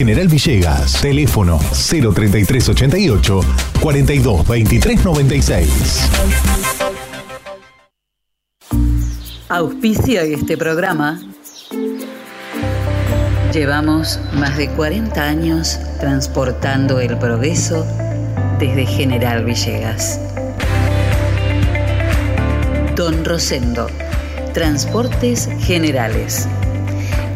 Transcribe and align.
General 0.00 0.28
Villegas, 0.28 1.00
teléfono 1.00 1.58
03388 1.58 3.40
422396. 3.80 6.08
Auspicio 9.48 10.20
este 10.20 10.56
programa. 10.56 11.20
Llevamos 13.52 14.20
más 14.34 14.56
de 14.56 14.68
40 14.68 15.20
años 15.20 15.80
transportando 15.98 17.00
el 17.00 17.18
progreso 17.18 17.84
desde 18.60 18.86
General 18.86 19.44
Villegas. 19.44 20.20
Don 22.94 23.24
Rosendo, 23.24 23.88
Transportes 24.54 25.48
Generales. 25.58 26.46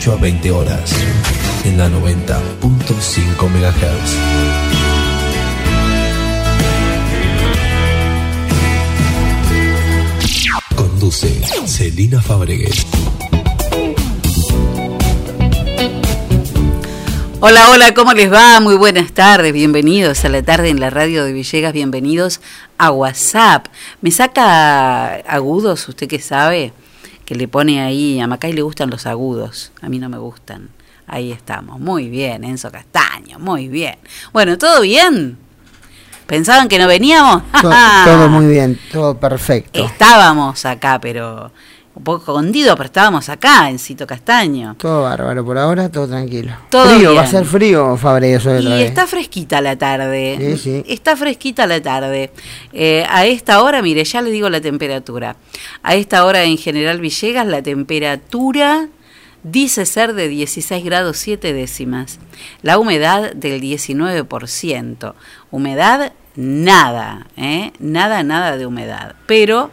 18 0.00 0.12
a 0.12 0.22
20 0.22 0.50
horas, 0.52 0.96
en 1.62 1.76
la 1.76 1.90
90.5 1.90 3.50
MHz. 3.50 4.16
Conduce 10.74 11.28
Celina 11.66 12.22
Fabregues. 12.22 12.86
Hola, 17.40 17.68
hola, 17.70 17.92
¿cómo 17.92 18.14
les 18.14 18.32
va? 18.32 18.58
Muy 18.60 18.76
buenas 18.76 19.12
tardes, 19.12 19.52
bienvenidos 19.52 20.24
a 20.24 20.30
la 20.30 20.42
tarde 20.42 20.70
en 20.70 20.80
la 20.80 20.88
radio 20.88 21.26
de 21.26 21.34
Villegas, 21.34 21.74
bienvenidos 21.74 22.40
a 22.78 22.90
WhatsApp. 22.90 23.66
¿Me 24.00 24.10
saca 24.10 25.16
agudos, 25.16 25.86
usted 25.90 26.08
que 26.08 26.20
sabe? 26.20 26.72
Que 27.30 27.36
le 27.36 27.46
pone 27.46 27.80
ahí, 27.80 28.18
a 28.18 28.26
Macay 28.26 28.52
le 28.52 28.62
gustan 28.62 28.90
los 28.90 29.06
agudos, 29.06 29.70
a 29.82 29.88
mí 29.88 30.00
no 30.00 30.08
me 30.08 30.18
gustan. 30.18 30.68
Ahí 31.06 31.30
estamos, 31.30 31.78
muy 31.78 32.08
bien, 32.08 32.42
Enzo 32.42 32.72
Castaño, 32.72 33.38
muy 33.38 33.68
bien. 33.68 33.94
Bueno, 34.32 34.58
¿todo 34.58 34.80
bien? 34.80 35.38
¿Pensaban 36.26 36.66
que 36.66 36.76
no 36.80 36.88
veníamos? 36.88 37.44
To- 37.62 37.70
todo 38.04 38.28
muy 38.30 38.48
bien, 38.48 38.76
todo 38.90 39.16
perfecto. 39.20 39.78
Estábamos 39.84 40.64
acá, 40.66 40.98
pero 41.00 41.52
un 42.00 42.04
poco 42.04 42.18
escondido, 42.32 42.74
pero 42.76 42.86
estábamos 42.86 43.28
acá, 43.28 43.68
Encito 43.68 44.06
Castaño. 44.06 44.74
Todo 44.78 45.02
bárbaro, 45.02 45.44
por 45.44 45.58
ahora 45.58 45.90
todo 45.90 46.08
tranquilo. 46.08 46.54
Todo 46.70 46.86
frío, 46.96 47.14
va 47.14 47.22
a 47.22 47.26
ser 47.26 47.44
frío, 47.44 47.94
Fabregues, 47.98 48.46
hoy 48.46 48.58
otra 48.58 48.70
Y 48.70 48.78
vez. 48.78 48.88
está 48.88 49.06
fresquita 49.06 49.60
la 49.60 49.76
tarde. 49.76 50.56
Sí, 50.56 50.56
sí. 50.56 50.84
Está 50.88 51.14
fresquita 51.14 51.66
la 51.66 51.82
tarde. 51.82 52.32
Eh, 52.72 53.04
a 53.06 53.26
esta 53.26 53.62
hora, 53.62 53.82
mire, 53.82 54.02
ya 54.04 54.22
le 54.22 54.30
digo 54.30 54.48
la 54.48 54.62
temperatura. 54.62 55.36
A 55.82 55.94
esta 55.94 56.24
hora 56.24 56.42
en 56.44 56.56
General 56.56 56.98
Villegas 57.00 57.46
la 57.46 57.60
temperatura 57.62 58.88
dice 59.42 59.84
ser 59.84 60.14
de 60.14 60.28
16 60.28 60.82
grados 60.82 61.18
7 61.18 61.52
décimas. 61.52 62.18
La 62.62 62.78
humedad 62.78 63.32
del 63.34 63.60
19%. 63.60 65.14
Humedad 65.50 66.12
nada, 66.34 67.26
¿eh? 67.36 67.72
Nada, 67.78 68.22
nada 68.22 68.56
de 68.56 68.64
humedad. 68.64 69.16
Pero 69.26 69.70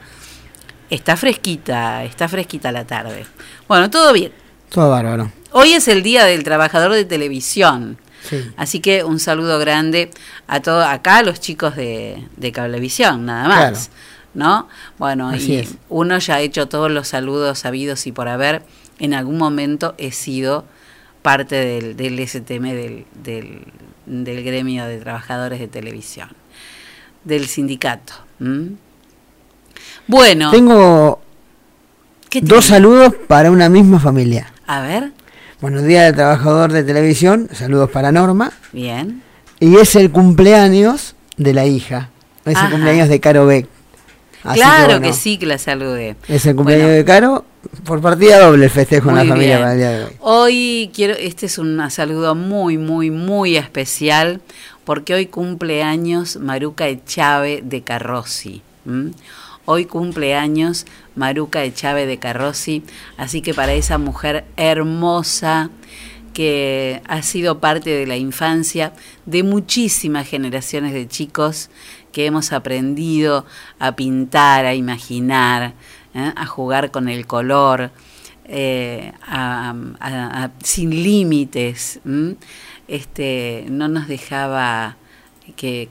está 0.90 1.18
fresquita, 1.18 2.04
está 2.04 2.28
fresquita 2.28 2.72
la 2.72 2.86
tarde. 2.86 3.26
Bueno, 3.68 3.90
todo 3.90 4.14
bien. 4.14 4.32
Todo 4.70 4.90
bárbaro. 4.90 5.32
Hoy 5.52 5.74
es 5.74 5.88
el 5.88 6.04
Día 6.04 6.26
del 6.26 6.44
Trabajador 6.44 6.94
de 6.94 7.06
Televisión. 7.06 7.98
Sí. 8.30 8.44
Así 8.58 8.80
que 8.80 9.04
un 9.04 9.20
saludo 9.20 9.58
grande 9.60 10.12
a 10.48 10.62
todos, 10.62 10.86
acá 10.86 11.18
a 11.18 11.24
los 11.24 11.40
chicos 11.40 11.76
de, 11.76 12.28
de 12.36 12.52
Cablevisión, 12.52 13.26
nada 13.26 13.48
más. 13.48 13.90
Claro. 13.90 13.98
¿No? 14.34 14.68
Bueno, 15.00 15.30
Así 15.30 15.54
y 15.54 15.58
es. 15.58 15.76
uno 15.90 16.20
ya 16.20 16.36
ha 16.36 16.42
hecho 16.42 16.68
todos 16.68 16.92
los 16.92 17.08
saludos 17.08 17.60
sabidos 17.60 18.06
y 18.06 18.12
por 18.12 18.28
haber, 18.28 18.62
en 19.00 19.14
algún 19.14 19.38
momento 19.38 19.96
he 19.98 20.12
sido 20.12 20.66
parte 21.22 21.56
del, 21.56 21.96
del 21.98 22.20
STM, 22.28 22.64
del, 22.74 23.06
del, 23.24 23.62
del 24.06 24.44
gremio 24.44 24.86
de 24.86 25.00
trabajadores 25.00 25.60
de 25.60 25.68
televisión, 25.68 26.30
del 27.24 27.48
sindicato. 27.48 28.14
Bueno, 30.08 30.52
Tengo 30.52 31.22
¿qué 32.30 32.42
dos 32.42 32.66
saludos 32.66 33.14
para 33.28 33.52
una 33.52 33.70
misma 33.70 34.00
familia. 34.00 34.52
A 34.66 34.82
ver, 34.82 35.12
Buenos 35.60 35.84
días 35.86 36.06
del 36.06 36.16
trabajador 36.16 36.72
de 36.72 36.84
televisión, 36.84 37.50
saludos 37.52 37.90
para 37.90 38.12
Norma. 38.12 38.52
bien. 38.72 39.24
Y 39.60 39.76
es 39.78 39.96
el 39.96 40.12
cumpleaños 40.12 41.16
de 41.36 41.52
la 41.56 41.66
hija. 41.66 42.10
Es 42.46 42.56
Ajá. 42.56 42.68
el 42.68 42.72
cumpleaños 42.74 43.10
de 43.10 43.20
Caro 43.20 43.48
Beck. 43.48 43.68
Así 44.44 44.60
claro 44.60 44.94
que, 44.94 45.00
bueno, 45.00 45.14
sí 45.16 45.38
que 45.40 45.46
la 45.48 45.58
saludé. 45.58 46.16
Es 46.28 46.46
el 46.46 46.56
cumpleaños 46.56 46.86
Bueno. 46.86 46.98
de 46.98 47.06
Caro. 47.06 47.46
Por 47.84 48.00
partida 48.02 48.40
doble 48.40 48.70
festejo 48.70 49.10
en 49.10 49.16
la 49.16 49.26
familia 49.26 49.58
para 49.58 49.72
el 49.74 49.78
día 49.80 49.90
de 49.90 50.04
hoy. 50.06 50.12
Hoy 50.20 50.92
quiero, 50.94 51.16
este 51.16 51.48
es 51.48 51.58
un 51.58 51.82
saludo 51.90 52.36
muy, 52.36 52.78
muy, 52.78 53.10
muy 53.10 53.58
especial, 53.58 54.40
porque 54.86 55.16
hoy 55.16 55.26
cumple 55.26 55.82
años 55.84 56.38
Maruca 56.38 56.88
Echave 56.88 57.62
de 57.64 57.82
Carrossi. 57.82 58.62
¿m? 58.86 59.12
Hoy 59.70 59.84
cumple 59.84 60.34
años 60.34 60.86
Maruca 61.14 61.62
Echave 61.62 62.06
de 62.06 62.18
Carrossi, 62.20 62.84
así 63.18 63.42
que 63.42 63.54
para 63.54 63.74
esa 63.74 63.98
mujer 63.98 64.46
hermosa 64.56 65.70
que 66.34 67.02
ha 67.06 67.22
sido 67.22 67.60
parte 67.60 67.90
de 67.90 68.08
la 68.08 68.16
infancia 68.16 68.94
de 69.26 69.44
muchísimas 69.44 70.26
generaciones 70.26 70.94
de 70.94 71.06
chicos 71.10 71.70
que 72.14 72.26
hemos 72.28 72.54
aprendido 72.54 73.46
a 73.78 73.98
pintar, 73.98 74.66
a 74.66 74.74
imaginar, 74.74 75.74
¿eh? 76.14 76.32
a 76.34 76.46
jugar 76.46 76.90
con 76.90 77.10
el 77.10 77.28
color, 77.28 77.92
eh, 78.46 79.12
a- 79.28 80.50
sin 80.64 80.92
límites. 80.92 82.00
este, 82.88 83.66
no 83.70 83.90
nos 83.90 84.08
dejaba 84.08 84.96
que, 85.58 85.90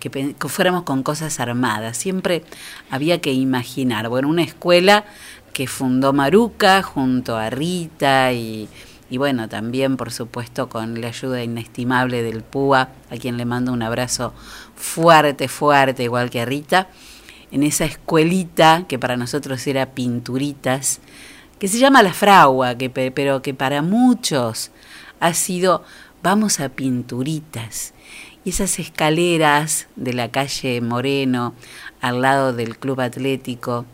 fuéramos 0.49 0.85
con 0.85 1.03
cosas 1.03 1.39
armadas. 1.41 1.99
Siempre 1.99 2.43
había 2.91 3.21
que 3.21 3.33
imaginar. 3.35 4.09
Bueno, 4.09 4.29
una 4.29 4.43
escuela 4.43 5.05
que 5.53 5.67
fundó 5.67 6.15
Maruca 6.15 6.83
junto 6.83 7.37
a 7.37 7.51
Rita 7.51 8.33
y, 8.33 8.69
y 9.11 9.19
bueno, 9.19 9.49
también 9.49 9.97
por 9.99 10.13
supuesto 10.13 10.69
con 10.69 11.01
la 11.01 11.09
ayuda 11.09 11.43
inestimable 11.43 12.23
del 12.23 12.43
PUA, 12.43 12.89
a 13.11 13.17
quien 13.19 13.37
le 13.37 13.45
mando 13.45 13.73
un 13.73 13.83
abrazo 13.83 14.33
fuerte, 14.75 15.49
fuerte, 15.49 16.05
igual 16.05 16.31
que 16.31 16.41
a 16.41 16.45
Rita, 16.45 16.89
en 17.51 17.63
esa 17.63 17.85
escuelita 17.85 18.85
que 18.89 18.99
para 18.99 19.17
nosotros 19.17 19.67
era 19.67 19.87
Pinturitas, 19.95 21.01
que 21.59 21.69
se 21.69 21.79
llama 21.79 22.03
La 22.03 22.13
Fragua, 22.13 22.75
que, 22.77 22.91
pe- 22.91 23.11
pero 23.11 23.41
que 23.43 23.55
para 23.55 23.81
muchos 23.83 24.71
ha 25.21 25.33
sido 25.33 25.83
vamos 26.23 26.61
a 26.61 26.69
Pinturitas. 26.69 27.95
Y 28.47 28.51
esas 28.51 28.79
escaleras 28.79 29.89
de 29.97 30.13
la 30.13 30.31
calle 30.31 30.81
Moreno, 30.81 31.53
al 32.01 32.23
lado 32.23 32.53
del 32.53 32.79
Club 32.79 33.01
Atlético, 33.01 33.87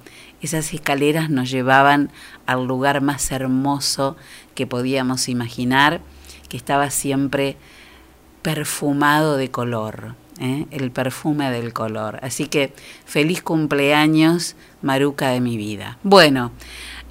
esas 0.43 0.75
escaleras 0.75 1.31
nos 1.31 1.51
llevaban 1.51 2.11
al 2.45 2.67
lugar 2.67 3.01
más 3.01 3.33
hermoso 3.33 4.15
que 4.55 4.67
podíamos 4.67 5.31
imaginar, 5.31 6.03
que 6.51 6.59
estaba 6.59 6.91
siempre 6.91 7.57
perfumado 8.43 9.39
de 9.39 9.51
color, 9.51 10.17
¿eh? 10.39 10.67
el 10.71 10.91
perfume 10.91 11.51
del 11.51 11.73
color. 11.73 12.19
Así 12.21 12.47
que 12.47 12.75
feliz 13.07 13.41
cumpleaños, 13.41 14.55
Maruca 14.83 15.31
de 15.31 15.41
mi 15.41 15.57
vida. 15.57 15.97
Bueno, 16.03 16.53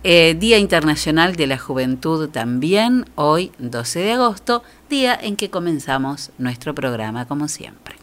eh, 0.03 0.35
Día 0.39 0.57
Internacional 0.57 1.35
de 1.35 1.47
la 1.47 1.57
Juventud 1.57 2.29
también, 2.29 3.05
hoy 3.15 3.51
12 3.59 3.99
de 3.99 4.11
agosto, 4.13 4.63
día 4.89 5.17
en 5.21 5.35
que 5.35 5.49
comenzamos 5.49 6.31
nuestro 6.37 6.73
programa 6.73 7.27
como 7.27 7.47
siempre. 7.47 7.95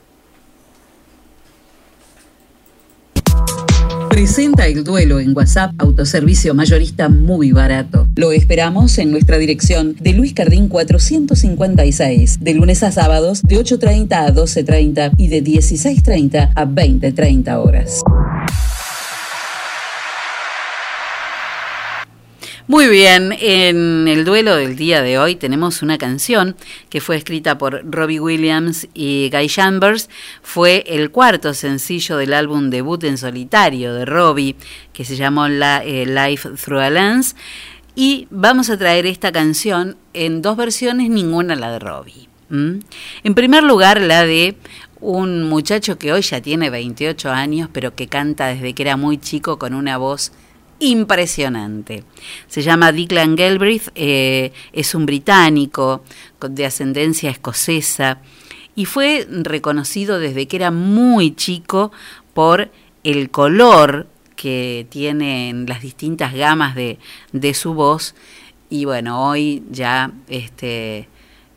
Presenta 4.09 4.67
el 4.67 4.85
duelo 4.85 5.21
en 5.21 5.37
WhatsApp, 5.37 5.73
autoservicio 5.79 6.55
mayorista 6.55 7.09
muy 7.09 7.53
barato. 7.53 8.07
Lo 8.17 8.33
esperamos 8.33 8.99
en 8.99 9.13
nuestra 9.13 9.39
dirección 9.39 9.95
de 10.01 10.13
Luis 10.13 10.33
Cardín 10.33 10.69
456, 10.69 12.39
de 12.41 12.55
lunes 12.55 12.83
a 12.83 12.91
sábados 12.91 13.43
de 13.43 13.57
8.30 13.59 14.13
a 14.13 14.35
12.30 14.35 15.13
y 15.17 15.29
de 15.29 15.45
16.30 15.45 16.51
a 16.55 16.67
20.30 16.67 17.65
horas. 17.65 18.03
Muy 22.69 22.87
bien, 22.87 23.35
en 23.41 24.07
el 24.09 24.27
duelo 24.27 24.55
del 24.55 24.77
día 24.77 25.01
de 25.01 25.19
hoy 25.19 25.37
tenemos 25.37 25.81
una 25.81 25.97
canción 25.97 26.55
que 26.91 27.01
fue 27.01 27.17
escrita 27.17 27.57
por 27.57 27.81
Robbie 27.91 28.21
Williams 28.21 28.89
y 28.93 29.31
Guy 29.33 29.49
Chambers. 29.49 30.11
Fue 30.43 30.85
el 30.87 31.11
cuarto 31.11 31.55
sencillo 31.55 32.19
del 32.19 32.35
álbum 32.35 32.69
debut 32.69 33.03
en 33.05 33.17
solitario 33.17 33.95
de 33.95 34.05
Robbie, 34.05 34.55
que 34.93 35.07
se 35.07 35.17
llamó 35.17 35.49
la, 35.49 35.83
eh, 35.83 36.05
Life 36.05 36.47
Through 36.63 36.81
a 36.81 36.91
Lens. 36.91 37.37
Y 37.95 38.29
vamos 38.31 38.69
a 38.69 38.77
traer 38.77 39.07
esta 39.07 39.33
canción 39.33 39.97
en 40.13 40.43
dos 40.43 40.59
versiones, 40.59 41.09
ninguna 41.09 41.57
la 41.57 41.73
de 41.73 41.79
Robbie. 41.79 42.29
En 42.51 43.35
primer 43.35 43.63
lugar, 43.63 43.99
la 44.03 44.27
de 44.27 44.57
un 45.01 45.49
muchacho 45.49 45.99
que 45.99 46.13
hoy 46.13 46.21
ya 46.21 46.43
tiene 46.43 46.69
28 46.69 47.31
años, 47.31 47.71
pero 47.73 47.95
que 47.95 48.09
canta 48.09 48.49
desde 48.49 48.75
que 48.75 48.83
era 48.83 48.99
muy 48.99 49.17
chico 49.17 49.59
con 49.59 49.73
una 49.73 49.97
voz 49.97 50.33
impresionante. 50.81 52.05
Se 52.47 52.63
llama 52.63 52.93
Declan 52.93 53.37
Galbraith, 53.37 53.89
eh, 53.95 54.53
es 54.73 54.95
un 54.95 55.07
británico 55.07 56.03
de 56.41 56.67
ascendencia 56.67 57.31
escocesa 57.31 58.19
y 58.75 58.85
fue 58.85 59.27
reconocido 59.29 60.19
desde 60.19 60.47
que 60.47 60.57
era 60.57 60.71
muy 60.71 61.35
chico 61.35 61.93
por 62.35 62.71
el 63.05 63.31
color 63.31 64.07
que 64.37 64.87
tiene 64.91 65.49
en 65.49 65.67
las 65.67 65.83
distintas 65.83 66.33
gamas 66.33 66.77
de, 66.77 66.99
de 67.33 67.55
su 67.55 67.75
voz 67.75 68.15
y 68.71 68.85
bueno, 68.85 69.29
hoy 69.29 69.63
ya 69.71 70.13
este, 70.29 71.09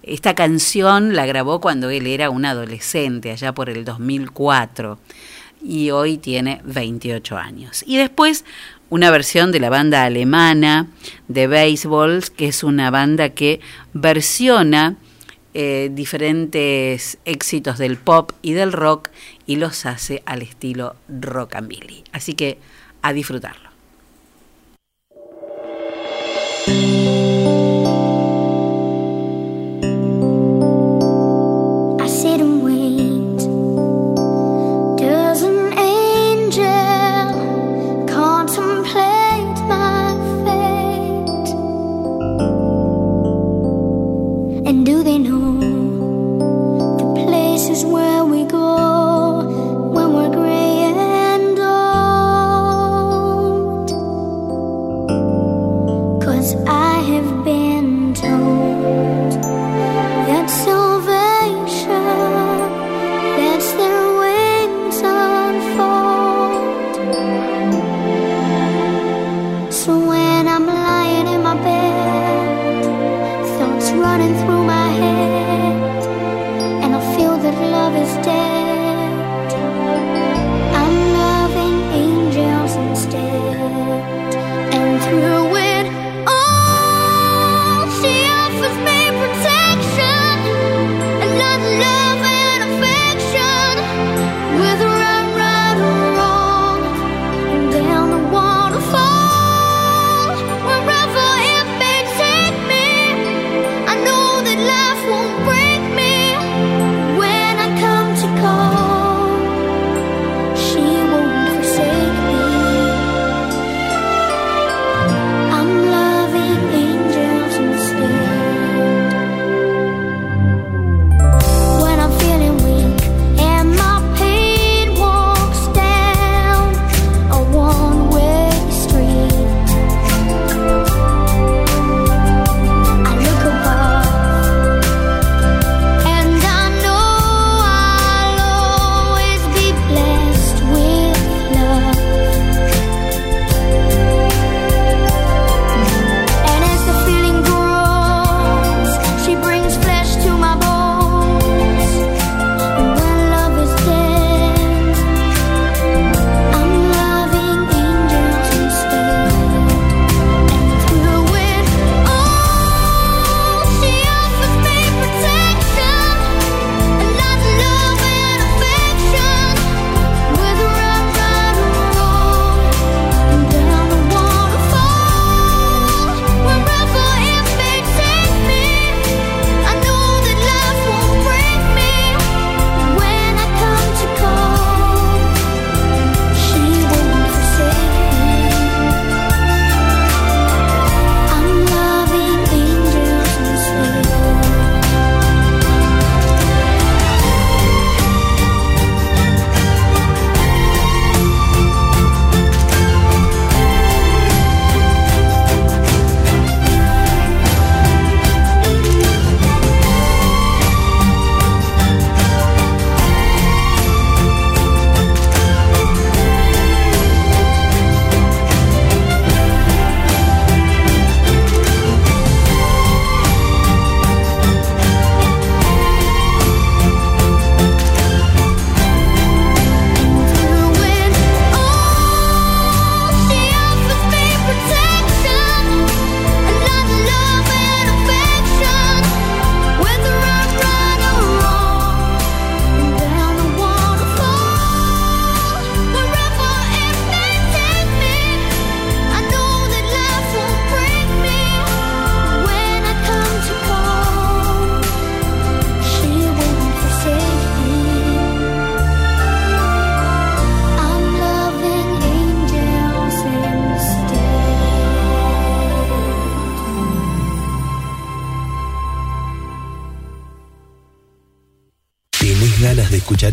esta 0.03 0.33
canción 0.33 1.13
la 1.13 1.25
grabó 1.25 1.59
cuando 1.59 1.89
él 1.89 2.07
era 2.07 2.29
un 2.29 2.45
adolescente, 2.45 3.31
allá 3.31 3.53
por 3.53 3.69
el 3.69 3.83
2004 3.83 4.97
y 5.63 5.91
hoy 5.91 6.17
tiene 6.17 6.61
28 6.63 7.37
años. 7.37 7.83
Y 7.85 7.97
después 7.97 8.45
una 8.91 9.09
versión 9.09 9.53
de 9.53 9.61
la 9.61 9.69
banda 9.69 10.03
alemana 10.03 10.87
de 11.29 11.47
Baseballs, 11.47 12.29
que 12.29 12.49
es 12.49 12.63
una 12.63 12.91
banda 12.91 13.29
que 13.29 13.61
versiona 13.93 14.97
eh, 15.53 15.89
diferentes 15.93 17.17
éxitos 17.23 17.77
del 17.77 17.97
pop 17.97 18.33
y 18.41 18.51
del 18.51 18.73
rock 18.73 19.09
y 19.47 19.55
los 19.55 19.85
hace 19.85 20.21
al 20.25 20.41
estilo 20.41 20.97
rockabilly. 21.07 22.03
Así 22.11 22.33
que 22.33 22.59
a 23.01 23.13
disfrutarlo. 23.13 23.70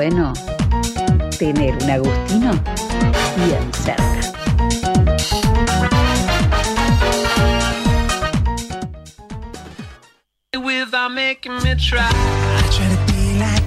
bueno 0.00 0.32
tener 1.38 1.76
un 1.76 1.90
Agustino 1.90 2.52
bien 3.36 3.70
cerca. 3.84 4.06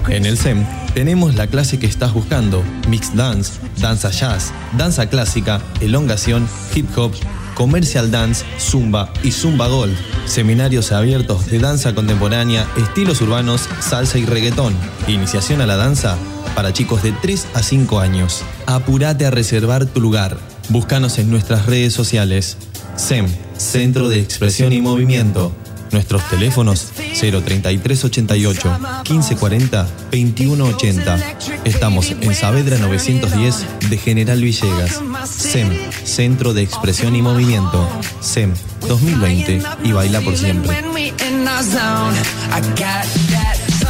En 0.08 0.26
el 0.26 0.36
SEM 0.36 0.66
tenemos 0.92 1.36
la 1.36 1.46
clase 1.46 1.78
que 1.78 1.86
estás 1.86 2.12
buscando, 2.12 2.64
Mixed 2.88 3.14
Dance, 3.14 3.60
Danza 3.80 4.10
Jazz, 4.10 4.52
Danza 4.76 5.08
Clásica, 5.08 5.60
Elongación, 5.80 6.48
Hip 6.74 6.86
Hop, 6.98 7.12
Commercial 7.54 8.10
Dance, 8.10 8.44
Zumba 8.58 9.12
y 9.22 9.30
Zumba 9.30 9.68
Gold. 9.68 9.96
Seminarios 10.26 10.90
abiertos 10.90 11.46
de 11.46 11.60
danza 11.60 11.94
contemporánea, 11.94 12.66
estilos 12.76 13.20
urbanos, 13.20 13.68
salsa 13.80 14.18
y 14.18 14.24
reggaetón. 14.24 14.74
Iniciación 15.06 15.60
a 15.60 15.66
la 15.66 15.76
danza 15.76 16.18
para 16.54 16.72
chicos 16.72 17.02
de 17.02 17.12
3 17.12 17.46
a 17.54 17.62
5 17.62 18.00
años. 18.00 18.42
Apúrate 18.66 19.26
a 19.26 19.30
reservar 19.30 19.86
tu 19.86 20.00
lugar. 20.00 20.38
Búscanos 20.68 21.18
en 21.18 21.30
nuestras 21.30 21.66
redes 21.66 21.92
sociales. 21.92 22.56
SEM, 22.96 23.26
Centro 23.56 24.08
de 24.08 24.20
Expresión 24.20 24.72
y 24.72 24.80
Movimiento. 24.80 25.52
Nuestros 25.90 26.28
teléfonos 26.28 26.88
03388 26.96 28.78
1540 29.08 29.86
2180. 30.10 31.18
Estamos 31.64 32.10
en 32.20 32.34
Saavedra 32.34 32.78
910 32.78 33.66
de 33.90 33.98
General 33.98 34.40
Villegas. 34.40 35.00
SEM, 35.28 35.68
Centro 36.04 36.52
de 36.52 36.62
Expresión 36.62 37.14
y 37.14 37.22
Movimiento. 37.22 37.88
SEM 38.20 38.54
2020 38.88 39.62
y 39.84 39.92
baila 39.92 40.20
por 40.20 40.36
siempre. 40.36 40.82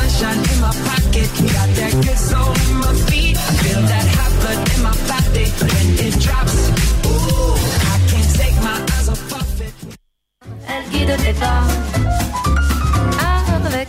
sunshine 0.08 0.38
in 0.52 0.60
my 0.60 0.72
pocket. 0.88 1.28
Got 1.52 1.68
that 1.78 1.92
good 2.04 2.18
soul 2.18 2.52
in 2.68 2.76
my 2.78 2.92
feet. 3.08 3.36
I 3.36 3.52
feel 3.62 3.80
that 3.80 4.06
hot 4.16 4.32
blood 4.40 4.60
in 4.74 4.82
my 4.82 4.94
body 5.08 5.46
when 5.64 5.86
it 6.06 6.14
drops. 6.20 6.56
Ooh, 7.06 7.54
I 7.92 7.96
can't 8.10 8.30
take 8.34 8.56
my 8.62 8.78
eyes 8.94 9.08
off 9.08 9.32
of 9.32 9.60
it. 9.60 9.74
Elle 10.68 10.84
guide 10.92 11.16
tes 11.24 11.32
pas 11.34 11.64
avec 13.56 13.88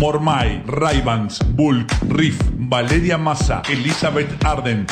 Mormai, 0.00 0.62
Ray-Bans, 0.66 1.40
Bulk, 1.54 1.92
Riff, 2.08 2.40
Valeria 2.56 3.18
Massa, 3.18 3.60
Elizabeth 3.68 4.42
Arden, 4.42 4.86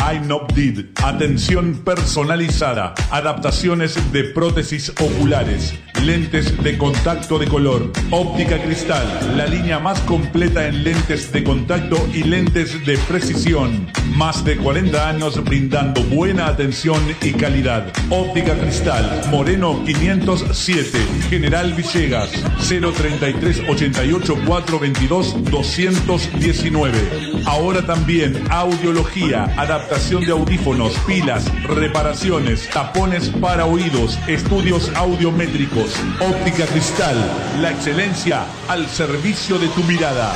Did. 0.55 0.85
Atención 1.03 1.83
personalizada, 1.83 2.93
adaptaciones 3.11 3.97
de 4.13 4.25
prótesis 4.25 4.91
oculares, 5.01 5.75
lentes 6.05 6.63
de 6.63 6.77
contacto 6.77 7.39
de 7.39 7.47
color, 7.47 7.91
óptica 8.11 8.61
cristal, 8.63 9.07
la 9.35 9.47
línea 9.47 9.79
más 9.79 9.99
completa 10.01 10.67
en 10.67 10.85
lentes 10.85 11.33
de 11.33 11.43
contacto 11.43 11.97
y 12.13 12.25
lentes 12.25 12.85
de 12.85 12.99
precisión. 12.99 13.87
Más 14.19 14.45
de 14.45 14.57
40 14.57 15.09
años 15.09 15.45
brindando 15.45 16.03
buena 16.03 16.49
atención 16.49 17.01
y 17.23 17.35
calidad. 17.35 17.93
Óptica 18.11 18.59
cristal, 18.59 19.23
Moreno 19.31 19.85
507, 19.85 20.99
General 21.31 21.73
Villegas, 21.73 22.29
033 22.69 23.63
88 23.69 24.39
422 24.45 25.45
219. 25.49 27.45
Ahora 27.47 27.87
también 27.87 28.43
audiología, 28.51 29.45
adaptación 29.57 30.25
de 30.25 30.33
audífonos, 30.33 30.95
pilas, 31.07 31.45
reparaciones, 31.69 32.69
tapones 32.71 33.29
para 33.29 33.67
oídos, 33.67 34.19
estudios 34.27 34.91
audiométricos, 34.97 35.95
óptica 36.19 36.67
cristal, 36.67 37.17
la 37.61 37.71
excelencia 37.71 38.47
al 38.67 38.89
servicio 38.89 39.61
de 39.61 39.69
tu 39.69 39.85
mirada. 39.85 40.33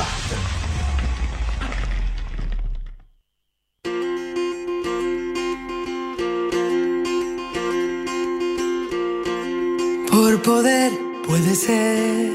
Por 10.23 10.41
poder 10.41 10.89
puede 11.27 11.53
ser 11.53 12.31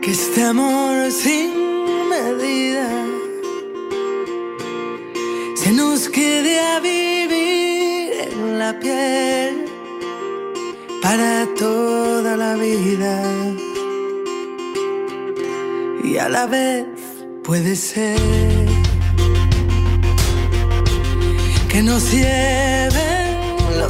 que 0.00 0.10
este 0.10 0.44
amor 0.44 1.10
sin 1.10 1.50
medida 2.08 2.88
se 5.56 5.72
nos 5.72 6.08
quede 6.08 6.58
a 6.58 6.80
vivir 6.80 8.12
en 8.32 8.58
la 8.58 8.72
piel 8.80 9.66
para 11.02 11.46
toda 11.58 12.34
la 12.38 12.54
vida. 12.56 13.22
Y 16.02 16.16
a 16.16 16.30
la 16.30 16.46
vez 16.46 16.86
puede 17.44 17.76
ser 17.76 18.18
que 21.68 21.82
nos 21.82 22.10
lleven 22.10 23.11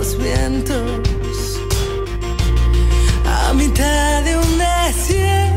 los 0.02 0.18
vientos. 0.18 1.60
A 3.24 3.52
mitad 3.54 4.24
de 4.24 4.36
un 4.36 4.58
desierto 4.58 5.51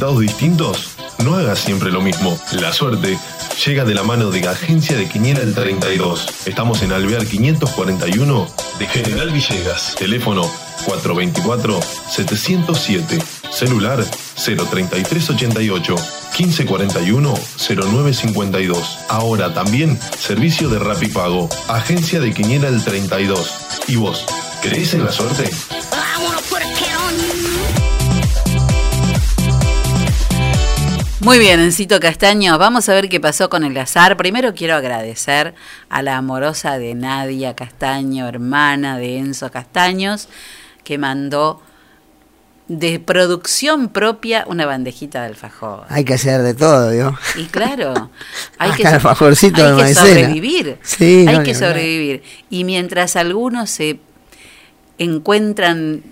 resultados 0.00 0.22
distintos, 0.22 0.96
no 1.24 1.34
hagas 1.34 1.58
siempre 1.58 1.90
lo 1.90 2.00
mismo. 2.00 2.38
La 2.52 2.72
suerte 2.72 3.18
llega 3.66 3.84
de 3.84 3.94
la 3.94 4.02
mano 4.02 4.30
de 4.30 4.48
Agencia 4.48 4.96
de 4.96 5.06
Quiniela 5.06 5.42
el 5.42 5.54
32. 5.54 6.46
Estamos 6.46 6.80
en 6.80 6.92
Alvear 6.92 7.26
541 7.26 8.48
de 8.78 8.86
General 8.86 9.30
Villegas. 9.30 9.94
Teléfono 9.98 10.50
424-707. 10.86 13.22
Celular 13.50 14.02
03388 14.36 15.94
1541 16.38 17.34
0952. 17.58 18.98
Ahora 19.10 19.52
también 19.52 20.00
servicio 20.18 20.70
de 20.70 20.78
Rapipago. 20.78 21.50
Agencia 21.68 22.20
de 22.20 22.32
Quiniela 22.32 22.68
el 22.68 22.82
32. 22.82 23.52
¿Y 23.86 23.96
vos? 23.96 24.24
¿Crees 24.62 24.94
en 24.94 25.04
la 25.04 25.12
suerte? 25.12 25.50
Muy 31.20 31.38
bien, 31.38 31.60
Encito 31.60 32.00
Castaño, 32.00 32.56
vamos 32.56 32.88
a 32.88 32.94
ver 32.94 33.10
qué 33.10 33.20
pasó 33.20 33.50
con 33.50 33.62
el 33.62 33.76
azar. 33.76 34.16
Primero 34.16 34.54
quiero 34.54 34.74
agradecer 34.74 35.54
a 35.90 36.02
la 36.02 36.16
amorosa 36.16 36.78
de 36.78 36.94
Nadia 36.94 37.54
Castaño, 37.54 38.26
hermana 38.26 38.96
de 38.96 39.18
Enzo 39.18 39.50
Castaños, 39.50 40.28
que 40.82 40.96
mandó 40.96 41.60
de 42.68 43.00
producción 43.00 43.88
propia 43.88 44.46
una 44.48 44.64
bandejita 44.64 45.20
de 45.20 45.26
alfajor. 45.26 45.84
Hay 45.90 46.04
que 46.04 46.14
hacer 46.14 46.40
de 46.40 46.54
todo, 46.54 46.94
¿yo? 46.94 47.14
Y 47.36 47.44
claro, 47.46 48.10
hay 48.58 48.72
que, 48.72 48.86
alfajorcito 48.86 49.62
hay 49.62 49.76
de 49.76 49.88
que 49.88 49.94
sobrevivir. 49.94 50.78
Sí, 50.82 51.26
hay 51.28 51.36
no, 51.36 51.42
que 51.42 51.54
sobrevivir. 51.54 52.22
Y 52.48 52.64
mientras 52.64 53.16
algunos 53.16 53.68
se 53.68 54.00
encuentran 54.96 56.02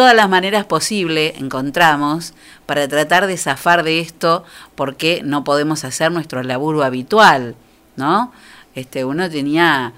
todas 0.00 0.16
las 0.16 0.30
maneras 0.30 0.64
posibles, 0.64 1.34
encontramos, 1.36 2.32
para 2.64 2.88
tratar 2.88 3.26
de 3.26 3.36
zafar 3.36 3.82
de 3.82 4.00
esto, 4.00 4.44
porque 4.74 5.20
no 5.22 5.44
podemos 5.44 5.84
hacer 5.84 6.10
nuestro 6.10 6.42
laburo 6.42 6.82
habitual, 6.84 7.54
¿no? 7.96 8.32
Este, 8.74 9.04
uno 9.04 9.28
tenía 9.28 9.92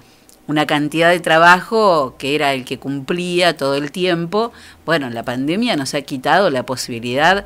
una 0.45 0.65
cantidad 0.65 1.09
de 1.09 1.21
trabajo 1.21 2.15
que 2.17 2.35
era 2.35 2.51
el 2.51 2.65
que 2.65 2.79
cumplía 2.79 3.55
todo 3.55 3.75
el 3.75 3.93
tiempo. 3.93 4.51
Bueno, 4.85 5.09
la 5.09 5.23
pandemia 5.23 5.77
nos 5.77 5.93
ha 5.93 6.01
quitado 6.01 6.49
la 6.49 6.65
posibilidad 6.65 7.45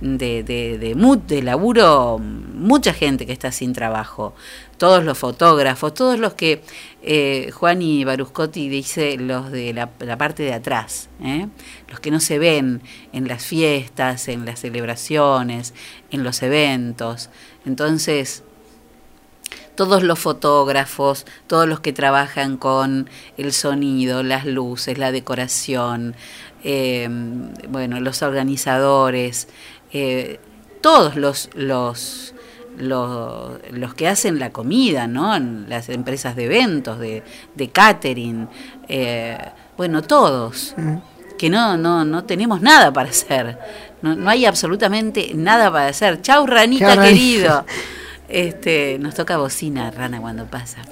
de, 0.00 0.42
de, 0.42 0.78
de, 0.78 1.42
laburo, 1.42 2.18
mucha 2.18 2.92
gente 2.92 3.26
que 3.26 3.32
está 3.32 3.52
sin 3.52 3.72
trabajo, 3.72 4.34
todos 4.78 5.04
los 5.04 5.18
fotógrafos, 5.18 5.92
todos 5.92 6.18
los 6.18 6.34
que 6.34 6.62
eh, 7.02 7.50
Juan 7.52 7.82
y 7.82 8.04
Baruscotti 8.04 8.68
dice 8.68 9.16
los 9.18 9.50
de 9.50 9.74
la, 9.74 9.90
la 10.00 10.16
parte 10.16 10.42
de 10.42 10.54
atrás, 10.54 11.08
¿eh? 11.22 11.48
los 11.88 12.00
que 12.00 12.10
no 12.10 12.20
se 12.20 12.38
ven 12.38 12.80
en 13.12 13.28
las 13.28 13.44
fiestas, 13.44 14.28
en 14.28 14.46
las 14.46 14.60
celebraciones, 14.60 15.74
en 16.10 16.24
los 16.24 16.42
eventos. 16.42 17.28
Entonces, 17.66 18.42
todos 19.74 20.02
los 20.02 20.18
fotógrafos, 20.18 21.24
todos 21.46 21.66
los 21.66 21.80
que 21.80 21.92
trabajan 21.92 22.56
con 22.56 23.08
el 23.38 23.52
sonido, 23.52 24.22
las 24.22 24.44
luces, 24.44 24.98
la 24.98 25.10
decoración, 25.10 26.14
eh, 26.62 27.08
bueno, 27.68 28.00
los 28.00 28.22
organizadores, 28.22 29.48
eh, 29.92 30.40
todos 30.80 31.16
los, 31.16 31.50
los, 31.54 32.34
los, 32.76 33.58
los 33.70 33.94
que 33.94 34.08
hacen 34.08 34.38
la 34.38 34.50
comida, 34.50 35.06
¿no? 35.06 35.34
En 35.36 35.68
las 35.68 35.88
empresas 35.88 36.36
de 36.36 36.44
eventos, 36.44 36.98
de, 36.98 37.22
de 37.54 37.68
catering, 37.70 38.48
eh, 38.88 39.38
bueno, 39.76 40.02
todos, 40.02 40.74
que 41.38 41.48
no, 41.50 41.76
no, 41.76 42.04
no 42.04 42.24
tenemos 42.24 42.60
nada 42.60 42.92
para 42.92 43.10
hacer, 43.10 43.58
no, 44.02 44.14
no 44.14 44.30
hay 44.30 44.46
absolutamente 44.46 45.32
nada 45.34 45.70
para 45.70 45.88
hacer. 45.88 46.22
Chau, 46.22 46.46
ranita 46.46 46.86
Chau, 46.86 46.96
ranita. 46.96 47.08
querido. 47.08 47.66
Este, 48.28 48.96
nos 49.00 49.14
toca 49.14 49.36
bocina, 49.38 49.90
rana, 49.90 50.20
cuando 50.20 50.46
pasa. 50.46 50.82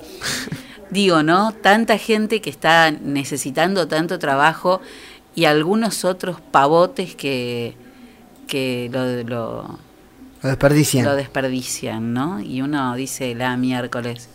Digo, 0.90 1.22
¿no? 1.22 1.52
Tanta 1.52 1.98
gente 1.98 2.40
que 2.40 2.50
está 2.50 2.90
necesitando 2.90 3.86
tanto 3.88 4.18
trabajo 4.18 4.80
y 5.34 5.44
algunos 5.44 6.04
otros 6.04 6.40
pavotes 6.40 7.14
que, 7.14 7.76
que 8.48 8.90
lo, 8.92 9.04
lo, 9.22 9.78
Lo 10.42 10.48
desperdician. 10.48 11.04
lo 11.04 11.14
desperdician, 11.14 12.12
¿no? 12.12 12.40
Y 12.40 12.62
uno 12.62 12.96
dice 12.96 13.36
la 13.36 13.56
miércoles, 13.56 14.28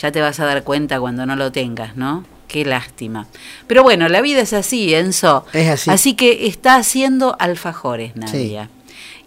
ya 0.00 0.12
te 0.12 0.20
vas 0.20 0.38
a 0.38 0.44
dar 0.44 0.62
cuenta 0.62 1.00
cuando 1.00 1.26
no 1.26 1.34
lo 1.34 1.50
tengas, 1.50 1.96
¿no? 1.96 2.24
Qué 2.46 2.64
lástima. 2.64 3.26
Pero 3.66 3.82
bueno, 3.82 4.08
la 4.08 4.20
vida 4.20 4.40
es 4.40 4.52
así, 4.52 4.94
Enzo. 4.94 5.44
Es 5.52 5.88
así. 5.88 6.14
que 6.14 6.46
está 6.46 6.76
haciendo 6.76 7.36
alfajores, 7.38 8.14
Nadia. 8.16 8.68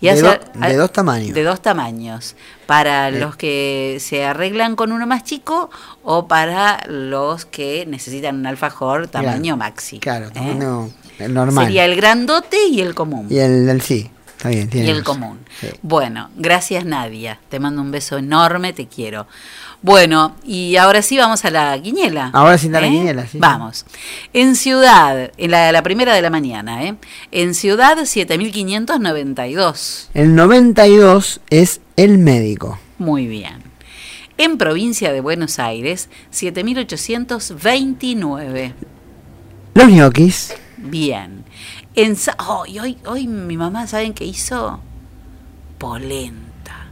Y 0.01 0.05
De 0.07 0.11
hace- 0.11 0.21
do- 0.21 0.39
de 0.67 0.75
dos 0.75 0.91
tamaños. 0.91 1.33
De 1.33 1.43
dos 1.43 1.61
tamaños. 1.61 2.35
Para 2.65 3.09
Eh. 3.09 3.19
los 3.19 3.35
que 3.35 3.97
se 3.99 4.25
arreglan 4.25 4.75
con 4.75 4.91
uno 4.91 5.05
más 5.07 5.23
chico 5.23 5.69
o 6.03 6.27
para 6.27 6.83
los 6.87 7.45
que 7.45 7.85
necesitan 7.87 8.35
un 8.37 8.47
alfajor 8.47 9.07
tamaño 9.07 9.55
Claro. 9.55 9.57
maxi. 9.57 9.99
Claro, 9.99 10.27
¿eh? 10.27 10.31
tamaño 10.33 10.89
normal. 11.29 11.65
Sería 11.65 11.85
el 11.85 11.95
grandote 11.95 12.57
y 12.67 12.81
el 12.81 12.95
común. 12.95 13.27
Y 13.29 13.37
el, 13.37 13.69
el 13.69 13.81
sí, 13.81 14.09
está 14.49 14.49
bien. 14.49 14.87
Y 14.87 14.89
el 14.89 15.03
común. 15.03 15.39
Sí. 15.59 15.67
Bueno, 15.81 16.29
gracias 16.35 16.85
Nadia. 16.85 17.39
Te 17.49 17.59
mando 17.59 17.81
un 17.81 17.91
beso 17.91 18.17
enorme, 18.17 18.71
te 18.73 18.87
quiero. 18.87 19.27
Bueno, 19.81 20.35
y 20.45 20.77
ahora 20.77 21.01
sí 21.01 21.17
vamos 21.17 21.43
a 21.45 21.49
la 21.49 21.81
quiniela. 21.81 22.29
Ahora 22.33 22.57
sí 22.57 22.67
está 22.67 22.79
la 22.79 22.87
quiniela, 22.87 23.27
sí. 23.27 23.37
Vamos. 23.37 23.85
En 24.31 24.55
Ciudad, 24.55 25.31
en 25.37 25.51
la, 25.51 25.71
la 25.71 25.83
primera 25.83 26.13
de 26.13 26.21
la 26.21 26.29
mañana, 26.29 26.85
¿eh? 26.85 26.95
En 27.31 27.53
Ciudad 27.53 27.97
7592. 28.03 30.09
El 30.13 30.35
92 30.35 31.41
es 31.49 31.81
el 31.97 32.17
médico. 32.17 32.79
Muy 32.97 33.27
bien. 33.27 33.61
En 34.37 34.57
provincia 34.57 35.11
de 35.11 35.19
Buenos 35.21 35.59
Aires, 35.59 36.09
7829. 36.31 38.73
Los 39.73 39.89
ñoquis. 39.89 40.53
Bien. 40.77 41.42
En 41.95 42.17
oh, 42.39 42.65
y 42.65 42.79
hoy, 42.79 42.97
hoy 43.05 43.27
mi 43.27 43.55
mamá, 43.55 43.85
¿saben 43.85 44.13
qué 44.13 44.25
hizo? 44.25 44.79
Polenta. 45.77 46.87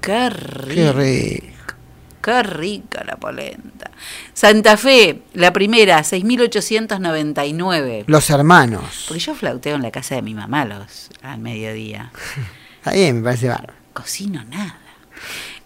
Qué 0.00 0.30
rico. 0.30 0.74
Qué 0.74 0.92
rico. 0.92 1.74
Qué 2.22 2.42
rica 2.42 3.04
la 3.04 3.16
polenta. 3.16 3.90
Santa 4.32 4.78
Fe, 4.78 5.24
la 5.34 5.52
primera, 5.52 6.00
6.899. 6.00 8.04
Los 8.06 8.30
hermanos. 8.30 9.04
Porque 9.08 9.20
yo 9.20 9.34
flauteo 9.34 9.76
en 9.76 9.82
la 9.82 9.90
casa 9.90 10.14
de 10.14 10.22
mi 10.22 10.32
mamá 10.32 10.64
los, 10.64 11.10
al 11.20 11.40
mediodía. 11.40 12.10
Está 12.78 12.92
bien, 12.92 13.16
me 13.16 13.24
parece 13.24 13.48
bárbaro. 13.48 13.74
Cocino 13.92 14.42
nada. 14.44 14.78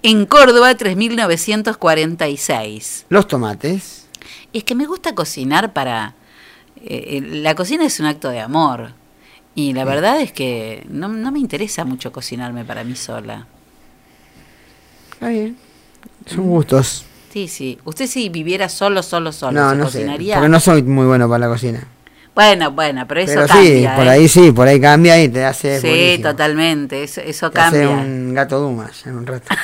En 0.03 0.27
Córdoba, 0.27 0.73
3.946. 0.73 3.05
Los 3.09 3.29
tomates. 3.29 4.09
Es 4.53 4.65
que 4.65 4.75
me 4.75 4.87
gusta 4.87 5.15
cocinar 5.15 5.73
para... 5.73 6.17
eh, 6.89 7.17
eh, 7.19 7.21
la 7.23 7.55
cocina 7.55 7.85
es 7.85 8.01
un 8.01 8.07
acto 8.07 8.31
de 8.31 8.41
amor. 8.41 8.93
Y 9.55 9.73
la 9.73 9.85
verdad 9.85 10.21
es 10.21 10.33
que 10.33 10.87
no, 10.89 11.09
no 11.09 11.33
me 11.33 11.39
interesa 11.41 11.85
mucho 11.85 12.13
cocinarme 12.13 12.65
para 12.65 12.85
mí 12.85 12.95
sola. 12.95 13.47
Está 15.13 15.29
bien. 15.29 15.57
Son 16.27 16.47
gustos. 16.49 17.05
Sí, 17.33 17.49
sí. 17.49 17.79
Usted 17.85 18.07
si 18.07 18.29
viviera 18.29 18.69
solo, 18.69 19.03
solo, 19.03 19.33
solo, 19.33 19.61
no, 19.61 19.71
¿se 19.71 19.77
no 19.77 19.87
sé. 19.91 19.99
cocinaría? 19.99 20.35
Porque 20.37 20.49
no 20.49 20.61
soy 20.61 20.83
muy 20.83 21.07
bueno 21.07 21.29
para 21.29 21.41
la 21.41 21.49
cocina. 21.49 21.87
Bueno, 22.35 22.71
bueno, 22.71 23.05
pero 23.09 23.21
eso 23.21 23.33
Pero 23.35 23.47
sí, 23.49 23.53
cambia. 23.83 23.97
por 23.97 24.07
¿eh? 24.07 24.11
ahí 24.11 24.29
sí, 24.29 24.53
por 24.53 24.69
ahí 24.69 24.81
cambia 24.81 25.21
y 25.21 25.29
te 25.29 25.45
hace. 25.45 25.81
Sí, 25.81 25.89
buenísimo. 25.89 26.29
totalmente, 26.31 27.03
eso, 27.03 27.21
eso 27.21 27.51
Te 27.51 27.59
hace 27.61 27.83
cambia. 27.83 27.97
un 27.97 28.35
gato 28.35 28.61
Dumas 28.61 29.05
en 29.07 29.17
un 29.17 29.27
rato. 29.27 29.49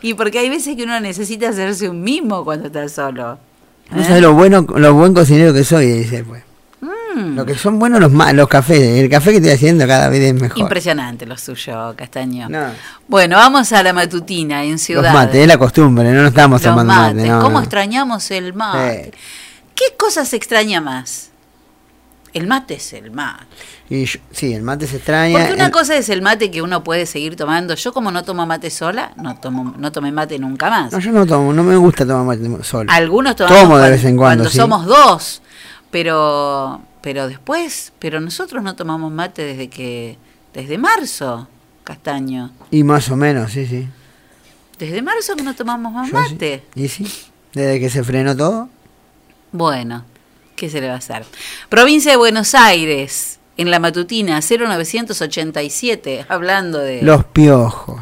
Y 0.00 0.14
porque 0.14 0.38
hay 0.40 0.48
veces 0.48 0.74
que 0.76 0.82
uno 0.84 0.98
necesita 1.00 1.48
hacerse 1.50 1.88
un 1.88 2.02
mimo 2.02 2.44
cuando 2.44 2.66
está 2.66 2.88
solo. 2.88 3.38
No 3.94 4.02
¿eh? 4.02 4.04
sabes 4.04 4.22
lo 4.22 4.32
bueno, 4.34 4.62
lo 4.76 4.94
buen 4.94 5.14
cocinero 5.14 5.52
que 5.52 5.64
soy, 5.64 5.86
dice 5.86 6.24
pues. 6.24 6.42
Mm. 7.14 7.36
Lo 7.36 7.44
que 7.44 7.54
son 7.56 7.78
buenos 7.78 8.00
los 8.00 8.10
los 8.12 8.48
cafés, 8.48 8.98
el 8.98 9.10
café 9.10 9.30
que 9.32 9.36
estoy 9.36 9.52
haciendo 9.52 9.86
cada 9.86 10.08
vez 10.08 10.20
es 10.22 10.34
mejor. 10.34 10.58
Impresionante 10.58 11.26
lo 11.26 11.36
suyo, 11.36 11.94
Castaño. 11.96 12.48
No. 12.48 12.66
Bueno, 13.06 13.36
vamos 13.36 13.70
a 13.72 13.82
la 13.82 13.92
matutina 13.92 14.64
en 14.64 14.72
Los 14.72 14.80
Ciudad. 14.80 15.12
mates, 15.12 15.36
es 15.36 15.46
la 15.46 15.58
costumbre, 15.58 16.10
no 16.10 16.22
nos 16.22 16.30
estamos 16.30 16.62
Los 16.62 16.70
tomando 16.70 16.92
mate. 16.94 17.14
mates, 17.14 17.30
no, 17.30 17.40
¿Cómo 17.40 17.58
no. 17.58 17.60
extrañamos 17.60 18.30
el 18.30 18.54
mate? 18.54 19.10
Sí. 19.12 19.18
¿Qué 19.74 19.96
cosa 19.98 20.24
se 20.24 20.36
extraña 20.36 20.80
más? 20.80 21.31
El 22.34 22.46
mate 22.46 22.74
es 22.74 22.92
el 22.94 23.10
mate. 23.10 23.44
Y 23.90 24.04
yo- 24.06 24.20
sí, 24.30 24.54
el 24.54 24.62
mate 24.62 24.86
se 24.86 24.96
extraña. 24.96 25.38
Porque 25.38 25.52
una 25.54 25.66
el- 25.66 25.70
cosa 25.70 25.96
es 25.96 26.08
el 26.08 26.22
mate 26.22 26.50
que 26.50 26.62
uno 26.62 26.82
puede 26.82 27.04
seguir 27.04 27.36
tomando. 27.36 27.74
Yo 27.74 27.92
como 27.92 28.10
no 28.10 28.22
tomo 28.24 28.46
mate 28.46 28.70
sola, 28.70 29.12
no 29.16 29.36
tomo 29.38 29.74
no 29.76 29.92
tomé 29.92 30.12
mate 30.12 30.38
nunca 30.38 30.70
más. 30.70 30.92
No, 30.92 30.98
yo 30.98 31.12
no 31.12 31.26
tomo, 31.26 31.52
no 31.52 31.62
me 31.62 31.76
gusta 31.76 32.06
tomar 32.06 32.24
mate 32.38 32.64
solo. 32.64 32.90
Algunos 32.90 33.36
tomamos 33.36 33.60
Tomo 33.62 33.76
de 33.76 33.82
cuan- 33.82 33.90
vez 33.92 34.04
en 34.04 34.16
cuando, 34.16 34.48
sí. 34.48 34.56
somos 34.56 34.86
dos, 34.86 35.42
pero 35.90 36.80
pero 37.02 37.26
después, 37.28 37.92
pero 37.98 38.20
nosotros 38.20 38.62
no 38.62 38.74
tomamos 38.76 39.10
mate 39.12 39.42
desde 39.44 39.68
que 39.68 40.16
desde 40.54 40.78
marzo, 40.78 41.48
Castaño. 41.84 42.52
Y 42.70 42.84
más 42.84 43.10
o 43.10 43.16
menos, 43.16 43.50
sí, 43.52 43.66
sí. 43.66 43.88
Desde 44.78 45.02
marzo 45.02 45.34
que 45.36 45.42
no 45.42 45.54
tomamos 45.54 45.92
más 45.92 46.10
Yo 46.10 46.18
sí. 46.28 46.32
mate. 46.34 46.62
Y 46.76 46.88
sí, 46.88 47.06
desde 47.52 47.78
que 47.80 47.90
se 47.90 48.02
frenó 48.04 48.36
todo. 48.36 48.68
Bueno, 49.50 50.04
¿qué 50.62 50.70
se 50.70 50.80
le 50.80 50.86
va 50.86 50.94
a 50.94 50.98
hacer? 50.98 51.24
Provincia 51.68 52.12
de 52.12 52.16
Buenos 52.16 52.54
Aires, 52.54 53.40
en 53.56 53.72
la 53.72 53.80
matutina 53.80 54.40
0987, 54.40 56.24
hablando 56.28 56.78
de 56.78 57.02
Los 57.02 57.24
piojos. 57.24 58.00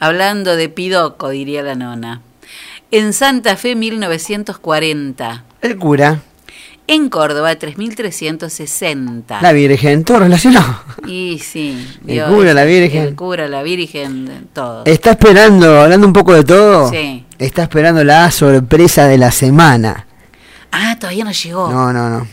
hablando 0.00 0.56
de 0.56 0.70
Pidoco, 0.70 1.28
diría 1.28 1.62
la 1.62 1.74
nona. 1.74 2.22
En 2.90 3.12
Santa 3.12 3.58
Fe 3.58 3.74
1940. 3.74 5.44
El 5.60 5.76
cura, 5.76 6.22
En 6.86 7.10
Córdoba 7.10 7.54
3360. 7.54 9.42
la 9.42 9.52
Virgen, 9.52 10.04
todo 10.04 10.20
relacionado. 10.20 10.80
Y 11.06 11.38
sí, 11.40 11.86
El 12.06 12.24
cura, 12.24 12.54
la 12.54 12.64
Virgen. 12.64 13.02
El 13.02 13.14
cura, 13.14 13.46
la 13.46 13.62
Virgen, 13.62 14.48
todo. 14.54 14.86
Está 14.86 15.10
esperando, 15.10 15.82
hablando 15.82 16.06
un 16.06 16.14
poco 16.14 16.32
de 16.32 16.44
todo. 16.44 16.90
Sí. 16.90 17.26
Está 17.38 17.64
esperando 17.64 18.02
la 18.04 18.30
sorpresa 18.30 19.06
de 19.06 19.18
la 19.18 19.30
semana. 19.30 20.06
Ah, 20.76 20.96
todavía 20.98 21.24
no 21.24 21.32
llegó. 21.32 21.70
No, 21.70 21.92
no, 21.92 22.10
no. 22.10 22.26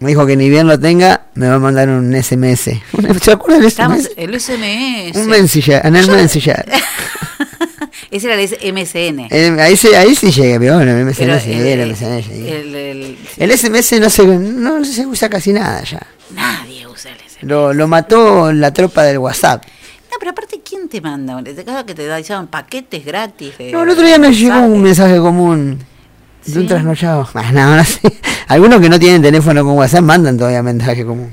Me 0.00 0.08
dijo 0.08 0.26
que 0.26 0.36
ni 0.36 0.50
bien 0.50 0.66
lo 0.66 0.78
tenga, 0.78 1.26
me 1.34 1.48
va 1.48 1.54
a 1.54 1.58
mandar 1.58 1.88
un 1.88 2.12
SMS. 2.20 2.64
¿Se 3.22 3.32
acuerdan 3.32 3.60
del 3.60 3.68
Estamos, 3.68 3.98
SMS? 4.02 4.10
el 4.16 4.40
SMS. 4.40 5.16
Un 5.16 5.26
mensillar, 5.28 5.86
en 5.86 5.96
el 5.96 6.08
mensillar. 6.10 6.66
Ese 8.10 8.26
era 8.32 8.40
el 8.40 8.72
MSN. 8.74 9.28
El- 9.30 9.58
ahí, 9.60 9.76
se- 9.76 9.96
ahí 9.96 10.14
sí 10.14 10.30
llega, 10.30 10.58
pero 10.58 10.74
bueno, 10.76 10.92
el 10.92 11.04
MSN 11.06 11.16
Pero 11.26 11.40
sí, 11.40 11.52
el, 11.52 11.80
el 11.80 11.90
MSN 11.92 12.22
sí. 12.22 12.48
el- 12.48 12.74
el- 12.74 13.18
El 13.36 13.50
SMS 13.58 14.00
no 14.00 14.10
se, 14.10 14.26
no 14.26 14.84
se 14.84 15.06
usa 15.06 15.28
casi 15.28 15.52
nada 15.52 15.82
ya. 15.84 16.00
nadie 16.34 16.86
usa 16.86 17.10
el 17.12 17.18
SMS. 17.18 17.42
Lo, 17.42 17.72
lo 17.72 17.88
mató 17.88 18.52
la 18.52 18.72
tropa 18.72 19.02
del 19.04 19.18
WhatsApp. 19.18 19.64
No, 20.10 20.16
pero 20.18 20.30
aparte, 20.32 20.60
¿quién 20.68 20.88
te 20.88 21.00
manda? 21.00 21.42
Te 21.42 21.54
que 21.54 21.94
te 21.94 22.06
daban 22.06 22.46
paquetes 22.48 23.04
gratis. 23.04 23.58
de- 23.58 23.72
No, 23.72 23.82
el 23.82 23.90
otro 23.90 24.04
día 24.04 24.18
me 24.18 24.32
llegó 24.32 24.60
un 24.60 24.82
mensaje 24.82 25.18
común 25.18 25.78
de 26.46 26.52
¿Sí? 26.52 26.58
un 26.58 26.66
trasnochado. 26.66 27.28
Ah, 27.34 27.52
no, 27.52 27.76
no 27.76 27.84
sé. 27.84 28.00
Algunos 28.48 28.80
que 28.80 28.88
no 28.88 28.98
tienen 28.98 29.22
teléfono 29.22 29.64
con 29.64 29.74
WhatsApp 29.78 30.02
mandan 30.02 30.36
todavía 30.36 30.62
mensaje 30.62 31.04
común. 31.04 31.32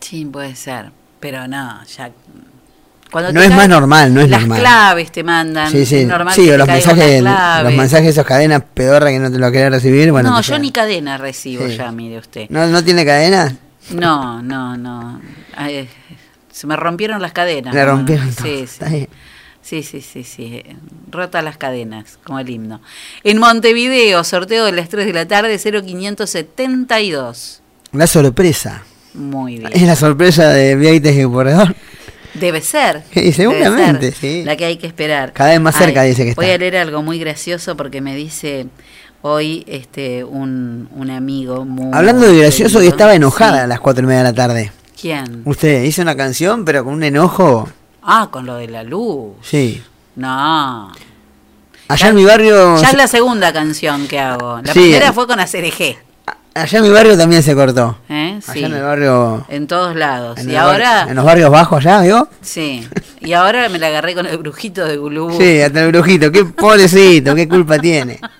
Sí, 0.00 0.24
puede 0.26 0.54
ser. 0.54 0.90
Pero 1.20 1.46
no, 1.48 1.82
ya. 1.84 2.10
Cuando 3.10 3.32
No 3.32 3.40
es 3.42 3.50
más 3.50 3.68
normal, 3.68 4.12
no 4.12 4.20
es 4.20 4.28
las 4.28 4.40
normal. 4.40 4.58
claves 4.60 5.12
te 5.12 5.22
mandan. 5.22 5.70
Sí, 5.70 5.86
sí. 5.86 5.98
Es 5.98 6.08
normal 6.08 6.34
Sí, 6.34 6.50
o 6.50 6.58
los 6.58 6.66
mensajes, 6.66 7.22
los 7.22 7.72
mensajes 7.74 8.08
esos 8.08 8.26
cadenas 8.26 8.62
pedorra 8.74 9.10
que 9.10 9.20
no 9.20 9.30
te 9.30 9.38
lo 9.38 9.50
querés 9.52 9.70
recibir. 9.70 10.10
Bueno, 10.10 10.30
no, 10.30 10.40
yo 10.40 10.58
ni 10.58 10.72
cadena 10.72 11.16
recibo 11.16 11.66
Sí. 11.68 11.76
ya, 11.76 11.92
mire 11.92 12.18
usted. 12.18 12.46
¿No, 12.50 12.66
¿No 12.66 12.82
tiene 12.82 13.06
cadena? 13.06 13.54
No, 13.90 14.42
no, 14.42 14.76
no. 14.76 15.20
Ay, 15.56 15.88
se 16.50 16.66
me 16.66 16.74
rompieron 16.76 17.22
las 17.22 17.32
cadenas. 17.32 17.72
Le 17.72 17.84
¿no? 17.84 17.92
rompieron 17.92 18.32
Sí, 18.32 18.36
sí. 18.42 18.62
Está 18.64 18.88
bien. 18.88 19.08
Sí, 19.64 19.82
sí, 19.82 20.02
sí, 20.02 20.24
sí. 20.24 20.62
Rota 21.10 21.40
las 21.40 21.56
cadenas, 21.56 22.18
como 22.22 22.38
el 22.38 22.50
himno. 22.50 22.82
En 23.22 23.38
Montevideo, 23.38 24.22
sorteo 24.22 24.66
de 24.66 24.72
las 24.72 24.90
3 24.90 25.06
de 25.06 25.12
la 25.14 25.26
tarde, 25.26 25.58
0572. 25.58 27.62
La 27.92 28.06
sorpresa. 28.06 28.82
Muy 29.14 29.58
bien. 29.58 29.70
Es 29.72 29.82
la 29.82 29.96
sorpresa 29.96 30.48
de 30.50 30.76
Vieites 30.76 31.16
y 31.16 31.24
Corredor. 31.24 31.74
Debe 32.34 32.60
ser. 32.60 33.04
Y 33.14 33.32
seguramente, 33.32 34.10
ser 34.10 34.20
sí. 34.20 34.42
La 34.44 34.56
que 34.56 34.64
hay 34.64 34.76
que 34.76 34.88
esperar. 34.88 35.32
Cada 35.32 35.50
vez 35.50 35.60
más 35.60 35.76
cerca 35.76 36.02
dice 36.02 36.24
que 36.24 36.34
Voy 36.34 36.46
está. 36.46 36.56
a 36.56 36.58
leer 36.58 36.76
algo 36.78 37.00
muy 37.02 37.18
gracioso 37.20 37.76
porque 37.76 38.00
me 38.00 38.16
dice 38.16 38.66
hoy 39.22 39.64
este 39.68 40.24
un, 40.24 40.88
un 40.96 41.10
amigo 41.10 41.64
muy. 41.64 41.96
Hablando 41.96 42.26
de 42.26 42.38
gracioso, 42.40 42.78
querido. 42.80 42.90
estaba 42.92 43.14
enojada 43.14 43.58
Sí. 43.58 43.64
a 43.64 43.66
las 43.68 43.78
cuatro 43.80 44.02
y 44.02 44.06
media 44.08 44.24
de 44.24 44.30
la 44.30 44.34
tarde. 44.34 44.72
¿Quién? 45.00 45.42
Usted 45.44 45.84
hizo 45.84 46.02
una 46.02 46.16
canción, 46.16 46.64
pero 46.64 46.82
con 46.84 46.94
un 46.94 47.04
enojo. 47.04 47.68
Ah, 48.04 48.28
con 48.30 48.46
lo 48.46 48.56
de 48.56 48.68
la 48.68 48.82
luz. 48.82 49.32
Sí. 49.42 49.82
No. 50.16 50.92
Allá 51.88 52.08
en 52.08 52.14
mi 52.14 52.24
barrio. 52.24 52.76
Ya 52.80 52.90
es 52.90 52.96
la 52.96 53.06
segunda 53.08 53.52
canción 53.52 54.06
que 54.06 54.18
hago. 54.20 54.60
La 54.62 54.72
Sí, 54.72 54.80
primera 54.80 55.12
fue 55.12 55.26
con 55.26 55.40
Acereje. 55.40 55.98
Allá 56.54 56.78
en 56.78 56.84
mi 56.84 56.90
barrio 56.90 57.16
también 57.18 57.42
se 57.42 57.54
cortó. 57.54 57.98
¿eh? 58.08 58.38
Allá 58.46 58.52
Sí. 58.52 58.64
en 58.64 58.74
el 58.74 58.82
barrio. 58.82 59.44
En 59.48 59.66
todos 59.66 59.96
lados. 59.96 60.38
En 60.38 60.50
y 60.50 60.54
ahora. 60.56 61.06
en 61.08 61.16
los 61.16 61.24
barrios 61.24 61.50
bajos 61.50 61.84
allá, 61.84 62.00
¿vio? 62.02 62.28
Sí. 62.40 62.86
Y 63.20 63.32
ahora 63.32 63.68
me 63.68 63.78
la 63.78 63.88
agarré 63.88 64.14
con 64.14 64.26
el 64.26 64.38
brujito 64.38 64.84
de 64.84 64.96
Gulubú. 64.96 65.36
Sí, 65.38 65.60
hasta 65.60 65.82
el 65.82 65.88
brujito. 65.92 66.30
Qué 66.30 66.44
pobrecito, 66.44 67.34
qué 67.34 67.48
culpa 67.48 67.78
tiene. 67.78 68.20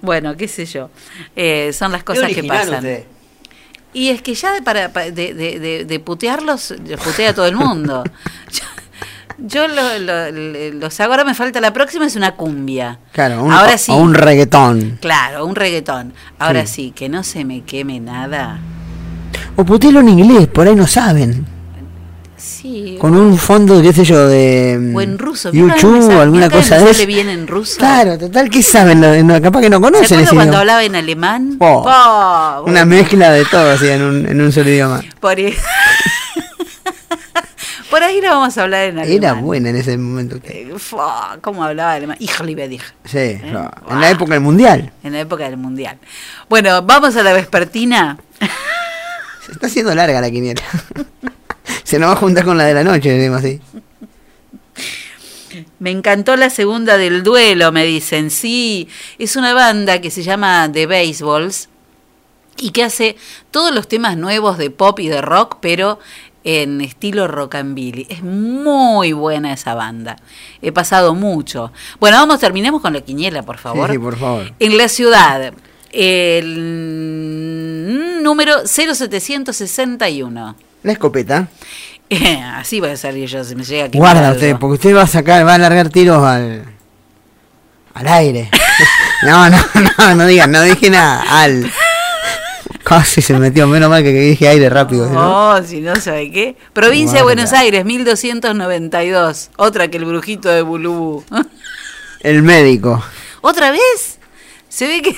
Bueno, 0.00 0.36
qué 0.36 0.48
sé 0.48 0.66
yo. 0.66 0.90
Eh, 1.36 1.72
son 1.72 1.92
las 1.92 2.02
cosas 2.04 2.32
que 2.32 2.42
pasan. 2.44 2.84
Y 3.94 4.08
es 4.08 4.22
que 4.22 4.34
ya 4.34 4.52
de, 4.52 4.62
para, 4.62 4.92
pa- 4.92 5.10
de, 5.10 5.34
de, 5.34 5.84
de- 5.84 6.00
putearlos, 6.00 6.74
putea 7.04 7.30
a 7.30 7.34
todo 7.34 7.46
el 7.46 7.56
mundo. 7.56 8.02
yo 8.52 8.62
yo 9.44 9.66
lo- 9.68 9.98
lo- 9.98 10.30
los 10.78 11.00
hago, 11.00 11.12
ahora 11.12 11.24
me 11.24 11.34
falta 11.34 11.60
la 11.60 11.72
próxima, 11.72 12.06
es 12.06 12.16
una 12.16 12.32
cumbia. 12.36 12.98
Claro, 13.12 13.42
un, 13.42 13.52
ahora 13.52 13.76
sí. 13.76 13.90
o 13.92 13.96
un 13.96 14.14
reggaetón. 14.14 14.98
Claro, 15.00 15.44
un 15.46 15.54
reggaetón. 15.56 16.12
Ahora 16.38 16.64
Sí. 16.66 16.74
sí. 16.86 16.92
que 16.92 17.08
no 17.08 17.22
se 17.24 17.44
me 17.44 17.62
queme 17.62 17.98
nada. 18.00 18.60
O 19.56 19.64
putelo 19.64 20.00
en 20.00 20.08
inglés, 20.10 20.46
por 20.48 20.66
ahí 20.66 20.74
no 20.76 20.86
saben. 20.86 21.44
Sí. 22.44 22.96
Con 23.00 23.14
un 23.14 23.38
fondo, 23.38 23.80
qué 23.80 23.92
sé 23.92 24.04
yo, 24.04 24.26
de. 24.26 24.92
o 24.94 25.00
en 25.00 25.16
ruso. 25.16 25.52
¿Vieron 25.52 25.70
YouTube 25.76 25.92
que 25.92 25.98
me 26.00 26.04
o 26.06 26.08
sale- 26.08 26.20
alguna 26.22 26.50
cosa 26.50 26.78
de 26.78 26.90
eso. 26.90 27.06
bien 27.06 27.28
en 27.28 27.46
ruso? 27.46 27.78
Claro, 27.78 28.18
total, 28.18 28.50
¿qué 28.50 28.62
saben? 28.64 29.00
No, 29.00 29.14
no, 29.22 29.40
capaz 29.40 29.60
que 29.60 29.70
no 29.70 29.76
¿Se 29.76 29.82
conocen 29.82 30.20
ese 30.20 30.34
cuando 30.34 30.42
idioma. 30.44 30.58
hablaba 30.58 30.82
en 30.84 30.96
alemán? 30.96 31.56
Po. 31.56 31.84
Po, 31.84 31.88
Una 31.88 32.60
bueno, 32.62 32.86
mezcla 32.86 33.30
de 33.30 33.44
todo 33.44 33.70
así 33.70 33.88
en 33.88 34.02
un, 34.02 34.26
en 34.26 34.40
un 34.40 34.50
solo 34.50 34.70
idioma. 34.70 35.00
Por 35.20 35.36
ahí, 35.38 35.54
por 37.90 38.02
ahí 38.02 38.20
no 38.20 38.30
vamos 38.30 38.58
a 38.58 38.62
hablar 38.62 38.84
en 38.86 38.98
alemán. 38.98 39.16
Era 39.16 39.32
buena 39.34 39.70
en 39.70 39.76
ese 39.76 39.96
momento. 39.96 40.36
Eh, 40.42 40.68
¿Cómo 41.42 41.62
hablaba 41.62 41.92
alemán? 41.92 42.16
Hijo 42.18 42.42
dich. 42.44 42.82
Sí, 43.04 43.38
no, 43.52 43.70
en 43.88 44.00
la 44.00 44.10
época 44.10 44.32
del 44.34 44.42
mundial. 44.42 44.90
En 45.04 45.12
la 45.12 45.20
época 45.20 45.44
del 45.44 45.58
mundial. 45.58 45.96
Bueno, 46.48 46.82
vamos 46.82 47.14
a 47.16 47.22
la 47.22 47.34
vespertina. 47.34 48.18
Se 49.46 49.52
está 49.52 49.68
haciendo 49.68 49.94
larga 49.94 50.20
la 50.20 50.28
quiniela. 50.30 50.60
Se 51.84 51.98
nos 51.98 52.10
va 52.10 52.12
a 52.14 52.16
juntar 52.16 52.44
con 52.44 52.56
la 52.56 52.64
de 52.64 52.74
la 52.74 52.84
noche, 52.84 53.10
decimos 53.10 53.38
así. 53.38 53.60
Me 55.78 55.90
encantó 55.90 56.36
la 56.36 56.48
segunda 56.50 56.96
del 56.96 57.22
duelo, 57.22 57.72
me 57.72 57.84
dicen. 57.84 58.30
Sí, 58.30 58.88
es 59.18 59.36
una 59.36 59.52
banda 59.52 60.00
que 60.00 60.10
se 60.10 60.22
llama 60.22 60.70
The 60.72 60.86
Baseballs 60.86 61.68
y 62.56 62.70
que 62.70 62.84
hace 62.84 63.16
todos 63.50 63.74
los 63.74 63.88
temas 63.88 64.16
nuevos 64.16 64.56
de 64.58 64.70
pop 64.70 65.00
y 65.00 65.08
de 65.08 65.20
rock, 65.20 65.58
pero 65.60 65.98
en 66.44 66.80
estilo 66.80 67.28
rockabilly. 67.28 68.06
Es 68.08 68.22
muy 68.22 69.12
buena 69.12 69.52
esa 69.52 69.74
banda. 69.74 70.16
He 70.60 70.72
pasado 70.72 71.14
mucho. 71.14 71.72
Bueno, 72.00 72.16
vamos, 72.18 72.40
terminemos 72.40 72.80
con 72.80 72.94
la 72.94 73.00
quiniela, 73.00 73.42
por 73.42 73.58
favor. 73.58 73.88
Sí, 73.88 73.94
sí, 73.94 73.98
por 73.98 74.18
favor. 74.18 74.52
En 74.58 74.76
la 74.78 74.88
ciudad, 74.88 75.52
el 75.92 76.62
número 78.22 78.66
0761. 78.66 80.56
La 80.82 80.92
escopeta. 80.92 81.48
Así 82.54 82.80
voy 82.80 82.90
a 82.90 82.96
salir 82.96 83.28
yo, 83.28 83.44
se 83.44 83.54
me 83.54 83.64
llega 83.64 83.84
a 83.84 83.88
Guarda 83.88 84.32
usted, 84.32 84.56
porque 84.56 84.74
usted 84.74 84.96
va 84.96 85.02
a 85.02 85.06
sacar, 85.06 85.46
va 85.46 85.54
a 85.54 85.58
largar 85.58 85.88
tiros 85.88 86.22
al. 86.22 86.64
al 87.94 88.08
aire. 88.08 88.50
no, 89.22 89.48
no, 89.48 89.58
no, 89.98 90.14
no 90.14 90.26
digas, 90.26 90.48
no 90.48 90.62
dije 90.62 90.90
nada. 90.90 91.24
Al. 91.28 91.70
Casi 92.82 93.22
se 93.22 93.38
metió, 93.38 93.66
menos 93.68 93.88
mal 93.88 94.02
que 94.02 94.12
dije 94.12 94.48
aire 94.48 94.68
rápido. 94.68 95.08
No, 95.08 95.50
oh, 95.50 95.62
si 95.62 95.80
no 95.80 95.94
sabe 95.96 96.30
qué. 96.30 96.56
Provincia 96.72 97.18
de 97.18 97.22
Buenos 97.22 97.52
Aires, 97.52 97.84
1292. 97.84 99.50
Otra 99.56 99.88
que 99.88 99.98
el 99.98 100.04
brujito 100.04 100.48
de 100.48 100.62
Bulubú. 100.62 101.24
El 102.20 102.42
médico. 102.42 103.02
¿Otra 103.40 103.72
vez? 103.72 104.18
Se 104.68 104.86
ve 104.86 105.02
que. 105.02 105.16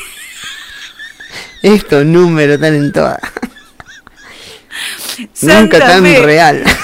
Estos 1.62 2.04
números 2.06 2.54
están 2.54 2.74
en 2.74 2.92
todas. 2.92 3.18
Nunca 5.42 5.78
tan 5.78 6.02
Fe. 6.04 6.22
real. 6.22 6.64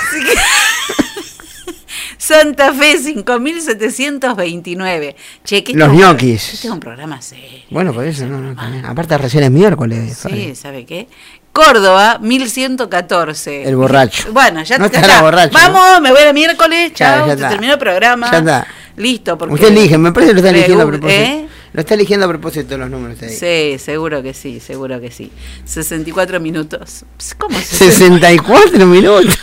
Santa 2.19 2.73
Fe 2.73 2.99
5729. 2.99 5.17
Che, 5.43 5.65
¿qué 5.65 5.73
Los 5.75 5.93
ñoquis. 5.93 6.55
Este 6.55 6.69
es 6.69 6.73
un 6.73 6.79
programa 6.79 7.21
serio. 7.21 7.65
Bueno, 7.71 7.93
por 7.93 8.05
eso, 8.05 8.27
no, 8.27 8.39
no. 8.41 8.55
Aparte, 8.87 9.19
recién 9.19 9.43
es 9.45 9.51
miércoles. 9.51 10.17
Sí, 10.17 10.55
¿sabe 10.55 10.85
qué? 10.85 11.09
Córdoba, 11.53 12.19
1114. 12.21 13.65
El 13.65 13.75
borracho. 13.77 14.29
Bueno, 14.33 14.63
ya, 14.63 14.79
no 14.79 14.85
está. 14.87 15.01
está. 15.01 15.23
Borracho, 15.23 15.53
Vamos, 15.53 16.01
me 16.01 16.13
voy 16.13 16.23
a 16.23 16.33
miércoles. 16.33 16.93
Chao, 16.95 17.27
ya, 17.27 17.35
ya 17.35 17.49
terminó 17.49 17.73
el 17.73 17.79
programa. 17.79 18.31
Ya 18.31 18.39
está. 18.39 18.67
Listo. 18.97 19.37
Porque 19.37 19.55
Usted 19.55 19.69
elige, 19.69 19.99
me 19.99 20.13
parece 20.13 20.31
que 20.31 20.35
lo 20.35 20.39
está 20.47 20.51
eligiendo 20.51 20.85
a 20.85 20.87
propósito. 20.87 21.21
¿Eh? 21.21 21.49
Lo 21.73 21.81
está 21.81 21.95
eligiendo 21.95 22.27
a 22.27 22.29
propósito 22.29 22.77
los 22.77 22.91
números 22.91 23.23
ahí. 23.23 23.31
Sí, 23.31 23.79
seguro 23.79 24.23
que 24.23 24.35
sí, 24.35 24.59
seguro 24.61 25.01
que 25.01 25.11
sí. 25.11 25.31
64 25.65 26.41
minutos. 26.41 27.05
¿Cómo 27.39 27.59
se 27.61 27.91
64 27.91 28.87
minutos. 28.87 29.39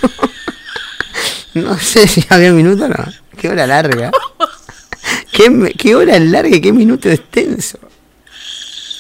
no 1.54 1.78
sé 1.78 2.08
si 2.08 2.26
había 2.30 2.52
minutos 2.52 2.90
o 2.90 2.90
no. 2.90 3.14
Qué 3.38 3.50
hora 3.50 3.66
larga. 3.66 4.12
¿Qué, 5.32 5.74
qué 5.78 5.96
hora 5.96 6.20
larga 6.20 6.58
y 6.58 6.62
qué 6.62 6.74
minuto 6.74 7.10
extenso. 7.10 7.80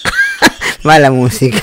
Mala 0.83 1.11
música. 1.11 1.61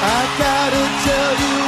I 0.00 0.22
gotta 0.38 0.84
tell 1.04 1.34
you 1.42 1.67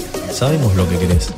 Sabemos 0.31 0.75
lo 0.75 0.87
que 0.87 0.97
querés. 0.97 1.33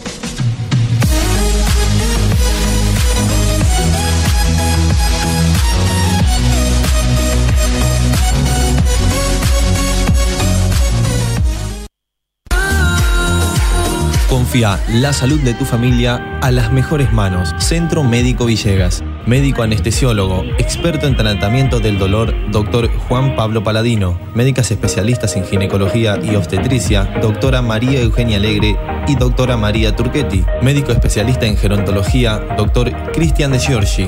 Confía 14.30 14.80
la 14.90 15.14
salud 15.14 15.40
de 15.42 15.54
tu 15.54 15.66
familia 15.66 16.40
a 16.42 16.52
las 16.52 16.72
mejores 16.72 17.12
manos. 17.12 17.54
Centro 17.60 18.04
Médico 18.04 18.46
Villegas. 18.46 19.04
Médico 19.26 19.64
anestesiólogo, 19.64 20.44
experto 20.58 21.08
en 21.08 21.16
tratamiento 21.16 21.80
del 21.80 21.98
dolor, 21.98 22.34
doctor 22.52 22.90
Juan 23.08 23.38
Pablo 23.38 23.64
Paladino. 23.64 24.20
Médicas 24.34 24.70
especialistas 24.70 25.38
en 25.38 25.46
ginecología 25.46 26.20
y 26.22 26.36
obstetricia, 26.36 27.06
doctora 27.22 27.62
María 27.62 28.02
Eugenia 28.02 28.36
Alegre 28.36 28.78
y 29.08 29.16
doctora 29.16 29.56
María 29.56 29.96
Turchetti. 29.96 30.44
Médico 30.62 30.92
especialista 30.92 31.46
en 31.46 31.56
gerontología, 31.56 32.40
doctor 32.58 32.92
Cristian 33.14 33.54
de 33.54 33.60
Giorgi. 33.60 34.08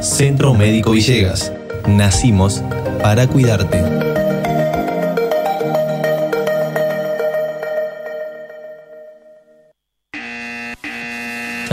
Centro 0.00 0.52
Médico 0.54 0.90
Villegas. 0.92 1.52
Nacimos 1.88 2.62
para 3.02 3.26
cuidarte. 3.26 4.25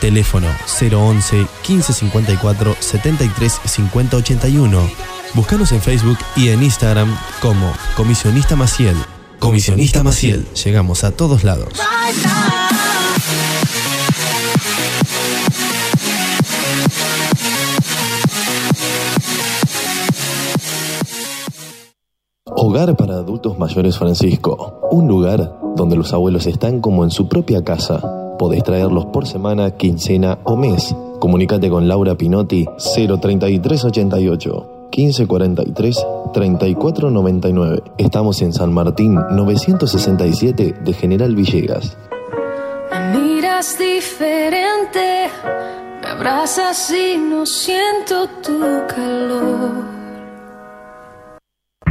Teléfono 0.00 0.48
011 0.66 1.36
1554 1.36 2.76
73 2.78 3.60
50 3.64 4.16
81. 4.16 4.90
Búscanos 5.34 5.72
en 5.72 5.80
Facebook 5.80 6.18
y 6.36 6.48
en 6.48 6.62
Instagram 6.62 7.16
como 7.40 7.72
Comisionista 7.96 8.56
Maciel. 8.56 8.96
Comisionista 9.38 10.02
Maciel. 10.02 10.46
Llegamos 10.64 11.04
a 11.04 11.10
todos 11.10 11.44
lados. 11.44 11.68
Hogar 22.56 22.96
para 22.96 23.14
Adultos 23.14 23.58
Mayores 23.58 23.98
Francisco. 23.98 24.80
Un 24.90 25.08
lugar 25.08 25.58
donde 25.76 25.96
los 25.96 26.12
abuelos 26.12 26.46
están 26.46 26.80
como 26.80 27.04
en 27.04 27.10
su 27.10 27.28
propia 27.28 27.62
casa. 27.62 28.23
Podés 28.38 28.62
traerlos 28.62 29.06
por 29.06 29.26
semana, 29.26 29.70
quincena 29.72 30.38
o 30.44 30.56
mes. 30.56 30.94
Comunícate 31.20 31.70
con 31.70 31.88
Laura 31.88 32.14
Pinotti 32.14 32.66
03388 32.94 34.88
1543 34.96 36.06
3499. 36.32 37.82
Estamos 37.98 38.42
en 38.42 38.52
San 38.52 38.72
Martín 38.72 39.14
967 39.14 40.74
de 40.84 40.92
General 40.92 41.34
Villegas. 41.34 41.96
Me 42.90 43.18
miras 43.18 43.78
diferente, 43.78 45.28
me 46.02 46.08
abrazas 46.08 46.90
y 46.90 47.16
no 47.16 47.46
siento 47.46 48.28
tu 48.42 48.60
calor. 48.88 49.93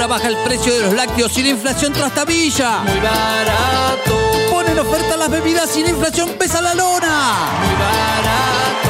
Ahora 0.00 0.14
baja 0.14 0.28
el 0.28 0.36
precio 0.38 0.74
de 0.74 0.80
los 0.80 0.94
lácteos 0.94 1.36
la 1.42 1.50
inflación 1.50 1.92
trastabilla. 1.92 2.84
Muy 2.84 3.00
barato. 3.00 4.16
Ponen 4.50 4.78
oferta 4.78 5.14
las 5.14 5.28
bebidas 5.28 5.76
y 5.76 5.82
la 5.82 5.90
inflación 5.90 6.30
pesa 6.38 6.62
la 6.62 6.74
lona. 6.74 7.36
Muy 7.60 7.74
barato. 7.74 8.88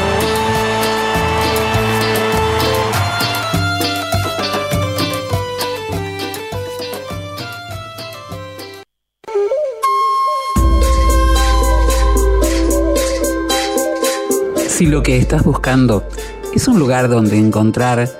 Si 14.68 14.86
lo 14.86 15.02
que 15.02 15.16
estás 15.16 15.42
buscando 15.42 16.06
es 16.54 16.68
un 16.68 16.78
lugar 16.78 17.08
donde 17.08 17.36
encontrar 17.36 18.19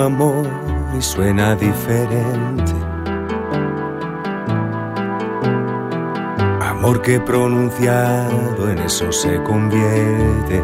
Amor 0.00 0.46
y 0.96 1.02
suena 1.02 1.54
diferente. 1.54 2.74
Amor 6.60 7.02
que 7.02 7.20
pronunciado 7.20 8.70
en 8.70 8.78
eso 8.78 9.10
se 9.12 9.42
convierte. 9.42 10.62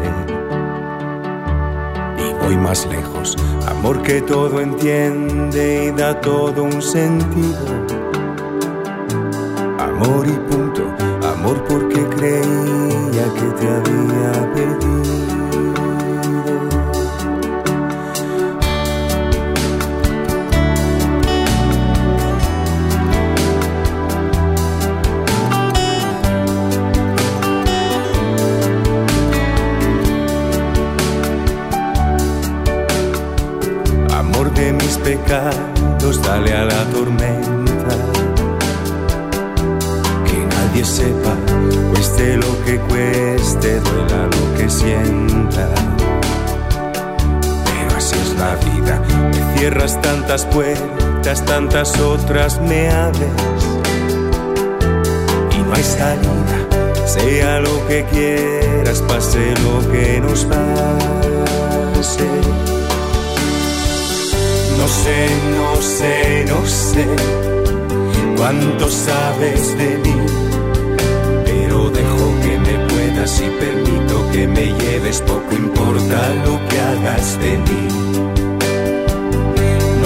Y 2.17 2.33
voy 2.43 2.57
más 2.57 2.85
lejos. 2.87 3.35
Amor 3.67 4.01
que 4.01 4.21
todo 4.21 4.61
entiende 4.61 5.85
y 5.85 5.91
da 5.91 6.19
todo 6.21 6.63
un 6.63 6.81
sentido. 6.81 7.85
Amor 9.79 10.27
y 10.27 10.31
punto. 10.31 10.64
Otras 51.75 52.61
me 52.61 52.89
abres. 52.89 53.29
Y 55.51 55.57
no 55.57 55.73
hay 55.73 55.83
salida, 55.83 56.57
sea 57.05 57.59
lo 57.59 57.87
que 57.87 58.05
quieras, 58.13 59.01
pase 59.01 59.53
lo 59.61 59.91
que 59.91 60.21
nos 60.21 60.45
pase. 60.45 62.29
No 64.77 64.87
sé, 64.87 65.27
no 65.57 65.81
sé, 65.81 66.45
no 66.47 66.65
sé 66.65 67.05
cuánto 68.37 68.89
sabes 68.89 69.77
de 69.77 69.97
mí, 69.97 70.15
pero 71.45 71.89
dejo 71.89 72.27
que 72.41 72.57
me 72.57 72.87
puedas 72.87 73.41
y 73.41 73.49
permito 73.49 74.31
que 74.31 74.47
me 74.47 74.65
lleves, 74.79 75.19
poco 75.21 75.53
importa 75.53 76.29
lo 76.45 76.67
que 76.69 76.79
hagas 76.79 77.37
de 77.39 77.57
mí. 77.57 78.54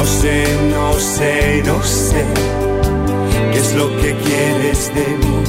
No 0.09 0.15
sé, 0.15 0.43
no 0.71 0.93
sé, 0.99 1.63
no 1.67 1.83
sé 1.83 2.25
qué 3.51 3.59
es 3.59 3.75
lo 3.75 3.89
que 4.01 4.15
quieres 4.15 4.91
de 4.95 5.05
mí. 5.17 5.43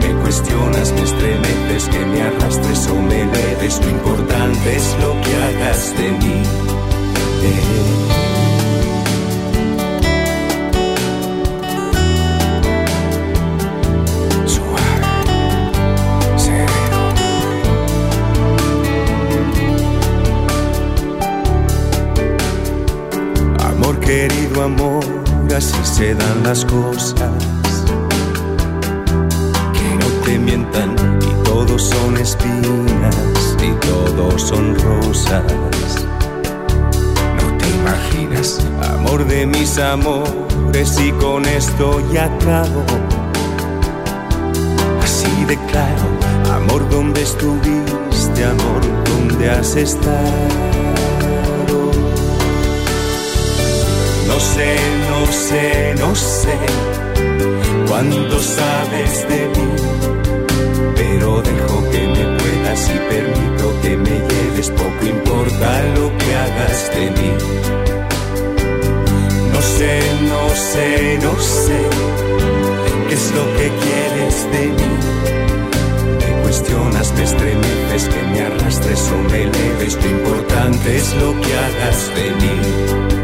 Me 0.00 0.20
cuestionas, 0.20 0.92
me 0.92 1.02
estremeces, 1.02 1.88
que 1.88 2.06
me 2.06 2.22
arrastres 2.22 2.88
o 2.88 2.96
me 2.96 3.22
eleves, 3.22 3.80
lo 3.84 3.90
importante 3.90 4.76
es 4.76 4.96
lo 5.00 5.12
que 5.22 5.36
hagas 5.44 5.96
de 5.96 6.10
mí. 6.10 6.42
Amor 7.44 8.25
querido, 24.16 24.62
amor, 24.62 25.04
así 25.54 25.76
se 25.82 26.14
dan 26.14 26.42
las 26.42 26.64
cosas. 26.64 27.30
Que 29.74 29.88
no 30.00 30.08
te 30.24 30.38
mientan 30.38 30.96
y 31.20 31.44
todos 31.44 31.82
son 31.82 32.16
espinas 32.16 33.56
y 33.62 33.72
todos 33.86 34.40
son 34.40 34.74
rosas. 34.78 35.44
No 37.38 37.58
te 37.58 37.68
imaginas, 37.80 38.58
amor 38.94 39.26
de 39.26 39.46
mis 39.46 39.76
amores, 39.78 40.98
y 40.98 41.12
con 41.12 41.44
esto 41.44 42.00
ya 42.10 42.24
acabo. 42.24 42.84
Así 45.02 45.44
de 45.44 45.58
claro, 45.70 46.06
amor, 46.54 46.88
donde 46.88 47.20
estuviste, 47.22 48.44
amor, 48.44 48.80
donde 49.04 49.50
has 49.50 49.76
estado. 49.76 50.95
No 54.36 54.42
sé, 54.42 54.76
no 55.08 55.32
sé, 55.32 55.94
no 55.98 56.14
sé 56.14 56.58
cuánto 57.88 58.38
sabes 58.38 59.26
de 59.30 59.48
mí, 59.48 59.68
pero 60.94 61.40
dejo 61.40 61.90
que 61.90 62.00
me 62.06 62.36
puedas 62.36 62.90
y 62.94 62.98
permito 63.08 63.80
que 63.80 63.96
me 63.96 64.10
lleves, 64.10 64.70
poco 64.72 65.06
importa 65.06 65.82
lo 65.96 66.18
que 66.18 66.34
hagas 66.34 66.90
de 66.94 67.10
mí. 67.12 67.32
No 69.54 69.62
sé, 69.62 70.00
no 70.28 70.54
sé, 70.54 71.18
no 71.22 71.40
sé 71.40 71.80
qué 73.08 73.14
es 73.14 73.32
lo 73.32 73.44
que 73.56 73.70
quieres 73.84 74.52
de 74.52 74.66
mí. 74.76 74.92
Me 76.20 76.42
cuestionas, 76.42 77.10
me 77.14 77.22
estremeces, 77.22 78.08
que 78.10 78.22
me 78.32 78.40
arrastres 78.42 79.12
o 79.12 79.30
me 79.30 79.44
eleves, 79.44 79.94
lo 79.94 80.10
importante 80.10 80.94
es 80.94 81.14
lo 81.14 81.32
que 81.40 81.56
hagas 81.56 82.14
de 82.14 82.30
mí. 82.32 83.16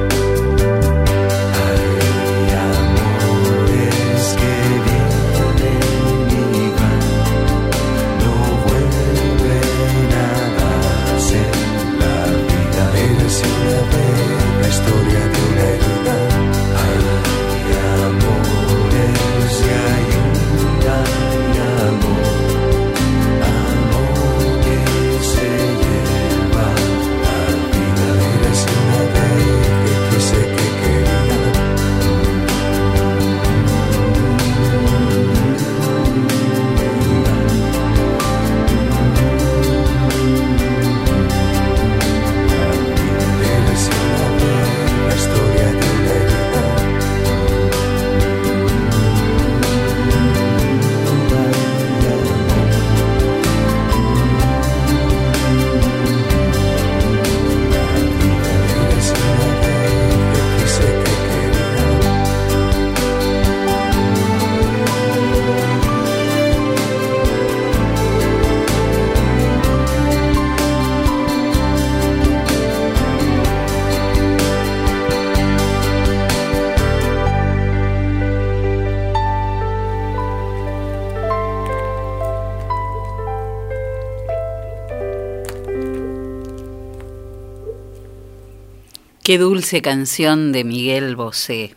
Qué 89.32 89.38
dulce 89.38 89.80
canción 89.80 90.52
de 90.52 90.62
Miguel 90.62 91.16
Bosé. 91.16 91.74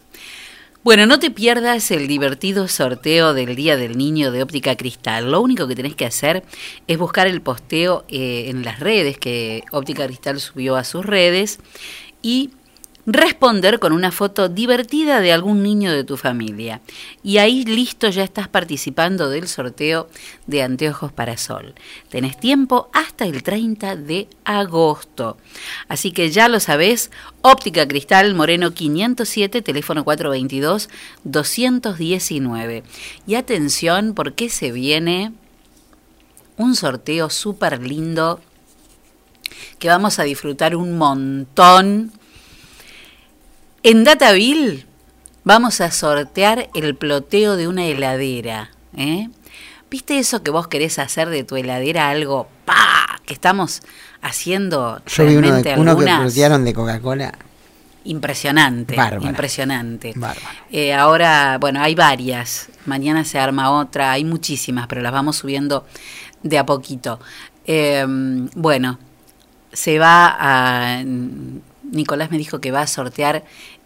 Bueno, 0.83 1.05
no 1.05 1.19
te 1.19 1.31
pierdas 1.31 1.89
el 1.89 2.05
divertido 2.05 2.67
sorteo 2.67 3.33
del 3.33 3.55
Día 3.55 3.77
del 3.77 3.97
Niño 3.97 4.33
de 4.33 4.43
Óptica 4.43 4.75
Cristal. 4.75 5.31
Lo 5.31 5.39
único 5.39 5.65
que 5.65 5.73
tenés 5.73 5.95
que 5.95 6.05
hacer 6.05 6.43
es 6.87 6.97
buscar 6.97 7.27
el 7.27 7.41
posteo 7.41 8.03
eh, 8.09 8.47
en 8.49 8.65
las 8.65 8.81
redes 8.81 9.17
que 9.17 9.63
Óptica 9.71 10.05
Cristal 10.05 10.41
subió 10.41 10.75
a 10.75 10.83
sus 10.83 11.05
redes 11.05 11.61
y 12.21 12.49
responder 13.05 13.79
con 13.79 13.93
una 13.93 14.11
foto 14.11 14.49
divertida 14.49 15.21
de 15.21 15.31
algún 15.31 15.61
niño 15.61 15.91
de 15.91 16.03
tu 16.03 16.17
familia. 16.17 16.81
Y 17.23 17.37
ahí 17.37 17.63
listo, 17.63 18.09
ya 18.09 18.23
estás 18.23 18.47
participando 18.47 19.29
del 19.29 19.47
sorteo 19.47 20.09
de 20.47 20.63
anteojos 20.63 21.11
para 21.11 21.37
sol. 21.37 21.75
Tenés 22.09 22.39
tiempo 22.39 22.89
hasta 22.93 23.25
el 23.25 23.43
30 23.43 23.95
de 23.95 24.27
agosto. 24.43 25.37
Así 25.87 26.11
que 26.11 26.31
ya 26.31 26.49
lo 26.49 26.59
sabés, 26.59 27.11
Óptica 27.41 27.87
Cristal 27.87 28.33
Moreno 28.33 28.71
507, 28.71 29.61
teléfono 29.61 30.03
422-219. 30.03 32.81
Y 33.27 33.35
atención, 33.35 34.15
porque 34.15 34.49
se 34.49 34.71
viene 34.71 35.31
un 36.57 36.75
sorteo 36.75 37.29
súper 37.29 37.81
lindo 37.81 38.41
que 39.77 39.89
vamos 39.89 40.17
a 40.19 40.23
disfrutar 40.23 40.75
un 40.75 40.97
montón 40.97 42.11
en 43.85 44.03
Dataville 44.03 44.83
vamos 45.43 45.79
a 45.79 45.91
sortear 45.91 46.69
el 46.73 46.95
ploteo 46.95 47.55
de 47.55 47.67
una 47.67 47.85
heladera. 47.85 48.71
¿eh? 48.97 49.29
¿Viste 49.91 50.17
eso 50.17 50.41
que 50.41 50.49
vos 50.49 50.67
querés 50.67 50.97
hacer 50.97 51.29
de 51.29 51.43
tu 51.43 51.55
heladera 51.55 52.09
algo 52.09 52.47
pa 52.65 53.21
que 53.27 53.33
estamos 53.35 53.83
haciendo 54.23 55.03
Yo 55.05 55.27
vi 55.27 55.35
uno, 55.35 55.61
de, 55.61 55.75
uno 55.75 55.83
que 55.83 55.89
algunas? 56.01 56.21
plotearon 56.21 56.65
de 56.65 56.73
Coca-Cola. 56.73 57.37
Impresionante, 58.05 58.95
Bárbara. 58.95 59.23
impresionante. 59.29 60.13
Bárbara. 60.15 60.55
Eh, 60.71 60.91
ahora, 60.93 61.59
bueno, 61.59 61.79
hay 61.79 61.93
varias. 61.93 62.69
Mañana 62.87 63.23
se 63.23 63.37
arma 63.37 63.69
otra, 63.69 64.11
hay 64.11 64.23
muchísimas, 64.23 64.87
pero 64.87 65.01
las 65.01 65.11
vamos 65.11 65.35
subiendo 65.37 65.85
de 66.41 66.57
a 66.57 66.65
poquito. 66.65 67.19
Eh, 67.65 68.03
bueno, 68.55 68.97
se 69.73 69.99
va 69.99 70.35
a. 70.39 71.03
Nicolás 71.91 72.31
me 72.31 72.37
dijo 72.37 72.59
que 72.59 72.71
va 72.71 72.81
a 72.81 72.87
sortear 72.87 73.43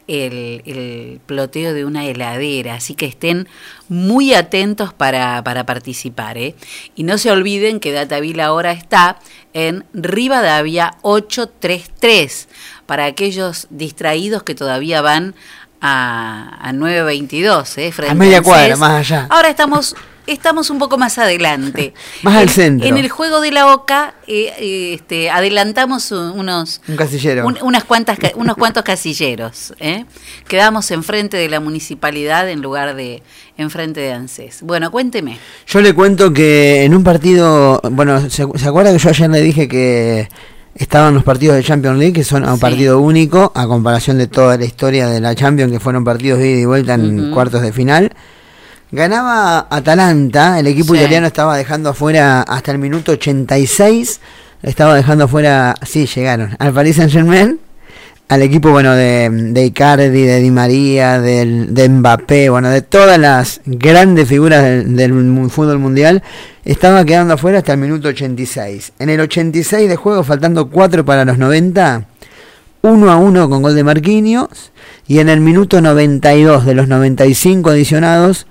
el, 0.10 0.64
el 0.66 1.22
ploteo 1.26 1.74
de 1.74 1.86
una 1.86 2.06
heladera, 2.06 2.74
así 2.74 2.96
que 2.96 3.06
estén 3.06 3.48
muy 3.90 4.34
atentos 4.34 4.92
para, 4.92 5.44
para 5.44 5.66
participar. 5.66 6.38
¿eh? 6.38 6.56
Y 6.96 7.04
no 7.04 7.20
se 7.20 7.32
olviden 7.32 7.80
que 7.80 7.92
Dataville 7.92 8.42
ahora 8.42 8.72
está 8.72 9.20
en 9.54 9.86
Rivadavia 9.94 10.96
833, 11.04 12.50
para 12.88 13.06
aquellos 13.06 13.68
distraídos 13.70 14.42
que 14.42 14.56
todavía 14.56 15.02
van 15.02 15.36
a, 15.80 16.58
a 16.60 16.74
922, 16.74 17.78
¿eh? 17.78 17.92
frente 17.92 18.12
A 18.12 18.16
media 18.16 18.42
cuadra, 18.42 18.76
más 18.78 18.92
allá. 18.92 19.28
Ahora 19.30 19.50
estamos, 19.50 19.96
estamos 20.32 20.70
un 20.70 20.80
poco 20.80 20.98
más 20.98 21.18
adelante. 21.18 21.94
Más 22.24 22.36
al 22.36 22.44
En- 22.44 22.50
centro. 22.50 22.88
En 22.88 22.98
el 22.98 23.10
juego 23.10 23.42
de 23.42 23.52
la 23.52 23.74
OCA 23.74 24.14
eh, 24.28 24.54
eh, 24.60 24.94
este, 24.94 25.30
adelantamos 25.30 26.12
un- 26.12 26.32
unos, 26.40 26.82
Un 26.88 26.96
casillero. 26.96 27.46
un- 27.48 27.58
unas 27.62 27.84
cuantas, 27.84 28.18
unos 28.36 28.56
cuantos 28.58 28.84
casilleros. 28.84 29.74
¿eh? 29.80 30.06
Quedamos 30.48 30.92
enfrente 30.92 31.38
de 31.38 31.50
la 31.50 31.60
municipalidad 31.60 32.50
en 32.50 32.62
lugar 32.62 32.96
de 32.96 33.22
enfrente 33.58 34.00
de 34.00 34.14
ANSES. 34.14 34.62
Bueno, 34.62 34.92
cuénteme. 34.92 35.38
Yo 35.68 35.82
le 35.82 35.94
cuento 35.94 36.32
que 36.34 36.84
en 36.86 36.94
un 36.96 37.04
partido, 37.04 37.82
bueno, 37.92 38.30
¿se, 38.30 38.46
se 38.56 38.68
acuerda 38.68 38.92
que 38.92 39.00
yo 39.00 39.10
ayer 39.10 39.30
le 39.30 39.42
dije 39.42 39.68
que 39.68 40.30
estaban 40.76 41.14
los 41.14 41.24
partidos 41.24 41.56
de 41.58 41.64
Champions 41.64 41.98
League, 41.98 42.14
que 42.14 42.24
son 42.24 42.48
un 42.48 42.56
Sí. 42.56 42.62
partido 42.62 43.00
único, 43.02 43.52
a 43.56 43.68
comparación 43.68 44.18
de 44.18 44.28
toda 44.28 44.58
la 44.58 44.64
historia 44.66 45.08
de 45.08 45.20
la 45.20 45.36
Champions, 45.36 45.72
que 45.74 45.80
fueron 45.80 46.04
partidos 46.06 46.40
de 46.40 46.52
ida 46.52 46.60
y 46.62 46.66
vuelta 46.66 46.94
en 46.94 47.32
cuartos 47.32 47.62
de 47.62 47.74
final? 47.74 48.14
Ganaba 48.92 49.68
Atalanta, 49.70 50.60
el 50.60 50.66
equipo 50.68 50.94
Sí. 50.94 51.00
italiano 51.00 51.28
estaba 51.28 51.56
dejando 51.56 51.90
afuera 51.90 52.42
hasta 52.42 52.72
el 52.72 52.80
minuto 52.80 53.12
86, 53.12 54.20
estaba 54.64 54.96
dejando 54.96 55.26
afuera, 55.26 55.76
sí, 55.86 56.08
llegaron, 56.08 56.56
al 56.58 56.74
Paris 56.74 56.96
Saint 56.96 57.12
Germain, 57.12 57.60
al 58.30 58.42
equipo 58.42 58.72
bueno 58.72 58.94
de, 58.96 59.30
de 59.30 59.66
Icardi, 59.66 60.24
de 60.24 60.40
Di 60.40 60.50
María, 60.50 61.22
del, 61.22 61.72
de 61.74 61.88
Mbappé, 61.88 62.50
bueno, 62.50 62.70
de 62.70 62.82
todas 62.82 63.20
las 63.20 63.62
grandes 63.66 64.28
figuras 64.28 64.64
del, 64.64 64.96
del 64.96 65.50
fútbol 65.52 65.78
mundial, 65.78 66.24
estaba 66.66 67.06
quedando 67.06 67.36
afuera 67.36 67.60
hasta 67.60 67.74
el 67.74 67.80
minuto 67.80 68.08
86. 68.08 68.94
En 68.98 69.10
el 69.10 69.20
86 69.20 69.88
de 69.88 69.96
juego, 69.98 70.24
faltando 70.24 70.68
4 70.70 71.06
para 71.06 71.26
los 71.26 71.38
90, 71.38 72.06
1 72.82 73.12
a 73.12 73.18
1 73.18 73.50
con 73.50 73.62
gol 73.62 73.76
de 73.76 73.84
Marquinhos, 73.84 74.72
y 75.08 75.20
en 75.20 75.30
el 75.30 75.42
minuto 75.42 75.80
92 75.80 76.66
de 76.66 76.74
los 76.74 76.88
95 76.88 77.70
adicionados, 77.70 78.48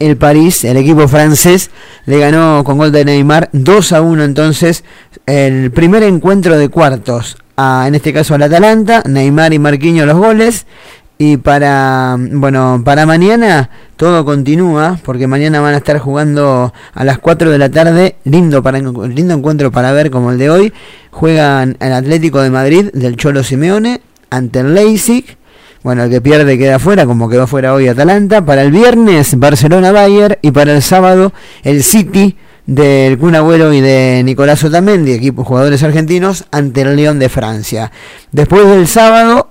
el 0.00 0.16
París, 0.16 0.64
el 0.64 0.76
equipo 0.76 1.06
francés, 1.06 1.70
le 2.06 2.18
ganó 2.18 2.64
con 2.64 2.78
gol 2.78 2.90
de 2.90 3.04
Neymar 3.04 3.50
2 3.52 3.92
a 3.92 4.00
1 4.00 4.24
entonces 4.24 4.82
el 5.26 5.70
primer 5.70 6.02
encuentro 6.02 6.58
de 6.58 6.68
cuartos, 6.68 7.36
a, 7.56 7.84
en 7.86 7.94
este 7.94 8.12
caso 8.12 8.34
al 8.34 8.42
Atalanta, 8.42 9.02
Neymar 9.06 9.52
y 9.52 9.58
Marquinhos 9.60 10.06
los 10.06 10.16
goles. 10.16 10.66
Y 11.22 11.36
para 11.36 12.16
bueno, 12.18 12.80
para 12.82 13.04
mañana 13.04 13.68
todo 13.96 14.24
continúa, 14.24 14.98
porque 15.04 15.26
mañana 15.26 15.60
van 15.60 15.74
a 15.74 15.76
estar 15.76 15.98
jugando 15.98 16.72
a 16.94 17.04
las 17.04 17.18
4 17.18 17.50
de 17.50 17.58
la 17.58 17.68
tarde, 17.68 18.16
lindo 18.24 18.62
para 18.62 18.78
lindo 18.78 19.34
encuentro 19.34 19.70
para 19.70 19.92
ver 19.92 20.10
como 20.10 20.30
el 20.30 20.38
de 20.38 20.48
hoy. 20.48 20.72
Juegan 21.10 21.76
el 21.78 21.92
Atlético 21.92 22.40
de 22.40 22.48
Madrid 22.48 22.88
del 22.94 23.16
Cholo 23.16 23.44
Simeone 23.44 24.00
ante 24.30 24.60
el 24.60 24.74
Leipzig. 24.74 25.36
Bueno, 25.82 26.04
el 26.04 26.10
que 26.10 26.20
pierde 26.20 26.58
queda 26.58 26.78
fuera, 26.78 27.06
como 27.06 27.28
quedó 27.28 27.46
fuera 27.46 27.72
hoy 27.72 27.88
Atalanta. 27.88 28.44
Para 28.44 28.62
el 28.62 28.70
viernes, 28.70 29.38
Barcelona-Bayern. 29.38 30.36
Y 30.42 30.50
para 30.50 30.74
el 30.74 30.82
sábado, 30.82 31.32
el 31.62 31.82
City 31.82 32.36
del 32.66 33.18
Kun 33.18 33.34
Agüero 33.34 33.72
y 33.72 33.80
de 33.80 34.22
Nicolás 34.24 34.62
Otamendi, 34.62 35.12
equipos 35.12 35.46
jugadores 35.46 35.82
argentinos, 35.82 36.44
ante 36.50 36.82
el 36.82 36.96
León 36.96 37.18
de 37.18 37.28
Francia. 37.28 37.90
Después 38.30 38.66
del 38.66 38.86
sábado, 38.86 39.48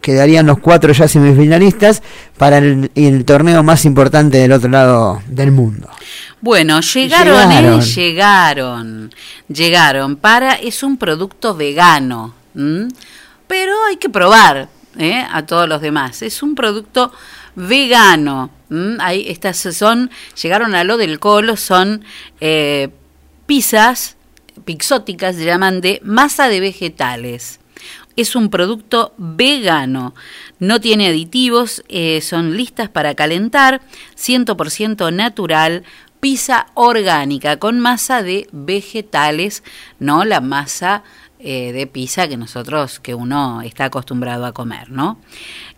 quedarían 0.00 0.46
los 0.46 0.58
cuatro 0.58 0.92
ya 0.92 1.06
semifinalistas 1.06 2.02
para 2.38 2.58
el, 2.58 2.90
el 2.94 3.24
torneo 3.26 3.62
más 3.62 3.84
importante 3.84 4.38
del 4.38 4.52
otro 4.52 4.70
lado 4.70 5.20
del 5.26 5.52
mundo. 5.52 5.88
Bueno, 6.40 6.80
llegaron, 6.80 7.34
Llegaron. 7.34 7.80
¿eh? 7.80 7.82
Llegaron. 7.82 9.14
Llegaron. 9.48 10.16
Para, 10.16 10.54
es 10.54 10.82
un 10.82 10.96
producto 10.96 11.54
vegano. 11.54 12.34
¿m? 12.54 12.88
Pero 13.46 13.72
hay 13.88 13.96
que 13.96 14.08
probar 14.08 14.68
¿eh? 14.98 15.24
a 15.30 15.46
todos 15.46 15.68
los 15.68 15.80
demás. 15.80 16.22
Es 16.22 16.42
un 16.42 16.54
producto 16.54 17.12
vegano. 17.54 18.50
Ahí 18.98 19.24
estas 19.28 19.56
son, 19.56 20.10
llegaron 20.40 20.74
a 20.74 20.84
lo 20.84 20.98
del 20.98 21.18
colo, 21.18 21.56
son 21.56 22.04
eh, 22.40 22.90
pizzas 23.46 24.18
pixóticas, 24.64 25.36
se 25.36 25.44
llaman 25.44 25.80
de 25.80 26.00
masa 26.04 26.48
de 26.48 26.60
vegetales. 26.60 27.60
Es 28.16 28.34
un 28.34 28.50
producto 28.50 29.14
vegano, 29.16 30.14
no 30.58 30.80
tiene 30.80 31.06
aditivos, 31.06 31.84
eh, 31.88 32.20
son 32.20 32.56
listas 32.56 32.88
para 32.88 33.14
calentar, 33.14 33.80
100% 34.16 35.12
natural, 35.12 35.84
pizza 36.18 36.66
orgánica 36.74 37.58
con 37.58 37.78
masa 37.78 38.24
de 38.24 38.48
vegetales, 38.50 39.62
no 40.00 40.24
la 40.24 40.40
masa 40.40 41.04
eh, 41.40 41.72
de 41.72 41.86
pizza 41.86 42.26
que 42.26 42.36
nosotros, 42.36 42.98
que 42.98 43.14
uno 43.14 43.62
está 43.62 43.84
acostumbrado 43.84 44.44
a 44.44 44.52
comer, 44.52 44.90
¿no? 44.90 45.18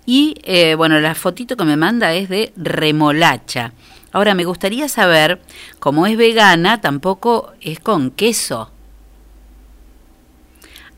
Y 0.07 0.37
eh, 0.45 0.75
bueno, 0.75 0.99
la 1.01 1.15
fotito 1.15 1.57
que 1.57 1.65
me 1.65 1.77
manda 1.77 2.15
es 2.15 2.31
de 2.31 2.53
remolacha. 2.57 3.75
Ahora 4.11 4.35
me 4.35 4.45
gustaría 4.45 4.89
saber, 4.89 5.43
como 5.79 6.07
es 6.07 6.17
vegana, 6.17 6.81
tampoco 6.81 7.53
es 7.61 7.79
con 7.79 8.11
queso. 8.11 8.71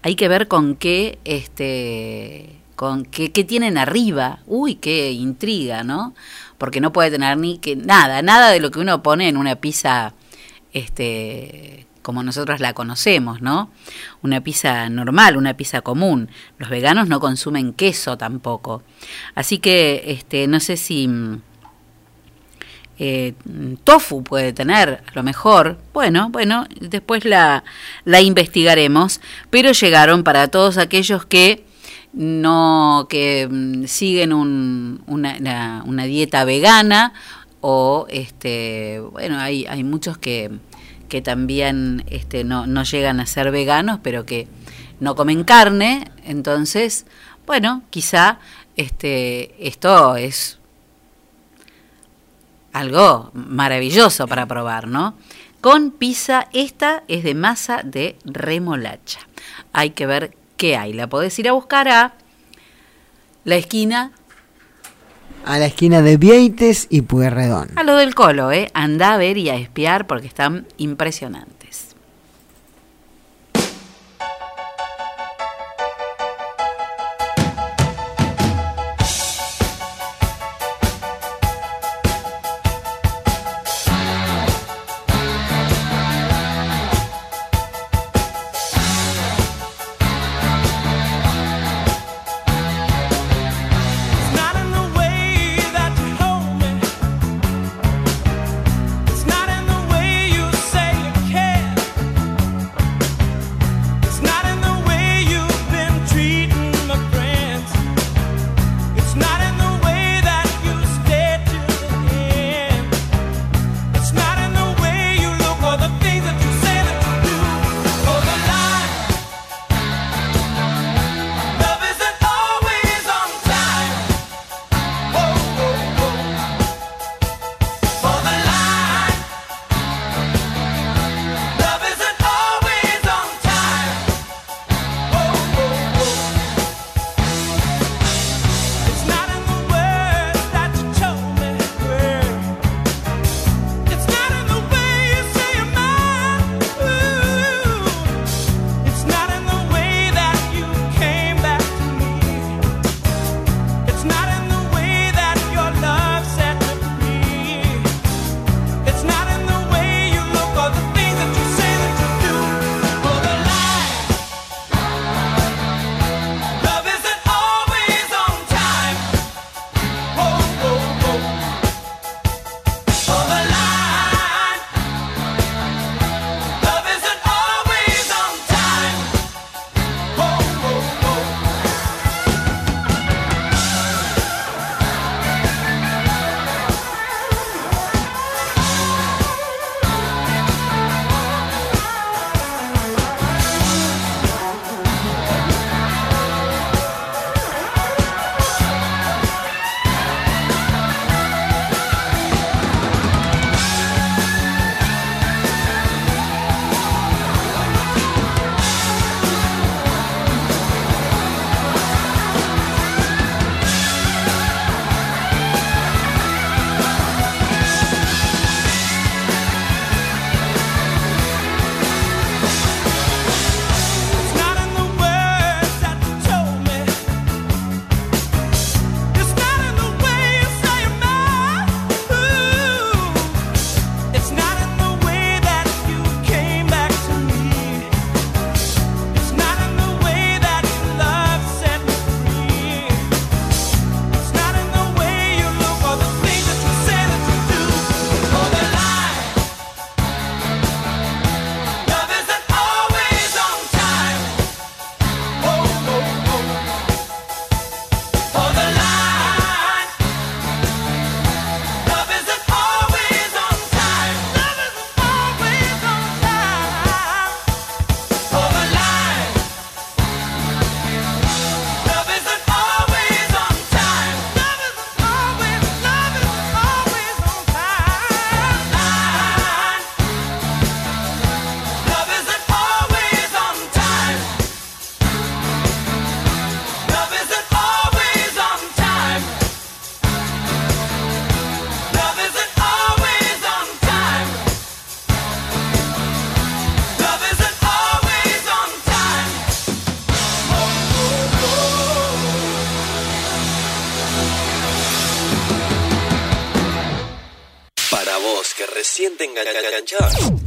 Hay 0.02 0.14
que 0.14 0.28
ver 0.28 0.46
con 0.46 0.76
qué, 0.76 1.18
este, 1.24 2.60
con 2.76 3.04
qué, 3.04 3.32
qué 3.32 3.42
tienen 3.44 3.78
arriba. 3.78 4.38
Uy, 4.46 4.76
qué 4.76 5.10
intriga, 5.10 5.82
¿no? 5.82 6.14
Porque 6.56 6.80
no 6.80 6.92
puede 6.92 7.10
tener 7.10 7.36
ni 7.36 7.58
que 7.58 7.74
nada, 7.74 8.22
nada 8.22 8.50
de 8.50 8.60
lo 8.60 8.70
que 8.70 8.78
uno 8.78 9.02
pone 9.02 9.28
en 9.28 9.36
una 9.36 9.56
pizza, 9.56 10.14
este, 10.72 11.86
como 12.02 12.22
nosotros 12.22 12.60
la 12.60 12.72
conocemos, 12.74 13.40
¿no? 13.40 13.70
Una 14.22 14.40
pizza 14.42 14.88
normal, 14.90 15.36
una 15.36 15.54
pizza 15.54 15.80
común. 15.80 16.28
Los 16.58 16.68
veganos 16.68 17.08
no 17.08 17.20
consumen 17.20 17.72
queso 17.72 18.18
tampoco. 18.18 18.82
Así 19.34 19.58
que, 19.58 20.02
este, 20.08 20.46
no 20.48 20.60
sé 20.60 20.76
si 20.76 21.08
mm, 21.08 21.40
eh, 22.98 23.34
tofu 23.84 24.22
puede 24.22 24.52
tener, 24.52 25.02
a 25.06 25.12
lo 25.14 25.22
mejor. 25.22 25.78
Bueno, 25.92 26.28
bueno, 26.30 26.66
después 26.80 27.24
la, 27.24 27.64
la 28.04 28.20
investigaremos. 28.20 29.20
Pero 29.50 29.72
llegaron 29.72 30.22
para 30.24 30.48
todos 30.48 30.78
aquellos 30.78 31.24
que 31.24 31.64
no 32.12 33.06
que 33.08 33.48
mm, 33.50 33.84
siguen 33.86 34.32
un- 34.32 35.02
una, 35.06 35.36
una- 35.38 35.82
una 35.86 36.04
dieta 36.04 36.44
vegana 36.44 37.14
o 37.62 38.06
este 38.10 39.00
bueno 39.12 39.38
hay, 39.38 39.64
hay 39.66 39.82
muchos 39.82 40.18
que, 40.18 40.50
que 41.12 41.20
también 41.20 42.06
este, 42.08 42.42
no, 42.42 42.66
no 42.66 42.84
llegan 42.84 43.20
a 43.20 43.26
ser 43.26 43.50
veganos, 43.50 44.00
pero 44.02 44.24
que 44.24 44.48
no 44.98 45.14
comen 45.14 45.44
carne, 45.44 46.10
entonces, 46.24 47.04
bueno, 47.44 47.82
quizá 47.90 48.38
este, 48.76 49.54
esto 49.58 50.16
es 50.16 50.58
algo 52.72 53.30
maravilloso 53.34 54.26
para 54.26 54.46
probar, 54.46 54.88
¿no? 54.88 55.14
Con 55.60 55.90
pizza, 55.90 56.48
esta 56.54 57.02
es 57.08 57.24
de 57.24 57.34
masa 57.34 57.82
de 57.84 58.16
remolacha. 58.24 59.20
Hay 59.74 59.90
que 59.90 60.06
ver 60.06 60.34
qué 60.56 60.78
hay. 60.78 60.94
La 60.94 61.08
podés 61.08 61.38
ir 61.38 61.46
a 61.46 61.52
buscar 61.52 61.88
a 61.88 62.14
la 63.44 63.56
esquina 63.56 64.12
a 65.44 65.58
la 65.58 65.66
esquina 65.66 66.02
de 66.02 66.16
Vieites 66.16 66.86
y 66.90 67.02
Pueyrredón. 67.02 67.70
A 67.76 67.82
lo 67.82 67.96
del 67.96 68.14
Colo, 68.14 68.52
¿eh? 68.52 68.70
Andá 68.74 69.14
a 69.14 69.16
ver 69.16 69.38
y 69.38 69.50
a 69.50 69.56
espiar 69.56 70.06
porque 70.06 70.26
están 70.26 70.66
impresionantes. 70.76 71.61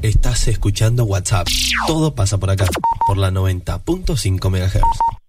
Estás 0.02 0.48
escuchando 0.48 1.06
WhatsApp. 1.06 1.48
Todo 1.88 2.14
pasa 2.14 2.38
por 2.38 2.50
acá, 2.50 2.68
por 3.08 3.18
la 3.18 3.32
90.5 3.32 4.50
MHz. 4.50 5.25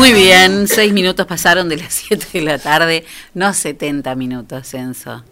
Muy 0.00 0.12
bien, 0.14 0.66
seis 0.66 0.94
minutos 0.94 1.26
pasaron 1.26 1.68
de 1.68 1.76
las 1.76 1.92
7 1.92 2.26
de 2.32 2.40
la 2.40 2.58
tarde, 2.58 3.04
no 3.34 3.52
70 3.52 4.14
minutos, 4.14 4.66
Censo. 4.66 5.22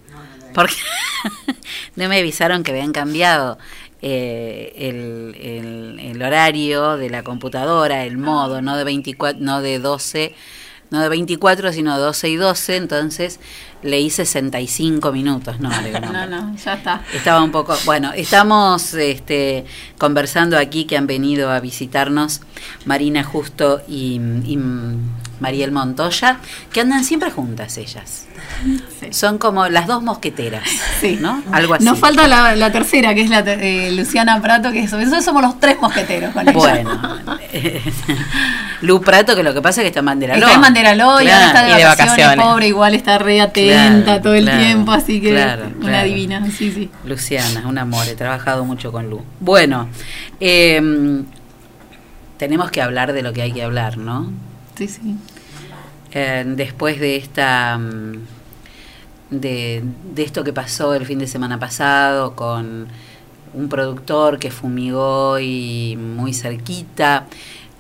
Porque 0.55 0.75
no 1.97 2.07
me 2.09 2.19
avisaron 2.19 2.63
que 2.63 2.73
habían 2.73 2.93
cambiado 2.93 3.57
eh, 4.03 4.73
el, 4.77 5.35
el- 5.41 6.01
el 6.01 6.23
horario 6.23 6.99
de 6.99 7.09
la 7.09 7.23
computadora, 7.23 8.05
el 8.05 8.19
modo, 8.19 8.61
no 8.61 8.77
de 8.77 8.85
24, 8.85 9.41
no 9.43 9.63
de 9.63 9.79
12, 9.79 10.35
no 10.91 11.01
de 11.01 11.09
24, 11.09 11.73
sino 11.73 11.99
12 11.99 12.29
y 12.29 12.37
12, 12.37 12.77
entonces 12.77 13.41
leí 13.83 14.11
65 14.11 15.13
minutos, 15.13 15.61
no, 15.61 15.71
no, 16.01 16.13
No, 16.13 16.27
no, 16.27 16.57
ya 16.57 16.75
está. 16.75 17.03
estaba 17.13 17.43
un 17.43 17.51
poco. 17.51 17.75
Bueno, 17.85 18.13
estamos 18.13 18.95
este, 18.95 19.65
conversando 19.99 20.57
aquí 20.59 20.85
que 20.85 20.97
han 20.97 21.07
venido 21.07 21.51
a 21.51 21.61
visitarnos 21.61 22.41
Marina 22.85 23.25
Justo 23.25 23.83
y, 23.89 24.21
y 24.45 24.59
Mariel 25.41 25.73
Montoya, 25.73 26.41
que 26.73 26.81
andan 26.81 27.05
siempre 27.05 27.31
juntas 27.31 27.77
ellas. 27.79 28.28
Son 29.11 29.39
como 29.39 29.69
las 29.69 29.87
dos 29.87 30.03
mosqueteras, 30.03 30.65
¿no? 31.21 31.43
Algo 31.53 31.75
así. 31.75 31.85
Nos 31.85 31.99
falta 31.99 32.27
la, 32.29 32.55
la 32.57 32.71
tercera, 32.73 33.15
que 33.15 33.23
es 33.23 33.31
la 33.31 33.41
eh, 33.41 33.91
Luciana 33.93 34.41
Prato, 34.43 34.71
que 34.73 34.81
eso, 34.81 34.99
eso 34.99 35.23
somos 35.23 35.43
los 35.43 35.59
tres 35.61 35.81
mosqueteros 35.81 36.33
con 36.33 36.43
ella. 36.43 36.53
Bueno, 36.53 36.91
Lu 38.83 39.01
Prato, 39.01 39.35
que 39.35 39.43
lo 39.43 39.55
que 39.55 39.63
pasa 39.63 39.81
es 39.81 39.85
que 39.85 39.89
está 39.89 40.01
en 40.01 40.07
Manderaló. 40.07 40.43
Está 40.43 40.55
en 40.55 40.61
Manderaló 40.61 41.21
y 41.21 41.29
ahora 41.29 41.47
está 41.47 41.63
de, 41.65 41.69
Claro. 41.75 41.89
vacaciones, 41.89 42.45
pobre, 42.45 42.69
igual 42.69 42.95
está 42.95 43.19
re 43.19 43.41
atenta 43.41 44.05
Claro, 44.05 44.23
todo 44.23 44.35
el 44.35 44.45
claro, 44.45 44.63
tiempo, 44.63 44.93
así 44.93 45.21
que 45.21 45.31
claro, 45.31 45.65
una 45.79 45.87
claro. 45.89 46.09
divina, 46.09 46.47
sí, 46.51 46.71
sí. 46.73 46.91
Luciana, 47.05 47.67
un 47.67 47.79
amor, 47.79 48.07
he 48.09 48.15
trabajado 48.15 48.65
mucho 48.65 48.93
con 48.93 49.09
Lu. 49.09 49.25
Bueno, 49.41 49.89
eh, 50.41 51.23
tenemos 52.37 52.71
que 52.71 52.83
hablar 52.83 53.13
de 53.13 53.23
lo 53.23 53.33
que 53.33 53.43
hay 53.43 53.53
que 53.53 53.63
hablar, 53.63 53.99
¿no? 53.99 54.31
Sí, 54.77 54.87
sí. 54.89 55.17
Eh, 56.13 56.45
después 56.47 57.01
de 57.01 57.17
esta 57.17 57.77
mm, 57.79 58.13
de, 59.31 59.83
de 60.15 60.23
esto 60.23 60.45
que 60.45 60.53
pasó 60.53 60.95
el 60.95 61.07
fin 61.07 61.19
de 61.19 61.27
semana 61.27 61.59
pasado 61.59 62.35
con 62.35 62.89
un 63.55 63.69
productor 63.69 64.39
que 64.39 64.51
fumigó 64.51 65.39
y 65.39 65.97
muy 65.97 66.33
cerquita. 66.35 67.27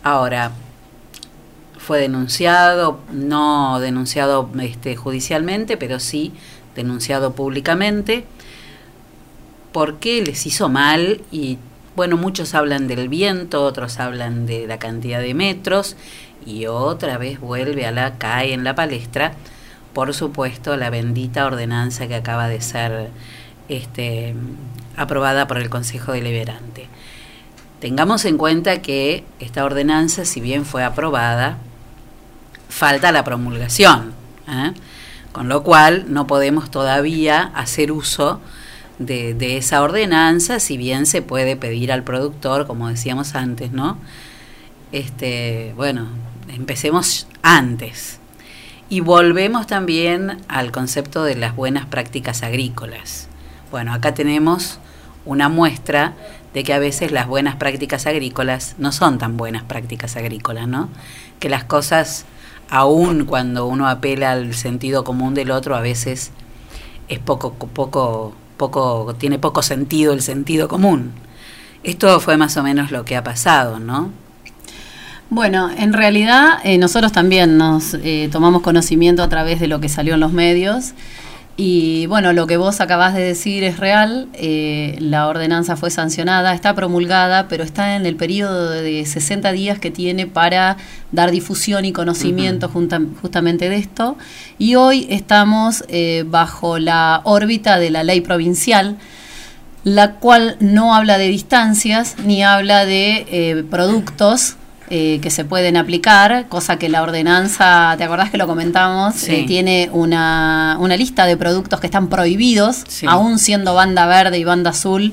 Ahora, 0.03 0.53
fue 1.89 2.01
denunciado, 2.01 3.01
no 3.13 3.81
denunciado 3.81 4.51
este, 4.61 4.95
judicialmente, 4.95 5.79
pero 5.79 5.99
sí 6.01 6.35
denunciado 6.75 7.33
públicamente, 7.33 8.27
porque 9.73 10.23
les 10.23 10.45
hizo 10.45 10.69
mal 10.69 11.23
y 11.31 11.57
bueno, 11.97 12.19
muchos 12.19 12.55
hablan 12.55 12.89
del 12.89 13.09
viento, 13.09 13.65
otros 13.65 13.99
hablan 13.99 14.45
de 14.45 14.67
la 14.67 14.79
cantidad 14.79 15.21
de 15.21 15.33
metros 15.33 15.97
y 16.45 16.67
otra 16.67 17.17
vez 17.17 17.41
vuelve 17.41 17.87
a 17.87 17.91
la 17.91 18.19
cae 18.19 18.53
en 18.53 18.65
la 18.65 18.75
palestra, 18.75 19.33
por 19.99 20.15
supuesto, 20.15 20.77
la 20.77 20.91
bendita 20.91 21.45
ordenanza 21.45 22.07
que 22.07 22.15
acaba 22.15 22.47
de 22.47 22.61
ser 22.61 23.11
este, 23.69 24.37
aprobada 24.97 25.49
por 25.49 25.59
el 25.59 25.69
Consejo 25.71 26.13
Deliberante. 26.13 26.87
Tengamos 27.81 28.25
en 28.25 28.39
cuenta 28.39 28.81
que 28.81 29.25
esta 29.41 29.65
ordenanza, 29.65 30.25
si 30.25 30.41
bien 30.41 30.65
fue 30.65 30.85
aprobada, 30.85 31.59
falta 32.69 33.11
la 33.11 33.25
promulgación, 33.25 34.13
¿eh? 34.49 34.71
con 35.33 35.49
lo 35.49 35.65
cual 35.65 36.05
no 36.07 36.29
podemos 36.29 36.71
todavía 36.71 37.51
hacer 37.57 37.91
uso 37.91 38.41
de, 39.01 39.35
de 39.35 39.57
esa 39.57 39.83
ordenanza, 39.83 40.61
si 40.61 40.77
bien 40.77 41.07
se 41.07 41.23
puede 41.23 41.57
pedir 41.57 41.91
al 41.91 42.05
productor, 42.05 42.69
como 42.69 42.89
decíamos 42.89 43.35
antes, 43.35 43.73
¿no? 43.73 43.99
Este, 44.93 45.73
bueno, 45.77 46.07
empecemos 46.55 47.27
antes. 47.43 48.18
Y 48.91 49.01
volvemos 49.01 49.66
también 49.66 50.39
al 50.49 50.72
concepto 50.72 51.22
de 51.22 51.34
las 51.36 51.55
buenas 51.55 51.84
prácticas 51.84 52.43
agrícolas. 52.43 53.28
Bueno, 53.70 53.93
acá 53.93 54.14
tenemos 54.14 54.78
una 55.26 55.51
muestra 55.51 56.14
de 56.55 56.64
que 56.64 56.72
a 56.72 56.78
veces 56.78 57.12
las 57.12 57.26
buenas 57.26 57.57
prácticas 57.57 58.07
agrícolas 58.07 58.76
no 58.78 58.91
son 58.93 59.18
tan 59.18 59.36
buenas 59.36 59.62
prácticas 59.64 60.16
agrícolas, 60.16 60.68
¿no? 60.68 60.89
Que 61.39 61.51
las 61.51 61.64
cosas, 61.64 62.24
aun 62.70 63.26
cuando 63.26 63.66
uno 63.66 63.89
apela 63.89 64.32
al 64.32 64.55
sentido 64.55 65.05
común 65.05 65.34
del 65.34 65.51
otro, 65.51 65.76
a 65.76 65.82
veces 65.82 66.30
es 67.09 67.18
poco, 67.18 67.53
poco, 67.53 68.32
poco, 68.57 69.14
tiene 69.18 69.39
poco 69.39 69.62
sentido 69.62 70.14
el 70.14 70.22
sentido 70.22 70.66
común. 70.66 71.12
Esto 71.84 72.20
fue 72.20 72.39
más 72.39 72.57
o 72.57 72.62
menos 72.62 72.91
lo 72.91 73.05
que 73.05 73.16
ha 73.16 73.22
pasado, 73.22 73.80
¿no? 73.80 74.11
Bueno, 75.31 75.70
en 75.76 75.93
realidad 75.93 76.59
eh, 76.64 76.79
nosotros 76.79 77.12
también 77.12 77.59
nos 77.59 77.95
eh, 78.03 78.29
tomamos 78.33 78.62
conocimiento 78.62 79.22
a 79.22 79.29
través 79.29 79.61
de 79.61 79.66
lo 79.66 79.79
que 79.81 79.89
salió 79.91 80.14
en 80.14 80.20
los 80.20 80.33
medios. 80.33 80.93
Y 81.61 82.07
bueno, 82.07 82.33
lo 82.33 82.47
que 82.47 82.57
vos 82.57 82.81
acabás 82.81 83.14
de 83.14 83.20
decir 83.22 83.64
es 83.64 83.79
real, 83.79 84.29
eh, 84.33 84.97
la 85.01 85.26
ordenanza 85.26 85.76
fue 85.76 85.91
sancionada, 85.91 86.55
está 86.55 86.72
promulgada, 86.76 87.49
pero 87.49 87.64
está 87.64 87.97
en 87.97 88.07
el 88.07 88.14
periodo 88.14 88.70
de 88.70 89.05
60 89.05 89.51
días 89.51 89.81
que 89.81 89.91
tiene 89.91 90.29
para 90.29 90.76
dar 91.11 91.33
difusión 91.33 91.85
y 91.85 91.93
conocimiento 91.93 92.68
junta- 92.68 93.01
justamente 93.20 93.68
de 93.68 93.76
esto. 93.76 94.16
Y 94.57 94.76
hoy 94.76 95.09
estamos 95.11 95.85
eh, 95.89 96.24
bajo 96.29 96.79
la 96.79 97.22
órbita 97.24 97.81
de 97.81 97.91
la 97.91 98.05
ley 98.05 98.20
provincial, 98.20 98.97
la 99.83 100.12
cual 100.14 100.57
no 100.61 100.95
habla 100.95 101.18
de 101.18 101.26
distancias 101.26 102.14
ni 102.24 102.45
habla 102.45 102.87
de 102.87 103.26
eh, 103.33 103.64
productos 103.68 104.55
eh, 104.91 105.18
que 105.22 105.30
se 105.30 105.45
pueden 105.45 105.76
aplicar, 105.76 106.47
cosa 106.49 106.78
que 106.78 106.89
la 106.89 107.03
ordenanza, 107.03 107.95
¿te 107.99 108.05
acordás 108.05 108.30
que 108.30 108.39
lo 108.39 108.47
comentamos? 108.47 109.14
Sí. 109.14 109.32
Eh, 109.34 109.45
tiene 109.47 109.89
una, 109.93 110.76
una 110.80 110.97
lista 110.97 111.26
de 111.26 111.36
productos 111.36 111.80
que 111.80 111.86
están 111.86 112.09
prohibidos, 112.09 112.84
Sí. 112.89 113.07
aún 113.09 113.39
siendo 113.39 113.74
banda 113.74 114.07
verde 114.07 114.39
y 114.39 114.45
banda 114.45 114.70
azul. 114.70 115.12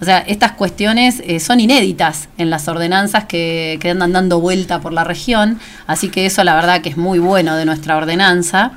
O 0.00 0.04
sea, 0.04 0.18
estas 0.18 0.52
cuestiones 0.52 1.22
eh, 1.26 1.40
son 1.40 1.58
inéditas 1.58 2.28
en 2.36 2.50
las 2.50 2.68
ordenanzas 2.68 3.24
que, 3.24 3.78
que 3.80 3.90
andan 3.90 4.12
dando 4.12 4.40
vuelta 4.40 4.80
por 4.80 4.92
la 4.92 5.04
región, 5.04 5.58
así 5.86 6.08
que 6.10 6.26
eso 6.26 6.44
la 6.44 6.54
verdad 6.54 6.82
que 6.82 6.90
es 6.90 6.96
muy 6.98 7.18
bueno 7.18 7.56
de 7.56 7.64
nuestra 7.64 7.96
ordenanza. 7.96 8.72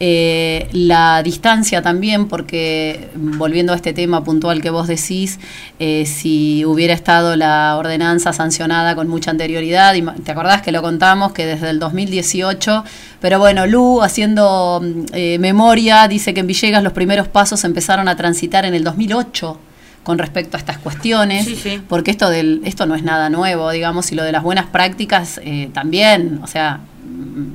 Eh, 0.00 0.68
la 0.72 1.22
distancia 1.22 1.80
también, 1.80 2.26
porque 2.26 3.08
volviendo 3.14 3.72
a 3.72 3.76
este 3.76 3.92
tema 3.92 4.24
puntual 4.24 4.60
que 4.60 4.70
vos 4.70 4.88
decís, 4.88 5.38
eh, 5.78 6.06
si 6.06 6.64
hubiera 6.64 6.92
estado 6.92 7.36
la 7.36 7.76
ordenanza 7.76 8.32
sancionada 8.32 8.96
con 8.96 9.06
mucha 9.06 9.30
anterioridad, 9.30 9.94
y 9.94 10.02
te 10.02 10.32
acordás 10.32 10.62
que 10.62 10.72
lo 10.72 10.82
contamos, 10.82 11.32
que 11.32 11.46
desde 11.46 11.70
el 11.70 11.78
2018, 11.78 12.84
pero 13.20 13.38
bueno, 13.38 13.66
Lu, 13.66 14.02
haciendo 14.02 14.80
mm, 14.82 15.04
eh, 15.12 15.38
memoria, 15.38 16.08
dice 16.08 16.34
que 16.34 16.40
en 16.40 16.48
Villegas 16.48 16.82
los 16.82 16.92
primeros 16.92 17.28
pasos 17.28 17.62
empezaron 17.62 18.08
a 18.08 18.16
transitar 18.16 18.64
en 18.64 18.74
el 18.74 18.82
2008 18.82 19.58
con 20.02 20.18
respecto 20.18 20.56
a 20.56 20.60
estas 20.60 20.78
cuestiones, 20.78 21.46
porque 21.88 22.10
esto 22.10 22.28
del 22.28 22.60
esto 22.64 22.86
no 22.86 22.96
es 22.96 23.04
nada 23.04 23.30
nuevo, 23.30 23.70
digamos, 23.70 24.10
y 24.10 24.16
lo 24.16 24.24
de 24.24 24.32
las 24.32 24.42
buenas 24.42 24.66
prácticas 24.66 25.40
eh, 25.44 25.70
también, 25.72 26.40
o 26.42 26.48
sea, 26.48 26.80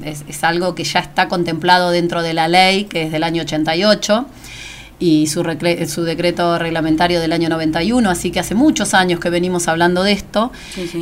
es, 0.04 0.24
es 0.28 0.44
algo 0.44 0.76
que 0.76 0.84
ya 0.84 1.00
está 1.00 1.28
contemplado 1.28 1.92
dentro 1.92 2.22
de 2.22 2.34
la 2.34 2.48
ley, 2.48 2.86
que 2.86 3.04
es 3.04 3.12
del 3.12 3.24
año 3.24 3.44
88, 3.44 4.26
y 5.00 5.28
su, 5.28 5.44
su 5.88 6.04
decreto 6.04 6.58
reglamentario 6.58 7.20
del 7.20 7.32
año 7.32 7.50
91, 7.50 8.10
así 8.10 8.32
que 8.32 8.40
hace 8.40 8.56
muchos 8.56 8.94
años 8.94 9.20
que 9.20 9.30
venimos 9.30 9.68
hablando 9.68 10.04
de 10.04 10.12
esto. 10.12 10.52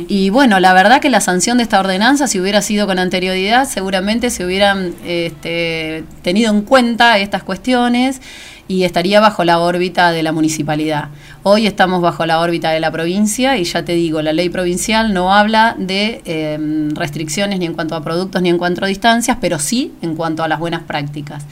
Y 0.08 0.28
bueno, 0.30 0.60
la 0.60 0.74
verdad 0.74 1.00
que 1.00 1.08
la 1.08 1.20
sanción 1.20 1.56
de 1.56 1.62
esta 1.62 1.80
ordenanza, 1.80 2.26
si 2.26 2.38
hubiera 2.38 2.60
sido 2.60 2.86
con 2.86 2.98
anterioridad, 2.98 3.66
seguramente 3.66 4.30
se 4.30 4.44
hubieran 4.44 4.94
este, 5.06 6.04
tenido 6.22 6.52
en 6.52 6.62
cuenta 6.62 7.18
estas 7.18 7.42
cuestiones 7.42 8.20
y 8.68 8.82
estaría 8.84 9.20
bajo 9.20 9.44
la 9.44 9.58
órbita 9.60 10.10
de 10.10 10.22
la 10.22 10.32
municipalidad. 10.32 11.08
Hoy 11.42 11.66
estamos 11.66 12.02
bajo 12.02 12.26
la 12.26 12.40
órbita 12.40 12.70
de 12.70 12.80
la 12.80 12.90
provincia 12.90 13.56
y 13.56 13.64
ya 13.64 13.84
te 13.84 13.92
digo, 13.92 14.22
la 14.22 14.32
ley 14.32 14.48
provincial 14.48 15.14
no 15.14 15.32
habla 15.32 15.76
de 15.78 16.20
eh, 16.24 16.58
restricciones 16.94 17.58
ni 17.60 17.66
en 17.66 17.74
cuanto 17.74 17.94
a 17.94 18.02
productos 18.02 18.42
ni 18.42 18.48
en 18.48 18.58
cuanto 18.58 18.84
a 18.84 18.88
distancias, 18.88 19.38
pero 19.40 19.58
sí 19.58 19.92
en 20.02 20.16
cuanto 20.16 20.42
a 20.42 20.48
las 20.48 20.58
buenas 20.58 20.82
prácticas. 20.82 21.44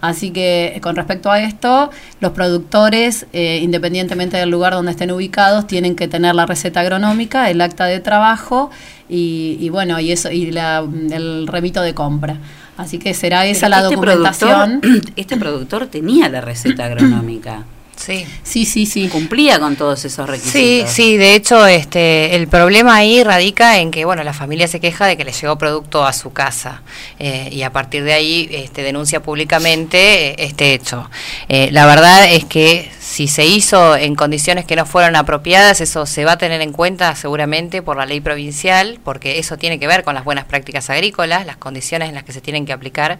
Así 0.00 0.30
que 0.30 0.78
con 0.82 0.96
respecto 0.96 1.30
a 1.30 1.40
esto, 1.42 1.90
los 2.20 2.32
productores, 2.32 3.26
eh, 3.34 3.58
independientemente 3.62 4.38
del 4.38 4.48
lugar 4.48 4.72
donde 4.72 4.92
estén 4.92 5.10
ubicados, 5.10 5.66
tienen 5.66 5.94
que 5.94 6.08
tener 6.08 6.34
la 6.34 6.46
receta 6.46 6.80
agronómica, 6.80 7.50
el 7.50 7.60
acta 7.60 7.84
de 7.84 8.00
trabajo 8.00 8.70
y, 9.10 9.58
y 9.60 9.68
bueno, 9.68 10.00
y 10.00 10.12
eso 10.12 10.30
y 10.30 10.52
la- 10.52 10.86
el 11.10 11.46
remito 11.48 11.82
de 11.82 11.92
compra. 11.92 12.38
Así 12.80 12.98
que 12.98 13.14
será 13.14 13.46
esa 13.46 13.66
Pero 13.66 13.70
la 13.70 13.76
este 13.82 13.94
documentación. 13.94 14.80
productor- 14.82 15.12
este 15.16 15.36
productor 15.36 15.86
tenía 15.88 16.28
la 16.28 16.40
receta 16.40 16.84
agronómica. 16.86 17.64
Sí. 17.96 18.24
Sí, 18.42 18.64
sí, 18.64 18.86
sí. 18.86 19.08
Cumplía 19.08 19.58
con 19.60 19.76
todos 19.76 20.02
esos 20.06 20.24
Sí, 20.24 20.30
requisitos. 20.32 20.90
sí, 20.90 21.16
de 21.18 21.34
hecho, 21.34 21.66
este, 21.66 22.34
el 22.34 22.48
problema 22.48 22.94
ahí 22.96 23.22
radica 23.22 23.78
en 23.78 23.90
que, 23.90 24.06
bueno, 24.06 24.24
la 24.24 24.32
familia 24.32 24.66
se 24.68 24.80
queja 24.80 25.04
de 25.06 25.18
que 25.18 25.24
le 25.26 25.32
llegó 25.32 25.58
producto 25.58 26.06
a 26.06 26.14
su 26.14 26.32
casa 26.32 26.80
eh, 27.18 27.50
y 27.52 27.60
a 27.60 27.70
partir 27.72 28.02
de 28.02 28.14
ahí 28.14 28.48
este, 28.52 28.82
denuncia 28.82 29.20
públicamente 29.22 30.30
eh, 30.30 30.34
este 30.38 30.72
hecho. 30.72 31.10
Eh, 31.50 31.68
la 31.72 31.84
verdad 31.84 32.32
es 32.32 32.46
que 32.46 32.90
si 33.10 33.26
se 33.26 33.44
hizo 33.44 33.96
en 33.96 34.14
condiciones 34.14 34.64
que 34.64 34.76
no 34.76 34.86
fueron 34.86 35.16
apropiadas, 35.16 35.80
eso 35.80 36.06
se 36.06 36.24
va 36.24 36.32
a 36.32 36.38
tener 36.38 36.60
en 36.60 36.70
cuenta 36.70 37.12
seguramente 37.16 37.82
por 37.82 37.96
la 37.96 38.06
ley 38.06 38.20
provincial, 38.20 39.00
porque 39.02 39.40
eso 39.40 39.56
tiene 39.58 39.80
que 39.80 39.88
ver 39.88 40.04
con 40.04 40.14
las 40.14 40.22
buenas 40.22 40.44
prácticas 40.44 40.90
agrícolas, 40.90 41.44
las 41.44 41.56
condiciones 41.56 42.08
en 42.08 42.14
las 42.14 42.22
que 42.22 42.32
se 42.32 42.40
tienen 42.40 42.66
que 42.66 42.72
aplicar, 42.72 43.18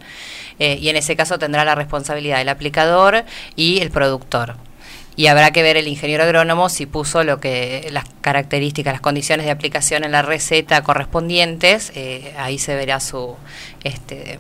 eh, 0.61 0.79
y 0.81 0.91
en 0.91 0.97
ese 0.97 1.17
caso 1.17 1.41
tendrá 1.41 1.65
la 1.65 1.75
responsabilidad 1.75 2.39
del 2.39 2.51
aplicador 2.51 3.25
y 3.57 3.81
el 3.81 3.91
productor. 3.91 4.55
Y 5.17 5.27
habrá 5.27 5.51
que 5.51 5.65
ver 5.65 5.77
el 5.77 5.89
ingeniero 5.89 6.23
agrónomo 6.23 6.69
si 6.69 6.87
puso 6.87 7.25
lo 7.25 7.41
que 7.41 7.89
las 7.91 8.05
características, 8.21 8.93
las 8.93 9.01
condiciones 9.01 9.45
de 9.45 9.51
aplicación 9.51 10.05
en 10.05 10.13
la 10.13 10.23
receta 10.23 10.85
correspondientes, 10.85 11.91
eh, 11.97 12.33
ahí 12.39 12.61
se 12.61 12.77
verá 12.77 13.01
su 13.01 13.35
este 13.83 14.39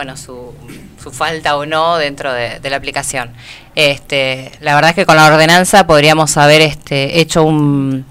bueno, 0.00 0.16
su, 0.16 0.54
su 1.02 1.10
falta 1.10 1.58
o 1.58 1.66
no 1.66 1.98
dentro 1.98 2.32
de, 2.32 2.58
la 2.70 2.76
aplicación. 2.76 3.32
Este, 3.74 4.50
la 4.60 4.74
verdad 4.74 4.90
es 4.92 4.96
que 4.96 5.04
con 5.04 5.16
la 5.16 5.26
ordenanza 5.26 5.86
podríamos 5.86 6.38
haber 6.38 6.62
este, 6.62 7.20
hecho 7.20 7.44
un, 7.44 8.06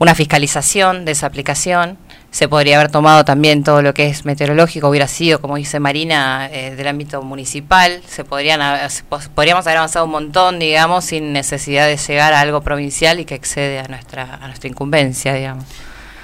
una 0.00 0.16
fiscalización 0.16 1.04
de 1.04 1.12
esa 1.12 1.26
aplicación. 1.26 1.98
Se 2.32 2.48
podría 2.48 2.78
haber 2.80 2.90
tomado 2.90 3.24
también 3.24 3.62
todo 3.62 3.80
lo 3.80 3.94
que 3.94 4.08
es 4.08 4.24
meteorológico, 4.24 4.88
hubiera 4.88 5.06
sido, 5.06 5.40
como 5.40 5.54
dice 5.54 5.78
Marina, 5.78 6.48
eh, 6.50 6.74
del 6.74 6.88
ámbito 6.88 7.22
municipal. 7.22 8.02
Se 8.08 8.24
podrían 8.24 8.60
haber- 8.60 8.90
podríamos 9.32 9.64
haber 9.68 9.76
avanzado 9.78 10.06
un 10.06 10.10
montón, 10.10 10.58
digamos, 10.58 11.04
sin 11.04 11.32
necesidad 11.32 11.86
de 11.86 11.96
llegar 11.96 12.32
a 12.32 12.40
algo 12.40 12.60
provincial 12.60 13.20
y 13.20 13.24
que 13.24 13.36
excede 13.36 13.78
a 13.78 13.86
nuestra, 13.86 14.34
a 14.42 14.48
nuestra 14.48 14.68
incumbencia, 14.68 15.32
digamos. 15.32 15.64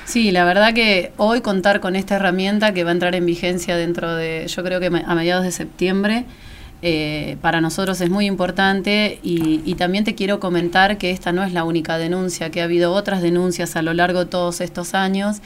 Sí, 0.06 0.30
la 0.30 0.44
verdad 0.44 0.72
que 0.72 1.10
hoy 1.16 1.40
contar 1.40 1.80
con 1.80 1.96
esta 1.96 2.14
herramienta 2.14 2.72
que 2.72 2.84
va 2.84 2.90
a 2.90 2.92
entrar 2.92 3.16
en 3.16 3.26
vigencia 3.26 3.76
dentro 3.76 4.14
de, 4.14 4.46
yo 4.46 4.62
creo 4.62 4.78
que 4.78 4.86
a 4.86 5.14
mediados 5.16 5.44
de 5.44 5.50
septiembre, 5.50 6.24
eh, 6.80 7.36
para 7.40 7.60
nosotros 7.60 8.00
es 8.00 8.08
muy 8.08 8.26
importante 8.26 9.18
y, 9.24 9.62
y 9.64 9.74
también 9.74 10.04
te 10.04 10.14
quiero 10.14 10.38
comentar 10.38 10.96
que 10.96 11.10
esta 11.10 11.32
no 11.32 11.42
es 11.42 11.52
la 11.52 11.64
única 11.64 11.98
denuncia, 11.98 12.50
que 12.50 12.60
ha 12.60 12.64
habido 12.64 12.92
otras 12.92 13.20
denuncias 13.20 13.74
a 13.74 13.82
lo 13.82 13.94
largo 13.94 14.20
de 14.20 14.26
todos 14.26 14.60
estos 14.60 14.94
años 14.94 15.38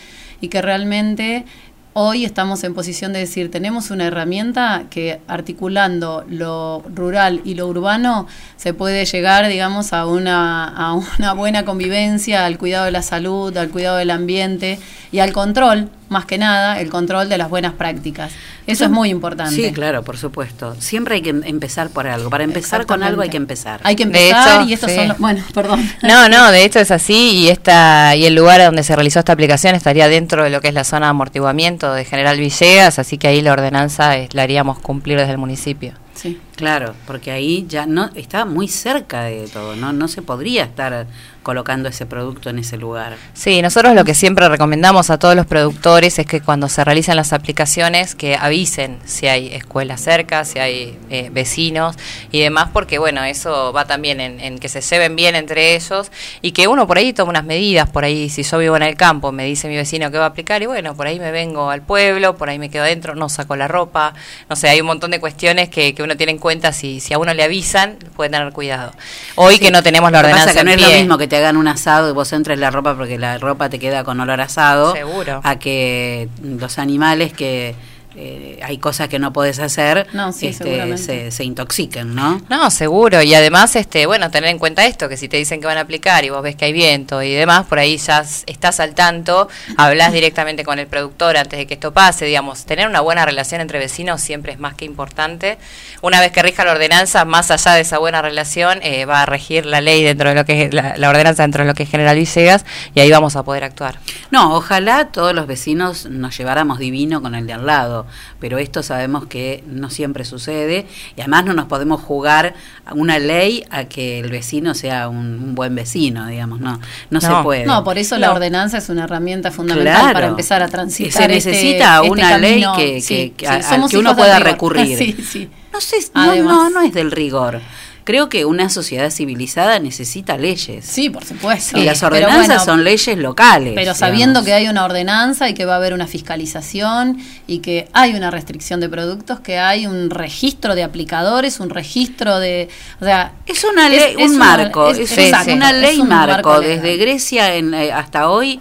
y 0.42 0.48
que 0.48 0.60
realmente 0.60 1.46
hoy 1.92 2.24
estamos 2.24 2.62
en 2.64 2.74
posición 2.74 3.12
de 3.12 3.20
decir, 3.20 3.50
tenemos 3.50 3.90
una 3.90 4.06
herramienta 4.06 4.84
que 4.90 5.20
articulando 5.26 6.24
lo 6.28 6.84
rural 6.94 7.40
y 7.44 7.54
lo 7.54 7.66
urbano 7.66 8.26
se 8.56 8.74
puede 8.74 9.04
llegar, 9.04 9.48
digamos, 9.48 9.92
a 9.92 10.06
una, 10.06 10.68
a 10.68 10.94
una 10.94 11.32
buena 11.32 11.64
convivencia, 11.64 12.46
al 12.46 12.58
cuidado 12.58 12.84
de 12.84 12.92
la 12.92 13.02
salud, 13.02 13.56
al 13.56 13.70
cuidado 13.70 13.96
del 13.96 14.10
ambiente 14.10 14.78
y 15.10 15.18
al 15.18 15.32
control, 15.32 15.88
más 16.10 16.26
que 16.26 16.38
nada, 16.38 16.80
el 16.80 16.90
control 16.90 17.28
de 17.28 17.38
las 17.38 17.48
buenas 17.48 17.72
prácticas. 17.72 18.32
Eso 18.66 18.84
es 18.84 18.90
muy 18.90 19.10
importante. 19.10 19.54
Sí, 19.54 19.72
claro, 19.72 20.02
por 20.02 20.18
supuesto. 20.18 20.74
Siempre 20.80 21.14
hay 21.14 21.22
que 21.22 21.30
em- 21.30 21.42
empezar 21.44 21.88
por 21.88 22.06
algo. 22.08 22.28
Para 22.30 22.44
empezar 22.44 22.84
con 22.84 23.02
algo 23.02 23.22
hay 23.22 23.30
que 23.30 23.36
empezar. 23.36 23.80
Hay 23.84 23.94
que 23.96 24.02
empezar 24.02 24.60
hecho, 24.60 24.68
y 24.68 24.72
estos 24.72 24.90
sí. 24.90 24.96
son 24.96 25.08
los, 25.08 25.18
bueno, 25.18 25.42
perdón. 25.54 25.88
No, 26.02 26.28
no, 26.28 26.50
de 26.50 26.64
hecho 26.64 26.80
es 26.80 26.90
así 26.90 27.30
y 27.38 27.48
esta 27.48 28.16
y 28.16 28.26
el 28.26 28.34
lugar 28.34 28.60
donde 28.60 28.82
se 28.82 28.94
realizó 28.94 29.20
esta 29.20 29.32
aplicación 29.32 29.74
estaría 29.76 30.08
dentro 30.08 30.42
de 30.42 30.50
lo 30.50 30.60
que 30.60 30.68
es 30.68 30.74
la 30.74 30.84
zona 30.84 31.06
de 31.06 31.10
amortiguamiento 31.10 31.92
de 31.94 32.04
General 32.04 32.36
Villegas, 32.38 32.98
así 32.98 33.16
que 33.16 33.28
ahí 33.28 33.40
la 33.40 33.52
ordenanza 33.52 34.18
eh, 34.18 34.28
la 34.32 34.42
haríamos 34.42 34.80
cumplir 34.80 35.16
desde 35.18 35.32
el 35.32 35.38
municipio. 35.38 35.92
Sí. 36.14 36.38
Claro, 36.60 36.94
porque 37.06 37.30
ahí 37.30 37.64
ya 37.66 37.86
no 37.86 38.10
está 38.14 38.44
muy 38.44 38.68
cerca 38.68 39.22
de 39.22 39.48
todo, 39.48 39.76
no 39.76 39.94
no 39.94 40.08
se 40.08 40.20
podría 40.20 40.64
estar 40.64 41.06
colocando 41.42 41.88
ese 41.88 42.06
producto 42.06 42.50
en 42.50 42.58
ese 42.58 42.76
lugar. 42.76 43.16
Sí, 43.32 43.62
nosotros 43.62 43.94
lo 43.94 44.04
que 44.04 44.14
siempre 44.14 44.48
recomendamos 44.48 45.10
a 45.10 45.18
todos 45.18 45.34
los 45.34 45.46
productores 45.46 46.18
es 46.18 46.26
que 46.26 46.40
cuando 46.40 46.68
se 46.68 46.84
realicen 46.84 47.16
las 47.16 47.32
aplicaciones 47.32 48.14
que 48.14 48.36
avisen 48.36 48.98
si 49.04 49.26
hay 49.26 49.48
escuelas 49.54 50.00
cerca, 50.00 50.44
si 50.44 50.58
hay 50.58 50.98
eh, 51.08 51.30
vecinos 51.32 51.96
y 52.30 52.40
demás, 52.40 52.68
porque 52.72 52.98
bueno, 52.98 53.24
eso 53.24 53.72
va 53.72 53.86
también 53.86 54.20
en, 54.20 54.58
que 54.58 54.68
se 54.68 54.80
lleven 54.82 55.16
bien 55.16 55.34
entre 55.34 55.74
ellos 55.74 56.12
y 56.42 56.52
que 56.52 56.68
uno 56.68 56.86
por 56.86 56.98
ahí 56.98 57.12
tome 57.12 57.30
unas 57.30 57.44
medidas, 57.44 57.88
por 57.88 58.04
ahí 58.04 58.28
si 58.28 58.42
yo 58.42 58.58
vivo 58.58 58.76
en 58.76 58.82
el 58.82 58.96
campo, 58.96 59.32
me 59.32 59.44
dice 59.44 59.68
mi 59.68 59.76
vecino 59.76 60.10
que 60.10 60.18
va 60.18 60.24
a 60.24 60.28
aplicar 60.28 60.62
y 60.62 60.66
bueno, 60.66 60.94
por 60.94 61.06
ahí 61.06 61.18
me 61.18 61.30
vengo 61.30 61.70
al 61.70 61.82
pueblo, 61.82 62.36
por 62.36 62.50
ahí 62.50 62.58
me 62.58 62.68
quedo 62.68 62.82
adentro, 62.82 63.14
no 63.14 63.28
saco 63.28 63.56
la 63.56 63.66
ropa, 63.66 64.12
no 64.48 64.56
sé, 64.56 64.68
hay 64.68 64.80
un 64.80 64.86
montón 64.86 65.10
de 65.10 65.20
cuestiones 65.20 65.70
que, 65.70 65.94
que 65.94 66.02
uno 66.02 66.16
tiene 66.16 66.32
en 66.32 66.38
cuenta, 66.38 66.49
si, 66.72 67.00
si 67.00 67.14
a 67.14 67.18
uno 67.18 67.32
le 67.34 67.42
avisan, 67.44 67.96
puede 68.16 68.30
tener 68.30 68.52
cuidado. 68.52 68.92
Hoy 69.36 69.54
Sí. 69.54 69.60
que 69.60 69.70
no 69.70 69.82
tenemos 69.82 70.10
la 70.10 70.18
Lo 70.18 70.22
que 70.22 70.32
ordenanza 70.32 70.52
pasa 70.52 70.58
que 70.60 70.64
no 70.64 70.70
es 70.72 70.80
lo 70.92 70.98
mismo 70.98 71.18
que 71.18 71.28
te 71.28 71.36
hagan 71.36 71.56
un 71.56 71.68
asado 71.68 72.10
y 72.10 72.12
vos 72.12 72.32
entres 72.32 72.58
la 72.58 72.70
ropa 72.70 72.94
porque 72.96 73.18
la 73.18 73.38
ropa 73.38 73.68
te 73.68 73.78
queda 73.78 74.04
con 74.04 74.18
olor 74.20 74.40
asado. 74.40 74.92
Seguro. 74.94 75.40
A 75.44 75.58
que 75.58 76.28
los 76.42 76.78
animales 76.78 77.32
que 77.32 77.74
eh, 78.16 78.58
hay 78.62 78.78
cosas 78.78 79.08
que 79.08 79.18
no 79.18 79.32
podés 79.32 79.58
hacer 79.58 80.06
No, 80.12 80.32
sí, 80.32 80.48
este, 80.48 80.98
se, 80.98 81.30
se 81.30 81.44
intoxiquen, 81.44 82.14
¿no? 82.14 82.40
No, 82.48 82.70
seguro. 82.70 83.22
Y 83.22 83.34
además, 83.34 83.76
este, 83.76 84.06
bueno, 84.06 84.30
tener 84.30 84.50
en 84.50 84.58
cuenta 84.58 84.84
esto, 84.86 85.08
que 85.08 85.16
si 85.16 85.28
te 85.28 85.36
dicen 85.36 85.60
que 85.60 85.66
van 85.66 85.78
a 85.78 85.82
aplicar 85.82 86.24
y 86.24 86.30
vos 86.30 86.42
ves 86.42 86.56
que 86.56 86.64
hay 86.64 86.72
viento 86.72 87.22
y 87.22 87.32
demás, 87.32 87.66
por 87.66 87.78
ahí 87.78 87.96
ya 87.98 88.24
estás 88.46 88.80
al 88.80 88.94
tanto, 88.94 89.48
hablas 89.76 90.12
directamente 90.12 90.64
con 90.64 90.78
el 90.78 90.86
productor 90.86 91.36
antes 91.36 91.58
de 91.58 91.66
que 91.66 91.74
esto 91.74 91.92
pase, 91.92 92.24
digamos. 92.24 92.64
Tener 92.64 92.88
una 92.88 93.00
buena 93.00 93.24
relación 93.24 93.60
entre 93.60 93.78
vecinos 93.78 94.20
siempre 94.20 94.52
es 94.52 94.58
más 94.58 94.74
que 94.74 94.84
importante. 94.84 95.58
Una 96.02 96.20
vez 96.20 96.32
que 96.32 96.42
rija 96.42 96.64
la 96.64 96.72
ordenanza, 96.72 97.24
más 97.24 97.50
allá 97.50 97.74
de 97.74 97.82
esa 97.82 97.98
buena 97.98 98.22
relación, 98.22 98.80
eh, 98.82 99.04
va 99.04 99.22
a 99.22 99.26
regir 99.26 99.66
la 99.66 99.80
ley 99.80 100.02
dentro 100.02 100.28
de 100.30 100.34
lo 100.34 100.44
que 100.44 100.64
es 100.64 100.74
la, 100.74 100.96
la 100.96 101.10
ordenanza 101.10 101.42
dentro 101.42 101.64
de 101.64 101.68
lo 101.68 101.74
que 101.74 101.84
es 101.84 101.90
General 101.90 102.16
Villegas 102.16 102.64
y 102.94 103.00
ahí 103.00 103.10
vamos 103.10 103.36
a 103.36 103.42
poder 103.42 103.64
actuar. 103.64 103.98
No, 104.30 104.54
ojalá 104.54 105.08
todos 105.08 105.34
los 105.34 105.46
vecinos 105.46 106.06
nos 106.06 106.36
lleváramos 106.36 106.78
divino 106.78 107.22
con 107.22 107.34
el 107.34 107.46
de 107.46 107.52
al 107.52 107.66
lado, 107.66 108.06
pero 108.38 108.58
esto 108.58 108.82
sabemos 108.82 109.26
que 109.26 109.62
no 109.66 109.90
siempre 109.90 110.24
sucede 110.24 110.86
y 111.16 111.20
además 111.20 111.44
no 111.44 111.52
nos 111.54 111.66
podemos 111.66 112.00
jugar 112.00 112.54
a 112.84 112.94
una 112.94 113.18
ley 113.18 113.64
a 113.70 113.84
que 113.84 114.20
el 114.20 114.30
vecino 114.30 114.74
sea 114.74 115.08
un, 115.08 115.16
un 115.18 115.54
buen 115.54 115.74
vecino, 115.74 116.26
digamos, 116.26 116.60
no, 116.60 116.80
no, 117.10 117.20
se 117.20 117.28
puede. 117.42 117.66
No, 117.66 117.84
por 117.84 117.98
eso 117.98 118.18
la 118.18 118.32
ordenanza 118.32 118.78
es 118.78 118.88
una 118.88 119.04
herramienta 119.04 119.50
fundamental 119.50 119.94
Claro. 120.00 120.12
para 120.12 120.26
empezar 120.28 120.62
a 120.62 120.66
Y 120.66 120.70
transitar. 120.70 121.22
se 121.22 121.28
necesita 121.28 121.96
este- 121.98 122.10
una 122.10 122.28
este 122.36 122.40
ley 122.40 122.64
que, 122.76 123.00
Sí, 123.00 123.14
que- 123.14 123.32
que 123.32 123.46
sí, 123.46 123.52
a- 123.52 123.54
al 123.56 123.62
somos 123.64 123.90
que 123.90 123.98
uno 123.98 124.14
pueda 124.16 124.38
rigor. 124.38 124.50
recurrir. 124.52 124.98
Sí, 124.98 125.16
sí. 125.22 125.50
No 125.72 125.80
sé, 125.80 125.96
no, 126.14 126.20
Además. 126.22 126.54
no, 126.54 126.70
no 126.70 126.80
es 126.82 126.92
del 126.92 127.10
rigor. 127.12 127.60
Creo 128.04 128.28
que 128.28 128.44
una 128.44 128.68
sociedad 128.70 129.10
civilizada 129.10 129.78
necesita 129.78 130.36
leyes. 130.38 130.84
Sí, 130.84 131.10
por 131.10 131.24
supuesto. 131.24 131.78
Y 131.78 131.84
las 131.84 132.02
ordenanzas 132.02 132.46
bueno, 132.46 132.64
son 132.64 132.84
leyes 132.84 133.18
locales. 133.18 133.72
Pero 133.74 133.94
sabiendo 133.94 134.40
digamos. 134.40 134.46
que 134.46 134.54
hay 134.54 134.68
una 134.68 134.84
ordenanza 134.84 135.48
y 135.48 135.54
que 135.54 135.64
va 135.64 135.74
a 135.74 135.76
haber 135.76 135.92
una 135.94 136.06
fiscalización 136.06 137.18
y 137.46 137.58
que 137.58 137.88
hay 137.92 138.14
una 138.14 138.30
restricción 138.30 138.80
de 138.80 138.88
productos, 138.88 139.40
que 139.40 139.58
hay 139.58 139.86
un 139.86 140.10
registro 140.10 140.74
de 140.74 140.82
aplicadores, 140.82 141.60
un 141.60 141.70
registro 141.70 142.38
de... 142.38 142.68
O 143.00 143.04
sea, 143.04 143.32
Es 143.46 143.64
una 143.64 143.88
ley, 143.88 144.14
es 144.18 144.30
un 144.30 144.36
una- 144.36 144.44
marco, 144.44 144.90
es- 144.90 144.98
es, 144.98 145.18
exacto, 145.18 145.52
una 145.52 145.72
ley 145.72 146.00
un 146.00 146.08
marco, 146.08 146.60
desde 146.60 146.96
Grecia 146.96 147.54
en, 147.54 147.74
eh, 147.74 147.92
hasta 147.92 148.28
hoy, 148.30 148.60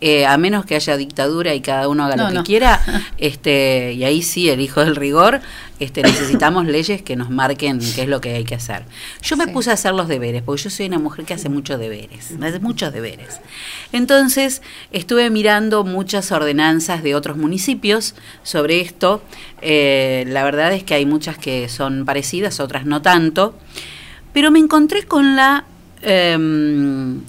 eh, 0.00 0.26
a 0.26 0.38
menos 0.38 0.64
que 0.64 0.76
haya 0.76 0.96
dictadura 0.96 1.54
y 1.54 1.60
cada 1.60 1.88
uno 1.88 2.04
haga 2.04 2.16
No, 2.16 2.22
lo 2.24 2.28
que 2.28 2.34
no. 2.36 2.44
quiera, 2.44 2.80
este, 3.18 3.92
y 3.94 4.04
ahí 4.04 4.22
sí, 4.22 4.48
el 4.48 4.60
hijo 4.60 4.84
del 4.84 4.94
rigor, 4.94 5.40
este, 5.80 6.02
necesitamos 6.02 6.66
leyes 6.76 7.02
que 7.02 7.16
nos 7.16 7.30
marquen 7.30 7.80
qué 7.94 8.02
es 8.02 8.08
lo 8.08 8.20
que 8.20 8.34
hay 8.34 8.44
que 8.44 8.54
hacer. 8.54 8.84
Yo 9.22 9.36
me 9.36 9.48
puse 9.48 9.70
a 9.70 9.74
hacer 9.74 9.94
los 9.94 10.06
deberes, 10.06 10.42
porque 10.42 10.62
yo 10.62 10.70
soy 10.70 10.86
una 10.86 10.98
mujer 10.98 11.24
que 11.24 11.34
hace 11.34 11.48
muchos 11.48 11.78
deberes, 11.80 12.30
hace 12.40 12.60
muchos 12.60 12.92
deberes. 12.92 13.40
Entonces, 13.92 14.62
estuve 14.92 15.30
mirando 15.30 15.82
muchas 15.84 16.30
ordenanzas 16.30 17.02
de 17.02 17.14
otros 17.14 17.36
municipios 17.36 18.14
sobre 18.42 18.80
esto. 18.80 19.22
Eh, 19.62 20.24
la 20.28 20.44
verdad 20.44 20.72
es 20.72 20.84
que 20.84 20.94
hay 20.94 21.06
muchas 21.06 21.38
que 21.38 21.68
son 21.68 22.04
parecidas, 22.04 22.60
otras 22.60 22.86
no 22.86 23.02
tanto. 23.02 23.56
Pero 24.32 24.50
me 24.50 24.58
encontré 24.60 25.04
con 25.04 25.34
la 25.36 25.64
em, 26.02 27.20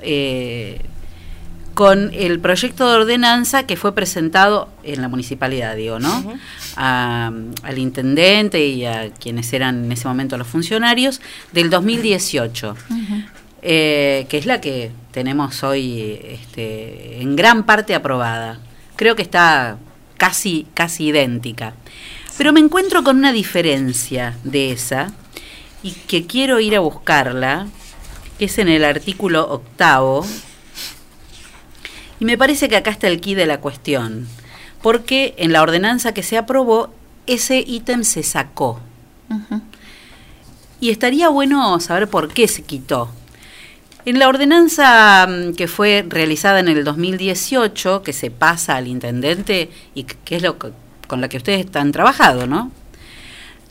eh, 0.00 0.80
con 1.78 2.10
el 2.12 2.40
proyecto 2.40 2.90
de 2.90 2.96
ordenanza 2.96 3.62
que 3.64 3.76
fue 3.76 3.94
presentado 3.94 4.68
en 4.82 5.00
la 5.00 5.06
municipalidad, 5.06 5.76
digo, 5.76 6.00
¿no? 6.00 6.10
A- 6.76 7.30
al 7.62 7.78
intendente 7.78 8.66
y 8.66 8.84
a 8.84 9.10
quienes 9.12 9.52
eran 9.52 9.84
en 9.84 9.92
ese 9.92 10.08
momento 10.08 10.36
los 10.36 10.48
funcionarios 10.48 11.20
del 11.52 11.70
2018, 11.70 12.74
eh, 13.62 14.26
que 14.28 14.38
es 14.38 14.46
la 14.46 14.60
que 14.60 14.90
tenemos 15.12 15.62
hoy 15.62 16.18
este, 16.24 17.22
en 17.22 17.36
gran 17.36 17.62
parte 17.64 17.94
aprobada. 17.94 18.58
Creo 18.96 19.14
que 19.14 19.22
está 19.22 19.78
casi, 20.16 20.66
casi 20.74 21.06
idéntica. 21.06 21.74
Pero 22.36 22.52
me 22.52 22.58
encuentro 22.58 23.04
con 23.04 23.18
una 23.18 23.30
diferencia 23.32 24.36
de 24.42 24.72
esa 24.72 25.12
y 25.84 25.92
que 25.92 26.26
quiero 26.26 26.58
ir 26.58 26.74
a 26.74 26.80
buscarla, 26.80 27.68
que 28.36 28.46
es 28.46 28.58
en 28.58 28.66
el 28.68 28.84
artículo 28.84 29.48
octavo. 29.48 30.26
Y 32.20 32.24
me 32.24 32.38
parece 32.38 32.68
que 32.68 32.76
acá 32.76 32.90
está 32.90 33.08
el 33.08 33.20
quid 33.20 33.36
de 33.36 33.46
la 33.46 33.60
cuestión, 33.60 34.26
porque 34.82 35.34
en 35.38 35.52
la 35.52 35.62
ordenanza 35.62 36.12
que 36.12 36.22
se 36.22 36.36
aprobó, 36.38 36.90
ese 37.26 37.62
ítem 37.66 38.04
se 38.04 38.22
sacó. 38.22 38.80
Y 40.80 40.90
estaría 40.90 41.28
bueno 41.28 41.78
saber 41.80 42.08
por 42.08 42.28
qué 42.32 42.48
se 42.48 42.62
quitó. 42.62 43.10
En 44.04 44.18
la 44.18 44.28
ordenanza 44.28 45.26
mm, 45.28 45.54
que 45.54 45.68
fue 45.68 46.04
realizada 46.08 46.60
en 46.60 46.68
el 46.68 46.84
2018, 46.84 48.02
que 48.02 48.12
se 48.12 48.30
pasa 48.30 48.76
al 48.76 48.86
intendente 48.86 49.70
y 49.94 50.04
que 50.04 50.16
que 50.24 50.36
es 50.36 50.42
lo 50.42 50.58
que- 50.58 50.72
con 51.06 51.20
la 51.20 51.28
que 51.28 51.36
ustedes 51.38 51.60
están 51.64 51.92
trabajando, 51.92 52.46
¿no? 52.46 52.70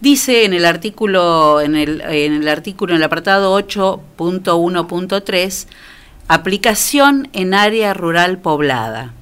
Dice 0.02 0.46
en 0.46 0.54
el 0.54 0.66
artículo, 0.66 1.62
en 1.62 1.76
el, 1.76 2.02
en 2.02 2.34
el 2.36 2.48
artículo, 2.50 2.94
en 2.94 2.98
el 2.98 3.04
apartado 3.04 3.58
8.1.3, 3.60 5.68
aplicación 6.28 7.30
en 7.34 7.54
área 7.54 7.94
rural 7.94 8.40
poblada. 8.40 9.14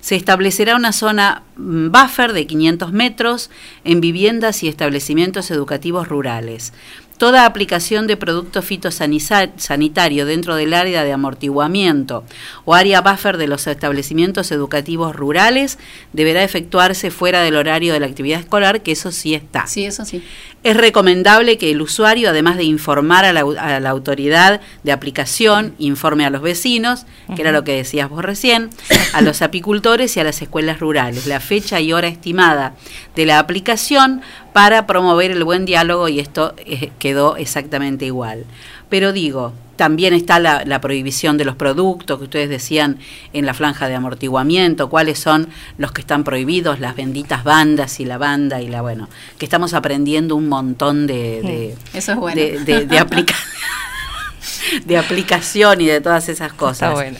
Se 0.00 0.16
establecerá 0.16 0.76
una 0.76 0.92
zona 0.92 1.42
buffer 1.56 2.32
de 2.32 2.46
500 2.46 2.92
metros 2.92 3.50
en 3.84 4.00
viviendas 4.00 4.62
y 4.62 4.68
establecimientos 4.68 5.50
educativos 5.50 6.08
rurales. 6.08 6.72
Toda 7.16 7.46
aplicación 7.46 8.08
de 8.08 8.16
producto 8.16 8.60
fitosanitario 8.60 10.26
dentro 10.26 10.56
del 10.56 10.74
área 10.74 11.04
de 11.04 11.12
amortiguamiento 11.12 12.24
o 12.64 12.74
área 12.74 13.02
buffer 13.02 13.36
de 13.36 13.46
los 13.46 13.68
establecimientos 13.68 14.50
educativos 14.50 15.14
rurales 15.14 15.78
deberá 16.12 16.42
efectuarse 16.42 17.12
fuera 17.12 17.40
del 17.42 17.54
horario 17.54 17.92
de 17.92 18.00
la 18.00 18.06
actividad 18.06 18.40
escolar, 18.40 18.82
que 18.82 18.90
eso 18.90 19.12
sí 19.12 19.32
está. 19.32 19.68
Sí, 19.68 19.84
eso 19.84 20.04
sí. 20.04 20.24
Es 20.64 20.76
recomendable 20.76 21.56
que 21.56 21.70
el 21.70 21.82
usuario, 21.82 22.30
además 22.30 22.56
de 22.56 22.64
informar 22.64 23.24
a 23.24 23.32
la, 23.32 23.42
a 23.42 23.78
la 23.78 23.90
autoridad 23.90 24.60
de 24.82 24.92
aplicación, 24.92 25.74
informe 25.78 26.24
a 26.24 26.30
los 26.30 26.42
vecinos, 26.42 27.06
que 27.36 27.42
era 27.42 27.52
lo 27.52 27.62
que 27.62 27.76
decías 27.76 28.08
vos 28.08 28.24
recién, 28.24 28.70
a 29.12 29.20
los 29.20 29.40
apicultores 29.40 30.16
y 30.16 30.20
a 30.20 30.24
las 30.24 30.42
escuelas 30.42 30.80
rurales, 30.80 31.26
la 31.26 31.38
fecha 31.44 31.80
y 31.80 31.92
hora 31.92 32.08
estimada 32.08 32.74
de 33.14 33.26
la 33.26 33.38
aplicación 33.38 34.22
para 34.52 34.86
promover 34.86 35.30
el 35.30 35.44
buen 35.44 35.64
diálogo 35.66 36.08
y 36.08 36.18
esto 36.18 36.54
eh, 36.58 36.90
quedó 36.98 37.36
exactamente 37.36 38.04
igual. 38.06 38.44
Pero 38.88 39.12
digo, 39.12 39.52
también 39.76 40.14
está 40.14 40.38
la, 40.38 40.64
la 40.64 40.80
prohibición 40.80 41.36
de 41.36 41.44
los 41.44 41.56
productos 41.56 42.18
que 42.18 42.24
ustedes 42.24 42.48
decían 42.48 42.98
en 43.32 43.44
la 43.44 43.54
franja 43.54 43.88
de 43.88 43.96
amortiguamiento, 43.96 44.88
cuáles 44.88 45.18
son 45.18 45.48
los 45.78 45.90
que 45.90 46.00
están 46.00 46.22
prohibidos, 46.22 46.78
las 46.78 46.94
benditas 46.94 47.42
bandas 47.42 47.98
y 47.98 48.04
la 48.04 48.18
banda 48.18 48.60
y 48.62 48.68
la, 48.68 48.82
bueno, 48.82 49.08
que 49.38 49.44
estamos 49.46 49.74
aprendiendo 49.74 50.36
un 50.36 50.48
montón 50.48 51.08
de, 51.08 51.42
de, 51.42 51.76
Eso 51.92 52.12
es 52.12 52.18
bueno. 52.18 52.40
de, 52.40 52.60
de- 52.60 52.86
de 52.86 52.98
aplica- 53.00 53.34
de 54.84 54.96
aplicación 54.98 55.80
y 55.80 55.86
de 55.86 56.00
todas 56.00 56.28
esas 56.28 56.52
cosas. 56.52 56.90
Está 56.90 56.94
bueno. 56.94 57.18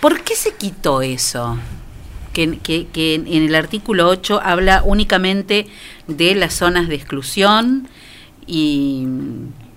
¿Por 0.00 0.22
qué 0.22 0.36
se 0.36 0.54
quitó 0.54 1.02
eso? 1.02 1.58
Que, 2.32 2.88
en 2.94 3.42
el 3.42 3.54
artículo 3.54 4.08
8 4.08 4.40
habla 4.42 4.82
únicamente 4.84 5.66
de 6.06 6.34
las 6.34 6.54
zonas 6.54 6.88
de 6.88 6.94
exclusión 6.94 7.88
y, 8.46 9.06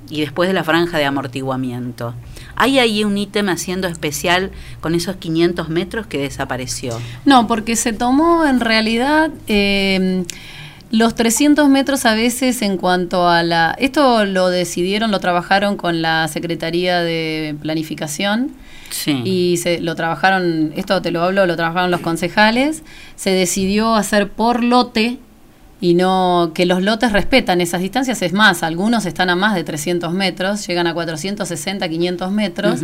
y 0.10 0.22
después 0.22 0.48
de 0.48 0.54
la 0.54 0.64
franja 0.64 0.98
de 0.98 1.06
amortiguamiento. 1.06 2.14
Hay 2.56 2.80
ahí 2.80 3.04
un 3.04 3.18
ítem 3.18 3.50
haciendo 3.50 3.88
especial 3.88 4.52
con 4.80 4.96
esos 4.96 5.16
500 5.16 5.70
metros 5.70 6.06
que 6.06 6.20
desapareció. 6.20 7.00
No, 7.26 7.48
porque 7.48 7.76
se 7.76 7.94
tomó 7.94 8.46
en 8.46 8.60
realidad 8.60 9.32
eh, 9.48 10.24
los 10.92 11.16
300 11.16 11.70
metros 11.70 12.06
a 12.06 12.14
veces 12.14 12.62
en 12.62 12.78
cuanto 12.78 13.28
a 13.28 13.42
la... 13.42 13.76
Esto 13.80 14.26
lo 14.26 14.50
decidieron, 14.50 15.10
lo 15.10 15.20
trabajaron 15.20 15.76
con 15.76 16.04
la 16.04 16.28
Secretaría 16.28 17.02
de 17.02 17.56
Planificación. 17.62 18.52
Sí. 18.94 19.22
Y 19.26 19.58
se, 19.58 19.80
lo 19.80 19.96
trabajaron, 19.96 20.72
esto 20.76 21.02
te 21.02 21.12
lo 21.12 21.24
hablo, 21.24 21.46
lo 21.46 21.56
trabajaron 21.56 21.92
los 21.92 22.02
concejales. 22.02 22.84
Se 23.16 23.32
decidió 23.32 23.96
hacer 23.96 24.30
por 24.30 24.64
lote 24.64 25.18
y 25.82 25.96
no 25.96 26.52
que 26.54 26.66
los 26.66 26.82
lotes 26.82 27.12
respetan 27.12 27.60
esas 27.60 27.82
distancias. 27.82 28.22
Es 28.22 28.32
más, 28.32 28.64
algunos 28.64 29.06
están 29.06 29.30
a 29.30 29.36
más 29.36 29.56
de 29.56 29.66
300 29.66 30.14
metros, 30.14 30.66
llegan 30.66 30.88
a 30.88 30.94
460, 30.94 31.90
500 31.90 32.32
metros, 32.32 32.80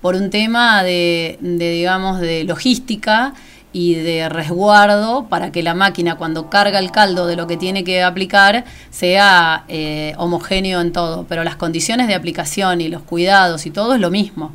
por 0.00 0.14
un 0.14 0.30
tema 0.30 0.82
de, 0.82 1.38
de, 1.42 1.70
digamos, 1.70 2.20
de 2.20 2.44
logística 2.44 3.34
y 3.72 3.96
de 3.96 4.28
resguardo 4.28 5.26
para 5.28 5.52
que 5.52 5.62
la 5.62 5.74
máquina 5.74 6.16
cuando 6.16 6.48
carga 6.48 6.78
el 6.78 6.90
caldo 6.90 7.26
de 7.26 7.36
lo 7.36 7.46
que 7.46 7.56
tiene 7.56 7.84
que 7.84 8.02
aplicar 8.02 8.64
sea 8.90 9.64
eh, 9.68 10.14
homogéneo 10.16 10.80
en 10.80 10.92
todo. 10.92 11.26
Pero 11.28 11.44
las 11.44 11.56
condiciones 11.56 12.08
de 12.08 12.14
aplicación 12.14 12.80
y 12.80 12.88
los 12.88 13.02
cuidados 13.02 13.66
y 13.66 13.70
todo 13.70 13.94
es 13.94 14.00
lo 14.00 14.10
mismo. 14.10 14.52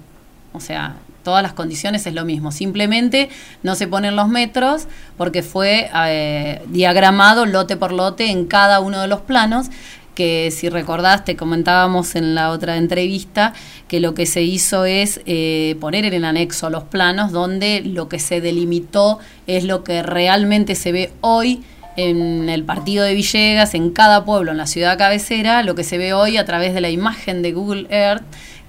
O 0.53 0.59
sea, 0.59 0.95
todas 1.23 1.41
las 1.41 1.53
condiciones 1.53 2.05
es 2.05 2.13
lo 2.13 2.25
mismo. 2.25 2.51
Simplemente 2.51 3.29
no 3.63 3.75
se 3.75 3.87
ponen 3.87 4.15
los 4.15 4.27
metros 4.27 4.87
porque 5.17 5.43
fue 5.43 5.89
eh, 6.07 6.61
diagramado 6.67 7.45
lote 7.45 7.77
por 7.77 7.91
lote 7.91 8.29
en 8.29 8.45
cada 8.45 8.79
uno 8.79 9.01
de 9.01 9.07
los 9.07 9.21
planos 9.21 9.69
que 10.13 10.51
si 10.51 10.69
recordaste, 10.69 11.35
comentábamos 11.35 12.15
en 12.15 12.35
la 12.35 12.51
otra 12.51 12.77
entrevista, 12.77 13.53
que 13.87 13.99
lo 13.99 14.13
que 14.13 14.25
se 14.25 14.43
hizo 14.43 14.85
es 14.85 15.21
eh, 15.25 15.75
poner 15.79 16.05
en 16.05 16.13
el 16.13 16.25
anexo 16.25 16.69
los 16.69 16.83
planos 16.83 17.31
donde 17.31 17.81
lo 17.81 18.09
que 18.09 18.19
se 18.19 18.41
delimitó 18.41 19.19
es 19.47 19.63
lo 19.63 19.83
que 19.83 20.03
realmente 20.03 20.75
se 20.75 20.91
ve 20.91 21.11
hoy 21.21 21.63
en 21.95 22.49
el 22.49 22.63
partido 22.63 23.03
de 23.03 23.13
Villegas, 23.13 23.75
en 23.75 23.91
cada 23.91 24.25
pueblo, 24.25 24.51
en 24.51 24.57
la 24.57 24.67
ciudad 24.67 24.97
cabecera, 24.97 25.61
lo 25.63 25.75
que 25.75 25.83
se 25.83 25.97
ve 25.97 26.13
hoy 26.13 26.37
a 26.37 26.45
través 26.45 26.73
de 26.73 26.81
la 26.81 26.89
imagen 26.89 27.41
de 27.41 27.51
Google 27.51 27.87
Earth, 27.89 28.23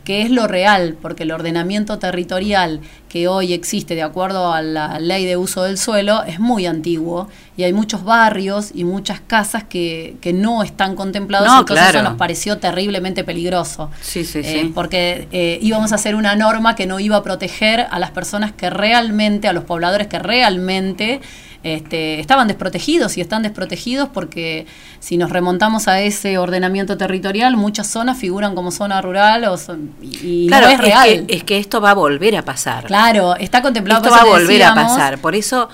que 0.05 0.23
es 0.23 0.31
lo 0.31 0.47
real, 0.47 0.97
porque 1.01 1.23
el 1.23 1.33
ordenamiento 1.33 1.99
territorial 1.99 2.81
que 3.09 3.27
hoy 3.29 3.53
existe 3.53 3.95
de 3.95 4.03
acuerdo 4.03 4.53
a 4.53 4.61
la 4.61 4.99
ley 4.99 5.25
de 5.25 5.37
uso 5.37 5.63
del 5.63 5.79
suelo 5.79 6.23
es 6.25 6.41
muy 6.41 6.67
antiguo 6.67 7.29
y 7.57 7.63
hay 7.63 7.73
muchos 7.73 8.05
barrios 8.05 8.71
y 8.75 8.85
muchas 8.85 9.21
casas 9.21 9.65
que, 9.65 10.17
que 10.21 10.33
no 10.33 10.63
están 10.63 10.95
contemplados, 10.97 11.49
No, 11.49 11.61
entonces 11.61 11.85
claro. 11.87 11.99
eso 12.01 12.09
nos 12.11 12.19
pareció 12.19 12.59
terriblemente 12.59 13.25
peligroso. 13.25 13.91
Sí, 14.01 14.25
sí, 14.25 14.41
Eh, 14.41 14.61
sí. 14.65 14.73
porque 14.75 15.29
eh, 15.33 15.59
íbamos 15.63 15.93
a 15.93 15.95
hacer 15.95 16.15
una 16.17 16.35
norma 16.37 16.75
que 16.75 16.87
no 16.87 17.01
iba 17.01 17.17
a 17.17 17.23
proteger 17.23 17.87
a 17.91 17.99
las 17.99 18.11
personas 18.11 18.53
que 18.53 18.69
realmente, 18.71 19.49
a 19.49 19.53
los 19.53 19.65
pobladores 19.65 20.09
que 20.09 20.19
realmente 20.19 21.21
este, 21.65 22.21
estaban 22.21 22.47
desprotegidos 22.47 23.17
y 23.17 23.21
están 23.21 23.43
desprotegidos 23.43 24.09
porque 24.11 24.67
si 25.01 25.17
nos 25.17 25.31
remontamos 25.31 25.89
a 25.89 26.01
ese 26.01 26.39
ordenamiento 26.39 26.97
territorial, 26.97 27.57
muchas 27.57 27.87
zonas 27.89 28.17
figuran 28.19 28.55
como 28.55 28.71
zona 28.71 29.01
rural 29.03 29.45
o 29.47 29.57
son- 29.57 29.91
y, 30.03 30.47
claro, 30.47 30.67
no 30.67 30.73
es 30.73 30.79
real. 30.79 31.27
Que, 31.27 31.37
es 31.37 31.45
que 31.45 31.59
esto 31.59 31.81
va 31.81 31.91
a 31.91 31.95
volver 31.95 32.37
a 32.37 32.43
pasar. 32.43 32.85
Claro, 32.85 33.35
está 33.37 33.63
contemplado. 33.63 34.03
Esto 34.05 34.15
va 34.15 34.23
a 34.23 34.25
volver 34.27 34.63
a 34.63 34.75
pasar. 34.75 35.19
Por 35.19 35.35
eso 35.35 35.69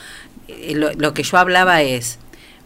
eh, 0.48 0.74
lo, 0.74 0.92
lo 0.94 1.12
que 1.12 1.22
yo 1.24 1.36
hablaba 1.38 1.82
es, 1.82 2.18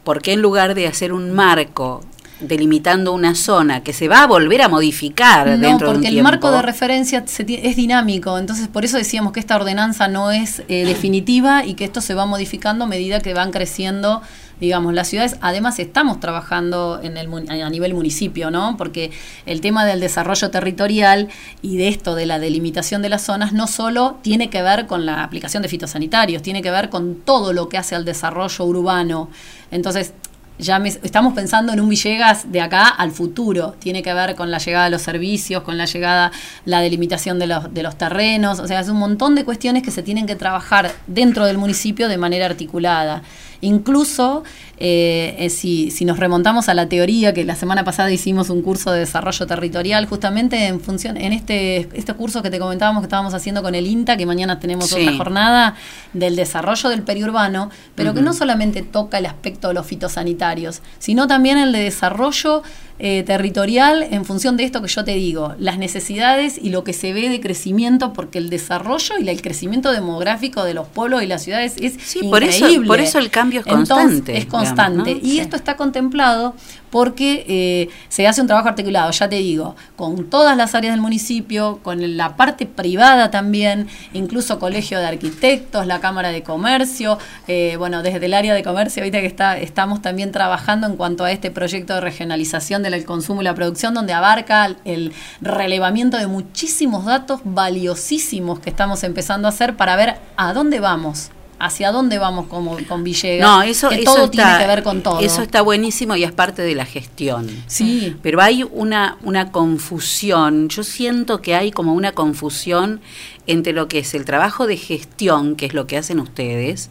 ¿por 0.04 0.20
qué 0.22 0.34
en 0.34 0.42
lugar 0.42 0.74
de 0.74 0.86
hacer 0.86 1.12
un 1.12 1.32
marco 1.32 2.04
delimitando 2.46 3.12
una 3.12 3.34
zona 3.34 3.82
que 3.82 3.92
se 3.92 4.08
va 4.08 4.22
a 4.22 4.26
volver 4.26 4.62
a 4.62 4.68
modificar 4.68 5.46
No, 5.46 5.58
dentro 5.58 5.68
de 5.68 5.74
un 5.74 5.94
porque 5.94 6.08
el 6.08 6.14
tiempo? 6.14 6.30
marco 6.30 6.50
de 6.50 6.62
referencia 6.62 7.22
se 7.26 7.44
es 7.48 7.76
dinámico, 7.76 8.38
entonces 8.38 8.68
por 8.68 8.84
eso 8.84 8.96
decíamos 8.96 9.32
que 9.32 9.40
esta 9.40 9.56
ordenanza 9.56 10.08
no 10.08 10.30
es 10.30 10.62
eh, 10.68 10.84
definitiva 10.86 11.64
y 11.64 11.74
que 11.74 11.84
esto 11.84 12.00
se 12.00 12.14
va 12.14 12.26
modificando 12.26 12.84
a 12.84 12.86
medida 12.88 13.20
que 13.20 13.34
van 13.34 13.50
creciendo, 13.50 14.22
digamos, 14.60 14.94
las 14.94 15.08
ciudades. 15.08 15.36
Además 15.40 15.78
estamos 15.78 16.20
trabajando 16.20 17.00
en 17.02 17.16
el, 17.16 17.28
a 17.48 17.70
nivel 17.70 17.94
municipio, 17.94 18.50
¿no? 18.50 18.76
Porque 18.76 19.10
el 19.46 19.60
tema 19.60 19.84
del 19.84 20.00
desarrollo 20.00 20.50
territorial 20.50 21.28
y 21.62 21.76
de 21.76 21.88
esto 21.88 22.14
de 22.14 22.26
la 22.26 22.38
delimitación 22.38 23.02
de 23.02 23.08
las 23.08 23.22
zonas 23.22 23.52
no 23.52 23.66
solo 23.66 24.18
tiene 24.22 24.50
que 24.50 24.62
ver 24.62 24.86
con 24.86 25.06
la 25.06 25.24
aplicación 25.24 25.62
de 25.62 25.68
fitosanitarios, 25.68 26.42
tiene 26.42 26.62
que 26.62 26.70
ver 26.70 26.88
con 26.88 27.16
todo 27.16 27.52
lo 27.52 27.68
que 27.68 27.78
hace 27.78 27.94
al 27.94 28.04
desarrollo 28.04 28.64
urbano. 28.64 29.28
Entonces, 29.70 30.12
ya 30.58 30.78
me- 30.78 30.88
estamos 30.88 31.34
pensando 31.34 31.72
en 31.72 31.80
un 31.80 31.88
Villegas 31.88 32.50
de 32.52 32.60
acá 32.60 32.86
al 32.88 33.10
futuro. 33.10 33.74
Tiene 33.78 34.02
que 34.02 34.14
ver 34.14 34.34
con 34.36 34.50
la 34.50 34.58
llegada 34.58 34.84
de 34.84 34.90
los 34.90 35.02
servicios, 35.02 35.62
con 35.62 35.76
la 35.76 35.84
llegada, 35.86 36.30
la 36.64 36.80
delimitación 36.80 37.38
de 37.38 37.46
los, 37.48 37.72
de 37.74 37.82
los 37.82 37.96
terrenos. 37.98 38.60
O 38.60 38.66
sea, 38.68 38.80
es 38.80 38.88
un 38.88 38.98
montón 38.98 39.34
de 39.34 39.44
cuestiones 39.44 39.82
que 39.82 39.90
se 39.90 40.02
tienen 40.02 40.26
que 40.26 40.36
trabajar 40.36 40.92
dentro 41.06 41.44
del 41.46 41.58
municipio 41.58 42.08
de 42.08 42.18
manera 42.18 42.46
articulada. 42.46 43.22
Incluso 43.64 44.44
eh, 44.78 45.36
eh, 45.38 45.50
si, 45.50 45.90
si 45.90 46.04
nos 46.04 46.18
remontamos 46.18 46.68
a 46.68 46.74
la 46.74 46.88
teoría, 46.88 47.32
que 47.32 47.44
la 47.44 47.54
semana 47.54 47.84
pasada 47.84 48.10
hicimos 48.10 48.50
un 48.50 48.60
curso 48.62 48.90
de 48.92 49.00
desarrollo 49.00 49.46
territorial, 49.46 50.06
justamente 50.06 50.66
en 50.66 50.80
función, 50.80 51.16
en 51.16 51.32
este, 51.32 51.88
este 51.94 52.12
curso 52.14 52.42
que 52.42 52.50
te 52.50 52.58
comentábamos 52.58 53.00
que 53.02 53.06
estábamos 53.06 53.34
haciendo 53.34 53.62
con 53.62 53.74
el 53.74 53.86
INTA, 53.86 54.16
que 54.16 54.26
mañana 54.26 54.58
tenemos 54.60 54.88
Sí. 54.90 55.02
otra 55.02 55.16
jornada 55.16 55.74
del 56.12 56.36
desarrollo 56.36 56.88
del 56.90 57.02
periurbano, 57.02 57.70
pero 57.94 58.12
que 58.14 58.20
no 58.20 58.32
solamente 58.32 58.82
toca 58.82 59.18
el 59.18 59.26
aspecto 59.26 59.68
de 59.68 59.74
los 59.74 59.86
fitosanitarios, 59.86 60.82
sino 60.98 61.26
también 61.26 61.58
el 61.58 61.72
de 61.72 61.80
desarrollo 61.80 62.62
eh, 63.00 63.24
territorial 63.24 64.06
en 64.10 64.24
función 64.24 64.56
de 64.56 64.62
esto 64.64 64.80
que 64.80 64.86
yo 64.88 65.04
te 65.04 65.14
digo, 65.16 65.54
las 65.58 65.78
necesidades 65.78 66.58
y 66.62 66.70
lo 66.70 66.84
que 66.84 66.92
se 66.92 67.12
ve 67.12 67.28
de 67.28 67.40
crecimiento, 67.40 68.12
porque 68.12 68.38
el 68.38 68.50
desarrollo 68.50 69.16
y 69.20 69.28
el 69.28 69.42
crecimiento 69.42 69.90
demográfico 69.90 70.62
de 70.64 70.74
los 70.74 70.86
pueblos 70.86 71.22
y 71.22 71.26
las 71.26 71.42
ciudades 71.42 71.74
es 71.80 71.94
por 72.30 72.44
eso- 72.44 72.58
increíble. 72.66 72.86
por 72.86 73.00
eso 73.00 73.18
el 73.18 73.30
cambio 73.30 73.60
es 73.60 73.66
Entonces, 73.66 73.96
constante, 73.96 74.38
es 74.38 74.46
constante. 74.46 75.04
digamos, 75.10 75.22
¿no? 75.22 75.28
Y 75.28 75.32
Sí. 75.32 75.40
esto 75.40 75.56
está 75.56 75.76
contemplado 75.76 76.54
porque 76.94 77.44
eh, 77.48 77.88
se 78.08 78.28
hace 78.28 78.40
un 78.40 78.46
trabajo 78.46 78.68
articulado, 78.68 79.10
ya 79.10 79.28
te 79.28 79.34
digo, 79.34 79.74
con 79.96 80.30
todas 80.30 80.56
las 80.56 80.76
áreas 80.76 80.94
del 80.94 81.00
municipio, 81.00 81.80
con 81.82 82.16
la 82.16 82.36
parte 82.36 82.66
privada 82.66 83.32
también, 83.32 83.88
incluso 84.12 84.60
Colegio 84.60 85.00
de 85.00 85.06
Arquitectos, 85.06 85.88
la 85.88 85.98
Cámara 85.98 86.28
de 86.28 86.44
Comercio, 86.44 87.18
eh, 87.48 87.74
bueno, 87.78 88.04
desde 88.04 88.24
el 88.26 88.32
área 88.34 88.54
de 88.54 88.62
comercio, 88.62 89.02
ahorita 89.02 89.18
que 89.20 89.26
está, 89.26 89.58
estamos 89.58 90.02
también 90.02 90.30
trabajando 90.30 90.86
en 90.86 90.94
cuanto 90.94 91.24
a 91.24 91.32
este 91.32 91.50
proyecto 91.50 91.94
de 91.96 92.00
regionalización 92.00 92.84
del 92.84 93.04
consumo 93.04 93.40
y 93.40 93.44
la 93.44 93.54
producción, 93.56 93.92
donde 93.92 94.12
abarca 94.12 94.64
el- 94.66 94.76
el 94.84 95.12
relevamiento 95.40 96.16
de 96.16 96.28
muchísimos 96.28 97.06
datos 97.06 97.40
valiosísimos 97.42 98.60
que 98.60 98.70
estamos 98.70 99.02
empezando 99.02 99.48
a 99.48 99.50
hacer 99.50 99.74
para 99.76 99.96
ver 99.96 100.14
a 100.36 100.52
dónde 100.52 100.78
vamos. 100.78 101.30
Hacia 101.58 101.92
dónde 101.92 102.18
vamos 102.18 102.46
como 102.46 102.76
con 102.86 103.04
Villegas. 103.04 103.48
No, 103.48 103.62
eso, 103.62 103.88
que 103.88 103.96
eso 103.96 104.14
todo 104.14 104.24
está, 104.24 104.30
tiene 104.30 104.58
que 104.58 104.66
ver 104.66 104.82
con 104.82 105.02
todo. 105.02 105.20
Eso 105.20 105.42
está 105.42 105.62
buenísimo 105.62 106.16
y 106.16 106.24
es 106.24 106.32
parte 106.32 106.62
de 106.62 106.74
la 106.74 106.84
gestión. 106.84 107.48
Sí. 107.66 108.16
Pero 108.22 108.40
hay 108.40 108.64
una, 108.64 109.18
una 109.22 109.52
confusión, 109.52 110.68
yo 110.68 110.84
siento 110.84 111.40
que 111.40 111.54
hay 111.54 111.70
como 111.70 111.94
una 111.94 112.12
confusión 112.12 113.00
entre 113.46 113.72
lo 113.72 113.88
que 113.88 114.00
es 114.00 114.14
el 114.14 114.24
trabajo 114.24 114.66
de 114.66 114.76
gestión, 114.76 115.56
que 115.56 115.66
es 115.66 115.74
lo 115.74 115.86
que 115.86 115.96
hacen 115.96 116.20
ustedes, 116.20 116.90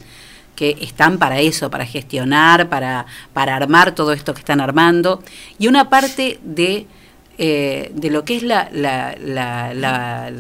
que 0.56 0.78
están 0.82 1.18
para 1.18 1.40
eso, 1.40 1.70
para 1.70 1.86
gestionar, 1.86 2.70
para, 2.70 3.06
para 3.34 3.56
armar 3.56 3.96
todo 3.96 4.14
esto 4.14 4.34
que 4.34 4.40
están 4.40 4.62
armando, 4.62 5.24
y 5.58 5.68
una 5.68 5.90
parte 5.90 6.40
de, 6.44 6.86
eh, 7.38 7.92
de 7.94 8.10
lo 8.10 8.24
que 8.26 8.36
es 8.38 8.44
la, 8.44 8.70
la- 8.72 9.16
la- 9.20 9.74
la- 9.74 10.32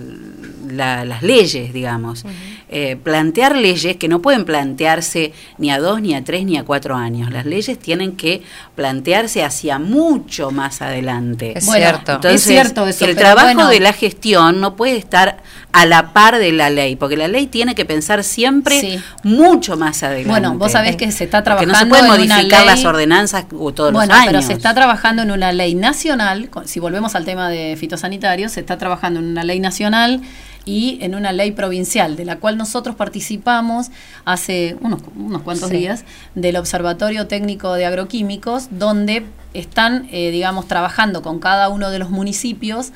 la- 0.69 1.05
las 1.05 1.21
leyes, 1.23 1.73
digamos. 1.73 2.25
Eh, 2.69 2.95
plantear 2.95 3.55
leyes 3.55 3.97
que 3.97 4.07
no 4.07 4.19
pueden 4.21 4.45
plantearse 4.45 5.31
ni 5.59 5.69
a 5.69 5.77
dos, 5.77 6.01
ni 6.01 6.15
a 6.15 6.23
tres, 6.23 6.43
ni 6.45 6.57
a 6.57 6.63
cuatro 6.63 6.95
años. 6.95 7.31
Las 7.31 7.45
leyes 7.45 7.77
tienen 7.77 8.13
que 8.15 8.41
plantearse 8.75 9.43
hacia 9.43 9.77
mucho 9.77 10.49
más 10.49 10.81
adelante. 10.81 11.53
Es 11.57 11.65
Bueno, 11.67 11.85
cierto. 11.85 12.13
Entonces, 12.13 12.41
es 12.41 12.47
cierto 12.47 12.87
eso, 12.87 13.05
el 13.05 13.15
trabajo 13.15 13.45
bueno. 13.53 13.69
de 13.69 13.79
la 13.79 13.93
gestión 13.93 14.59
no 14.59 14.75
puede 14.75 14.97
estar 14.97 15.42
a 15.73 15.85
la 15.87 16.13
par 16.13 16.37
de 16.37 16.51
la 16.51 16.69
ley, 16.69 16.95
porque 16.95 17.17
la 17.17 17.27
ley 17.27 17.47
tiene 17.47 17.73
que 17.73 17.83
pensar 17.83 18.23
siempre 18.23 18.79
Sí. 18.79 18.99
mucho 19.23 19.75
más 19.75 20.03
adelante. 20.03 20.29
Bueno, 20.29 20.53
vos 20.55 20.71
sabés 20.71 20.95
que 20.95 21.11
se 21.11 21.23
está 21.23 21.39
Porque 21.43 21.65
trabajando 21.65 21.73
no 21.73 21.79
se 21.79 21.85
pueden 21.87 22.05
en 22.05 22.11
una 22.11 22.35
modificar 22.35 22.59
ley- 22.61 22.69
las 22.69 22.85
ordenanzas 22.85 23.45
todos 23.49 23.91
bueno, 23.91 23.99
los 24.01 24.09
años. 24.11 24.25
pero 24.27 24.41
se 24.43 24.53
está 24.53 24.73
trabajando 24.75 25.23
en 25.23 25.31
una 25.31 25.51
ley 25.51 25.73
nacional, 25.73 26.49
si 26.65 26.79
volvemos 26.79 27.15
al 27.15 27.25
tema 27.25 27.49
de 27.49 27.75
fitosanitarios, 27.75 28.51
se 28.51 28.59
está 28.59 28.77
trabajando 28.77 29.19
en 29.19 29.25
una 29.25 29.43
ley 29.43 29.59
nacional 29.59 30.21
y 30.65 30.99
en 31.01 31.15
una 31.15 31.31
ley 31.33 31.51
provincial, 31.51 32.15
de 32.15 32.25
la 32.25 32.37
cual 32.37 32.55
nosotros 32.57 32.95
participamos 32.95 33.87
hace 34.25 34.77
unos, 34.81 35.01
unos 35.17 35.41
cuantos 35.41 35.69
Sí. 35.71 35.77
días, 35.77 36.05
del 36.35 36.55
Observatorio 36.55 37.25
Técnico 37.27 37.73
de 37.73 37.85
Agroquímicos, 37.87 38.67
donde 38.69 39.25
están, 39.55 40.07
eh, 40.11 40.29
digamos, 40.31 40.67
trabajando 40.67 41.21
con 41.23 41.39
cada 41.39 41.69
uno 41.69 41.89
de 41.89 41.99
los 41.99 42.11
municipios 42.11 42.91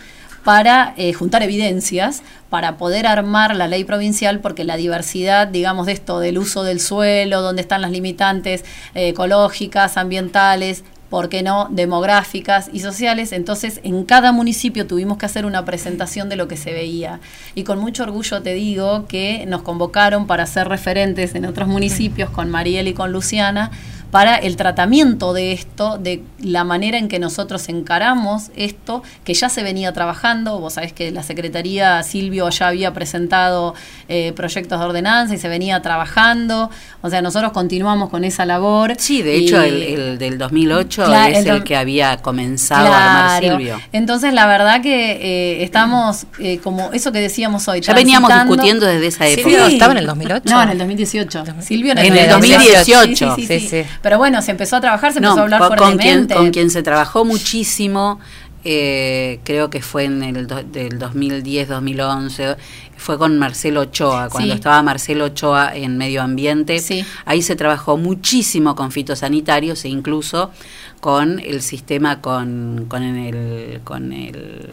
para 0.47 0.93
eh, 0.95 1.11
juntar 1.11 1.43
evidencias, 1.43 2.23
para 2.49 2.77
poder 2.77 3.05
armar 3.05 3.53
la 3.53 3.67
ley 3.67 3.83
provincial, 3.83 4.39
porque 4.39 4.63
la 4.63 4.77
diversidad, 4.77 5.45
digamos, 5.45 5.87
de 5.87 5.91
esto, 5.91 6.21
del 6.21 6.37
uso 6.37 6.63
del 6.63 6.79
suelo, 6.79 7.41
donde 7.41 7.63
están 7.63 7.81
las 7.81 7.91
limitantes 7.91 8.63
eh, 8.95 9.09
ecológicas, 9.09 9.97
ambientales, 9.97 10.85
¿por 11.09 11.27
qué 11.27 11.43
no?, 11.43 11.67
demográficas 11.69 12.69
y 12.71 12.79
sociales. 12.79 13.33
Entonces, 13.33 13.81
en 13.83 14.05
cada 14.05 14.31
municipio 14.31 14.87
tuvimos 14.87 15.17
que 15.17 15.25
hacer 15.25 15.45
una 15.45 15.65
presentación 15.65 16.29
de 16.29 16.37
lo 16.37 16.47
que 16.47 16.55
se 16.55 16.71
veía. 16.71 17.19
Y 17.53 17.65
con 17.65 17.79
mucho 17.79 18.03
orgullo 18.03 18.41
te 18.41 18.53
digo 18.53 19.05
que 19.05 19.43
nos 19.47 19.63
convocaron 19.63 20.27
para 20.27 20.45
ser 20.45 20.69
referentes 20.69 21.35
en 21.35 21.45
otros 21.45 21.67
municipios 21.67 22.29
con 22.29 22.49
Mariel 22.49 22.87
y 22.87 22.93
con 22.93 23.11
Luciana 23.11 23.71
para 24.11 24.35
el 24.35 24.55
tratamiento 24.55 25.33
de 25.33 25.51
esto, 25.51 25.97
de 25.97 26.23
la 26.39 26.63
manera 26.63 26.97
en 26.97 27.07
que 27.07 27.19
nosotros 27.19 27.67
encaramos 27.69 28.51
esto, 28.55 29.03
que 29.23 29.33
ya 29.33 29.49
se 29.49 29.63
venía 29.63 29.91
trabajando. 29.91 30.59
Vos 30.59 30.73
sabés 30.73 30.93
que 30.93 31.11
la 31.11 31.23
Secretaría 31.23 32.01
Silvio 32.03 32.49
ya 32.49 32.69
había 32.69 32.93
presentado 32.93 33.75
eh, 34.07 34.31
proyectos 34.33 34.79
de 34.79 34.85
ordenanza 34.85 35.35
y 35.35 35.37
se 35.37 35.49
venía 35.49 35.81
trabajando. 35.81 36.69
O 37.01 37.09
sea, 37.09 37.21
nosotros 37.21 37.51
continuamos 37.51 38.09
con 38.09 38.23
esa 38.23 38.45
labor. 38.45 38.93
Sí, 38.97 39.21
de 39.21 39.35
hecho, 39.35 39.61
el, 39.61 39.81
el 39.83 40.17
del 40.17 40.37
2008 40.37 41.05
Claro, 41.05 41.35
es 41.35 41.45
el 41.45 41.63
que 41.63 41.75
había 41.75 42.17
comenzado 42.17 42.91
a 42.91 43.33
armar. 43.33 43.43
Silvio. 43.43 43.81
Entonces, 43.91 44.33
la 44.33 44.47
verdad 44.47 44.81
que 44.81 45.11
eh, 45.11 45.63
estamos, 45.63 46.25
eh, 46.39 46.59
como 46.63 46.91
eso 46.93 47.11
que 47.11 47.19
decíamos 47.19 47.67
hoy. 47.67 47.81
Ya 47.81 47.93
veníamos 47.93 48.31
discutiendo 48.33 48.85
desde 48.85 49.07
esa 49.07 49.27
época. 49.27 49.49
Silvio 49.49 49.65
estaba 49.67 49.91
en 49.91 49.99
el 49.99 50.05
2008. 50.05 50.43
No, 50.49 50.63
en 50.63 50.69
el 50.69 50.77
2018. 50.77 51.43
Silvio 51.61 51.91
en 51.91 51.97
el, 51.97 52.05
En 52.05 52.17
el 52.17 52.29
2018. 52.29 52.85
Sí, 52.85 53.15
sí, 53.15 53.25
sí, 53.35 53.47
Sí, 53.47 53.59
sí. 53.59 53.67
sí. 53.67 53.96
Pero 54.01 54.17
bueno, 54.17 54.41
se 54.41 54.51
empezó 54.51 54.75
a 54.77 54.81
trabajar, 54.81 55.13
se 55.13 55.19
No, 55.21 55.29
empezó 55.29 55.39
a 55.41 55.43
hablar 55.43 55.59
con, 55.59 55.69
con 55.69 55.77
quien, 55.77 55.91
fuertemente. 55.97 56.33
con 56.35 56.51
quien 56.51 56.69
se 56.69 56.83
trabajó 56.83 57.25
muchísimo, 57.25 58.19
eh, 58.63 59.39
creo 59.43 59.69
que 59.69 59.81
fue 59.81 60.05
en 60.05 60.23
el 60.23 60.47
do- 60.47 60.63
del 60.63 60.99
2010-2011, 60.99 62.57
fue 62.97 63.17
con 63.17 63.37
Marcelo 63.37 63.81
Ochoa, 63.81 64.29
cuando 64.29 64.53
Sí. 64.53 64.57
estaba 64.57 64.81
Marcelo 64.81 65.25
Ochoa 65.25 65.75
en 65.75 65.97
medio 65.97 66.21
ambiente. 66.21 66.81
Ahí 67.25 67.41
se 67.41 67.55
trabajó 67.55 67.97
muchísimo 67.97 68.75
con 68.75 68.91
fitosanitarios 68.91 69.85
e 69.85 69.89
incluso 69.89 70.51
con 70.99 71.39
el 71.39 71.61
sistema, 71.61 72.21
con, 72.21 72.85
con 72.87 73.03
el... 73.03 73.81
Con 73.83 74.11
el 74.13 74.69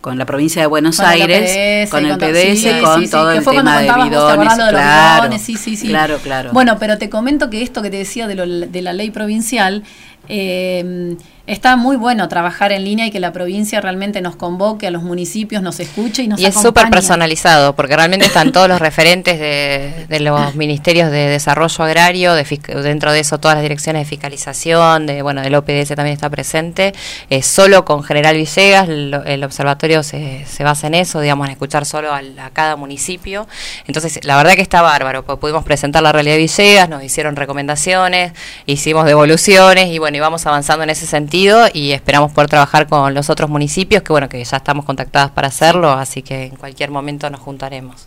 con 0.00 0.16
la 0.18 0.24
provincia 0.26 0.62
de 0.62 0.66
Buenos 0.66 0.96
Con 0.96 1.06
el 1.06 1.12
Aires, 1.22 1.90
con 1.90 2.06
el 2.06 2.16
PDS, 2.16 2.58
sí, 2.60 2.70
con 2.82 3.00
sí, 3.00 3.06
sí, 3.06 3.10
todo 3.10 3.32
el 3.32 3.42
fue 3.42 3.54
tema 3.56 3.80
de 3.80 3.86
contabas 3.86 4.10
vos, 4.10 4.32
¿te 4.32 4.38
bidones, 4.38 4.58
lo 4.58 4.64
de 4.66 4.72
los 4.72 4.80
claro, 4.80 5.22
bidones? 5.22 5.42
Sí, 5.42 5.56
sí, 5.56 5.76
sí. 5.76 5.88
claro, 5.88 6.18
claro. 6.22 6.50
Bueno, 6.52 6.78
pero 6.78 6.96
te 6.98 7.10
comento 7.10 7.50
que 7.50 7.62
esto 7.62 7.82
que 7.82 7.90
te 7.90 7.98
decía 7.98 8.26
de, 8.26 8.34
lo- 8.34 8.46
de 8.46 8.82
la 8.82 8.92
ley 8.94 9.10
provincial, 9.10 9.82
eh, 10.28 11.16
está 11.52 11.74
muy 11.76 11.96
bueno 11.96 12.28
trabajar 12.28 12.70
en 12.70 12.84
línea 12.84 13.06
y 13.06 13.10
que 13.10 13.18
la 13.18 13.32
provincia 13.32 13.80
realmente 13.80 14.20
nos 14.20 14.36
convoque 14.36 14.86
a 14.86 14.90
los 14.92 15.02
municipios, 15.02 15.62
nos 15.62 15.80
escuche 15.80 16.22
y 16.22 16.28
nos 16.28 16.38
Y 16.40 16.46
es 16.46 16.54
súper 16.54 16.90
personalizado, 16.90 17.74
porque 17.74 17.96
realmente 17.96 18.26
están 18.26 18.52
todos 18.52 18.68
los 18.68 18.78
referentes 18.78 19.40
de, 19.40 20.06
de 20.08 20.20
los 20.20 20.54
ministerios 20.54 21.10
de 21.10 21.26
desarrollo 21.28 21.84
agrario, 21.84 22.34
de 22.34 22.44
dentro 22.84 23.12
de 23.12 23.18
eso 23.20 23.38
todas 23.38 23.56
las 23.56 23.62
direcciones 23.62 24.02
de 24.02 24.08
fiscalización, 24.08 25.06
de 25.06 25.22
bueno, 25.22 25.42
del 25.42 25.54
OPDS 25.56 25.88
también 25.96 26.14
está 26.14 26.30
presente. 26.30 26.92
Eh, 27.30 27.42
solo 27.42 27.84
con 27.84 28.04
General 28.04 28.36
Villegas, 28.36 28.88
lo- 28.88 29.24
el, 29.24 29.42
observatorio 29.42 30.04
se, 30.04 30.44
se 30.46 30.62
basa 30.62 30.86
en 30.86 30.94
eso, 30.94 31.20
digamos, 31.20 31.46
en 31.48 31.52
escuchar 31.52 31.84
solo 31.84 32.12
al- 32.14 32.38
a, 32.38 32.50
cada 32.50 32.76
municipio. 32.76 33.48
Entonces, 33.88 34.20
la 34.24 34.36
verdad 34.36 34.54
que 34.54 34.62
está 34.62 34.82
bárbaro, 34.82 35.24
porque 35.24 35.40
pudimos 35.40 35.64
presentar 35.64 36.02
la 36.04 36.12
realidad 36.12 36.34
de 36.36 36.42
Villegas, 36.42 36.88
nos 36.88 37.02
hicieron 37.02 37.34
recomendaciones, 37.34 38.34
hicimos 38.66 39.04
devoluciones 39.04 39.88
y 39.88 39.98
bueno, 39.98 40.16
y 40.16 40.20
vamos 40.20 40.46
avanzando 40.46 40.84
en 40.84 40.90
ese 40.90 41.06
sentido 41.06 41.39
y 41.72 41.92
esperamos 41.92 42.32
poder 42.32 42.50
trabajar 42.50 42.86
con 42.88 43.14
los 43.14 43.30
otros 43.30 43.48
municipios, 43.50 44.02
que 44.02 44.12
bueno, 44.12 44.28
que 44.28 44.42
ya 44.44 44.56
estamos 44.58 44.84
contactadas 44.84 45.30
para 45.30 45.48
hacerlo, 45.48 45.90
así 45.92 46.22
que 46.22 46.44
en 46.46 46.56
cualquier 46.56 46.90
momento 46.90 47.28
nos 47.30 47.40
juntaremos. 47.40 48.06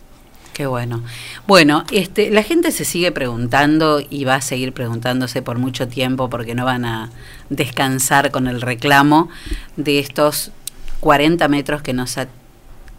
Qué 0.52 0.66
bueno. 0.66 1.02
Bueno, 1.48 1.84
este, 1.90 2.30
la 2.30 2.44
gente 2.44 2.70
se 2.70 2.84
sigue 2.84 3.10
preguntando 3.10 4.00
y 4.08 4.24
va 4.24 4.36
a 4.36 4.40
seguir 4.40 4.72
preguntándose 4.72 5.42
por 5.42 5.58
mucho 5.58 5.88
tiempo 5.88 6.30
porque 6.30 6.54
no 6.54 6.64
van 6.64 6.84
a 6.84 7.10
descansar 7.50 8.30
con 8.30 8.46
el 8.46 8.60
reclamo 8.60 9.28
de 9.76 9.98
estos 9.98 10.52
40 11.00 11.48
metros 11.48 11.82
que 11.82 11.92
no, 11.92 12.04
sat- 12.06 12.28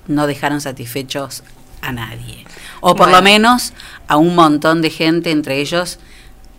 no 0.07 0.27
dejaron 0.27 0.59
satisfechos 0.59 1.43
a 1.81 1.93
nadie. 1.93 2.45
O 2.81 2.89
por 2.95 3.07
Bueno. 3.07 3.17
lo 3.17 3.23
menos 3.23 3.71
a 4.09 4.17
un 4.17 4.35
montón 4.35 4.81
de 4.81 4.89
gente, 4.89 5.31
entre 5.31 5.61
ellos 5.61 5.97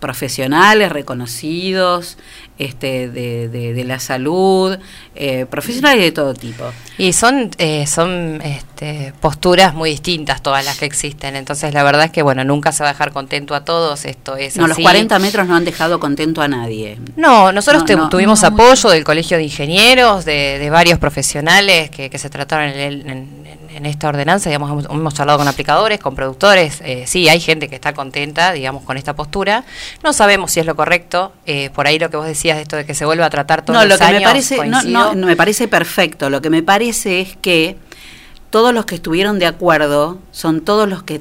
profesionales 0.01 0.93
reconocidos 0.93 2.17
este 2.59 3.09
de, 3.11 3.49
de, 3.49 3.73
de 3.75 3.85
la 3.85 3.99
salud 4.01 4.79
eh, 5.15 5.47
profesionales 5.51 6.03
de 6.03 6.13
todo 6.13 6.33
tipo 6.35 6.65
Y 6.99 7.13
son, 7.13 7.51
eh, 7.59 7.87
son 7.87 8.41
este, 8.43 9.13
posturas 9.21 9.75
muy 9.75 9.91
distintas 9.91 10.43
todas 10.43 10.65
las 10.65 10.79
que 10.79 10.85
existen, 10.87 11.37
entonces 11.37 11.75
la 11.75 11.83
verdad 11.83 12.07
es 12.07 12.11
que 12.13 12.23
bueno, 12.23 12.45
nunca 12.45 12.73
se 12.73 12.83
va 12.83 12.91
a 12.91 12.93
dejar 12.93 13.13
contento 13.13 13.55
a 13.55 13.65
todos, 13.65 14.05
esto 14.05 14.37
es 14.37 14.57
no 14.57 14.67
los 14.67 14.77
así. 14.77 14.83
40 14.83 15.19
metros 15.19 15.47
no 15.47 15.55
han 15.57 15.65
dejado 15.65 16.01
contento 16.01 16.41
a 16.43 16.49
nadie 16.49 16.99
No, 17.17 17.53
nosotros 17.53 17.83
No, 17.83 17.87
te- 17.87 17.97
no, 17.97 18.09
tuvimos 18.09 18.41
no 18.43 18.49
apoyo 18.49 18.89
del 18.91 19.05
Colegio 19.05 19.37
de 19.37 19.45
Ingenieros, 19.45 20.25
de, 20.25 20.59
de 20.59 20.71
varios 20.71 20.99
profesionales 20.99 21.91
que, 21.91 22.09
que 22.11 22.19
se 22.19 22.31
trataron 22.31 22.69
en, 22.71 22.79
el- 22.81 23.07
en- 23.11 23.47
en 23.77 23.85
esta 23.85 24.09
ordenanza, 24.09 24.49
digamos, 24.49 24.71
hemos, 24.71 24.85
hemos 24.87 25.13
charlado 25.13 25.39
con 25.39 25.49
aplicadores, 25.49 26.01
con 26.01 26.15
productores, 26.15 26.81
eh, 26.83 27.05
sí, 27.07 27.29
hay 27.29 27.41
gente 27.41 27.69
que 27.69 27.75
está 27.75 27.93
contenta, 27.93 28.53
digamos, 28.53 28.85
con 28.85 28.97
esta 28.97 29.15
postura. 29.15 29.65
No 30.03 30.15
sabemos 30.15 30.51
si 30.53 30.61
es 30.61 30.65
lo 30.67 30.75
correcto, 30.77 31.35
eh, 31.45 31.69
por 31.75 31.87
ahí 31.87 31.99
lo 31.99 32.09
que 32.09 32.17
vos 32.17 32.25
decías 32.47 32.57
de 32.57 32.63
esto 32.63 32.77
de 32.77 32.87
que 32.87 32.95
se 32.95 33.05
vuelva 33.05 33.27
a 33.27 33.31
tratar 33.31 33.65
todos 33.65 33.81
no, 33.81 33.87
los 33.87 33.95
lo 33.95 33.99
que 33.99 34.05
años, 34.05 34.21
me 34.21 34.27
parece, 34.27 34.67
no, 34.67 34.83
no, 34.83 35.15
no, 35.15 35.27
me 35.27 35.37
parece 35.37 35.69
perfecto. 35.69 36.31
Lo 36.31 36.41
que 36.41 36.51
me 36.51 36.63
parece 36.63 37.21
es 37.21 37.37
que 37.37 37.77
todos 38.51 38.73
los 38.73 38.87
que 38.87 38.95
estuvieron 38.97 39.39
de 39.39 39.47
acuerdo 39.47 40.19
son 40.31 40.61
todos 40.61 40.89
los 40.89 41.03
que 41.03 41.21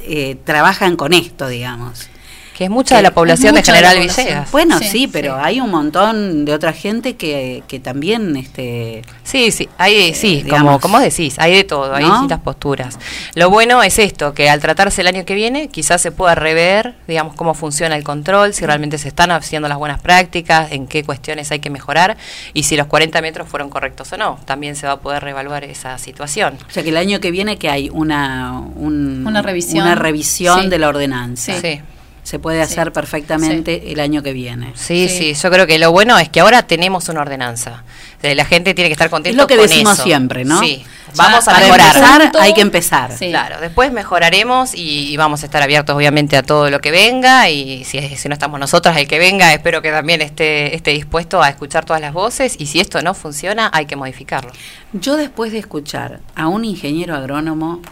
eh, 0.00 0.36
trabajan 0.44 0.96
con 0.96 1.12
esto, 1.12 1.48
digamos. 1.48 2.08
Que 2.56 2.64
es 2.64 2.70
mucha 2.70 2.96
de 2.96 3.02
la 3.02 3.10
población 3.12 3.52
de 3.54 3.62
General 3.64 3.96
población. 3.96 4.26
Villegas. 4.26 4.50
Bueno, 4.52 4.78
Sí, 4.78 4.84
sí, 4.88 5.08
pero 5.08 5.36
hay 5.36 5.60
un 5.60 5.70
montón 5.70 6.44
de 6.44 6.54
otra 6.54 6.72
gente 6.72 7.16
que, 7.16 7.64
que 7.66 7.80
también, 7.80 8.36
este, 8.36 9.02
Sí, 9.24 9.50
sí, 9.50 9.68
hay, 9.76 10.14
sí, 10.14 10.36
como, 10.42 10.44
digamos, 10.56 10.80
como 10.80 11.00
decís, 11.00 11.34
hay 11.40 11.52
de 11.56 11.64
todo, 11.64 11.92
hay 11.94 12.04
distintas 12.04 12.38
posturas. 12.40 12.96
Lo 13.34 13.50
bueno 13.50 13.82
es 13.82 13.98
esto, 13.98 14.34
que 14.34 14.48
al 14.48 14.60
tratarse 14.60 15.00
el 15.00 15.08
año 15.08 15.24
que 15.24 15.34
viene, 15.34 15.66
quizás 15.68 16.00
se 16.00 16.12
pueda 16.12 16.36
rever, 16.36 16.94
digamos, 17.08 17.34
cómo 17.34 17.54
funciona 17.54 17.96
el 17.96 18.04
control, 18.04 18.54
si 18.54 18.64
realmente 18.64 18.98
se 18.98 19.08
están 19.08 19.32
haciendo 19.32 19.68
las 19.68 19.78
buenas 19.78 20.00
prácticas, 20.00 20.70
en 20.70 20.86
qué 20.86 21.02
cuestiones 21.02 21.50
hay 21.50 21.58
que 21.58 21.70
mejorar, 21.70 22.16
y 22.52 22.62
si 22.62 22.76
los 22.76 22.86
40 22.86 23.20
metros 23.20 23.48
fueron 23.48 23.68
correctos 23.68 24.12
o 24.12 24.16
no. 24.16 24.38
También 24.44 24.76
se 24.76 24.86
va 24.86 24.92
a 24.92 25.00
poder 25.00 25.24
reevaluar 25.24 25.64
esa 25.64 25.98
situación. 25.98 26.56
o 26.68 26.70
sea 26.70 26.84
que 26.84 26.90
el 26.90 26.96
año 26.96 27.18
que 27.18 27.32
viene 27.32 27.56
que 27.58 27.68
hay 27.68 27.90
una 27.92 28.60
un- 28.76 29.24
Una 29.26 29.42
revisión. 29.42 29.82
una 29.84 29.96
revisión 29.96 30.62
Sí. 30.62 30.68
de 30.68 30.78
la 30.78 30.88
ordenanza. 30.88 31.60
Sí. 31.60 31.80
Se 32.24 32.38
puede 32.40 32.60
hacer 32.62 32.90
perfectamente 32.92 33.92
el 33.92 34.00
año 34.00 34.22
que 34.22 34.32
viene. 34.32 34.72
Sí, 34.74 35.08
sí, 35.08 35.34
yo 35.34 35.50
creo 35.50 35.66
que 35.66 35.78
lo 35.78 35.92
bueno 35.92 36.18
es 36.18 36.28
que 36.30 36.40
ahora 36.40 36.66
tenemos 36.66 37.08
una 37.08 37.20
ordenanza. 37.20 37.84
Eh, 38.22 38.34
La 38.34 38.44
gente 38.46 38.72
tiene 38.74 38.88
que 38.88 38.92
estar 38.94 39.10
contenta 39.10 39.30
Es 39.30 39.36
lo 39.36 39.46
que 39.46 39.56
con 39.56 39.68
decimos 39.68 39.92
eso. 39.94 40.02
siempre, 40.04 40.44
¿no? 40.46 40.58
Sí, 40.60 40.82
Ya, 40.82 41.12
vamos 41.22 41.46
a 41.46 41.52
para 41.52 41.66
mejorar. 41.66 41.86
empezar, 42.22 42.32
hay 42.40 42.54
que 42.54 42.60
empezar. 42.62 43.10
Claro, 43.18 43.60
después 43.60 43.92
mejoraremos 43.92 44.74
y, 44.74 45.12
y 45.12 45.16
vamos 45.18 45.42
a 45.42 45.46
estar 45.46 45.62
abiertos 45.62 45.94
obviamente 45.94 46.36
a 46.38 46.42
todo 46.42 46.70
lo 46.70 46.80
que 46.80 46.90
venga 46.90 47.50
y 47.50 47.84
si, 47.84 48.00
si 48.16 48.28
no 48.28 48.32
estamos 48.32 48.58
nosotras, 48.58 48.96
el 48.96 49.06
que 49.06 49.18
venga, 49.18 49.52
espero 49.52 49.82
que 49.82 49.90
también 49.90 50.22
esté, 50.22 50.74
esté 50.74 50.92
dispuesto 50.92 51.42
a 51.42 51.50
escuchar 51.50 51.84
todas 51.84 52.00
las 52.00 52.14
voces 52.14 52.56
y 52.58 52.66
si 52.66 52.80
esto 52.80 53.02
no 53.02 53.12
funciona, 53.12 53.70
hay 53.74 53.84
que 53.84 53.96
modificarlo. 53.96 54.50
Yo 54.94 55.16
después 55.18 55.52
de 55.52 55.58
escuchar 55.58 56.20
a 56.34 56.48
un 56.48 56.64
ingeniero 56.64 57.14
agrónomo 57.14 57.82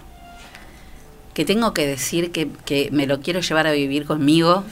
que 1.34 1.44
tengo 1.44 1.72
que 1.72 1.86
decir 1.86 2.30
que, 2.30 2.48
que 2.66 2.90
me 2.92 3.06
lo 3.06 3.20
quiero 3.20 3.40
llevar 3.40 3.66
a 3.66 3.72
vivir 3.72 4.04
conmigo, 4.04 4.64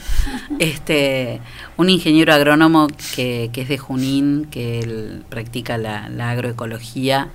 este, 0.59 1.39
un 1.77 1.89
ingeniero 1.89 2.33
agrónomo 2.33 2.87
que, 3.15 3.49
que 3.51 3.61
es 3.61 3.69
de 3.69 3.77
Junín, 3.77 4.45
que 4.51 4.79
él 4.79 5.23
practica 5.29 5.77
la, 5.77 6.09
la 6.09 6.29
agroecología 6.31 7.29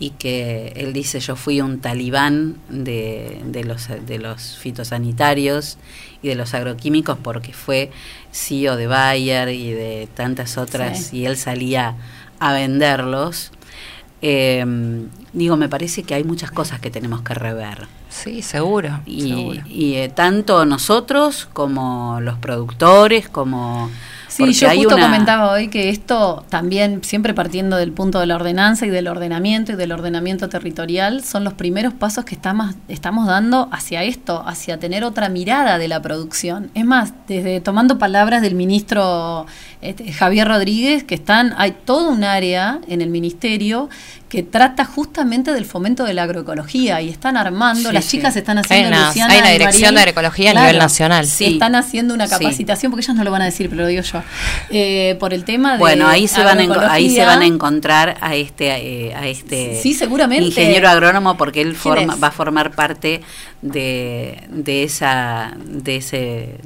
y 0.00 0.10
que 0.10 0.72
él 0.74 0.92
dice 0.92 1.20
yo 1.20 1.36
fui 1.36 1.60
un 1.60 1.78
talibán 1.80 2.56
de, 2.68 3.40
de 3.46 3.62
los, 3.62 3.88
de 4.04 4.18
los 4.18 4.56
fitosanitarios 4.58 5.78
y 6.20 6.28
de 6.28 6.34
los 6.34 6.52
agroquímicos 6.54 7.16
porque 7.22 7.52
fue 7.52 7.92
CEO 8.32 8.76
de 8.76 8.88
Bayer 8.88 9.50
y 9.50 9.70
de 9.70 10.08
tantas 10.14 10.58
otras 10.58 10.98
Sí. 11.06 11.18
y 11.18 11.26
él 11.26 11.36
salía 11.36 11.94
a 12.40 12.52
venderlos. 12.52 13.52
Eh, 14.22 14.64
digo, 15.32 15.56
me 15.56 15.68
parece 15.68 16.02
que 16.02 16.14
hay 16.14 16.24
muchas 16.24 16.50
cosas 16.50 16.80
que 16.80 16.90
tenemos 16.90 17.22
que 17.22 17.34
rever. 17.34 17.86
Sí, 18.14 18.42
seguro. 18.42 19.00
Y, 19.06 19.28
seguro. 19.28 19.62
y, 19.68 19.94
eh, 19.94 20.08
tanto 20.08 20.64
nosotros 20.64 21.48
como 21.52 22.20
los 22.20 22.38
productores, 22.38 23.28
como... 23.28 23.90
Sí, 24.36 24.52
yo 24.52 24.68
hay 24.68 24.78
justo 24.78 24.96
una- 24.96 25.04
comentaba 25.06 25.50
hoy 25.52 25.68
que 25.68 25.90
esto 25.90 26.44
también, 26.48 27.02
siempre 27.04 27.34
partiendo 27.34 27.76
del 27.76 27.92
punto 27.92 28.18
de 28.20 28.26
la 28.26 28.36
ordenanza 28.36 28.84
y 28.86 28.90
del 28.90 29.06
ordenamiento 29.08 29.72
y 29.72 29.76
del 29.76 29.92
ordenamiento 29.92 30.48
territorial, 30.48 31.22
son 31.22 31.44
los 31.44 31.52
primeros 31.54 31.94
pasos 31.94 32.24
que 32.24 32.34
estamos, 32.34 32.74
estamos 32.88 33.26
dando 33.26 33.68
hacia 33.72 34.02
esto, 34.02 34.42
hacia 34.46 34.78
tener 34.78 35.04
otra 35.04 35.28
mirada 35.28 35.78
de 35.78 35.88
la 35.88 36.02
producción. 36.02 36.70
Es 36.74 36.84
más, 36.84 37.12
desde 37.28 37.60
tomando 37.60 37.98
palabras 37.98 38.42
del 38.42 38.54
ministro 38.54 39.46
este, 39.80 40.12
Javier 40.12 40.48
Rodríguez, 40.48 41.04
que 41.04 41.14
están, 41.14 41.54
hay 41.58 41.72
todo 41.84 42.08
un 42.10 42.24
área 42.24 42.80
en 42.88 43.02
el 43.02 43.10
ministerio 43.10 43.88
que 44.28 44.42
trata 44.42 44.84
justamente 44.84 45.52
del 45.52 45.64
fomento 45.64 46.02
de 46.04 46.12
la 46.14 46.24
agroecología 46.24 47.00
y 47.00 47.08
están 47.08 47.36
armando, 47.36 47.90
Sí, 47.90 47.94
las 47.94 48.04
sí. 48.04 48.16
chicas 48.16 48.34
están 48.34 48.58
Hay 48.58 48.64
haciendo 48.64 48.88
una- 48.88 49.06
Luciana 49.06 49.32
hay 49.34 49.40
una 49.40 49.50
dirección 49.50 49.94
de 49.94 50.00
agroecología 50.00 50.50
a 50.50 50.54
nivel 50.54 50.78
nacional. 50.78 51.26
Sí. 51.26 51.44
Están 51.52 51.76
haciendo 51.76 52.14
una 52.14 52.26
capacitación, 52.26 52.90
porque 52.90 53.04
ellas 53.04 53.16
no 53.16 53.22
lo 53.22 53.30
van 53.30 53.42
a 53.42 53.44
decir, 53.44 53.68
pero 53.70 53.82
lo 53.82 53.88
digo 53.88 54.02
yo, 54.02 54.22
eh, 54.70 55.16
por 55.20 55.32
el 55.34 55.44
tema 55.44 55.72
de 55.74 55.78
Bueno, 55.78 56.06
ahí 56.08 56.26
se, 56.28 56.42
van 56.42 56.60
a, 56.60 56.92
ahí 56.92 57.10
se 57.10 57.24
van 57.24 57.42
a 57.42 57.46
encontrar 57.46 58.16
a 58.20 58.34
este 58.34 58.68
eh, 59.08 59.14
a 59.14 59.26
este 59.26 59.80
Sí, 59.80 59.94
seguramente. 59.94 60.46
ingeniero 60.46 60.88
agrónomo 60.88 61.36
porque 61.36 61.60
él 61.60 61.68
¿Quién 61.68 61.76
forma, 61.76 62.16
va 62.16 62.28
a 62.28 62.32
formar 62.32 62.72
parte 62.74 63.20
de, 63.62 64.42
de 64.48 64.82
esa 64.84 65.54
de 65.64 65.96
ese 65.96 66.56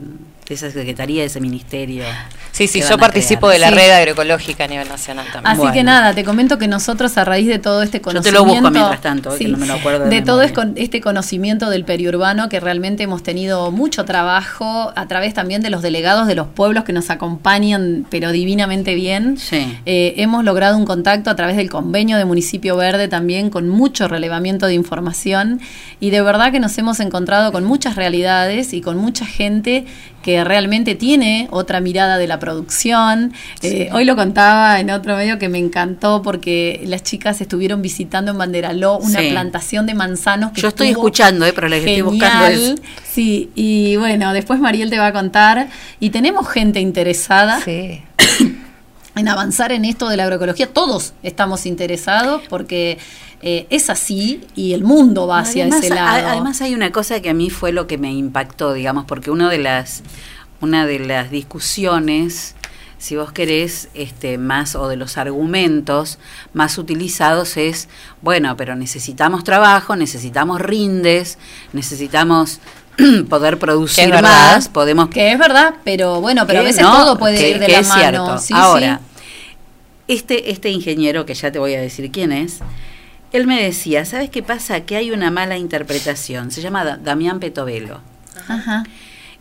de 0.48 0.54
esa 0.54 0.70
secretaría 0.70 1.20
de 1.20 1.26
ese 1.26 1.40
ministerio. 1.40 2.04
Sí, 2.52 2.66
sí, 2.66 2.80
yo 2.88 2.96
participo 2.98 3.48
crear. 3.48 3.52
de 3.54 3.58
la 3.58 3.68
Sí. 3.68 3.74
red 3.74 3.90
agroecológica 3.90 4.64
a 4.64 4.66
nivel 4.66 4.88
nacional 4.88 5.26
también. 5.32 5.60
Así 5.60 5.72
que 5.72 5.84
nada, 5.84 6.14
te 6.14 6.24
comento 6.24 6.56
que 6.58 6.66
nosotros 6.66 7.16
a 7.18 7.24
raíz 7.24 7.46
de 7.46 7.58
todo 7.58 7.82
este 7.82 7.98
Yo 7.98 8.02
te 8.02 8.04
conocimiento... 8.04 8.44
lo 8.44 8.44
busco 8.54 8.70
mientras 8.70 9.00
tanto, 9.02 9.30
que 9.30 9.36
Sí, 9.36 9.44
no 9.46 9.58
me 9.58 9.66
lo 9.66 9.74
acuerdo 9.74 10.04
de 10.04 10.10
de 10.10 10.22
todo 10.22 10.42
este 10.42 11.00
conocimiento 11.00 11.68
del 11.70 11.84
periurbano 11.84 12.48
que 12.48 12.60
realmente 12.60 13.02
hemos 13.02 13.22
tenido 13.22 13.70
mucho 13.70 14.04
trabajo 14.06 14.92
a 14.96 15.06
través 15.06 15.34
también 15.34 15.60
de 15.62 15.70
los 15.70 15.82
delegados 15.82 16.26
de 16.26 16.34
los 16.34 16.46
pueblos 16.48 16.84
que 16.84 16.92
nos 16.92 17.10
acompañan 17.10 18.06
pero 18.10 18.32
divinamente 18.32 18.94
bien. 18.94 19.36
Sí. 19.38 19.78
Eh, 19.86 20.14
hemos 20.16 20.44
logrado 20.44 20.76
un 20.76 20.86
contacto 20.86 21.30
a 21.30 21.36
través 21.36 21.56
del 21.56 21.68
convenio 21.70 22.16
de 22.16 22.24
Municipio 22.24 22.76
Verde 22.76 23.06
también 23.08 23.50
con 23.50 23.68
mucho 23.68 24.08
relevamiento 24.08 24.66
de 24.66 24.74
información 24.74 25.60
y 26.00 26.10
de 26.10 26.22
verdad 26.22 26.52
que 26.52 26.60
nos 26.60 26.76
hemos 26.78 27.00
encontrado 27.00 27.52
con 27.52 27.64
muchas 27.64 27.96
realidades 27.96 28.72
y 28.72 28.80
con 28.80 28.96
mucha 28.96 29.26
gente 29.26 29.84
que 30.28 30.44
realmente 30.44 30.94
tiene 30.94 31.48
otra 31.50 31.80
mirada 31.80 32.18
de 32.18 32.26
la 32.26 32.38
producción. 32.38 33.32
Eh, 33.62 33.88
hoy 33.94 34.04
lo 34.04 34.14
contaba 34.14 34.78
en 34.78 34.90
otro 34.90 35.16
medio 35.16 35.38
que 35.38 35.48
me 35.48 35.56
encantó 35.56 36.20
porque 36.20 36.82
las 36.84 37.02
chicas 37.02 37.40
estuvieron 37.40 37.80
visitando 37.80 38.32
en 38.32 38.36
Banderaló 38.36 38.98
una 38.98 39.20
Sí. 39.20 39.30
plantación 39.30 39.86
de 39.86 39.94
manzanos 39.94 40.52
que 40.52 40.60
Yo 40.60 40.68
estoy 40.68 40.88
escuchando, 40.88 41.46
eh, 41.46 41.54
pero 41.54 41.66
les 41.68 41.78
estoy 41.82 42.02
buscando 42.02 42.44
es- 42.44 42.74
Sí, 43.10 43.48
y 43.54 43.96
bueno, 43.96 44.34
después 44.34 44.60
Mariel 44.60 44.90
te 44.90 44.98
va 44.98 45.06
a 45.06 45.12
contar. 45.14 45.68
Y 45.98 46.10
tenemos 46.10 46.46
gente 46.46 46.78
interesada 46.78 47.58
en 49.18 49.28
avanzar 49.28 49.72
en 49.72 49.84
esto 49.84 50.08
de 50.08 50.16
la 50.16 50.24
agroecología. 50.24 50.68
Todos 50.72 51.12
estamos 51.22 51.66
interesados 51.66 52.42
porque 52.48 52.98
eh, 53.42 53.66
es 53.70 53.90
así 53.90 54.40
y 54.54 54.72
el 54.72 54.82
mundo 54.84 55.26
va 55.26 55.40
hacia 55.40 55.64
además, 55.64 55.84
ese 55.84 55.92
a- 55.92 55.96
lado. 55.96 56.28
además 56.28 56.60
hay 56.62 56.74
una 56.74 56.90
cosa 56.92 57.20
que 57.20 57.30
a 57.30 57.34
mí 57.34 57.50
fue 57.50 57.72
lo 57.72 57.86
que 57.86 57.98
me 57.98 58.12
impactó, 58.12 58.72
digamos, 58.72 59.04
porque 59.06 59.30
una 59.30 59.48
de 59.50 59.58
las 59.58 60.02
una 60.60 60.86
de 60.86 60.98
las 60.98 61.30
discusiones 61.30 62.54
si 63.00 63.14
vos 63.14 63.30
querés, 63.30 63.90
este, 63.94 64.38
más 64.38 64.74
o 64.74 64.88
de 64.88 64.96
los 64.96 65.18
argumentos 65.18 66.18
más 66.52 66.78
utilizados 66.78 67.56
es, 67.56 67.88
bueno, 68.22 68.56
pero 68.56 68.74
necesitamos 68.74 69.44
trabajo, 69.44 69.94
necesitamos 69.94 70.60
rindes, 70.60 71.38
necesitamos 71.72 72.58
poder 73.30 73.60
producir 73.60 74.10
verdad. 74.10 74.54
más, 74.56 74.68
podemos 74.68 75.10
Que 75.10 75.30
es 75.30 75.38
verdad, 75.38 75.74
pero 75.84 76.20
bueno, 76.20 76.44
pero 76.48 76.58
a 76.58 76.62
veces 76.64 76.82
no, 76.82 76.92
todo 76.92 77.18
puede 77.20 77.38
que- 77.38 77.50
ir 77.50 77.58
de 77.60 77.66
que 77.66 77.72
la 77.72 77.78
es 77.78 77.88
mano. 77.88 78.00
cierto. 78.00 78.38
Sí, 78.38 78.54
Ahora, 78.56 78.96
sí. 79.00 79.07
Este, 80.08 80.50
este 80.50 80.70
ingeniero, 80.70 81.24
que 81.26 81.34
ya 81.34 81.52
te 81.52 81.58
voy 81.58 81.74
a 81.74 81.80
decir 81.80 82.10
quién 82.10 82.32
es, 82.32 82.58
él 83.32 83.46
me 83.46 83.62
decía, 83.62 84.04
¿sabes 84.04 84.30
qué 84.30 84.42
pasa? 84.42 84.80
Que 84.80 84.96
hay 84.96 85.10
una 85.10 85.30
mala 85.30 85.58
interpretación. 85.58 86.50
Se 86.50 86.62
llama 86.62 86.84
Da- 86.84 86.96
Damián 86.96 87.40
Petovelo. 87.40 88.00
Ajá. 88.48 88.84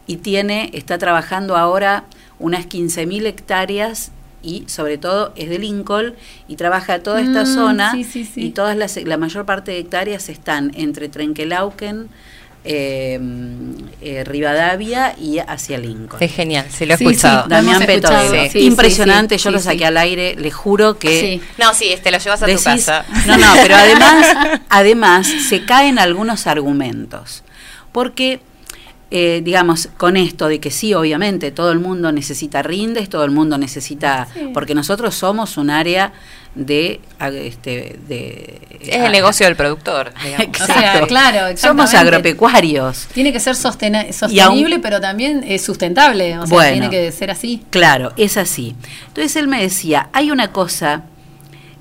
Y 0.07 0.18
tiene, 0.18 0.69
está 0.73 0.98
trabajando 0.98 1.56
ahora 1.56 2.03
unas 2.39 2.68
15.000 2.68 3.26
hectáreas 3.26 4.11
y 4.44 4.64
sobre 4.68 4.98
todo 4.98 5.34
es 5.35 5.49
de 5.49 5.57
Lincoln 5.60 6.14
y 6.48 6.56
trabaja 6.57 6.99
toda 6.99 7.22
esta 7.22 7.44
Mm, 7.44 7.45
zona 7.56 7.91
sí, 7.91 8.03
sí, 8.03 8.23
sí. 8.26 8.45
y 8.45 8.49
todas 8.52 8.77
las, 8.77 8.95
la 8.98 9.18
mayor 9.18 9.45
parte 9.45 9.72
de 9.72 9.80
hectáreas 9.80 10.30
están 10.30 10.72
entre 10.76 11.10
Trenquelauquen, 11.10 12.07
eh, 12.68 13.19
eh, 14.02 14.23
Rivadavia 14.23 15.15
y 15.19 15.39
hacia 15.39 15.77
Lincoln. 15.77 16.22
Es 16.22 16.34
genial, 16.34 16.65
sí, 16.69 16.85
lo 16.85 16.94
he 16.94 16.98
Sí, 16.98 17.06
escuchado. 17.06 17.44
sí, 17.44 17.49
Damián 17.49 17.81
escuchado, 17.81 18.22
Petovelo. 18.23 18.44
sí, 18.44 18.49
sí, 18.60 18.65
Impresionante, 18.65 19.38
yo 19.38 19.49
sí, 19.49 19.53
lo 19.53 19.60
sí. 19.60 19.65
saqué 19.65 19.85
al 19.85 19.98
aire, 19.98 20.35
le 20.38 20.52
juro 20.52 20.99
que... 20.99 21.41
No, 21.57 21.73
sí, 21.73 21.95
te 22.03 22.11
lo 22.11 22.18
llevas 22.18 22.44
a 22.44 22.45
tu 22.45 22.64
casa. 22.64 23.06
No, 23.26 23.38
no, 23.38 23.53
pero 23.61 23.76
además, 23.77 24.27
además 24.69 25.27
se 25.49 25.65
caen 25.65 25.98
algunos 25.99 26.45
argumentos. 26.48 27.44
Porque, 27.91 28.41
eh, 29.10 29.41
digamos, 29.44 29.89
con 29.98 30.18
esto 30.18 30.48
de 30.48 30.60
que 30.60 30.69
sí, 30.69 30.94
obviamente, 30.94 31.52
todo 31.52 31.72
el 31.72 31.80
mundo 31.80 32.11
necesita 32.11 32.61
rindes, 32.61 33.10
todo 33.10 33.23
el 33.23 33.31
mundo 33.31 33.57
necesita. 33.57 34.27
Sí. 34.34 34.52
Porque 34.53 34.76
nosotros 34.76 35.15
somos 35.15 35.57
un 35.57 35.69
área 35.69 36.14
de. 36.57 36.99
ag- 37.19 37.34
Este, 37.35 37.97
de 38.07 38.59
Es 38.81 38.95
el 38.95 39.11
negocio 39.11 39.45
del 39.45 39.55
productor. 39.55 40.13
digamos. 40.23 40.61
O 40.61 40.65
sea, 40.65 41.01
claro, 41.07 41.55
Somos 41.57 41.93
agropecuarios. 41.93 43.07
Tiene 43.13 43.31
que 43.31 43.39
ser 43.39 43.55
sostenible, 43.55 44.79
pero 44.79 44.99
también 44.99 45.43
eh, 45.45 45.59
sustentable. 45.59 46.38
O 46.39 46.45
sea, 46.47 46.53
Bueno. 46.53 46.71
tiene 46.71 46.89
que 46.89 47.11
ser 47.11 47.31
así. 47.31 47.63
Claro, 47.69 48.11
es 48.17 48.38
así. 48.38 48.75
Entonces 49.07 49.35
él 49.35 49.47
me 49.47 49.61
decía, 49.61 50.09
hay 50.13 50.31
una 50.31 50.51
cosa 50.51 51.03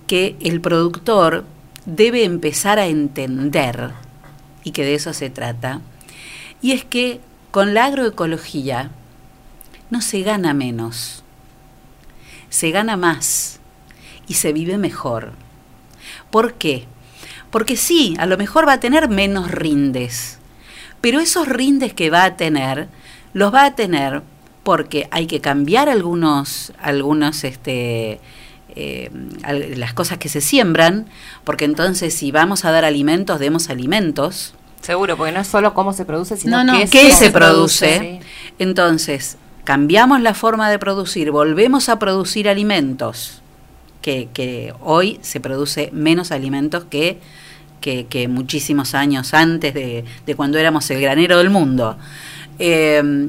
que 0.06 0.36
el 0.40 0.60
productor 0.60 1.44
debe 1.84 2.24
empezar 2.24 2.78
a 2.78 2.86
entender, 2.86 3.90
y 4.64 4.72
que 4.72 4.84
de 4.84 4.94
eso 4.94 5.12
se 5.12 5.30
trata, 5.30 5.80
y 6.62 6.72
es 6.72 6.84
que 6.84 7.20
con 7.50 7.74
la 7.74 7.86
agroecología 7.86 8.90
no 9.90 10.00
se 10.00 10.22
gana 10.22 10.52
menos, 10.54 11.22
se 12.50 12.70
gana 12.70 12.96
más 12.96 13.60
y 14.26 14.34
se 14.34 14.52
vive 14.52 14.78
mejor. 14.78 15.32
¿Por 16.30 16.54
qué? 16.54 16.86
Porque 17.50 17.76
sí, 17.76 18.14
a 18.18 18.26
lo 18.26 18.36
mejor 18.36 18.66
va 18.66 18.74
a 18.74 18.80
tener 18.80 19.08
menos 19.08 19.50
rindes, 19.50 20.38
pero 21.00 21.20
esos 21.20 21.48
rindes 21.48 21.94
que 21.94 22.10
va 22.10 22.24
a 22.24 22.36
tener, 22.36 22.88
los 23.32 23.54
va 23.54 23.64
a 23.64 23.74
tener 23.74 24.22
porque 24.62 25.08
hay 25.12 25.26
que 25.26 25.40
cambiar 25.40 25.88
algunos, 25.88 26.72
algunos, 26.80 27.44
este, 27.44 28.20
eh, 28.74 29.10
las 29.76 29.94
cosas 29.94 30.18
que 30.18 30.28
se 30.28 30.40
siembran, 30.40 31.06
porque 31.44 31.64
entonces 31.64 32.14
si 32.14 32.32
vamos 32.32 32.64
a 32.64 32.72
dar 32.72 32.84
alimentos, 32.84 33.38
demos 33.38 33.70
alimentos. 33.70 34.54
Seguro, 34.80 35.16
porque 35.16 35.32
no 35.32 35.40
es 35.40 35.46
solo 35.46 35.72
cómo 35.72 35.92
se 35.92 36.04
produce, 36.04 36.36
sino 36.36 36.64
No, 36.64 36.72
no, 36.72 36.78
qué, 36.80 36.88
¿qué 36.88 37.10
se, 37.10 37.26
se 37.26 37.30
produce? 37.30 38.20
Sí. 38.20 38.26
Entonces, 38.58 39.38
cambiamos 39.64 40.20
la 40.20 40.34
forma 40.34 40.68
de 40.68 40.78
producir, 40.78 41.30
volvemos 41.30 41.88
a 41.88 41.98
producir 41.98 42.48
alimentos, 42.48 43.42
que, 44.06 44.28
que 44.32 44.72
hoy 44.82 45.18
se 45.20 45.40
produce 45.40 45.90
menos 45.92 46.30
alimentos 46.30 46.84
que, 46.84 47.18
que, 47.80 48.06
que 48.06 48.28
muchísimos 48.28 48.94
años 48.94 49.34
antes 49.34 49.74
de, 49.74 50.04
de 50.24 50.36
cuando 50.36 50.58
éramos 50.58 50.88
el 50.92 51.00
granero 51.00 51.38
del 51.38 51.50
mundo. 51.50 51.98
Eh, 52.60 53.28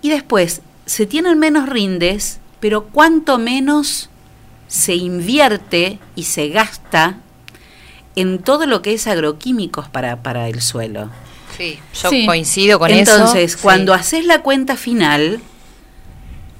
y 0.00 0.08
después, 0.08 0.62
se 0.86 1.04
tienen 1.04 1.38
menos 1.38 1.68
rindes, 1.68 2.40
pero 2.58 2.84
cuanto 2.84 3.36
menos 3.36 4.08
se 4.66 4.94
invierte 4.94 5.98
y 6.16 6.22
se 6.22 6.48
gasta 6.48 7.18
en 8.16 8.38
todo 8.38 8.64
lo 8.66 8.80
que 8.80 8.94
es 8.94 9.06
agroquímicos 9.06 9.90
para, 9.90 10.22
para 10.22 10.48
el 10.48 10.62
suelo. 10.62 11.10
Sí, 11.54 11.78
yo 12.02 12.08
coincido 12.24 12.78
con 12.78 12.90
eso. 12.90 13.12
Entonces, 13.12 13.52
Sí. 13.52 13.58
cuando 13.60 13.92
haces 13.92 14.24
la 14.24 14.40
cuenta 14.40 14.78
final, 14.78 15.42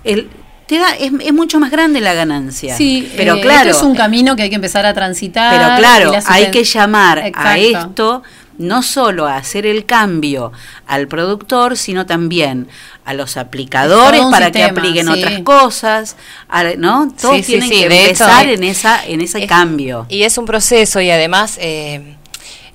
el, 0.04 0.28
te 0.72 0.78
da, 0.78 0.94
es, 0.94 1.12
es 1.20 1.32
mucho 1.34 1.60
más 1.60 1.70
grande 1.70 2.00
la 2.00 2.14
ganancia. 2.14 2.74
Sí, 2.76 3.12
pero 3.14 3.34
eh, 3.34 3.40
claro, 3.42 3.70
esto 3.70 3.82
es 3.82 3.88
un 3.90 3.94
camino 3.94 4.34
que 4.36 4.42
hay 4.44 4.48
que 4.48 4.54
empezar 4.56 4.86
a 4.86 4.94
transitar. 4.94 5.52
pero 5.54 5.76
claro, 5.76 6.12
la 6.12 6.22
hay 6.26 6.50
que 6.50 6.64
llamar 6.64 7.30
a 7.34 7.58
esto 7.58 8.22
no 8.56 8.82
solo 8.82 9.26
a 9.26 9.36
hacer 9.36 9.66
el 9.66 9.84
cambio 9.84 10.52
al 10.86 11.08
productor, 11.08 11.76
sino 11.76 12.06
también 12.06 12.68
a 13.04 13.12
los 13.12 13.36
aplicadores 13.36 14.22
para 14.30 14.50
que 14.50 14.62
apliquen 14.62 15.06
sí. 15.06 15.12
otras 15.12 15.40
cosas, 15.40 16.16
a- 16.48 16.64
¿no? 16.78 17.12
Todos 17.20 17.36
Sí, 17.36 17.42
tienen 17.42 17.68
sí, 17.68 17.74
que 17.80 17.86
hecho, 17.86 18.24
empezar 18.24 18.46
eh, 18.46 18.54
en 18.54 18.64
esa 18.64 19.04
en 19.04 19.20
ese 19.20 19.46
cambio. 19.46 20.06
Y 20.08 20.22
es 20.22 20.38
un 20.38 20.46
proceso 20.46 21.00
y 21.00 21.10
además 21.10 21.58
eh, 21.60 22.16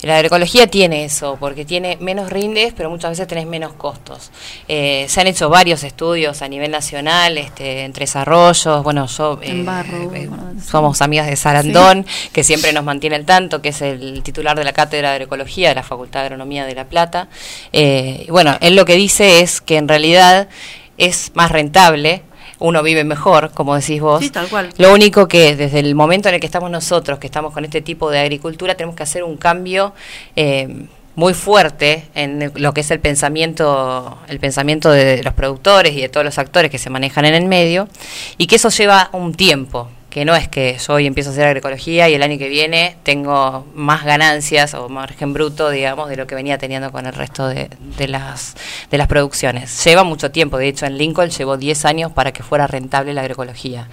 la 0.02 0.16
agroecología 0.16 0.68
tiene 0.68 1.04
eso, 1.04 1.36
porque 1.40 1.64
tiene 1.64 1.96
menos 2.00 2.30
rindes, 2.30 2.72
pero 2.76 2.88
muchas 2.88 3.10
veces 3.10 3.26
tenés 3.26 3.46
menos 3.46 3.72
costos. 3.72 4.30
Eh, 4.68 5.06
se 5.08 5.20
han 5.20 5.26
hecho 5.26 5.48
varios 5.48 5.82
estudios 5.82 6.40
a 6.40 6.48
nivel 6.48 6.70
nacional, 6.70 7.36
este, 7.36 7.82
entre 7.82 8.04
desarrollos, 8.04 8.84
bueno, 8.84 9.06
yo... 9.06 9.40
En 9.42 9.60
eh, 9.60 9.64
barro, 9.64 10.14
eh, 10.14 10.28
bueno, 10.28 10.52
somos 10.64 11.02
amigas 11.02 11.26
de 11.26 11.34
Sarandón, 11.34 12.06
que 12.32 12.44
siempre 12.44 12.72
nos 12.72 12.84
mantiene 12.84 13.16
al 13.16 13.24
tanto, 13.24 13.60
que 13.60 13.70
es 13.70 13.82
el 13.82 14.22
titular 14.22 14.56
de 14.56 14.64
la 14.64 14.72
Cátedra 14.72 15.08
de 15.08 15.14
Agroecología 15.16 15.70
de 15.70 15.74
la 15.74 15.82
Facultad 15.82 16.20
de 16.20 16.26
Agronomía 16.26 16.64
de 16.64 16.74
La 16.76 16.84
Plata. 16.84 17.28
Eh, 17.72 18.26
bueno, 18.30 18.56
él 18.60 18.76
lo 18.76 18.84
que 18.84 18.94
dice 18.94 19.40
es 19.40 19.60
que 19.60 19.78
en 19.78 19.88
realidad 19.88 20.48
es 20.96 21.32
más 21.34 21.50
rentable, 21.50 22.22
uno 22.58 22.82
vive 22.82 23.04
mejor, 23.04 23.50
como 23.52 23.74
decís 23.74 24.00
vos. 24.00 24.20
Sí, 24.20 24.30
tal 24.30 24.48
cual. 24.48 24.70
Lo 24.78 24.92
único 24.92 25.28
que 25.28 25.56
desde 25.56 25.78
el 25.80 25.94
momento 25.94 26.28
en 26.28 26.36
el 26.36 26.40
que 26.40 26.46
estamos 26.46 26.70
nosotros, 26.70 27.18
que 27.18 27.26
estamos 27.26 27.52
con 27.52 27.64
este 27.64 27.80
tipo 27.80 28.10
de 28.10 28.18
agricultura, 28.18 28.74
tenemos 28.74 28.96
que 28.96 29.02
hacer 29.02 29.24
un 29.24 29.36
cambio 29.36 29.92
eh, 30.36 30.86
muy 31.14 31.34
fuerte 31.34 32.04
en 32.14 32.52
lo 32.54 32.72
que 32.72 32.82
es 32.82 32.90
el 32.90 33.00
pensamiento, 33.00 34.18
el 34.28 34.38
pensamiento 34.38 34.90
de 34.90 35.22
los 35.22 35.34
productores 35.34 35.94
y 35.94 36.00
de 36.00 36.08
todos 36.08 36.24
los 36.24 36.38
actores 36.38 36.70
que 36.70 36.78
se 36.78 36.90
manejan 36.90 37.24
en 37.24 37.34
el 37.34 37.46
medio, 37.46 37.88
y 38.36 38.46
que 38.46 38.56
eso 38.56 38.68
lleva 38.68 39.10
un 39.12 39.34
tiempo 39.34 39.88
que 40.10 40.24
no 40.24 40.34
es 40.34 40.48
que 40.48 40.78
yo 40.78 40.94
hoy 40.94 41.06
empiezo 41.06 41.28
a 41.28 41.32
hacer 41.32 41.44
agroecología 41.44 42.08
y 42.08 42.14
el 42.14 42.22
año 42.22 42.38
que 42.38 42.48
viene 42.48 42.96
tengo 43.02 43.66
más 43.74 44.04
ganancias 44.04 44.72
o 44.72 44.88
margen 44.88 45.34
bruto, 45.34 45.68
digamos, 45.68 46.08
de 46.08 46.16
lo 46.16 46.26
que 46.26 46.34
venía 46.34 46.56
teniendo 46.56 46.90
con 46.90 47.04
el 47.04 47.12
resto 47.12 47.46
de, 47.46 47.68
de 47.98 48.08
las, 48.08 48.54
de 48.90 48.96
las 48.96 49.06
producciones. 49.06 49.84
Lleva 49.84 50.04
mucho 50.04 50.30
tiempo, 50.30 50.56
de 50.56 50.68
hecho 50.68 50.86
en 50.86 50.96
Lincoln 50.96 51.28
llevó 51.28 51.58
10 51.58 51.84
años 51.84 52.10
para 52.12 52.32
que 52.32 52.42
fuera 52.42 52.66
rentable 52.66 53.12
la 53.12 53.20
agroecología. 53.20 53.88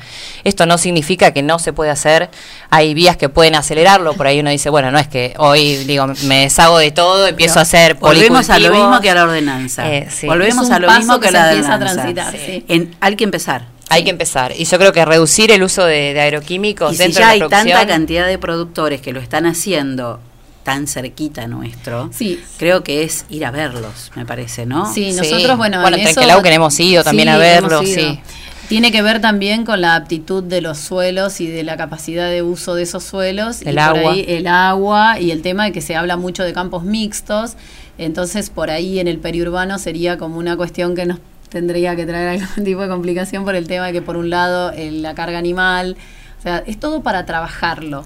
Esto 0.45 0.65
no 0.65 0.77
significa 0.77 1.31
que 1.31 1.43
no 1.43 1.59
se 1.59 1.73
puede 1.73 1.91
hacer, 1.91 2.29
hay 2.69 2.93
vías 2.93 3.17
que 3.17 3.27
pueden 3.27 3.55
acelerarlo, 3.55 4.13
por 4.13 4.27
ahí 4.27 4.39
uno 4.39 4.49
dice, 4.51 4.69
bueno, 4.69 4.91
no 4.91 4.99
es 4.99 5.09
que 5.09 5.33
hoy 5.37 5.75
digo 5.83 6.07
me 6.23 6.41
deshago 6.43 6.77
de 6.77 6.91
todo, 6.91 7.27
empiezo 7.27 7.55
Pero 7.55 7.59
a 7.59 7.63
hacer 7.63 7.93
Volvemos 7.95 8.49
a 8.49 8.57
lo 8.59 8.71
mismo 8.71 9.01
que 9.01 9.09
a 9.09 9.15
la 9.15 9.23
ordenanza. 9.23 9.91
Eh, 9.93 10.07
sí. 10.09 10.27
Volvemos 10.27 10.63
Es 10.63 10.67
un 10.69 10.73
a 10.75 10.79
lo 10.79 10.87
paso 10.87 10.99
mismo 10.99 11.19
que, 11.19 11.29
que 11.29 11.37
a 11.37 11.41
la 11.41 11.43
se 11.43 11.49
empieza 11.55 11.73
a 11.73 11.75
ordenanza. 11.75 12.01
transitar, 12.13 12.33
sí. 12.39 12.65
En- 12.69 12.95
hay 13.01 13.15
que 13.17 13.23
empezar. 13.25 13.74
Hay 13.89 14.03
que 14.03 14.09
empezar. 14.09 14.53
Y 14.57 14.65
yo 14.65 14.77
creo 14.77 14.91
que 14.93 15.05
reducir 15.05 15.51
el 15.51 15.61
uso 15.63 15.85
de, 15.85 16.13
de 16.13 16.21
agroquímicos 16.21 16.91
Y 16.93 16.95
si 16.97 17.03
dentro 17.03 17.19
ya 17.21 17.27
de 17.27 17.33
hay 17.33 17.39
la 17.39 17.47
producción. 17.47 17.77
tanta 17.77 17.87
cantidad 17.93 18.27
de 18.27 18.37
productores 18.39 19.01
que 19.01 19.13
lo 19.13 19.19
están 19.19 19.45
haciendo 19.45 20.19
tan 20.63 20.87
cerquita 20.87 21.47
nuestro, 21.47 22.09
Sí. 22.11 22.41
creo 22.57 22.83
que 22.83 23.03
es 23.03 23.25
ir 23.29 23.45
a 23.45 23.51
verlos, 23.51 24.11
me 24.15 24.25
parece, 24.25 24.65
¿no? 24.65 24.91
Sí, 24.91 25.11
nosotros, 25.13 25.57
bueno, 25.57 25.79
Bueno, 25.81 25.95
en 25.97 26.07
en 26.07 26.13
Trenquelau 26.15 26.43
hemos 26.43 26.79
ido 26.79 27.03
también 27.03 27.29
a 27.29 27.33
Sí, 27.35 27.39
verlo, 27.39 27.77
hemos 27.81 27.89
ido. 27.89 28.09
sí. 28.13 28.19
Tiene 28.67 28.91
que 28.91 29.03
ver 29.03 29.21
también 29.21 29.63
con 29.63 29.79
la 29.79 29.95
aptitud 29.95 30.41
de 30.41 30.61
los 30.61 30.79
suelos 30.79 31.39
y 31.39 31.45
de 31.45 31.63
la 31.63 31.77
capacidad 31.77 32.31
de 32.31 32.41
uso 32.41 32.73
de 32.73 32.81
esos 32.81 33.03
suelos. 33.03 33.61
y 33.61 33.69
El 33.69 33.75
por 33.75 33.83
agua. 33.83 34.11
ahí 34.13 34.25
el 34.27 34.47
agua 34.47 35.19
y 35.19 35.29
el 35.29 35.43
tema 35.43 35.65
de 35.65 35.71
que 35.71 35.81
se 35.81 35.95
habla 35.95 36.17
mucho 36.17 36.41
de 36.43 36.51
campos 36.51 36.81
mixtos. 36.83 37.53
Entonces, 37.99 38.49
por 38.49 38.71
ahí 38.71 38.97
en 38.99 39.07
el 39.07 39.19
periurbano 39.19 39.77
sería 39.77 40.17
como 40.17 40.39
una 40.39 40.57
cuestión 40.57 40.95
que 40.95 41.05
nos 41.05 41.19
tendría 41.55 41.95
que 41.95 42.05
traer 42.05 42.41
algún 42.41 42.65
tipo 42.65 42.81
de 42.81 42.89
complicación 42.89 43.45
por 43.45 43.55
el 43.55 43.65
tema 43.65 43.85
de 43.85 43.93
que, 43.93 44.01
por 44.01 44.17
un 44.17 44.29
lado, 44.29 44.73
eh, 44.73 44.91
la 44.91 45.15
carga 45.15 45.37
animal. 45.37 45.95
O 46.37 46.41
sea, 46.41 46.57
es 46.67 46.77
todo 46.77 47.01
para 47.01 47.25
trabajarlo. 47.25 48.05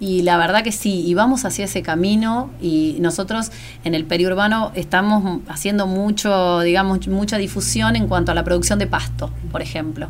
Y 0.00 0.22
la 0.22 0.36
verdad 0.36 0.64
que 0.64 0.72
sí, 0.72 1.04
y 1.06 1.14
vamos 1.14 1.44
hacia 1.44 1.66
ese 1.66 1.80
camino 1.82 2.50
y 2.60 2.96
nosotros 2.98 3.52
en 3.84 3.94
el 3.94 4.04
periurbano 4.04 4.72
estamos 4.74 5.40
haciendo 5.48 5.86
mucho, 5.86 6.60
digamos, 6.60 7.06
mucha 7.06 7.38
difusión 7.38 7.94
en 7.94 8.08
cuanto 8.08 8.32
a 8.32 8.34
la 8.34 8.42
producción 8.42 8.80
de 8.80 8.88
pasto, 8.88 9.30
por 9.52 9.62
ejemplo. 9.62 10.08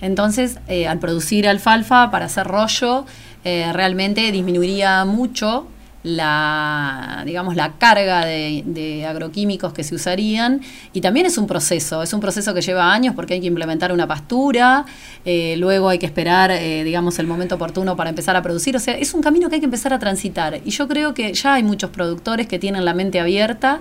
Entonces, 0.00 0.58
eh, 0.66 0.88
al 0.88 0.98
producir 0.98 1.46
alfalfa 1.46 2.10
para 2.10 2.24
hacer 2.24 2.46
rollo, 2.46 3.04
eh, 3.44 3.70
realmente 3.74 4.32
disminuiría 4.32 5.04
mucho 5.04 5.66
la, 6.02 7.22
digamos, 7.26 7.56
la 7.56 7.72
carga 7.72 8.24
de, 8.24 9.04
agroquímicos 9.06 9.72
que 9.72 9.84
se 9.84 9.94
usarían. 9.94 10.60
Y 10.92 11.00
también 11.00 11.26
es 11.26 11.38
un 11.38 11.46
proceso, 11.46 12.02
es 12.02 12.12
un 12.12 12.20
proceso 12.20 12.54
que 12.54 12.62
lleva 12.62 12.92
años 12.92 13.14
porque 13.14 13.34
hay 13.34 13.40
que 13.40 13.46
implementar 13.46 13.92
una 13.92 14.06
pastura, 14.06 14.84
eh, 15.24 15.56
luego 15.58 15.88
hay 15.88 15.98
que 15.98 16.06
esperar, 16.06 16.50
eh, 16.50 16.84
digamos, 16.84 17.18
el 17.18 17.26
momento 17.26 17.54
oportuno 17.56 17.96
para 17.96 18.10
empezar 18.10 18.36
a 18.36 18.42
producir, 18.42 18.76
o 18.76 18.80
sea, 18.80 18.94
es 18.94 19.14
un 19.14 19.22
camino 19.22 19.48
que 19.48 19.56
hay 19.56 19.60
que 19.60 19.66
empezar 19.66 19.92
a 19.92 19.98
transitar. 19.98 20.60
Y 20.64 20.70
yo 20.70 20.88
creo 20.88 21.14
que 21.14 21.32
ya 21.32 21.54
hay 21.54 21.62
muchos 21.62 21.90
productores 21.90 22.46
que 22.46 22.58
tienen 22.58 22.84
la 22.84 22.94
mente 22.94 23.20
abierta, 23.20 23.80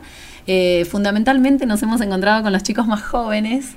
Eh, 0.51 0.85
fundamentalmente 0.89 1.67
nos 1.67 1.83
hemos 1.83 2.01
encontrado 2.01 2.41
con 2.41 2.51
los 2.51 2.63
chicos 2.63 2.87
más 2.87 3.03
jóvenes 3.03 3.75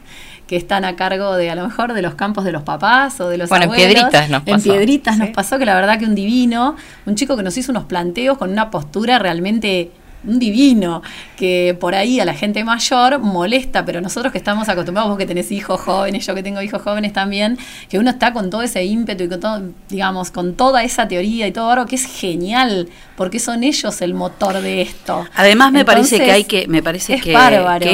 que 0.53 0.59
están 0.59 0.85
a 0.85 0.97
cargo 0.97 1.35
de 1.37 1.49
a 1.49 1.55
lo 1.55 1.67
mejor 1.67 1.95
de 1.95 2.03
los 2.03 2.15
campos 2.15 2.45
de 2.45 2.53
los 2.53 2.63
papás 2.63 3.19
o 3.23 3.31
de 3.31 3.39
los 3.39 3.49
Bueno, 3.49 3.65
en. 3.65 3.71
Piedritas 3.73 4.29
nos 4.29 4.43
En 4.45 4.57
pasó. 4.57 4.65
Piedritas 4.65 5.17
nos 5.17 5.31
pasó 5.31 5.59
que 5.59 5.65
la 5.65 5.75
verdad 5.75 5.99
que 5.99 6.05
un 6.05 6.15
divino, 6.15 6.77
un 7.07 7.15
chico 7.15 7.39
que 7.39 7.43
nos 7.43 7.57
hizo 7.57 7.73
unos 7.73 7.85
planteos 7.85 8.37
con 8.37 8.51
una 8.51 8.71
postura 8.71 9.19
realmente 9.19 9.91
un 10.25 10.39
divino, 10.39 11.03
que 11.37 11.77
por 11.79 11.95
ahí 11.95 12.21
a 12.21 12.25
la 12.25 12.35
gente 12.35 12.65
mayor 12.65 13.19
molesta, 13.19 13.85
pero 13.85 14.01
nosotros 14.01 14.33
que 14.33 14.39
estamos 14.39 14.69
acostumbrados, 14.69 15.11
vos 15.11 15.19
que 15.19 15.27
tenés 15.27 15.51
hijos 15.53 15.81
jóvenes, 15.81 16.27
yo 16.27 16.35
que 16.35 16.43
tengo 16.43 16.63
hijos 16.63 16.83
jóvenes 16.83 17.13
también, 17.13 17.59
que 17.89 17.99
uno 17.99 18.11
está 18.11 18.33
con 18.33 18.51
todo 18.51 18.63
ese 18.63 18.85
ímpetu 18.85 19.25
y 19.25 19.29
con 19.29 19.41
todo, 19.41 19.63
digamos, 19.89 20.31
con 20.31 20.55
toda 20.55 20.83
esa 20.85 21.09
teoría 21.09 21.47
y 21.47 21.53
todo 21.53 21.71
algo 21.71 21.87
que 21.87 21.97
es 21.97 22.07
genial, 22.07 22.89
porque 23.17 23.39
son 23.39 23.65
ellos 23.65 24.01
el 24.03 24.15
motor 24.15 24.61
de 24.61 24.83
esto. 24.83 25.25
Además 25.35 25.73
me 25.73 25.85
parece 25.85 26.19
que 26.19 26.33
hay 26.33 26.45
que 26.45 26.67
me 26.69 26.83
parece 26.83 27.15
es 27.15 27.23
que 27.23 27.35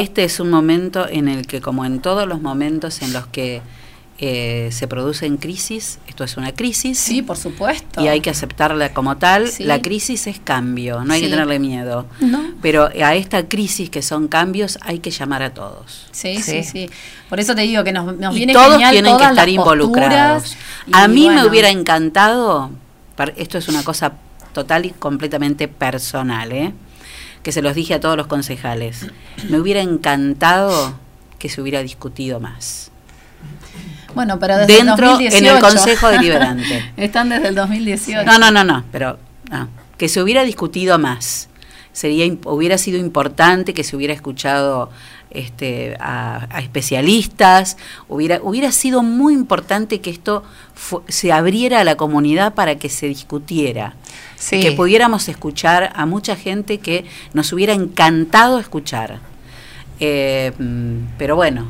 este 0.01 0.25
es 0.25 0.41
un 0.41 0.51
momento 0.51 1.07
en 1.09 1.29
el 1.29 1.47
que 1.47 1.61
como 1.61 1.85
en 1.85 2.01
todos 2.01 2.27
los 2.27 2.41
momentos 2.41 3.03
en 3.03 3.13
los 3.13 3.27
que 3.27 3.63
eh, 4.21 4.71
se 4.73 4.89
producen 4.89 5.37
crisis, 5.37 6.01
esto 6.09 6.25
es 6.25 6.37
una 6.37 6.53
crisis. 6.53 6.99
Sí, 6.99 7.23
por 7.23 7.37
supuesto. 7.37 8.03
Y 8.03 8.09
hay 8.09 8.21
que 8.21 8.31
aceptarla 8.31 8.93
como 8.93 9.17
tal. 9.17 9.49
Sí. 9.49 9.63
La 9.65 9.81
crisis 9.81 10.27
es 10.27 10.41
cambio, 10.41 11.05
no 11.05 11.13
hay 11.15 11.21
que 11.21 11.29
tenerle 11.29 11.59
miedo. 11.61 12.07
No. 12.21 12.43
Pero 12.61 12.87
a 12.89 13.15
esta 13.15 13.47
crisis 13.49 13.91
que 13.91 14.03
son 14.03 14.27
cambios 14.27 14.79
hay 14.83 14.99
que 14.99 15.11
llamar 15.13 15.43
a 15.45 15.55
todos. 15.55 16.09
Sí, 16.11 16.43
sí, 16.43 16.65
sí. 16.65 16.91
Por 17.29 17.39
eso 17.39 17.55
te 17.55 17.63
digo 17.63 17.85
que 17.85 17.93
nos, 17.93 18.17
nos 18.17 18.35
y 18.35 18.39
viene 18.39 18.53
todos 18.55 18.73
genial 18.73 18.91
tienen 18.93 19.13
que 19.13 19.19
todas 19.19 19.31
estar 19.33 19.47
las 19.47 19.55
involucrados. 19.55 20.43
posturas 20.43 21.01
A 21.05 21.07
mí 21.09 21.31
me 21.31 21.47
hubiera 21.47 21.71
encantado, 21.71 22.71
par- 23.15 23.35
esto 23.37 23.57
es 23.59 23.69
una 23.69 23.85
cosa 23.85 24.15
total 24.53 24.85
y 24.87 24.91
completamente 24.91 25.69
personal, 25.69 26.51
¿eh? 26.51 26.73
que 27.45 27.53
se 27.53 27.63
los 27.63 27.75
dije 27.77 27.95
a 27.95 28.01
todos 28.01 28.17
los 28.17 28.27
concejales, 28.27 29.07
me 29.49 29.61
hubiera 29.61 29.81
encantado 29.81 30.99
que 31.39 31.49
se 31.49 31.61
hubiera 31.63 31.83
discutido 31.83 32.41
más. 32.41 32.91
Bueno, 34.19 34.41
pero 34.41 34.57
desde 34.59 34.83
Dentro, 34.85 35.17
el 35.21 35.27
en 35.33 35.47
el 35.47 35.61
2018. 35.61 35.61
Consejo 35.61 36.09
Deliberante. 36.11 36.93
Están 36.97 37.29
desde 37.29 37.49
el 37.49 37.55
2018. 37.55 38.25
No, 38.25 38.37
no, 38.37 38.51
no, 38.51 38.65
no, 38.65 38.85
pero 38.91 39.17
no, 39.49 39.69
que 39.97 40.09
se 40.09 40.21
hubiera 40.21 40.43
discutido 40.43 40.99
más. 40.99 41.49
Sería 41.93 42.27
hubiera 42.47 42.79
sido 42.79 42.99
importante 42.99 43.75
que 43.75 43.85
se 43.85 43.95
hubiera 43.95 44.13
escuchado 44.13 44.91
este, 45.31 45.97
a, 46.01 46.49
a 46.51 46.61
especialistas, 46.61 47.77
hubiera 48.09 48.41
hubiera 48.43 48.73
sido 48.73 49.05
muy 49.05 49.35
importante 49.35 50.01
que 50.01 50.11
esto 50.11 50.43
se 51.07 51.31
abriera 51.31 51.79
a 51.79 51.85
la 51.85 51.95
comunidad 51.95 52.55
para 52.55 52.75
que 52.75 52.89
se 52.89 53.07
discutiera, 53.07 53.95
Sí. 54.35 54.59
que 54.59 54.73
pudiéramos 54.73 55.29
escuchar 55.29 55.93
a 55.95 56.07
mucha 56.07 56.35
gente 56.35 56.79
que 56.79 57.05
nos 57.35 57.53
hubiera 57.53 57.73
encantado 57.73 58.59
escuchar. 58.59 59.21
Eh, 60.01 60.51
mm, 60.59 61.17
pero 61.19 61.37
bueno, 61.37 61.67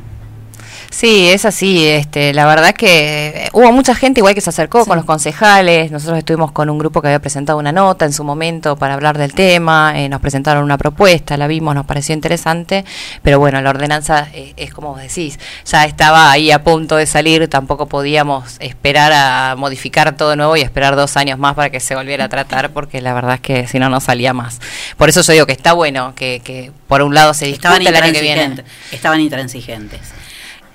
Sí, 0.90 1.28
es 1.28 1.44
así. 1.44 1.86
Este, 1.86 2.32
la 2.32 2.46
verdad 2.46 2.74
que 2.74 3.28
eh, 3.28 3.48
hubo 3.52 3.70
mucha 3.72 3.94
gente 3.94 4.20
igual 4.20 4.34
que 4.34 4.40
se 4.40 4.50
acercó 4.50 4.86
con 4.86 4.96
los 4.96 5.04
concejales. 5.04 5.90
Nosotros 5.90 6.18
estuvimos 6.18 6.50
con 6.50 6.70
un 6.70 6.78
grupo 6.78 7.02
que 7.02 7.08
había 7.08 7.18
presentado 7.20 7.58
una 7.58 7.72
nota 7.72 8.06
en 8.06 8.12
su 8.12 8.24
momento 8.24 8.76
para 8.76 8.94
hablar 8.94 9.18
del 9.18 9.34
tema. 9.34 9.92
eh, 9.96 10.08
nos 10.08 10.20
presentaron 10.20 10.64
una 10.64 10.78
propuesta, 10.78 11.36
la 11.36 11.46
vimos, 11.46 11.74
nos 11.74 11.84
pareció 11.84 12.14
interesante. 12.14 12.84
Pero 13.22 13.38
bueno, 13.38 13.60
la 13.60 13.70
ordenanza 13.70 14.28
eh, 14.32 14.54
es 14.56 14.72
como 14.72 14.88
vos 14.92 15.00
decís, 15.02 15.38
ya 15.66 15.84
estaba 15.84 16.30
ahí 16.30 16.50
a 16.50 16.64
punto 16.64 16.96
de 16.96 17.06
salir. 17.06 17.48
Tampoco 17.48 17.86
podíamos 17.86 18.56
esperar 18.58 19.12
a 19.12 19.56
modificar 19.56 20.16
todo 20.16 20.30
de 20.30 20.36
nuevo 20.36 20.56
y 20.56 20.62
esperar 20.62 20.96
dos 20.96 21.16
años 21.18 21.38
más 21.38 21.54
para 21.54 21.70
que 21.70 21.80
se 21.80 21.94
volviera 21.94 22.24
a 22.24 22.28
tratar, 22.28 22.70
porque 22.70 23.02
la 23.02 23.12
verdad 23.12 23.34
es 23.34 23.40
que 23.40 23.66
si 23.68 23.78
no, 23.78 23.90
no 23.90 24.00
salía 24.00 24.32
más. 24.32 24.58
Por 24.96 25.10
eso 25.10 25.20
yo 25.20 25.32
digo 25.34 25.46
que 25.46 25.52
está 25.52 25.74
bueno 25.74 26.14
que, 26.16 26.40
que 26.42 26.72
por 26.88 27.02
un 27.02 27.14
lado 27.14 27.34
se 27.34 27.50
Estaban 27.50 27.80
discute 27.80 27.98
el 27.98 28.04
año 28.04 28.12
que 28.14 28.22
viene. 28.22 28.64
Estaban 28.90 29.20
intransigentes. 29.20 30.00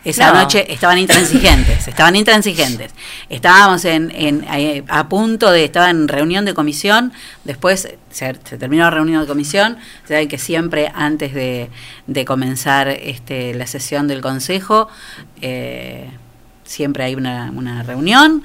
Esa 0.03 0.33
No. 0.33 0.41
noche 0.41 0.65
estaban 0.71 0.97
intransigentes, 0.97 1.87
estaban 1.87 2.15
intransigentes. 2.15 2.91
Estábamos 3.29 3.85
en, 3.85 4.11
en- 4.15 4.45
a 4.89 5.07
punto 5.07 5.49
de, 5.51 5.63
estaba 5.65 5.89
en 5.89 6.07
reunión 6.07 6.43
de 6.45 6.53
comisión, 6.53 7.13
después 7.45 7.87
se, 8.09 8.35
se 8.43 8.57
terminó 8.57 8.83
la 8.83 8.89
reunión 8.91 9.21
de 9.21 9.27
comisión, 9.27 9.77
saben 10.07 10.27
que 10.27 10.37
siempre 10.37 10.91
antes 10.93 11.33
de, 11.33 11.69
de 12.07 12.25
comenzar 12.25 12.87
este, 12.89 13.53
la 13.53 13.65
sesión 13.65 14.07
del 14.07 14.21
consejo, 14.21 14.89
eh, 15.41 16.09
siempre 16.65 17.03
hay 17.05 17.15
una, 17.15 17.51
una 17.55 17.83
reunión 17.83 18.43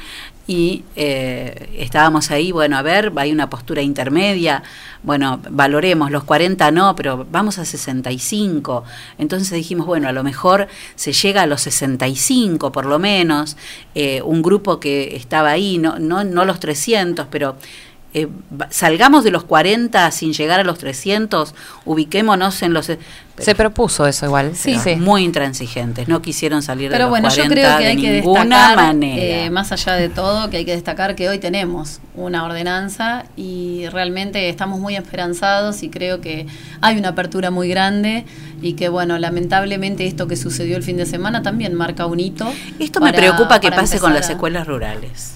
y 0.48 0.82
eh, 0.96 1.68
estábamos 1.76 2.30
ahí, 2.30 2.52
bueno, 2.52 2.78
a 2.78 2.82
ver, 2.82 3.12
hay 3.16 3.30
una 3.32 3.50
postura 3.50 3.82
intermedia, 3.82 4.62
bueno, 5.02 5.40
valoremos, 5.50 6.10
los 6.10 6.24
40 6.24 6.70
no, 6.70 6.96
pero 6.96 7.26
vamos 7.30 7.58
a 7.58 7.66
65. 7.66 8.82
Entonces 9.18 9.50
dijimos, 9.50 9.86
bueno, 9.86 10.08
a 10.08 10.12
lo 10.12 10.24
mejor 10.24 10.66
se 10.96 11.12
llega 11.12 11.42
a 11.42 11.46
los 11.46 11.60
65 11.60 12.72
por 12.72 12.86
lo 12.86 12.98
menos, 12.98 13.58
eh, 13.94 14.22
un 14.22 14.40
grupo 14.40 14.80
que 14.80 15.14
estaba 15.16 15.50
ahí, 15.50 15.76
no, 15.76 15.98
no, 15.98 16.24
no 16.24 16.44
los 16.46 16.58
300, 16.58 17.26
pero... 17.30 17.56
eh, 18.14 18.26
salgamos 18.70 19.22
de 19.22 19.30
los 19.30 19.44
40 19.44 20.10
sin 20.12 20.32
llegar 20.32 20.60
a 20.60 20.64
los 20.64 20.78
300, 20.78 21.54
ubiquémonos 21.84 22.62
en 22.62 22.72
los... 22.72 22.90
Se 23.38 23.54
propuso 23.54 24.06
eso 24.06 24.26
igual. 24.26 24.56
Sí, 24.56 24.76
muy 24.96 25.22
intransigentes, 25.22 26.08
no 26.08 26.20
quisieron 26.22 26.62
salir 26.62 26.90
de 26.90 26.94
Pero 26.96 27.04
los 27.04 27.10
bueno, 27.10 27.28
40 27.28 27.44
yo 27.44 27.50
creo 27.52 27.76
que 27.78 27.84
de 27.84 27.90
hay 27.90 27.96
que 28.00 28.10
ninguna 28.22 28.42
destacar, 28.42 28.76
manera. 28.76 29.22
eh, 29.44 29.50
más 29.50 29.70
allá 29.70 29.92
de 29.92 30.08
todo, 30.08 30.50
que 30.50 30.56
hay 30.56 30.64
que 30.64 30.72
destacar 30.72 31.14
que 31.14 31.28
hoy 31.28 31.38
tenemos 31.38 32.00
una 32.14 32.44
ordenanza 32.44 33.26
y 33.36 33.84
realmente 33.92 34.48
estamos 34.48 34.80
muy 34.80 34.96
esperanzados 34.96 35.84
y 35.84 35.88
creo 35.90 36.20
que 36.20 36.46
hay 36.80 36.96
una 36.98 37.10
apertura 37.10 37.50
muy 37.52 37.68
grande 37.68 38.24
y 38.60 38.72
que 38.72 38.88
bueno, 38.88 39.18
lamentablemente 39.18 40.06
esto 40.06 40.26
que 40.26 40.34
sucedió 40.36 40.76
el 40.76 40.82
fin 40.82 40.96
de 40.96 41.06
semana 41.06 41.42
también 41.42 41.74
marca 41.74 42.06
un 42.06 42.18
hito. 42.18 42.52
Esto 42.80 43.00
me 43.00 43.12
preocupa 43.12 43.60
que 43.60 43.70
pase 43.70 44.00
con 44.00 44.14
las 44.14 44.28
escuelas 44.30 44.66
rurales. 44.66 45.34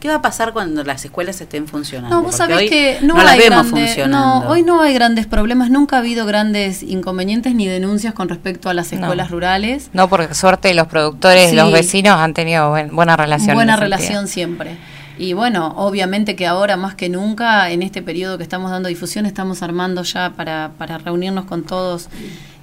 ¿Qué 0.00 0.08
va 0.08 0.16
a 0.16 0.22
pasar 0.22 0.52
cuando 0.52 0.84
las 0.84 1.04
escuelas 1.04 1.40
estén 1.40 1.66
funcionando? 1.66 2.14
No, 2.14 2.22
vos 2.22 2.36
Porque 2.36 2.36
sabés 2.52 2.56
hoy 2.58 2.68
que 2.68 2.98
no, 3.02 3.16
las 3.16 3.26
hay 3.32 3.38
vemos 3.40 3.66
grande- 3.66 3.86
funcionando. 3.86 4.44
no, 4.44 4.48
hoy 4.50 4.62
no 4.62 4.80
hay 4.80 4.94
grandes 4.94 5.26
problemas, 5.26 5.70
nunca 5.70 5.96
ha 5.96 5.98
habido 5.98 6.24
grandes 6.24 6.82
inconvenientes 6.82 7.54
ni 7.54 7.66
denuncias 7.66 8.14
con 8.14 8.28
respecto 8.28 8.68
a 8.70 8.74
las 8.74 8.92
escuelas 8.92 9.30
rurales. 9.30 9.90
No, 9.92 10.08
porque 10.08 10.34
suerte 10.34 10.72
los 10.74 10.86
productores, 10.86 11.50
Sí. 11.50 11.56
los 11.56 11.72
vecinos 11.72 12.16
han 12.18 12.32
tenido 12.34 12.70
buen- 12.70 12.94
buena 12.94 13.16
relación. 13.16 13.50
en 13.50 13.54
Buena 13.56 13.76
relación 13.76 14.26
sentido. 14.26 14.26
siempre. 14.28 14.76
Y 15.20 15.32
bueno, 15.32 15.74
obviamente 15.76 16.36
que 16.36 16.46
ahora 16.46 16.76
más 16.76 16.94
que 16.94 17.08
nunca, 17.08 17.70
en 17.72 17.82
este 17.82 18.00
periodo 18.02 18.36
que 18.38 18.44
estamos 18.44 18.70
dando 18.70 18.88
difusión, 18.88 19.26
estamos 19.26 19.62
armando 19.64 20.04
ya 20.04 20.30
para, 20.36 20.70
para 20.78 20.98
reunirnos 20.98 21.44
con 21.46 21.64
todos 21.64 22.08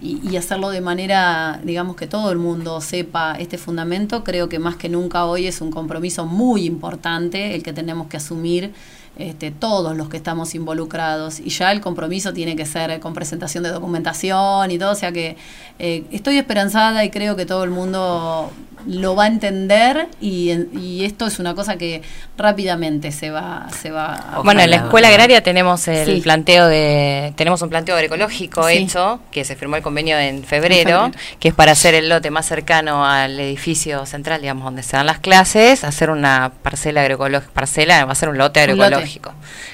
y, 0.06 0.30
y 0.30 0.38
hacerlo 0.38 0.70
de 0.70 0.82
manera, 0.82 1.60
digamos, 1.64 1.96
que 1.96 2.08
todo 2.08 2.32
el 2.32 2.38
mundo 2.38 2.80
sepa 2.82 3.36
este 3.40 3.58
fundamento. 3.58 4.24
Creo 4.24 4.50
que 4.50 4.60
más 4.60 4.76
que 4.76 4.90
nunca 4.90 5.26
hoy 5.26 5.48
es 5.48 5.62
un 5.62 5.72
compromiso 5.72 6.26
muy 6.26 6.66
importante 6.66 7.56
el 7.56 7.64
que 7.64 7.74
tenemos 7.74 8.08
que 8.08 8.18
asumir 8.18 8.74
este, 9.18 9.50
todos 9.50 9.96
los 9.96 10.10
que 10.10 10.18
estamos 10.18 10.56
involucrados. 10.56 11.40
Y 11.40 11.50
ya 11.50 11.72
el 11.72 11.80
compromiso 11.80 12.34
tiene 12.34 12.56
que 12.56 12.66
ser 12.66 13.00
con 13.00 13.14
presentación 13.14 13.64
de 13.64 13.70
documentación 13.70 14.72
y 14.72 14.78
todo. 14.78 14.92
O 14.92 14.96
sea 14.96 15.12
que 15.12 15.38
eh, 15.80 16.04
estoy 16.12 16.38
esperanzada 16.38 17.04
y 17.06 17.10
creo 17.10 17.36
que 17.36 17.46
todo 17.46 17.64
el 17.64 17.70
mundo 17.70 18.52
lo 18.88 19.16
va 19.16 19.24
a 19.24 19.28
entender 19.28 20.08
y, 20.22 20.52
y 20.78 21.06
esto 21.06 21.26
es 21.28 21.40
una 21.40 21.56
cosa 21.56 21.78
que 21.78 22.02
rápidamente 22.38 23.12
se 23.12 23.32
va, 23.32 23.68
se 23.82 23.92
va 23.92 24.14
a 24.14 24.40
Bueno, 24.42 24.62
en 24.62 24.70
la 24.70 24.76
escuela 24.78 25.08
agraria 25.08 25.42
tenemos 25.42 25.88
el 25.88 26.06
Sí. 26.06 26.22
planteo 26.22 26.68
de 26.68 27.34
tenemos 27.36 27.62
un 27.62 27.70
planteo 27.70 27.96
agroecológico 27.96 28.68
Sí. 28.68 28.78
hecho 28.78 29.20
que 29.32 29.44
se 29.46 29.56
firmó 29.56 29.76
el 29.78 29.82
convenio 29.82 30.18
en 30.20 30.44
febrero, 30.44 31.06
En 31.06 31.14
febrero. 31.14 31.38
que 31.40 31.48
es 31.48 31.54
para 31.54 31.72
hacer 31.72 31.94
el 31.96 32.10
lote 32.10 32.30
más 32.32 32.46
cercano 32.46 33.06
al 33.06 33.40
edificio 33.40 34.06
central, 34.06 34.42
digamos, 34.42 34.64
donde 34.66 34.84
se 34.84 34.98
dan 34.98 35.06
las 35.06 35.20
clases, 35.20 35.84
hacer 35.84 36.10
una 36.10 36.52
parcela 36.62 37.02
agroecológica, 37.02 37.52
parcela 37.54 38.06
va 38.06 38.12
a 38.12 38.16
ser 38.16 38.30
un 38.30 38.38
lote 38.38 38.62
Un 38.64 38.72
lote. 38.72 38.84
agroecológico, 38.84 39.30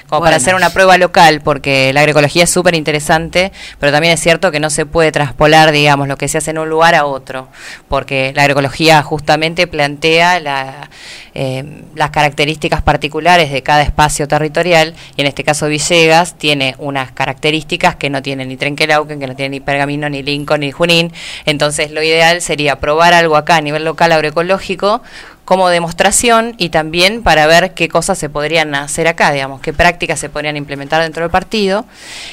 como 0.08 0.20
Bueno. 0.20 0.24
para 0.24 0.36
hacer 0.36 0.54
una 0.54 0.70
prueba 0.70 0.96
local, 0.98 1.40
porque 1.42 1.92
la 1.92 2.00
agroecología 2.00 2.44
es 2.44 2.50
súper 2.50 2.74
interesante, 2.74 3.52
pero 3.78 3.92
también 3.92 4.14
es 4.14 4.20
cierto 4.20 4.50
que 4.50 4.60
no 4.60 4.70
se 4.70 4.86
puede 4.86 5.12
traspolar, 5.12 5.72
digamos, 5.72 6.08
lo 6.08 6.16
que 6.16 6.28
se 6.28 6.38
hace 6.38 6.52
en 6.52 6.58
un 6.58 6.68
lugar 6.68 6.94
a 6.94 7.04
otro, 7.06 7.48
porque 7.88 8.32
la 8.34 8.42
agroecología 8.42 9.01
justamente 9.02 9.66
plantea 9.66 10.40
la, 10.40 10.90
eh, 11.34 11.64
las 11.94 12.10
características 12.10 12.82
particulares 12.82 13.50
de 13.52 13.62
cada 13.62 13.82
espacio 13.82 14.28
territorial, 14.28 14.94
y 15.16 15.20
en 15.20 15.26
este 15.26 15.44
caso 15.44 15.68
Villegas 15.68 16.36
tiene 16.38 16.74
unas 16.78 17.12
características 17.12 17.96
que 17.96 18.10
no 18.10 18.22
tiene 18.22 18.44
ni 18.46 18.56
Trenquelauquen, 18.56 19.20
que 19.20 19.26
no 19.26 19.36
tiene 19.36 19.50
ni 19.50 19.60
Pergamino, 19.60 20.08
ni 20.08 20.22
Lincoln, 20.22 20.60
ni 20.60 20.72
Junín, 20.72 21.12
entonces 21.46 21.90
lo 21.90 22.02
ideal 22.02 22.40
sería 22.40 22.80
probar 22.80 23.14
algo 23.14 23.36
acá 23.36 23.56
a 23.56 23.60
nivel 23.60 23.84
local 23.84 24.12
agroecológico, 24.12 25.02
como 25.44 25.68
demostración 25.68 26.54
y 26.56 26.68
también 26.68 27.22
para 27.22 27.46
ver 27.46 27.74
qué 27.74 27.88
cosas 27.88 28.16
se 28.18 28.28
podrían 28.28 28.74
hacer 28.74 29.08
acá, 29.08 29.32
digamos, 29.32 29.60
qué 29.60 29.72
prácticas 29.72 30.20
se 30.20 30.28
podrían 30.28 30.56
implementar 30.56 31.02
dentro 31.02 31.22
del 31.22 31.30
partido. 31.30 31.84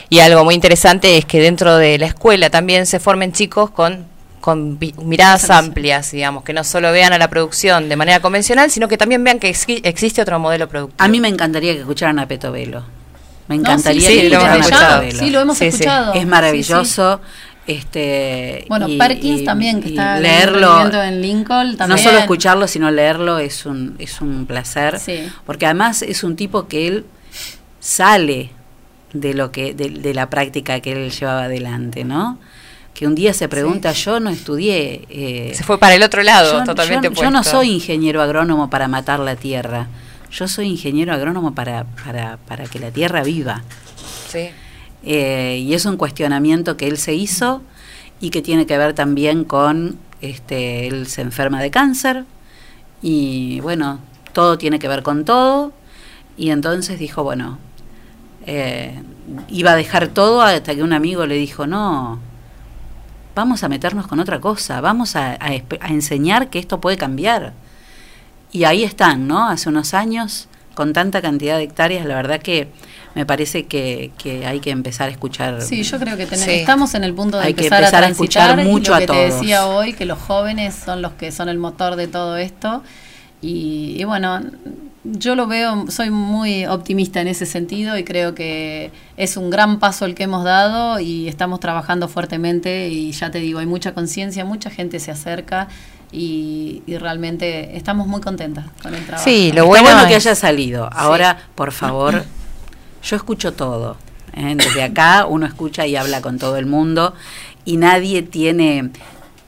Y 0.10 0.20
algo 0.20 0.46
muy 0.46 0.56
interesante 0.56 1.18
es 1.18 1.26
que 1.26 1.42
dentro 1.42 1.78
de 1.78 1.98
la 1.98 2.06
escuela 2.06 2.50
también 2.50 2.86
se 2.86 3.00
formen 3.00 3.32
chicos 3.32 3.72
con 3.72 4.06
con 4.42 4.80
miradas 5.04 5.50
amplias, 5.50 6.12
digamos, 6.12 6.44
que 6.44 6.54
no 6.54 6.64
solo 6.64 6.92
vean 6.92 7.12
a 7.14 7.18
la 7.18 7.30
producción 7.30 7.90
de 7.90 7.96
manera 7.96 8.20
convencional, 8.22 8.72
sino 8.72 8.88
que 8.88 8.98
también 8.98 9.24
vean 9.24 9.40
que 9.40 9.50
exi- 9.52 9.82
existe 9.84 10.22
otro 10.22 10.40
modelo 10.40 10.68
productivo. 10.70 11.04
A 11.04 11.08
mí 11.08 11.20
me 11.20 11.28
encantaría 11.28 11.74
que 11.74 11.80
escucharan 11.82 12.20
a 12.20 12.28
Peto 12.28 12.52
Velo. 12.52 12.84
Me 13.48 13.56
No, 13.56 13.62
encantaría 13.62 14.08
sí, 14.08 14.16
que 14.16 14.22
sí, 14.22 14.30
lo 14.30 14.36
escucharan 14.38 14.56
a 14.56 14.60
escuchado. 14.60 15.00
Peto 15.02 15.08
Velo. 15.14 15.20
Sí, 15.20 15.30
lo 15.32 15.40
hemos 15.42 15.62
escuchado. 15.62 16.14
Es 16.14 16.20
Sí, 16.22 16.26
maravilloso. 16.26 17.22
Este, 17.68 18.66
Bueno, 18.68 18.88
y- 18.88 18.98
Perkins 18.98 19.42
y- 19.42 19.46
también, 19.46 19.80
que 19.82 19.90
está 19.90 20.20
leerlo, 20.20 20.92
en 21.04 21.22
Lincoln, 21.22 21.78
no 21.88 21.98
solo 22.00 22.18
escucharlo, 22.18 22.68
sino 22.68 22.90
leerlo 22.90 23.38
es 23.38 23.66
un, 23.68 23.96
es 24.00 24.22
un 24.22 24.46
placer. 24.48 25.00
Sí. 25.00 25.30
Porque 25.46 25.66
además 25.66 26.02
es 26.02 26.24
un 26.24 26.36
tipo 26.36 26.68
que 26.68 26.88
él 26.88 27.06
sale 27.80 28.50
de 29.14 29.34
lo 29.34 29.52
que, 29.52 29.74
de, 29.74 29.90
de 29.90 30.14
la 30.14 30.30
práctica 30.30 30.80
que 30.80 30.92
él 30.94 31.12
llevaba 31.12 31.44
adelante, 31.44 32.04
¿no? 32.04 32.40
Que 33.00 33.08
un 33.08 33.16
día 33.16 33.34
se 33.34 33.48
pregunta, 33.48 33.94
yo 33.94 34.20
no 34.20 34.30
estudié. 34.30 35.06
eh, 35.10 35.54
Se 35.56 35.64
fue 35.64 35.78
para 35.80 35.96
el 35.96 36.04
otro 36.04 36.22
lado, 36.22 36.60
yo- 36.60 36.64
totalmente 36.66 37.08
yo, 37.08 37.14
yo 37.24 37.32
no 37.32 37.46
soy 37.46 37.70
ingeniero 37.72 38.22
agrónomo 38.22 38.70
para 38.70 38.90
matar 38.90 39.22
la 39.22 39.38
tierra. 39.38 39.88
Yo 40.30 40.50
soy 40.50 40.68
ingeniero 40.68 41.14
agrónomo 41.14 41.56
para, 41.56 41.86
para, 42.04 42.36
para 42.46 42.66
que 42.66 42.78
la 42.78 42.92
tierra 42.92 43.24
viva. 43.24 43.64
Sí. 44.30 44.50
Eh, 45.06 45.64
y 45.66 45.74
es 45.76 45.86
un 45.86 45.96
cuestionamiento 45.96 46.76
que 46.76 46.88
él 46.90 46.98
se 46.98 47.14
hizo 47.16 47.62
y 48.20 48.32
que 48.32 48.42
tiene 48.42 48.66
que 48.66 48.78
ver 48.78 48.94
también 48.94 49.46
con, 49.46 49.98
este, 50.20 50.88
él 50.88 51.08
se 51.08 51.22
enferma 51.22 51.62
de 51.62 51.72
cáncer 51.72 52.26
y 53.02 53.62
bueno, 53.62 54.00
todo 54.34 54.58
tiene 54.58 54.78
que 54.78 54.90
ver 54.90 55.04
con 55.04 55.24
todo 55.24 55.72
y 56.36 56.50
entonces 56.50 57.00
dijo, 57.00 57.24
bueno, 57.24 57.60
eh, 58.46 59.02
iba 59.48 59.72
a 59.72 59.76
dejar 59.78 60.10
todo 60.10 60.42
hasta 60.42 60.76
que 60.76 60.84
un 60.84 60.92
amigo 60.92 61.26
le 61.26 61.36
dijo, 61.36 61.66
no, 61.66 62.20
vamos 63.40 63.64
a 63.64 63.70
meternos 63.70 64.06
con 64.08 64.20
otra 64.20 64.40
cosa, 64.40 64.82
vamos 64.82 65.16
a, 65.16 65.34
a 65.34 65.48
a 65.82 65.88
enseñar 65.90 66.50
que 66.50 66.60
esto 66.60 66.80
puede 66.80 66.98
cambiar. 66.98 67.54
Y 68.52 68.64
ahí 68.66 68.84
están, 68.84 69.28
¿no? 69.28 69.48
Hace 69.50 69.70
unos 69.70 69.94
años, 69.94 70.48
con 70.76 70.92
tanta 70.94 71.22
cantidad 71.22 71.58
de 71.58 71.64
hectáreas, 71.64 72.06
la 72.06 72.16
verdad 72.16 72.40
que 72.42 72.68
me 73.16 73.26
parece 73.26 73.66
que, 73.66 74.12
que 74.18 74.46
hay 74.46 74.60
que 74.60 74.70
empezar 74.72 75.10
a 75.10 75.12
escuchar. 75.12 75.62
Sí, 75.62 75.84
yo 75.84 76.00
creo 76.00 76.16
que 76.18 76.26
ten- 76.26 76.40
Sí. 76.40 76.52
estamos 76.52 76.94
en 76.96 77.04
el 77.04 77.14
punto 77.14 77.38
de 77.38 77.46
Hay 77.46 77.54
que 77.54 77.62
empezar, 77.64 77.84
empezar 77.84 78.04
a 78.04 78.08
a 78.08 78.10
escuchar 78.10 78.60
y 78.60 78.64
mucho 78.66 78.92
lo 78.92 78.96
a 78.98 79.00
que 79.00 79.08
te 79.08 79.14
todos. 79.14 79.34
decía 79.42 79.66
hoy, 79.68 79.94
que 79.94 80.06
los 80.06 80.20
jóvenes 80.20 80.76
son 80.76 81.02
los 81.02 81.14
que 81.14 81.32
son 81.32 81.48
el 81.50 81.58
motor 81.58 81.96
de 81.96 82.08
todo 82.08 82.38
esto. 82.38 82.84
Y, 83.42 83.96
y 84.00 84.04
bueno, 84.04 84.42
yo 85.04 85.36
lo 85.36 85.48
veo, 85.48 85.86
soy 85.90 86.10
muy 86.10 86.66
optimista 86.66 87.22
en 87.22 87.28
ese 87.30 87.46
sentido 87.46 87.98
y 87.98 88.04
creo 88.04 88.36
que 88.36 88.92
es 89.18 89.38
un 89.38 89.50
gran 89.50 89.80
paso 89.80 90.06
el 90.06 90.14
que 90.14 90.24
hemos 90.24 90.44
dado 90.44 91.00
y 91.00 91.28
estamos 91.28 91.60
trabajando 91.62 92.08
fuertemente 92.10 92.90
y 92.90 93.12
ya 93.12 93.32
te 93.32 93.40
digo, 93.40 93.60
hay 93.60 93.66
mucha 93.66 93.94
conciencia, 93.94 94.44
mucha 94.44 94.70
gente 94.70 95.00
se 95.00 95.12
acerca 95.12 95.68
y, 96.12 96.82
y 96.86 96.98
realmente 96.98 97.78
estamos 97.78 98.08
muy 98.08 98.20
contentas 98.20 98.66
con 98.82 98.94
el 98.94 99.06
trabajo. 99.06 99.24
Sí, 99.24 99.52
lo 99.54 99.66
bueno 99.68 99.84
bueno 99.90 100.08
que 100.08 100.16
es- 100.16 100.26
haya 100.26 100.36
salido. 100.36 100.90
Ahora, 100.92 101.38
por 101.56 101.72
favor, 101.72 102.26
yo 103.04 103.16
escucho 103.16 103.54
todo. 103.54 103.96
¿eh? 104.36 104.54
Desde 104.58 104.84
acá 104.84 105.26
uno 105.28 105.46
escucha 105.46 105.88
y 105.88 105.96
habla 105.96 106.22
con 106.22 106.40
todo 106.40 106.58
el 106.58 106.66
mundo 106.66 107.14
y 107.64 107.78
nadie 107.78 108.22
tiene 108.22 108.90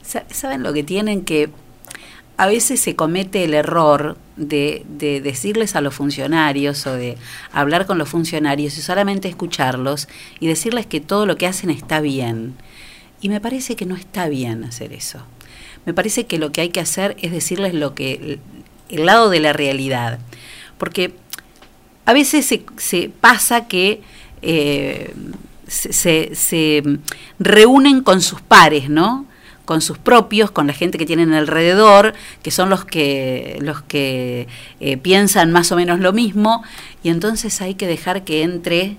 Sa- 0.02 0.24
¿Saben 0.30 0.62
lo 0.62 0.72
que 0.72 0.82
tienen? 0.82 1.24
Que 1.24 1.50
a 2.36 2.46
veces 2.46 2.80
se 2.80 2.96
comete 2.96 3.44
el 3.44 3.54
error 3.54 4.16
de, 4.36 4.84
de 4.88 5.20
decirles 5.20 5.76
a 5.76 5.80
los 5.80 5.94
funcionarios 5.94 6.86
o 6.86 6.94
de 6.94 7.16
hablar 7.52 7.86
con 7.86 7.98
los 7.98 8.08
funcionarios 8.08 8.76
y 8.78 8.82
solamente 8.82 9.28
escucharlos 9.28 10.08
y 10.40 10.46
decirles 10.46 10.86
que 10.86 11.00
todo 11.00 11.26
lo 11.26 11.36
que 11.36 11.46
hacen 11.46 11.70
está 11.70 12.00
bien. 12.00 12.54
Y 13.20 13.28
me 13.28 13.40
parece 13.40 13.76
que 13.76 13.86
no 13.86 13.94
está 13.96 14.28
bien 14.28 14.64
hacer 14.64 14.92
eso. 14.92 15.20
Me 15.84 15.94
parece 15.94 16.26
que 16.26 16.38
lo 16.38 16.50
que 16.52 16.62
hay 16.62 16.68
que 16.70 16.80
hacer 16.80 17.16
es 17.20 17.30
decirles 17.32 17.74
lo 17.74 17.94
que 17.94 18.38
el 18.88 19.06
lado 19.06 19.30
de 19.30 19.40
la 19.40 19.52
realidad. 19.52 20.18
Porque 20.78 21.14
a 22.04 22.12
veces 22.12 22.46
se, 22.46 22.64
se 22.78 23.10
pasa 23.20 23.68
que 23.68 24.00
eh, 24.42 25.14
se, 25.68 25.92
se- 25.92 26.34
se 26.34 26.82
reúnen 27.38 28.02
con 28.02 28.20
sus 28.22 28.40
pares, 28.40 28.88
¿no? 28.90 29.26
Con 29.64 29.80
sus 29.80 29.98
propios, 29.98 30.50
con 30.50 30.66
la 30.66 30.72
gente 30.72 30.98
que 30.98 31.06
tienen 31.06 31.32
alrededor, 31.32 32.14
que 32.42 32.50
son 32.50 32.68
los 32.68 32.84
que 32.84 33.58
los 33.60 33.82
que 33.82 34.48
eh, 34.80 34.96
piensan 34.96 35.52
más 35.52 35.70
o 35.72 35.76
menos 35.76 36.00
lo 36.00 36.12
mismo, 36.12 36.64
y 37.02 37.10
entonces 37.10 37.60
hay 37.60 37.74
que 37.74 37.86
dejar 37.86 38.24
que 38.24 38.42
entre 38.42 38.96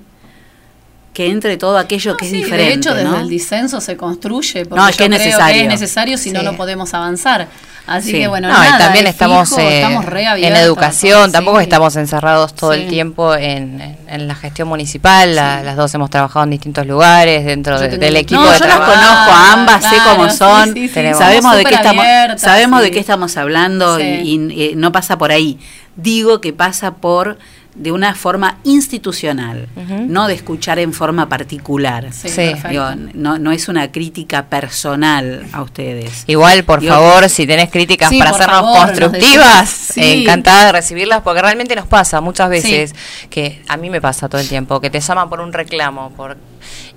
que 1.13 1.29
entre 1.29 1.57
todo 1.57 1.77
aquello 1.77 2.17
que 2.17 2.25
es 2.25 2.31
Sí, 2.31 2.37
diferente. 2.37 2.65
de 2.69 2.73
hecho, 2.73 2.93
desde 2.95 3.21
el 3.21 3.29
disenso 3.29 3.79
se 3.81 3.95
construye, 3.97 4.65
porque 4.65 4.81
No, 4.81 4.87
es 4.87 4.95
yo 4.95 4.97
que 4.97 5.03
es 5.03 5.09
creo 5.09 5.19
necesario. 5.25 5.55
que 5.55 5.61
es 5.61 5.67
necesario, 5.67 6.17
si 6.17 6.31
no, 6.31 6.39
Sí. 6.39 6.45
no 6.45 6.53
podemos 6.57 6.93
avanzar. 6.93 7.47
Así 7.85 8.11
Sí. 8.11 8.19
que 8.19 8.27
bueno, 8.29 8.47
No, 8.47 8.53
nada, 8.53 8.77
y 8.77 8.79
también 8.79 9.05
es 9.07 9.11
estamos, 9.11 9.49
fijo, 9.49 9.59
eh, 9.59 9.81
estamos 9.81 10.05
re 10.05 10.23
en 10.47 10.55
educación, 10.55 11.25
sí. 11.25 11.31
tampoco 11.33 11.59
estamos 11.59 11.93
encerrados 11.97 12.53
todo 12.55 12.71
el 12.71 12.87
tiempo 12.87 13.35
en, 13.35 13.81
en- 13.81 13.97
en 14.07 14.27
la 14.29 14.35
gestión 14.35 14.69
municipal, 14.69 15.35
la- 15.35 15.61
las 15.63 15.75
dos 15.75 15.93
hemos 15.93 16.09
trabajado 16.09 16.45
en 16.45 16.51
distintos 16.51 16.87
lugares 16.87 17.43
dentro 17.45 17.77
de- 17.77 17.97
del 17.97 18.15
equipo 18.15 18.39
No, 18.39 18.51
de 18.51 18.57
yo 18.59 18.65
las 18.65 18.77
trabajo. 18.77 18.93
conozco 18.93 19.31
a 19.33 19.51
ambas, 19.53 19.83
sé 19.83 19.95
cómo 20.09 20.29
son, 20.29 20.73
sí, 20.73 20.87
sí, 20.87 20.93
Tenemos- 20.93 21.19
sabemos 21.19 21.57
de 21.57 21.65
qué 21.65 21.75
estamos, 21.75 22.05
abiertas, 22.05 22.41
sabemos 22.41 22.81
de 22.81 22.91
qué 22.91 22.99
estamos 22.99 23.35
hablando 23.35 23.97
Sí. 23.97 24.03
y, 24.03 24.53
y, 24.53 24.63
eh, 24.63 24.73
no 24.77 24.93
pasa 24.93 25.17
por 25.17 25.31
ahí. 25.33 25.59
Digo 25.97 26.39
que 26.39 26.53
pasa 26.53 26.91
por 26.95 27.37
de 27.75 27.91
una 27.91 28.13
forma 28.13 28.57
institucional, 28.63 29.67
no 30.07 30.27
de 30.27 30.35
escuchar 30.35 30.79
en 30.79 30.93
forma 30.93 31.27
particular. 31.27 32.11
Sí, 32.13 32.29
Sí. 32.29 32.35
perfecto. 32.35 32.69
Digo, 32.69 32.85
no, 33.13 33.39
no 33.39 33.51
es 33.51 33.67
una 33.67 33.91
crítica 33.91 34.45
personal 34.45 35.45
a 35.51 35.61
ustedes. 35.61 36.23
Igual, 36.27 36.63
por 36.65 36.81
Digo, 36.81 36.93
favor, 36.93 37.27
si 37.29 37.47
tenés 37.47 37.69
críticas 37.71 38.09
Sí, 38.09 38.19
para 38.19 38.31
hacernos 38.31 38.61
favor, 38.61 38.85
constructivas, 38.87 39.97
eh, 39.97 40.21
encantada 40.21 40.67
de 40.67 40.71
recibirlas, 40.73 41.21
porque 41.21 41.41
realmente 41.41 41.75
nos 41.75 41.87
pasa 41.87 42.21
muchas 42.21 42.49
veces, 42.49 42.93
que 43.29 43.61
a 43.67 43.77
mí 43.77 43.89
me 43.89 43.99
pasa 44.01 44.29
todo 44.29 44.39
el 44.41 44.47
tiempo, 44.47 44.79
que 44.79 44.89
te 44.89 44.99
llaman 44.99 45.29
por 45.29 45.41
un 45.41 45.51
reclamo, 45.51 46.11
por 46.11 46.37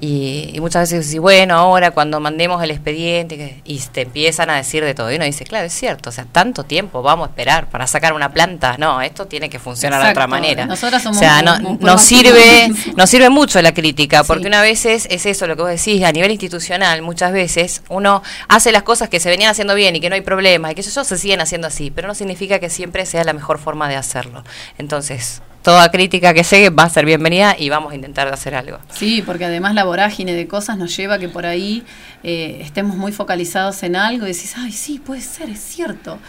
y, 0.01 0.51
y 0.53 0.61
muchas 0.61 0.83
veces 0.91 1.07
decís, 1.07 1.21
bueno, 1.21 1.55
ahora 1.57 1.91
cuando 1.91 2.21
mandemos 2.21 2.63
el 2.63 2.71
expediente, 2.71 3.37
que- 3.37 3.61
y 3.65 3.79
te 3.79 4.03
empiezan 4.03 4.51
a 4.51 4.57
decir 4.57 4.85
de 4.85 4.95
todo, 4.95 5.11
y 5.11 5.17
uno 5.17 5.25
dice, 5.25 5.45
claro, 5.45 5.67
es 5.67 5.73
cierto, 5.73 6.11
o 6.11 6.13
sea, 6.13 6.27
tanto 6.31 6.65
tiempo 6.65 7.01
vamos 7.03 7.27
a 7.29 7.31
esperar 7.31 7.71
para 7.71 7.87
sacar 7.87 8.13
una 8.13 8.33
planta, 8.33 8.77
no, 8.79 9.01
esto 9.01 9.27
tiene 9.27 9.49
que 9.49 9.59
funcionar 9.59 10.03
de 10.05 10.11
otra 10.11 10.27
manera. 10.27 10.67
Nosotras 10.67 11.03
somos 11.03 11.17
o 11.17 11.21
sea, 11.21 11.41
no- 11.43 11.59
muy 11.61 11.79
nos 11.81 12.03
sirve, 12.03 12.69
nos 12.97 13.09
sirve 13.09 13.31
mucho 13.31 13.61
la 13.63 13.73
crítica, 13.73 14.23
porque 14.25 14.43
Sí. 14.45 14.49
una 14.49 14.61
vez 14.61 14.85
es, 14.85 15.07
es 15.11 15.25
eso 15.27 15.47
lo 15.47 15.57
que 15.57 15.63
vos 15.63 15.71
decís, 15.71 16.03
a 16.05 16.13
nivel 16.13 16.31
institucional, 16.31 17.01
muchas 17.03 17.33
veces 17.33 17.83
uno 17.89 18.23
hace 18.49 18.73
las 18.73 18.83
cosas 18.83 19.09
que 19.09 19.19
se 19.21 19.31
venían 19.31 19.51
haciendo 19.51 19.75
bien 19.75 19.97
y 19.97 20.01
que 20.01 20.09
no 20.11 20.15
hay 20.15 20.21
problema, 20.21 20.71
y 20.73 20.75
que 20.75 20.83
eso 20.83 21.05
se 21.05 21.17
siguen 21.17 21.41
haciendo 21.41 21.69
así, 21.69 21.91
pero 21.91 22.07
no 22.07 22.15
significa 22.15 22.59
que 22.59 22.69
siempre 22.71 23.07
sea 23.07 23.25
la 23.25 23.33
mejor 23.33 23.59
forma 23.59 23.89
de 23.89 23.97
hacerlo. 23.97 24.45
Entonces, 24.79 25.41
toda 25.67 25.91
crítica 25.91 26.33
que 26.33 26.45
llegue 26.45 26.71
va 26.71 26.85
a 26.85 26.89
ser 26.89 27.05
bienvenida 27.05 27.57
y 27.59 27.71
vamos 27.71 27.91
a 27.91 27.97
intentar 27.97 28.29
de 28.29 28.35
hacer 28.35 28.55
algo. 28.55 28.79
Sí, 28.95 29.21
porque 29.27 29.47
además 29.47 29.75
la 29.75 29.83
vorágine 29.83 30.33
de 30.33 30.47
cosas 30.47 30.79
nos 30.79 30.97
lleva 30.97 31.17
a 31.17 31.19
que 31.19 31.29
por 31.29 31.45
ahí 31.45 31.83
eh, 32.23 32.61
estemos 32.63 32.95
muy 32.97 33.11
focalizados 33.11 33.83
en 33.83 33.97
algo 33.97 34.27
y 34.27 34.33
decís, 34.33 34.55
ay, 34.57 34.71
sí, 34.71 35.01
puede 35.01 35.23
ser, 35.23 35.51
es 35.51 35.59
cierto. 35.59 36.21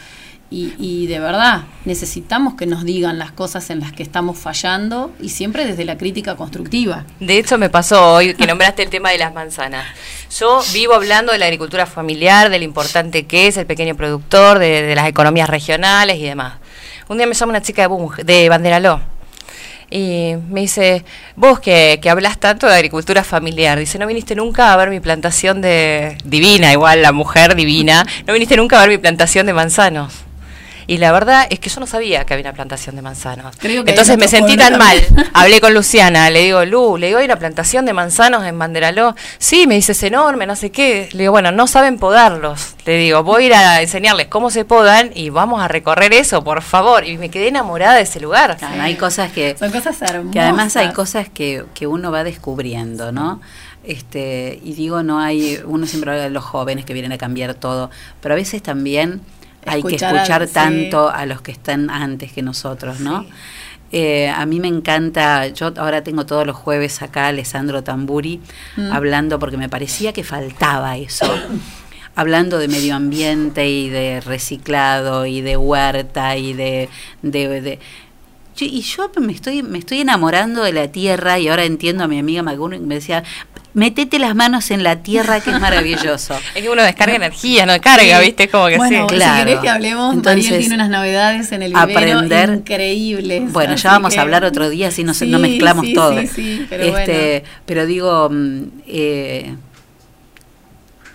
Y, 0.50 0.74
y 0.80 1.06
de 1.06 1.20
verdad, 1.20 1.66
necesitamos 1.86 2.56
que 2.56 2.66
nos 2.66 2.84
digan 2.84 3.20
las 3.20 3.32
cosas 3.32 3.70
en 3.70 3.80
las 3.80 3.92
que 3.92 4.02
estamos 4.02 4.40
fallando 4.40 5.12
y 5.22 5.30
siempre 5.30 5.68
desde 5.68 5.86
la 5.86 6.00
crítica 6.00 6.36
constructiva. 6.36 7.06
De 7.20 7.38
hecho, 7.38 7.60
me 7.60 7.70
pasó 7.70 8.14
hoy 8.16 8.34
que 8.34 8.48
nombraste 8.48 8.82
el 8.82 8.90
tema 8.90 9.12
de 9.12 9.20
las 9.20 9.36
manzanas. 9.36 9.86
Yo 10.36 10.64
vivo 10.74 10.96
hablando 10.96 11.32
de 11.32 11.38
la 11.38 11.46
agricultura 11.46 11.86
familiar, 11.86 12.50
de 12.50 12.58
lo 12.58 12.66
importante 12.66 13.28
que 13.28 13.46
es 13.46 13.58
el 13.58 13.68
pequeño 13.68 13.94
productor, 13.96 14.58
de, 14.58 14.82
de 14.82 14.96
las 14.96 15.08
economías 15.08 15.48
regionales 15.48 16.18
y 16.18 16.24
demás. 16.24 16.56
Un 17.08 17.18
día 17.18 17.28
me 17.28 17.36
llama 17.36 17.52
una 17.52 17.62
chica 17.62 17.84
de, 17.84 17.88
Bunge- 17.90 18.24
de 18.24 18.50
Banderaló 18.50 19.16
y 19.90 20.34
me 20.50 20.62
dice, 20.62 21.06
vos 21.36 21.60
que, 21.60 22.00
que 22.02 22.10
hablas 22.10 22.40
tanto 22.40 22.68
de 22.68 22.76
agricultura 22.76 23.24
familiar, 23.24 23.80
dice, 23.80 23.98
no 23.98 24.08
viniste 24.08 24.36
nunca 24.36 24.74
a 24.74 24.78
ver 24.78 24.90
mi 24.90 25.00
plantación 25.00 25.62
de... 25.62 26.18
Divina, 26.26 26.72
igual, 26.72 27.02
la 27.02 27.12
mujer 27.12 27.56
divina, 27.56 28.06
no 28.26 28.34
viniste 28.34 28.58
nunca 28.58 28.78
a 28.78 28.82
ver 28.82 28.90
mi 28.90 28.98
plantación 28.98 29.46
de 29.46 29.54
manzanos. 29.54 30.27
Y 30.88 30.98
la 31.00 31.12
verdad 31.12 31.46
es 31.50 31.60
que 31.60 31.70
yo 31.70 31.82
no 31.82 31.86
sabía 31.86 32.26
que 32.26 32.34
había 32.34 32.46
una 32.46 32.54
plantación 32.54 32.96
de 32.96 33.02
manzanos. 33.02 33.58
Creo 33.58 33.84
que 33.84 33.92
Entonces 33.92 34.14
en 34.14 34.20
me 34.22 34.30
sentí 34.30 34.56
tan 34.56 34.78
mal. 34.78 34.98
Hablé 35.34 35.60
con 35.60 35.74
Luciana, 35.74 36.30
le 36.30 36.44
digo, 36.44 36.64
Lu, 36.64 36.98
le 36.98 37.08
digo, 37.08 37.20
hay 37.20 37.26
una 37.26 37.38
plantación 37.38 37.86
de 37.86 37.92
manzanos 37.92 38.46
en 38.46 38.58
Banderaló. 38.58 39.14
Sí, 39.38 39.68
me 39.68 39.76
dice, 39.76 39.92
es 39.92 40.04
enorme, 40.04 40.48
no 40.48 40.56
sé 40.56 40.72
qué. 40.72 41.10
Le 41.12 41.24
digo, 41.24 41.34
bueno, 41.34 41.52
no 41.52 41.68
saben 41.68 41.98
podarlos. 41.98 42.76
Le 42.86 42.98
digo, 42.98 43.22
voy 43.24 43.44
a 43.44 43.46
ir 43.48 43.54
a 43.54 43.82
enseñarles 43.82 44.28
cómo 44.28 44.50
se 44.50 44.64
podan 44.64 45.12
y 45.14 45.30
vamos 45.30 45.62
a 45.62 45.68
recorrer 45.68 46.14
eso, 46.14 46.42
por 46.44 46.62
favor. 46.62 47.06
Y 47.06 47.18
me 47.18 47.30
quedé 47.30 47.50
enamorada 47.50 47.96
de 47.96 48.04
ese 48.04 48.22
lugar. 48.22 48.56
Claro, 48.58 48.82
Hay 48.82 48.96
cosas 48.96 49.32
que, 49.34 49.58
Son 49.60 49.72
cosas 49.72 50.02
hermosas. 50.02 50.32
que 50.32 50.40
además 50.40 50.78
hay 50.78 50.94
cosas 50.94 51.28
que, 51.28 51.66
que 51.74 51.86
uno 51.86 52.12
va 52.12 52.24
descubriendo, 52.24 53.12
¿no? 53.12 53.42
Este, 53.84 54.60
y 54.64 54.74
digo, 54.74 55.04
no 55.04 55.20
hay, 55.20 55.60
uno 55.66 55.86
siempre 55.86 56.12
habla 56.12 56.24
de 56.24 56.30
los 56.30 56.44
jóvenes 56.44 56.86
que 56.86 56.94
vienen 56.94 57.12
a 57.14 57.18
cambiar 57.18 57.54
todo, 57.56 57.90
pero 58.22 58.34
a 58.34 58.38
veces 58.38 58.62
también 58.62 59.22
hay 59.68 59.82
que 59.84 59.96
Escuchar 59.96 60.48
sí. 60.48 60.54
tanto 60.54 61.10
a 61.10 61.26
los 61.26 61.42
que 61.42 61.52
están 61.52 61.90
antes 61.90 62.32
que 62.32 62.42
nosotros, 62.42 63.00
¿no? 63.00 63.26
Eh, 63.92 64.28
a 64.30 64.46
mí 64.46 64.60
me 64.60 64.68
encanta, 64.68 65.48
yo 65.48 65.72
ahora 65.78 66.04
tengo 66.04 66.26
todos 66.26 66.46
los 66.46 66.56
jueves 66.58 67.02
acá 67.02 67.26
a 67.26 67.28
Alessandro 67.30 67.84
Tamburi 67.84 68.42
Mm. 68.76 68.92
hablando 68.92 69.40
porque 69.40 69.56
me 69.58 69.70
parecía 69.70 70.12
que 70.14 70.24
faltaba 70.26 70.98
eso. 70.98 71.26
hablando 72.16 72.58
de 72.58 72.68
medio 72.68 72.96
ambiente 72.96 73.70
y 73.70 73.90
de 73.90 74.22
reciclado 74.22 75.26
y 75.28 75.42
de 75.42 75.56
huerta 75.56 76.36
y 76.36 76.54
de, 76.54 76.90
de, 77.22 77.62
de- 77.62 77.80
Yo- 78.58 78.66
y 78.66 78.82
yo 78.82 79.10
me 79.22 79.32
estoy 79.34 79.64
me 79.64 79.78
estoy 79.80 80.02
enamorando 80.02 80.64
de 80.64 80.74
la 80.74 80.88
tierra 80.92 81.40
y 81.40 81.48
ahora 81.48 81.64
entiendo 81.64 82.04
a 82.04 82.08
mi 82.08 82.20
amiga 82.20 82.44
Maguno 82.44 82.78
que 82.78 82.84
me 82.86 82.96
decía 82.96 83.24
metete 83.74 84.18
las 84.18 84.34
manos 84.36 84.72
en 84.72 84.82
la 84.82 85.04
tierra 85.04 85.40
que 85.40 85.52
es 85.52 85.60
maravilloso 85.60 86.34
Es 86.56 86.64
que 86.64 86.70
uno 86.70 86.82
descarga 86.82 87.16
energía, 87.16 87.68
no 87.68 87.80
carga, 87.80 88.20
Sí. 88.20 88.26
¿viste? 88.26 88.48
Como 88.50 88.68
que 88.68 88.78
bueno, 88.78 89.08
sí. 89.08 89.14
si 89.14 89.16
claro. 89.18 89.46
querés 89.46 89.60
que 89.62 89.70
hablemos, 89.70 90.16
Entonces, 90.16 90.44
Mariel 90.46 90.60
tiene 90.62 90.76
unas 90.76 90.90
novedades 90.90 91.52
en 91.52 91.62
el 91.62 91.74
vivero 91.74 92.20
aprender- 92.20 92.54
increíbles. 92.56 93.52
Bueno, 93.54 93.76
ya 93.76 93.92
vamos 93.92 94.14
que- 94.14 94.20
a 94.20 94.24
hablar 94.24 94.44
otro 94.46 94.68
día, 94.70 94.88
así 94.88 95.04
no, 95.04 95.14
se- 95.14 95.26
Sí, 95.26 95.32
no 95.32 95.38
mezclamos 95.38 95.86
sí, 95.86 95.94
todo. 95.94 96.20
Sí, 96.22 96.28
sí, 96.28 96.66
pero 96.70 96.84
este, 96.98 97.40
bueno. 97.42 97.62
pero 97.68 97.86
digo, 97.86 98.30
mm, 98.32 98.64
eh, 98.88 99.56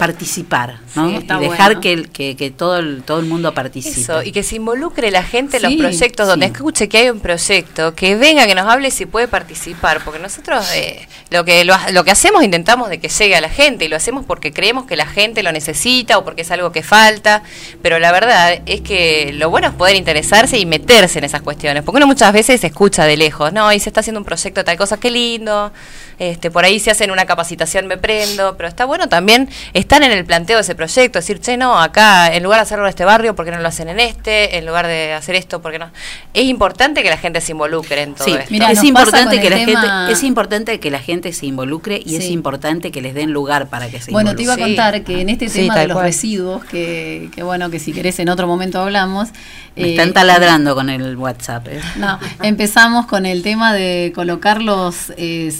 participar, 0.06 0.78
¿no? 0.96 1.08
Sí, 1.08 1.14
y 1.22 1.26
dejar 1.38 1.66
bueno. 1.68 1.80
que, 1.80 1.92
el- 1.92 2.08
que, 2.10 2.34
que 2.36 2.50
todo, 2.50 2.76
el, 2.78 3.04
todo 3.04 3.20
el 3.20 3.26
mundo 3.26 3.54
participe. 3.54 4.00
Eso, 4.00 4.20
y 4.24 4.32
que 4.32 4.42
se 4.42 4.56
involucre 4.56 5.12
la 5.12 5.22
gente 5.22 5.58
en 5.58 5.62
los 5.62 5.74
proyectos, 5.74 6.26
donde 6.26 6.46
sí. 6.46 6.52
escuche 6.52 6.88
que 6.88 6.98
hay 6.98 7.08
un 7.10 7.20
proyecto, 7.20 7.94
que 7.94 8.16
venga, 8.16 8.44
que 8.48 8.56
nos 8.56 8.66
hable 8.66 8.90
si 8.90 9.06
puede 9.06 9.28
participar, 9.28 10.02
porque 10.04 10.18
nosotros 10.18 10.66
eh, 10.74 11.06
lo 11.30 11.44
que 11.44 11.64
lo, 11.64 11.76
lo 11.92 12.02
que 12.02 12.10
hacemos 12.10 12.42
intentamos 12.42 12.88
de 12.90 12.98
que 12.98 13.08
llegue 13.08 13.36
a 13.36 13.40
la 13.40 13.48
gente, 13.48 13.84
y 13.84 13.88
lo 13.88 13.94
hacemos 13.94 14.24
porque 14.26 14.50
creemos 14.52 14.86
que 14.86 14.96
la 14.96 15.06
gente 15.06 15.44
lo 15.44 15.52
necesita 15.52 16.18
o 16.18 16.24
porque 16.24 16.42
es 16.42 16.50
algo 16.50 16.72
que 16.72 16.82
falta, 16.82 17.44
pero 17.80 18.00
la 18.00 18.10
verdad 18.10 18.60
es 18.66 18.80
que 18.80 19.30
lo 19.34 19.50
bueno 19.50 19.68
es 19.68 19.74
poder 19.74 19.94
interesarse 19.94 20.58
y 20.58 20.66
meterse 20.66 21.20
en 21.20 21.26
esas 21.26 21.42
cuestiones, 21.42 21.84
porque 21.84 21.98
uno 21.98 22.08
muchas 22.08 22.32
veces 22.32 22.64
escucha 22.64 23.04
de 23.04 23.16
lejos, 23.16 23.52
no, 23.52 23.72
y 23.72 23.78
se 23.78 23.88
está 23.90 24.00
haciendo 24.00 24.18
un 24.18 24.24
proyecto 24.24 24.58
de 24.62 24.64
tal 24.64 24.76
cosa, 24.76 24.96
qué 24.98 25.12
lindo, 25.12 25.72
este, 26.18 26.50
por 26.50 26.64
ahí 26.64 26.80
se 26.80 26.90
hacen 26.90 27.12
una 27.12 27.24
capacitación, 27.24 27.86
me 27.86 27.98
prendo, 27.98 28.56
pero 28.56 28.68
está 28.68 28.84
bueno 28.84 29.08
también 29.08 29.48
estar 29.74 29.91
en 30.02 30.12
el 30.12 30.24
planteo 30.24 30.56
de 30.56 30.62
ese 30.62 30.74
proyecto, 30.74 31.18
decir, 31.18 31.40
che, 31.40 31.56
no, 31.56 31.78
acá, 31.80 32.32
en 32.34 32.42
lugar 32.42 32.58
de 32.60 32.62
hacerlo 32.62 32.84
en 32.84 32.90
este 32.90 33.04
barrio, 33.04 33.34
¿por 33.34 33.44
qué 33.44 33.50
no 33.50 33.58
lo 33.60 33.68
hacen 33.68 33.88
en 33.88 34.00
este? 34.00 34.56
En 34.58 34.64
lugar 34.66 34.86
de 34.86 35.12
hacer 35.12 35.34
esto, 35.34 35.60
¿por 35.60 35.72
qué 35.72 35.78
no? 35.78 35.90
Es 36.34 36.44
importante 36.44 37.02
que 37.02 37.10
la 37.10 37.18
gente 37.18 37.40
se 37.40 37.52
involucre 37.52 38.02
en 38.02 38.14
todo 38.14 38.24
Sí, 38.24 38.32
esto. 38.32 38.46
Mira, 38.50 38.70
es 38.70 38.82
importante 38.84 39.40
que 39.40 39.50
la 39.50 39.56
tema- 39.64 39.80
gente 40.06 40.12
es 40.12 40.22
importante 40.22 40.80
que 40.80 40.90
la 40.90 41.00
gente 41.00 41.32
se 41.32 41.46
involucre 41.46 42.00
y 42.04 42.16
es 42.16 42.30
importante 42.30 42.90
que 42.90 43.02
les 43.02 43.14
den 43.14 43.32
lugar 43.32 43.68
para 43.68 43.88
que 43.90 44.00
se 44.00 44.10
Bueno, 44.12 44.34
te 44.34 44.42
iba 44.44 44.52
a 44.54 44.56
involucren. 44.56 44.76
contar 44.92 45.04
que 45.04 45.20
en 45.20 45.28
este 45.28 45.48
tema 45.48 45.76
de 45.78 45.88
los 45.88 45.94
cual. 45.96 46.06
residuos, 46.06 46.64
que, 46.64 47.28
que 47.34 47.42
bueno, 47.42 47.68
que 47.70 47.78
si 47.78 47.92
querés 47.92 48.18
en 48.20 48.28
otro 48.28 48.46
momento 48.46 48.80
hablamos. 48.80 49.28
Me 49.74 49.84
eh, 49.84 49.90
están 49.92 50.12
taladrando 50.12 50.74
con 50.74 50.90
el 50.90 51.16
WhatsApp. 51.16 51.66
¿eh? 51.68 51.80
No, 51.96 52.18
empezamos 52.42 53.06
con 53.06 53.24
el 53.24 53.42
tema 53.42 53.72
de 53.72 54.12
colocar 54.14 54.60
los 54.62 55.12
eh, 55.16 55.50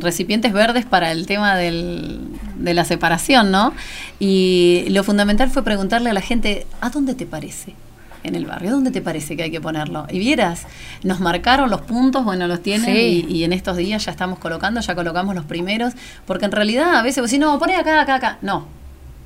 recipientes 0.00 0.52
verdes 0.52 0.84
para 0.84 1.10
el 1.12 1.26
tema 1.26 1.56
del, 1.56 2.20
de 2.56 2.74
la 2.74 2.84
separación, 2.84 3.39
¿no? 3.44 3.72
Y 4.18 4.84
lo 4.90 5.04
fundamental 5.04 5.50
fue 5.50 5.62
preguntarle 5.62 6.10
a 6.10 6.12
la 6.12 6.20
gente, 6.20 6.66
¿a 6.80 6.90
dónde 6.90 7.14
te 7.14 7.26
parece? 7.26 7.74
En 8.22 8.34
el 8.34 8.44
barrio, 8.44 8.72
¿dónde 8.72 8.90
te 8.90 9.00
parece 9.00 9.34
que 9.34 9.44
hay 9.44 9.50
que 9.50 9.62
ponerlo? 9.62 10.06
Y 10.10 10.18
vieras, 10.18 10.66
nos 11.02 11.20
marcaron 11.20 11.70
los 11.70 11.80
puntos, 11.80 12.22
bueno, 12.22 12.46
los 12.46 12.62
tienen 12.62 12.94
Sí. 12.94 13.24
y, 13.26 13.36
y 13.36 13.44
en 13.44 13.54
estos 13.54 13.78
días 13.78 14.04
ya 14.04 14.10
estamos 14.10 14.38
colocando, 14.38 14.80
ya 14.82 14.94
colocamos 14.94 15.34
los 15.34 15.44
primeros, 15.46 15.94
porque 16.26 16.44
en 16.44 16.52
realidad 16.52 16.96
a 16.96 17.02
veces 17.02 17.22
vos 17.22 17.30
decís, 17.30 17.40
no, 17.40 17.58
poné 17.58 17.76
acá, 17.76 18.02
acá, 18.02 18.16
acá. 18.16 18.38
No, 18.42 18.66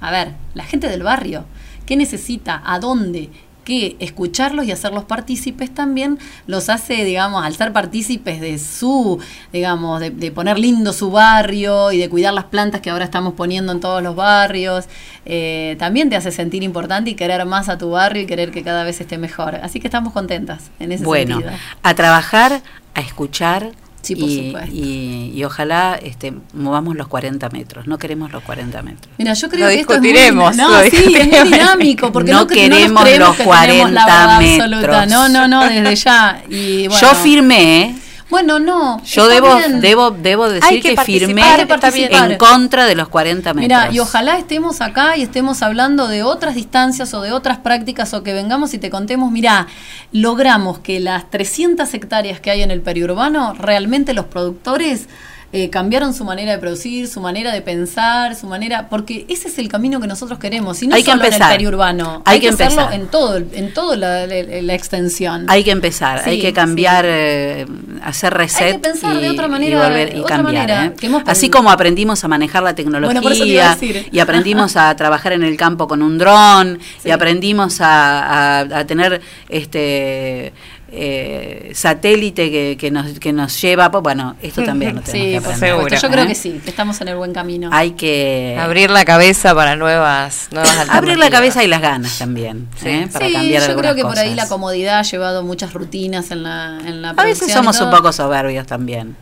a 0.01 0.12
ver, 0.12 0.35
la 0.55 0.62
gente 0.65 0.89
del 0.89 1.03
barrio, 1.03 1.45
¿qué 1.86 1.97
necesita? 1.97 2.62
¿A 2.65 2.78
dónde? 2.78 3.31
Que 3.65 3.97
escucharlos 3.99 4.66
y 4.66 4.73
hacerlos 4.73 5.05
partícipes 5.05 5.73
también 5.74 6.19
los 6.47 6.69
hace, 6.69 7.05
digamos, 7.05 7.45
al 7.45 7.55
ser 7.57 7.73
partícipes 7.73 8.41
de 8.41 8.59
su, 8.59 9.19
digamos, 9.53 10.01
de, 10.01 10.11
de 10.11 10.31
poner 10.31 10.59
lindo 10.59 10.93
su 10.93 11.11
barrio 11.11 11.91
y 11.91 11.99
de 11.99 12.09
cuidar 12.09 12.35
las 12.35 12.45
plantas 12.45 12.81
que 12.81 12.91
ahora 12.91 13.05
estamos 13.05 13.35
poniendo 13.35 13.73
en 13.73 13.81
todos 13.81 14.03
los 14.03 14.15
barrios, 14.15 14.85
eh, 15.27 15.77
también 15.78 16.11
te 16.11 16.16
hace 16.16 16.31
sentir 16.31 16.62
importante 16.62 17.11
y 17.11 17.15
querer 17.15 17.45
más 17.47 17.69
a 17.69 17.78
tu 17.78 17.91
barrio 17.91 18.23
y 18.23 18.27
querer 18.27 18.51
que 18.51 18.62
cada 18.62 18.85
vez 18.85 19.01
esté 19.01 19.19
mejor. 19.19 19.57
Así 19.57 19.81
que 19.81 19.89
estamos 19.89 20.12
contentas 20.12 20.70
en 20.78 20.93
ese 20.93 21.05
Bueno, 21.05 21.36
sentido. 21.39 21.57
a 21.82 21.95
trabajar, 21.95 22.61
a 22.95 23.01
escuchar. 23.01 23.73
Sí, 24.05 24.16
por 24.16 24.28
y, 24.28 24.47
supuesto. 24.47 24.70
y- 24.74 25.32
y 25.35 25.44
ojalá 25.44 25.98
este, 26.02 26.32
movamos 26.52 26.94
los 26.97 27.09
40 27.09 27.48
metros. 27.51 27.86
No 27.86 27.98
queremos 27.98 28.31
los 28.32 28.43
40 28.43 28.82
metros. 28.82 29.12
Mira, 29.18 29.32
yo 29.35 29.48
creo 29.48 29.66
Lo 29.66 29.72
que 29.74 29.81
esto 29.81 29.94
es 29.94 30.01
discutiremos, 30.02 30.55
muy, 30.56 30.64
no, 30.64 30.68
lo 30.70 30.81
sí, 30.82 30.86
es 30.89 30.93
muy 30.93 31.02
discutiremos. 31.14 31.51
dinámico 31.51 32.12
porque 32.12 32.32
No 32.32 32.40
no, 32.40 32.47
cre- 32.47 32.55
queremos 32.55 33.05
los 33.18 33.36
que 33.36 33.44
tenemos 33.44 33.90
la 33.93 34.05
40 34.05 34.05
verdad 34.06 34.36
absoluta. 34.36 34.76
metros. 34.76 35.06
No, 35.09 35.28
no, 35.28 35.48
no, 35.48 35.64
desde 35.68 35.97
ya. 35.97 36.43
Y 36.51 36.86
bueno, 36.89 37.01
Yo 37.01 37.14
firmé. 37.16 37.97
Bueno, 38.30 38.59
no. 38.59 39.02
Yo 39.05 39.28
debo, 39.28 39.56
bien. 39.56 39.80
debo, 39.80 40.10
debo 40.10 40.48
decir 40.48 40.82
que 40.82 40.94
que, 40.94 41.02
firmé 41.02 41.42
en 41.52 42.38
contra 42.38 42.86
de 42.86 42.94
los 42.94 43.09
40 43.09 43.55
metros. 43.55 43.62
Mira, 43.62 43.92
y 43.92 44.01
ojalá 44.01 44.38
estemos 44.38 44.80
acá 44.80 45.16
y 45.16 45.22
estemos 45.22 45.62
hablando 45.62 46.09
de 46.09 46.22
otras 46.22 46.55
distancias 46.55 47.12
o 47.14 47.20
de 47.20 47.32
otras 47.32 47.59
prácticas 47.59 48.14
o 48.14 48.22
que 48.22 48.32
vengamos 48.32 48.72
y 48.74 48.78
te 48.78 48.90
contemos, 48.90 49.30
mira, 49.30 49.66
logramos 50.12 50.78
que 50.78 51.01
las 51.01 51.30
300 51.30 51.92
hectáreas 51.92 52.40
que 52.40 52.51
hay 52.51 52.62
en 52.62 52.70
el 52.70 52.80
periurbano, 52.80 53.52
realmente 53.55 54.14
los 54.14 54.26
productores 54.26 55.09
eh, 55.56 55.70
cambiaron 55.70 56.12
su 56.14 56.24
manera 56.24 56.51
de 56.51 56.59
producir, 56.59 57.06
su 57.06 57.20
manera 57.20 57.52
de 57.52 57.62
pensar, 57.62 58.35
su 58.35 58.48
manera, 58.48 58.89
porque 58.89 59.24
ese 59.28 59.47
es 59.47 59.56
el 59.59 59.68
camino 59.68 60.01
que 60.01 60.09
nosotros 60.09 60.39
queremos, 60.40 60.82
y 60.82 60.89
no 60.89 60.97
Hay 60.97 61.05
que 61.05 61.12
solo 61.12 61.22
en 61.22 61.26
empezar. 61.26 61.52
el 61.52 61.56
periurbano, 61.59 62.22
Hay 62.24 62.35
hay, 62.35 62.40
que 62.40 62.48
que, 62.48 62.55
hacerlo 62.55 62.82
empezar. 62.82 63.01
en 63.01 63.06
todo, 63.06 63.36
en 63.36 63.72
toda 63.72 63.97
la, 63.97 64.26
la- 64.26 64.43
la 64.62 64.74
extensión. 64.74 65.47
Hay 65.48 65.62
que 65.62 65.70
empezar, 65.70 66.22
hay 66.26 66.40
que 66.40 66.52
cambiar, 66.52 67.05
eh, 67.09 67.66
hacer 68.02 68.35
reset 68.35 68.62
Hay 68.66 68.72
que 68.72 68.78
pensar 68.81 69.14
y, 69.16 69.20
de 69.20 69.31
otra 69.31 69.47
y 69.47 69.51
manera, 69.51 69.82
volver 69.89 70.16
y 70.16 70.20
otra 70.20 70.36
cambiar. 70.36 70.66
manera, 70.68 70.85
¿eh? 70.86 70.93
que 70.98 71.06
hemos 71.06 71.22
Así 71.26 71.48
como 71.51 71.70
aprendimos 71.70 72.24
a 72.24 72.28
manejar 72.28 72.62
la 72.64 72.74
tecnología 72.74 73.20
Bueno, 73.20 74.01
y 74.10 74.18
aprendimos 74.18 74.76
a 74.76 74.94
trabajar 74.97 75.32
en 75.35 75.44
el 75.44 75.56
campo 75.56 75.86
con 75.86 76.02
un 76.02 76.18
dron 76.18 76.81
y 77.05 77.10
aprendimos 77.10 77.81
a, 77.81 78.59
a- 78.60 78.78
a 78.81 78.85
tener 78.86 79.20
este 79.48 80.52
eh, 80.97 81.71
satélite 81.75 82.51
que, 82.51 82.77
que 82.79 82.91
nos 82.91 83.19
que 83.19 83.33
nos 83.33 83.61
lleva, 83.61 83.91
pues, 83.91 84.03
bueno, 84.03 84.37
esto 84.43 84.62
también 84.65 84.97
lo 84.97 85.03
tenemos 85.03 85.43
Sí, 85.45 85.55
que 85.59 85.69
supuesto. 85.71 86.07
Yo 86.07 86.11
creo 86.12 86.25
¿eh? 86.25 86.29
que 86.29 86.35
sí, 86.35 86.61
que 86.62 86.71
estamos 86.71 87.01
en 87.01 87.09
el 87.09 87.16
buen 87.16 87.33
camino. 87.33 87.71
Hay 87.73 87.93
que 87.93 88.57
Abrir 88.61 88.91
la 88.91 89.05
cabeza 89.05 89.55
para 89.55 89.77
nuevas, 89.77 90.49
nuevas 90.53 90.71
abrir 90.71 90.87
la 90.89 90.93
alternativas. 91.27 91.31
cabeza 91.31 91.65
y 91.65 91.66
las 91.66 91.81
ganas 91.83 92.19
también, 92.19 92.69
¿eh? 92.85 93.09
para 93.12 93.27
sí, 93.27 93.33
cambiar 93.33 93.69
yo 93.69 93.77
creo 93.77 93.95
que 93.95 94.03
por 94.03 94.19
ahí 94.19 94.31
cosas. 94.31 94.45
la 94.45 94.49
comodidad 94.49 94.99
ha 94.99 95.03
llevado 95.03 95.43
muchas 95.43 95.73
rutinas 95.73 96.31
en 96.31 96.43
la, 96.43 96.79
en 96.87 97.03
la 97.03 97.11
A 97.11 97.25
veces 97.25 97.53
somos 97.53 97.81
un 97.81 97.91
poco 97.91 98.12
soberbios 98.12 98.66
también. 98.66 99.16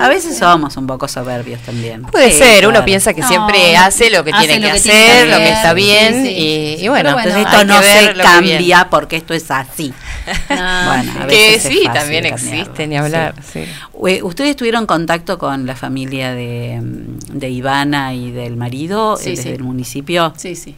A 0.00 0.08
veces 0.08 0.36
somos 0.38 0.76
un 0.76 0.86
poco 0.86 1.08
soberbios 1.08 1.60
también. 1.62 2.02
Puede 2.02 2.30
Sí, 2.30 2.38
ser, 2.38 2.66
uno 2.66 2.84
piensa 2.84 3.14
que 3.14 3.20
No, 3.22 3.28
siempre 3.28 3.76
hace 3.76 4.10
lo 4.10 4.22
que 4.24 4.30
hace 4.30 4.46
tiene 4.46 4.66
lo 4.68 4.72
que 4.74 4.74
que 4.74 4.80
tiene 4.82 4.98
que 4.98 5.08
hacer, 5.16 5.28
lo 5.28 5.36
que 5.36 5.50
está 5.50 5.72
bien, 5.72 6.14
sí, 6.14 6.28
sí. 6.28 6.34
y, 6.80 6.84
y 6.84 6.88
bueno, 6.88 7.10
Entonces 7.10 7.34
hay 7.34 7.42
esto 7.42 7.58
que 7.58 7.64
no 7.64 7.82
se 7.82 8.12
que 8.12 8.20
cambia 8.22 8.88
porque 8.90 9.16
esto 9.16 9.34
es 9.34 9.50
así. 9.50 9.92
bueno, 10.56 11.12
a 11.20 11.26
Que 11.26 11.50
veces 11.52 11.56
es 11.56 11.62
sí, 11.62 11.82
fácil 11.84 11.92
también 12.00 12.24
cambiarlo. 12.28 12.56
existe, 12.62 12.86
ni 12.86 12.96
hablar, 12.96 13.34
sí. 13.42 13.64
¿Ustedes 14.22 14.56
tuvieron 14.56 14.86
contacto 14.86 15.38
con 15.38 15.66
la 15.66 15.76
familia 15.76 16.32
de, 16.34 16.78
de 16.82 17.48
Ivana 17.50 18.14
y 18.14 18.30
del 18.32 18.56
marido 18.56 19.16
Sí, 19.16 19.28
eh, 19.28 19.30
desde 19.30 19.42
sí. 19.44 19.48
el 19.50 19.62
municipio? 19.62 20.32
Sí, 20.36 20.54
sí. 20.56 20.74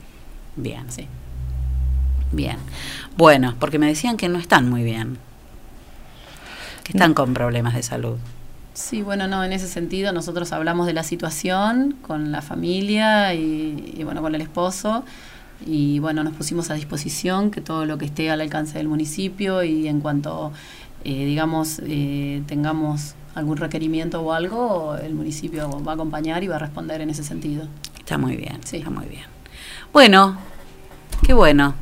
Bien. 0.57 0.85
Sí. 0.91 1.07
Bien. 2.31 2.57
Bueno, 3.17 3.55
porque 3.59 3.79
me 3.79 3.87
decían 3.87 4.17
que 4.17 4.29
no 4.29 4.39
están 4.39 4.69
muy 4.71 4.83
bien. 4.83 5.19
Que 6.85 6.93
están 6.93 7.15
con 7.15 7.33
problemas 7.35 7.75
de 7.75 7.83
salud. 7.83 8.17
Sí, 8.75 9.03
bueno, 9.03 9.29
no, 9.29 9.45
en 9.45 9.53
ese 9.53 9.69
sentido 9.69 10.13
nosotros 10.13 10.53
hablamos 10.53 10.87
de 10.87 10.95
la 10.95 11.03
situación 11.03 11.97
con 12.01 12.33
la 12.33 12.41
familia 12.41 13.35
y, 13.35 13.95
y, 13.97 14.03
bueno, 14.05 14.23
con 14.23 14.35
el 14.35 14.41
esposo 14.41 15.05
y 15.67 15.99
bueno, 15.99 16.25
nos 16.25 16.35
pusimos 16.35 16.71
a 16.71 16.75
disposición 16.75 17.51
que 17.51 17.61
todo 17.61 17.85
lo 17.85 17.99
que 17.99 18.05
esté 18.05 18.31
al 18.31 18.41
alcance 18.41 18.79
del 18.79 18.89
municipio 18.89 19.63
y 19.63 19.89
en 19.89 20.01
cuanto, 20.01 20.53
eh, 21.05 21.25
digamos, 21.25 21.81
eh, 21.85 22.43
tengamos 22.47 23.15
algún 23.35 23.57
requerimiento 23.57 24.21
o 24.21 24.33
algo, 24.33 24.97
el 24.97 25.15
municipio 25.15 25.83
va 25.83 25.93
a 25.93 25.95
acompañar 25.95 26.43
y 26.43 26.49
va 26.49 26.57
a 26.57 26.59
responder 26.59 27.01
en 27.01 27.11
ese 27.11 27.25
sentido. 27.25 27.67
Está 27.99 28.19
muy 28.19 28.37
bien, 28.37 28.61
está 28.61 28.91
muy 28.91 29.07
bien. 29.07 29.25
Bueno, 29.93 30.39
qué 31.23 31.33
bueno. 31.33 31.75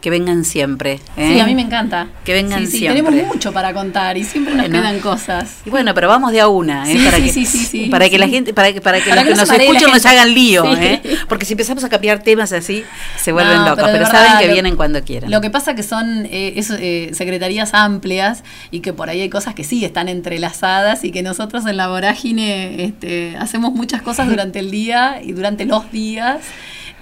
Que 0.00 0.10
vengan 0.10 0.44
siempre. 0.44 1.00
¿eh? 1.16 1.32
Sí, 1.34 1.40
a 1.40 1.44
mí 1.46 1.56
me 1.56 1.62
encanta. 1.62 2.06
Que 2.24 2.32
vengan 2.32 2.60
Sí, 2.60 2.66
sí, 2.70 2.78
siempre. 2.78 3.02
tenemos 3.02 3.26
mucho 3.34 3.52
para 3.52 3.74
contar 3.74 4.16
y 4.16 4.22
siempre 4.22 4.54
nos 4.54 4.68
Bueno. 4.68 4.80
quedan 4.80 5.00
cosas. 5.00 5.56
Y 5.66 5.70
bueno, 5.70 5.92
pero 5.92 6.06
vamos 6.06 6.30
de 6.30 6.40
a 6.40 6.46
una, 6.46 6.88
¿eh? 6.88 6.96
Sí, 6.96 7.04
para 7.04 7.16
sí, 7.16 7.22
que, 7.24 7.32
sí, 7.32 7.46
sí, 7.46 7.58
sí, 7.64 7.86
para 7.90 8.08
que 8.08 8.16
la 8.16 8.28
gente, 8.28 8.54
para 8.54 8.72
que, 8.72 8.80
para 8.80 9.00
que 9.00 9.10
Para 9.10 9.22
los 9.22 9.24
que 9.24 9.30
que 9.30 9.34
no 9.34 9.40
nos 9.40 9.48
la 9.58 9.64
escuchan 9.64 9.90
nos 9.90 10.06
hagan 10.06 10.32
lío. 10.32 10.64
¿eh? 10.76 11.02
Porque 11.28 11.44
si 11.44 11.54
empezamos 11.54 11.82
a 11.82 11.88
cambiar 11.88 12.22
temas 12.22 12.52
así, 12.52 12.84
se 13.20 13.32
vuelven 13.32 13.56
No, 13.56 13.70
locos. 13.70 13.84
Pero, 13.86 13.98
verdad, 13.98 14.10
saben 14.12 14.38
que 14.38 14.46
lo- 14.46 14.52
vienen 14.52 14.76
cuando 14.76 15.02
quieran. 15.02 15.32
Lo 15.32 15.40
que 15.40 15.50
pasa 15.50 15.74
que 15.74 15.82
son 15.82 16.26
eh, 16.30 16.52
es, 16.54 16.70
eh, 16.70 17.10
secretarías 17.12 17.74
amplias 17.74 18.44
y 18.70 18.78
que 18.80 18.92
por 18.92 19.10
ahí 19.10 19.20
hay 19.20 19.28
cosas 19.30 19.56
que 19.56 19.64
sí 19.64 19.84
están 19.84 20.08
entrelazadas 20.08 21.02
y 21.02 21.10
que 21.10 21.24
nosotros 21.24 21.66
en 21.66 21.76
la 21.76 21.88
vorágine 21.88 22.84
este, 22.84 23.36
hacemos 23.36 23.72
muchas 23.72 24.00
cosas 24.02 24.28
durante 24.30 24.60
el 24.60 24.70
día 24.70 25.20
y 25.24 25.32
durante 25.32 25.64
los 25.64 25.90
días. 25.90 26.38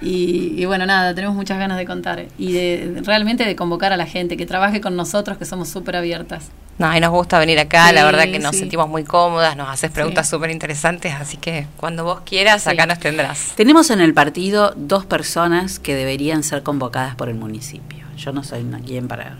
Y, 0.01 0.53
y 0.55 0.65
bueno, 0.65 0.85
nada, 0.85 1.15
tenemos 1.15 1.35
muchas 1.35 1.57
ganas 1.57 1.77
de 1.77 1.85
contar 1.85 2.25
y 2.37 2.51
de 2.51 3.01
realmente 3.03 3.45
de 3.45 3.55
convocar 3.55 3.93
a 3.93 3.97
la 3.97 4.05
gente 4.05 4.37
que 4.37 4.45
trabaje 4.45 4.79
con 4.79 4.95
nosotros, 4.95 5.37
que 5.37 5.45
somos 5.45 5.69
súper 5.69 5.95
abiertas. 5.95 6.49
No, 6.77 6.95
y 6.95 6.99
nos 6.99 7.09
gusta 7.09 7.39
venir 7.39 7.57
acá, 7.59 7.91
la 7.91 8.05
verdad 8.05 8.25
que 8.25 8.37
nos 8.37 8.51
sí. 8.51 8.59
sentimos 8.59 8.87
muy 8.87 9.03
cómodas, 9.03 9.57
nos 9.57 9.67
haces 9.69 9.89
preguntas 9.89 10.27
Sí. 10.27 10.35
súper 10.35 10.51
interesantes, 10.51 11.13
así 11.15 11.37
que 11.37 11.65
cuando 11.77 12.03
vos 12.03 12.19
quieras, 12.23 12.61
Sí. 12.63 12.69
acá 12.69 12.85
nos 12.85 12.99
tendrás. 12.99 13.53
Tenemos 13.55 13.89
en 13.89 13.99
el 13.99 14.13
partido 14.13 14.73
dos 14.77 15.03
personas 15.07 15.79
que 15.79 15.95
deberían 15.95 16.43
ser 16.43 16.61
convocadas 16.61 17.15
por 17.15 17.29
el 17.29 17.35
municipio. 17.35 18.05
Yo 18.17 18.31
no 18.33 18.43
soy 18.43 18.63
quien 18.85 19.07
para... 19.07 19.37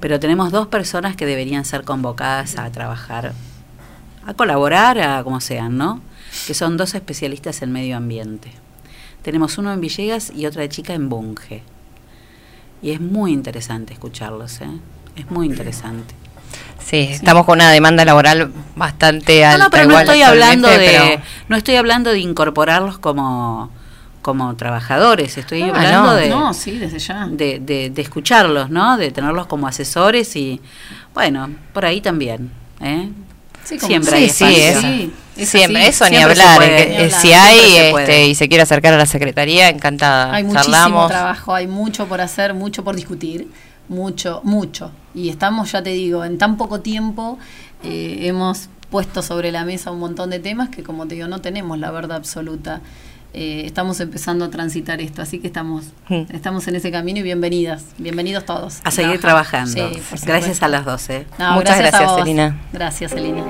Pero 0.00 0.18
tenemos 0.18 0.50
dos 0.50 0.66
personas 0.66 1.14
que 1.14 1.26
deberían 1.26 1.64
ser 1.64 1.84
convocadas 1.84 2.56
a 2.58 2.68
trabajar, 2.72 3.32
a 4.26 4.34
colaborar, 4.34 4.98
a 4.98 5.22
como 5.22 5.40
sean, 5.40 5.76
¿no? 5.76 6.00
Que 6.48 6.54
son 6.54 6.76
dos 6.76 6.94
especialistas 6.96 7.62
en 7.62 7.70
medio 7.70 7.96
ambiente. 7.96 8.50
Tenemos 9.22 9.58
uno 9.58 9.72
en 9.72 9.80
Villegas 9.80 10.32
y 10.34 10.46
otra 10.46 10.68
chica 10.68 10.94
en 10.94 11.08
Bunge. 11.08 11.62
Y 12.82 12.90
es 12.92 13.00
muy 13.00 13.32
interesante 13.32 13.92
escucharlos, 13.92 14.60
¿eh? 14.62 14.70
Es 15.16 15.30
muy 15.30 15.46
interesante. 15.46 16.14
Sí, 16.84 16.96
estamos 17.10 17.44
con 17.44 17.58
una 17.58 17.70
demanda 17.70 18.04
laboral 18.04 18.50
bastante 18.74 19.42
No, 19.42 19.46
alta. 19.48 19.64
no, 19.64 19.70
pero 19.70 19.88
no 19.88 19.98
estoy 19.98 20.22
hablando 20.22 20.68
de 20.68 21.20
no 21.48 21.56
estoy 21.56 21.76
hablando 21.76 22.10
de 22.10 22.18
incorporarlos 22.20 22.98
como 22.98 23.70
como 24.22 24.54
trabajadores, 24.56 25.38
estoy 25.38 25.62
Ah, 25.62 25.68
hablando 25.74 26.10
no, 26.10 26.14
de, 26.14 26.28
no, 26.28 26.52
sí, 26.54 26.72
desde 26.78 26.98
ya. 26.98 27.26
de, 27.26 27.58
de- 27.58 27.88
de 27.88 28.02
escucharlos, 28.02 28.68
¿no? 28.68 28.98
De 28.98 29.10
tenerlos 29.12 29.46
como 29.46 29.66
asesores 29.66 30.36
y 30.36 30.60
bueno, 31.14 31.48
por 31.72 31.86
ahí 31.86 32.00
también, 32.02 32.50
¿eh? 32.80 33.08
Sí, 33.64 33.78
siempre 33.78 34.10
Sí, 34.12 34.16
hay 34.16 34.28
sí, 34.30 34.44
espacio. 34.44 34.90
es- 34.90 35.10
Sí, 35.36 35.46
Siempre, 35.46 35.86
eso 35.86 36.04
ni 36.04 36.16
Siempre 36.16 36.32
hablar. 36.42 36.56
puede. 36.56 36.82
eh, 36.82 36.84
que, 36.84 36.90
Ni 36.90 36.96
hablar, 37.04 37.20
si 37.22 37.32
hay 37.32 37.76
este, 37.76 38.26
y 38.26 38.34
se 38.34 38.48
quiere 38.48 38.62
acercar 38.62 38.92
a 38.92 38.98
la 38.98 39.06
secretaría, 39.06 39.70
encantada. 39.70 40.34
Hay 40.34 40.44
muchísimo 40.44 40.74
Charlamos. 40.74 41.08
trabajo, 41.10 41.54
hay 41.54 41.66
mucho 41.66 42.06
por 42.06 42.20
hacer, 42.20 42.52
mucho 42.52 42.84
por 42.84 42.94
discutir, 42.94 43.48
mucho, 43.88 44.42
mucho. 44.44 44.90
Y 45.14 45.30
estamos, 45.30 45.72
ya 45.72 45.82
te 45.82 45.90
digo, 45.90 46.24
en 46.26 46.36
tan 46.36 46.58
poco 46.58 46.80
tiempo 46.80 47.38
eh, 47.82 48.18
hemos 48.22 48.68
puesto 48.90 49.22
sobre 49.22 49.50
la 49.50 49.64
mesa 49.64 49.90
un 49.90 50.00
montón 50.00 50.28
de 50.28 50.40
temas 50.40 50.68
que, 50.68 50.82
como 50.82 51.06
te 51.06 51.14
digo, 51.14 51.26
no 51.28 51.40
tenemos 51.40 51.78
la 51.78 51.90
verdad 51.90 52.18
absoluta. 52.18 52.82
Eh, 53.32 53.62
estamos 53.64 54.00
empezando 54.00 54.44
a 54.44 54.50
transitar 54.50 55.00
esto, 55.00 55.22
así 55.22 55.38
que 55.38 55.46
estamos, 55.46 55.84
Hmm. 56.08 56.22
estamos 56.32 56.66
en 56.66 56.74
ese 56.76 56.90
camino 56.90 57.20
y 57.20 57.22
bienvenidas, 57.22 57.84
bienvenidos 57.98 58.44
todos. 58.44 58.80
A 58.84 58.90
seguir 58.90 59.20
Trabajar. 59.20 59.64
trabajando. 59.66 60.00
Sí, 60.16 60.26
Gracias 60.26 60.62
a 60.62 60.68
las 60.68 60.84
12. 60.84 61.26
No, 61.38 61.54
Muchas 61.54 61.78
gracias, 61.78 62.06
vos. 62.10 62.18
Celina. 62.18 62.60
Gracias, 62.72 63.12
Celina. 63.12 63.44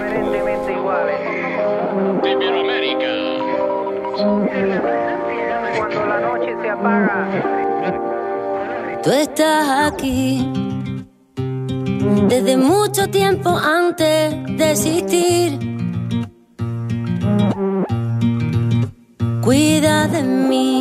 Tú 9.03 9.11
estás 9.11 9.93
aquí 9.93 10.47
desde 12.29 12.57
mucho 12.57 13.09
tiempo 13.09 13.49
antes 13.57 14.35
de 14.59 14.71
existir. 14.73 15.80
Cuida 19.51 20.07
de 20.07 20.23
mí, 20.23 20.81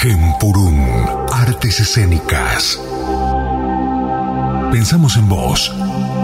Gempurún, 0.00 0.86
Artes 1.32 1.80
Escénicas. 1.80 2.80
Pensamos 4.70 5.16
en 5.16 5.28
vos, 5.28 5.74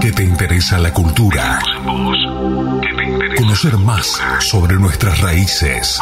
que 0.00 0.12
te 0.12 0.22
interesa 0.22 0.78
la 0.78 0.92
cultura. 0.92 1.58
Conocer 3.36 3.76
más 3.78 4.20
sobre 4.38 4.74
nuestras 4.74 5.20
raíces. 5.20 5.98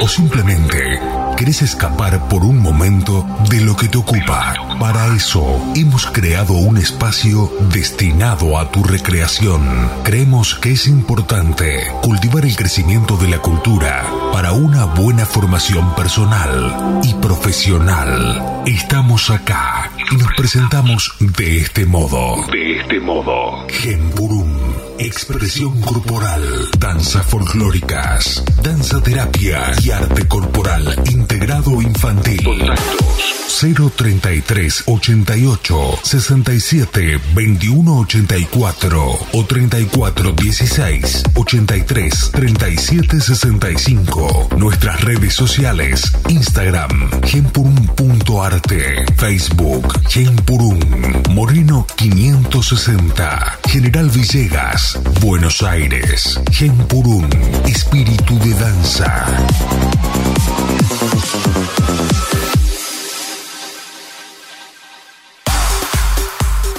O 0.00 0.08
simplemente 0.08 1.00
querés 1.36 1.62
escapar 1.62 2.28
por 2.28 2.44
un 2.44 2.60
momento 2.60 3.26
de 3.50 3.60
lo 3.60 3.76
que 3.76 3.88
te 3.88 3.98
ocupa. 3.98 4.54
Para 4.78 5.14
eso 5.14 5.44
hemos 5.74 6.06
creado 6.06 6.54
un 6.54 6.76
espacio 6.76 7.50
destinado 7.72 8.58
a 8.58 8.70
tu 8.70 8.82
recreación. 8.82 9.62
Creemos 10.02 10.54
que 10.54 10.72
es 10.72 10.86
importante 10.86 11.86
cultivar 12.02 12.44
el 12.44 12.56
crecimiento 12.56 13.16
de 13.16 13.28
la 13.28 13.38
cultura 13.38 14.04
para 14.32 14.52
una 14.52 14.84
buena 14.84 15.26
formación 15.26 15.94
personal 15.94 17.00
y 17.02 17.14
profesional. 17.14 18.62
Estamos 18.66 19.30
acá 19.30 19.90
y 20.10 20.16
nos 20.16 20.32
presentamos 20.36 21.14
de 21.20 21.58
este 21.58 21.86
modo. 21.86 22.36
De 22.50 22.80
este 22.80 23.00
modo. 23.00 23.66
Gemburum. 23.68 24.73
Expresión 24.98 25.80
corporal, 25.80 26.42
danza 26.78 27.22
folclóricas, 27.22 28.44
danza 28.62 29.02
terapia 29.02 29.72
y 29.82 29.90
arte 29.90 30.26
corporal 30.28 30.94
integrado 31.10 31.82
infantil. 31.82 32.70
033 33.96 34.84
88 34.86 35.98
67 36.02 37.20
21 37.34 37.98
84 38.00 39.18
o 39.32 39.44
34 39.44 40.32
16 40.32 41.22
83 41.34 42.30
37 42.32 43.20
65. 43.20 44.48
Nuestras 44.56 45.00
redes 45.02 45.34
sociales: 45.34 46.12
Instagram, 46.28 47.10
gempurum.arte, 47.22 49.06
Facebook, 49.16 50.00
Gempurum, 50.08 50.80
Moreno 51.30 51.86
560, 51.96 53.58
General 53.68 54.10
Villegas, 54.10 54.83
Buenos 55.20 55.62
Aires, 55.62 56.38
Gempurum, 56.50 57.26
Espíritu 57.66 58.38
de 58.38 58.52
Danza. 58.54 59.26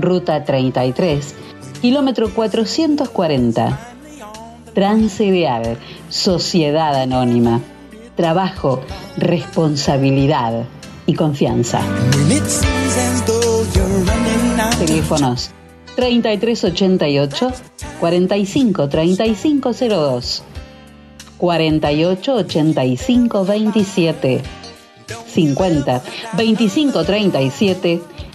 Ruta 0.00 0.44
33, 0.44 1.34
kilómetro 1.80 2.30
440. 2.32 3.78
Transcereal 4.74 5.78
Sociedad 6.08 6.94
Anónima. 7.00 7.60
Trabajo, 8.16 8.80
responsabilidad 9.16 10.64
y 11.06 11.14
confianza. 11.14 11.80
Teléfonos 14.78 15.50
3388 15.96 17.52
45 18.00 18.88
3502 18.88 20.42
48 21.38 22.34
85 22.34 23.44
27 23.44 24.42
50 25.26 26.02
25 26.36 27.04
37 27.04 28.02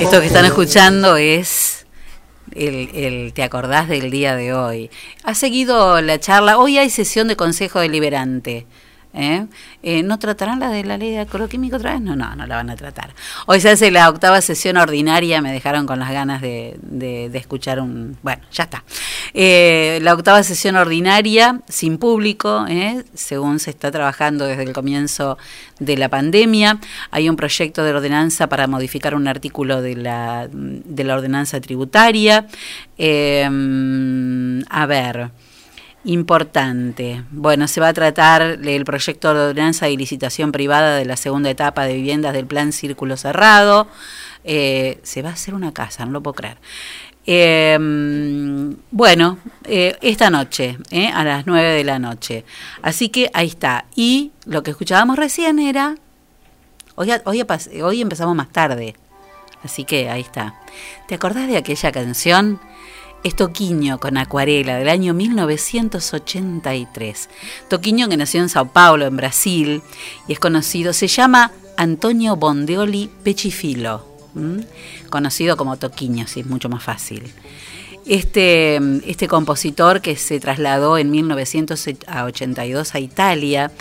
Esto 0.00 0.20
que 0.20 0.26
están 0.26 0.44
escuchando 0.44 1.16
es 1.16 1.86
el, 2.54 2.90
el 2.94 3.32
¿Te 3.32 3.42
acordás 3.42 3.88
del 3.88 4.10
día 4.10 4.36
de 4.36 4.52
hoy? 4.52 4.90
Ha 5.24 5.34
seguido 5.34 6.00
la 6.00 6.18
charla. 6.18 6.58
Hoy 6.58 6.78
hay 6.78 6.90
sesión 6.90 7.28
de 7.28 7.36
Consejo 7.36 7.80
Deliberante. 7.80 8.66
¿Eh? 9.14 9.46
Eh, 9.82 10.02
¿No 10.02 10.18
tratarán 10.18 10.60
la 10.60 10.70
de 10.70 10.84
la 10.84 10.96
ley 10.98 11.10
de 11.12 11.18
agroquímico 11.20 11.76
otra 11.76 11.92
vez? 11.92 12.00
No, 12.00 12.14
no, 12.16 12.34
no 12.36 12.46
la 12.46 12.56
van 12.56 12.70
a 12.70 12.76
tratar. 12.76 13.14
Hoy 13.46 13.60
se 13.60 13.70
hace 13.70 13.90
la 13.90 14.08
octava 14.08 14.40
sesión 14.40 14.76
ordinaria, 14.76 15.40
me 15.40 15.52
dejaron 15.52 15.86
con 15.86 15.98
las 15.98 16.10
ganas 16.10 16.40
de, 16.40 16.76
de- 16.82 17.28
de 17.30 17.38
escuchar 17.38 17.80
un... 17.80 18.16
Bueno, 18.22 18.42
ya 18.52 18.64
está. 18.64 18.84
Eh, 19.34 19.98
la 20.02 20.14
octava 20.14 20.42
sesión 20.42 20.76
ordinaria, 20.76 21.60
sin 21.68 21.98
público, 21.98 22.66
¿eh? 22.68 23.04
según 23.14 23.58
se 23.60 23.70
está 23.70 23.90
trabajando 23.90 24.46
desde 24.46 24.62
el 24.64 24.72
comienzo 24.72 25.38
de 25.78 25.96
la 25.96 26.08
pandemia. 26.08 26.78
Hay 27.10 27.28
un 27.28 27.36
proyecto 27.36 27.84
de 27.84 27.92
ordenanza 27.92 28.48
para 28.48 28.66
modificar 28.66 29.14
un 29.14 29.28
artículo 29.28 29.82
de 29.82 29.96
la, 29.96 30.48
de 30.50 31.04
la 31.04 31.14
ordenanza 31.14 31.60
tributaria. 31.60 32.46
Eh, 32.98 33.44
a 34.68 34.86
ver... 34.86 35.30
Importante. 36.08 37.22
Bueno, 37.30 37.68
se 37.68 37.82
va 37.82 37.88
a 37.88 37.92
tratar 37.92 38.40
el 38.40 38.84
proyecto 38.86 39.34
de 39.34 39.50
ordenanza 39.50 39.84
de 39.84 39.94
licitación 39.94 40.52
privada 40.52 40.96
de 40.96 41.04
la 41.04 41.18
segunda 41.18 41.50
etapa 41.50 41.84
de 41.84 41.92
viviendas 41.96 42.32
del 42.32 42.46
plan 42.46 42.72
Círculo 42.72 43.18
Cerrado. 43.18 43.88
Eh, 44.42 45.00
se 45.02 45.20
va 45.20 45.28
a 45.28 45.32
hacer 45.34 45.52
una 45.52 45.74
casa, 45.74 46.06
no 46.06 46.12
lo 46.12 46.22
puedo 46.22 46.32
creer. 46.32 46.56
Eh, 47.26 47.76
bueno, 48.90 49.38
eh, 49.64 49.98
esta 50.00 50.30
noche, 50.30 50.78
eh, 50.90 51.08
a 51.08 51.24
las 51.24 51.46
9 51.46 51.74
de 51.74 51.84
la 51.84 51.98
noche. 51.98 52.46
Así 52.80 53.10
que 53.10 53.30
ahí 53.34 53.48
está. 53.48 53.84
Y 53.94 54.32
lo 54.46 54.62
que 54.62 54.70
escuchábamos 54.70 55.18
recién 55.18 55.58
era... 55.58 55.94
Hoy, 56.94 57.10
hoy, 57.26 57.44
hoy 57.82 58.00
empezamos 58.00 58.34
más 58.34 58.48
tarde. 58.48 58.96
Así 59.62 59.84
que 59.84 60.08
ahí 60.08 60.22
está. 60.22 60.54
¿Te 61.06 61.16
acordás 61.16 61.48
de 61.48 61.58
aquella 61.58 61.92
canción? 61.92 62.60
Es 63.24 63.34
Toquiño 63.34 63.98
con 63.98 64.16
Acuarela 64.16 64.78
del 64.78 64.88
año 64.88 65.12
1983. 65.12 67.28
Toquiño 67.68 68.08
que 68.08 68.16
nació 68.16 68.40
en 68.40 68.48
Sao 68.48 68.68
Paulo, 68.68 69.06
en 69.06 69.16
Brasil, 69.16 69.82
y 70.28 70.32
es 70.32 70.38
conocido, 70.38 70.92
se 70.92 71.08
llama 71.08 71.50
Antonio 71.76 72.36
Bondeoli 72.36 73.10
Pechifilo, 73.24 74.06
conocido 75.10 75.56
como 75.56 75.76
Toquiño, 75.76 76.28
si 76.28 76.38
es 76.40 76.46
mucho 76.46 76.68
más 76.68 76.84
fácil. 76.84 77.24
Este, 78.06 78.76
este 79.04 79.26
compositor 79.26 80.00
que 80.00 80.14
se 80.16 80.38
trasladó 80.38 80.96
en 80.96 81.10
1982 81.10 82.94
a 82.94 83.00
Italia 83.00 83.72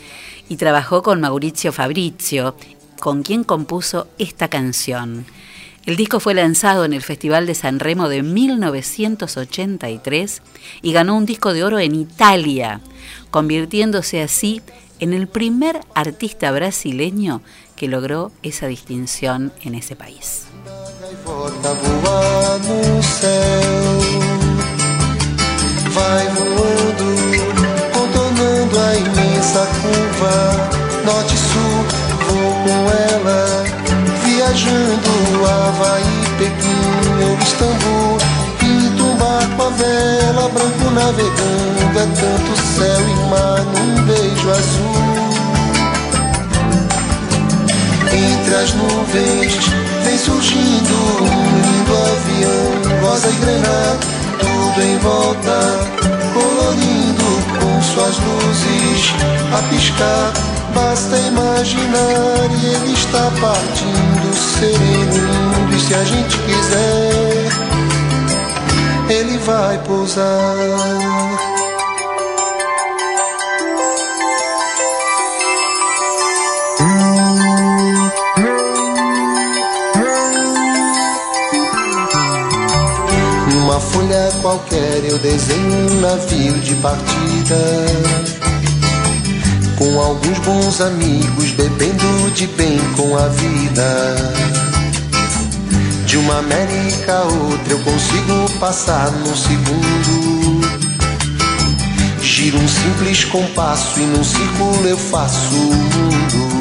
y 0.49 0.57
trabajó 0.57 1.03
con 1.03 1.22
Maurizio 1.22 1.72
Fabrizio, 1.72 2.55
con 2.99 3.22
quien 3.22 3.43
compuso 3.43 4.07
esta 4.18 4.47
canción. 4.47 5.27
El 5.88 5.95
disco 5.95 6.19
fue 6.19 6.34
lanzado 6.34 6.84
en 6.84 6.91
el 6.91 7.01
Festival 7.01 7.45
de 7.45 7.55
San 7.55 7.80
Remo 7.80 8.09
de 8.09 8.22
1983 8.22 10.41
y 10.81 10.91
ganó 10.91 11.15
un 11.15 11.26
disco 11.26 11.53
de 11.53 11.64
oro 11.64 11.80
en 11.80 11.95
Italia, 11.95 12.81
convirtiéndose 13.31 14.22
así 14.22 14.61
en 14.99 15.14
el 15.14 15.30
primer 15.30 15.80
artista 15.95 16.51
brasileño 16.51 17.41
que 17.77 17.88
logró 17.88 18.34
esa 18.43 18.68
distinción 18.68 19.53
en 19.64 19.76
ese 19.76 19.95
país. 19.95 20.47
Viajando 34.48 35.45
Havaí, 35.45 36.03
Pequim 36.38 37.24
ou 37.24 37.38
Istambul. 37.40 38.18
Pinto 38.60 39.03
um 39.03 39.15
barco 39.18 39.64
a 39.64 39.69
vela, 39.69 40.49
branco 40.49 40.91
navegando, 40.91 41.99
é 41.99 42.06
tanto 42.15 42.61
céu 42.61 43.02
e 43.02 43.30
mar 43.30 43.64
num 43.65 44.03
beijo 44.03 44.49
azul. 44.49 45.28
Entre 48.14 48.56
as 48.56 48.74
nuvens 48.74 49.53
vem 50.03 50.18
surgindo 50.18 50.94
um 51.22 51.60
lindo 51.61 51.94
avião, 52.14 53.02
rosa 53.02 53.30
e 53.30 53.34
grená, 53.34 53.98
tudo 54.40 54.82
em 54.82 54.98
volta, 54.99 55.57
colorindo 56.34 57.28
com 57.60 57.82
suas 57.82 58.15
luzes 58.18 59.14
a 59.53 59.61
piscar. 59.69 60.57
Basta 60.74 61.18
imaginar 61.18 62.49
e 62.61 62.65
ele 62.68 62.94
está 62.94 63.32
partindo, 63.41 64.27
sereno 64.38 65.76
e 65.76 65.80
se 65.80 65.93
a 65.93 66.03
gente 66.03 66.38
quiser, 66.39 67.49
ele 69.09 69.38
vai 69.39 69.77
pousar. 69.84 70.55
Uma 83.53 83.80
folha 83.80 84.31
qualquer 84.41 85.03
eu 85.05 85.18
desenho 85.19 85.91
um 85.91 86.01
navio 86.01 86.53
de 86.59 86.76
partida. 86.76 88.16
Com 89.78 89.99
alguns 89.99 90.40
bons 90.40 90.82
amigos, 90.82 91.52
bebendo 91.52 92.32
de 92.32 92.48
bem 92.48 92.80
com 92.95 93.16
a 93.16 93.28
vida. 93.28 94.16
De 96.08 96.18
uma 96.18 96.40
América 96.40 97.14
a 97.14 97.24
outra 97.24 97.74
eu 97.74 97.80
consigo 97.82 98.49
passar 98.60 99.12
num 99.12 99.36
segundo. 99.36 100.62
Giro 102.24 102.58
um 102.58 102.68
simples 102.68 103.24
compasso 103.26 103.99
e 103.99 104.04
num 104.04 104.24
círculo 104.24 104.88
eu 104.88 104.98
faço 104.98 105.56
o 105.56 105.76
mundo. 105.76 106.58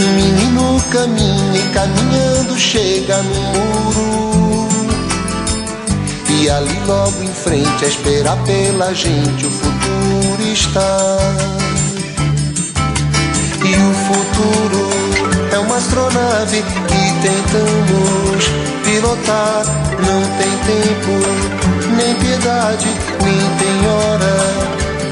Um 0.00 0.12
menino 0.16 0.82
caminha 0.90 1.60
e 1.60 1.68
caminhando 1.72 2.58
chega 2.58 3.22
no 3.22 3.34
muro. 3.34 4.68
E 6.28 6.50
ali 6.50 6.80
logo 6.88 7.22
em 7.22 7.32
frente 7.32 7.84
a 7.84 7.88
esperar 7.88 8.36
pela 8.44 8.92
gente 8.92 9.46
o 9.46 9.50
futuro 9.50 9.73
E 10.54 10.60
o 13.74 13.92
futuro 14.06 14.88
é 15.52 15.58
uma 15.58 15.76
astronave 15.78 16.62
que 16.62 17.12
tentamos 17.26 18.44
pilotar. 18.84 19.64
Não 19.98 20.22
tem 20.38 20.52
tempo, 20.64 21.10
nem 21.96 22.14
piedade, 22.14 22.86
nem 23.24 23.40
tem 23.58 23.88
hora 23.88 24.36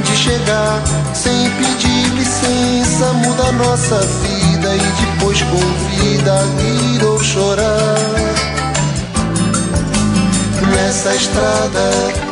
de 0.04 0.16
chegar. 0.16 0.80
Sem 1.12 1.50
pedir 1.50 2.06
licença, 2.14 3.12
muda 3.14 3.42
a 3.48 3.52
nossa 3.52 3.98
vida 3.98 4.76
e 4.76 4.78
depois 4.78 5.42
convida 5.42 6.34
a 6.34 6.44
rir 6.62 7.04
ou 7.04 7.18
chorar. 7.18 7.98
Nessa 10.72 11.12
estrada 11.16 12.31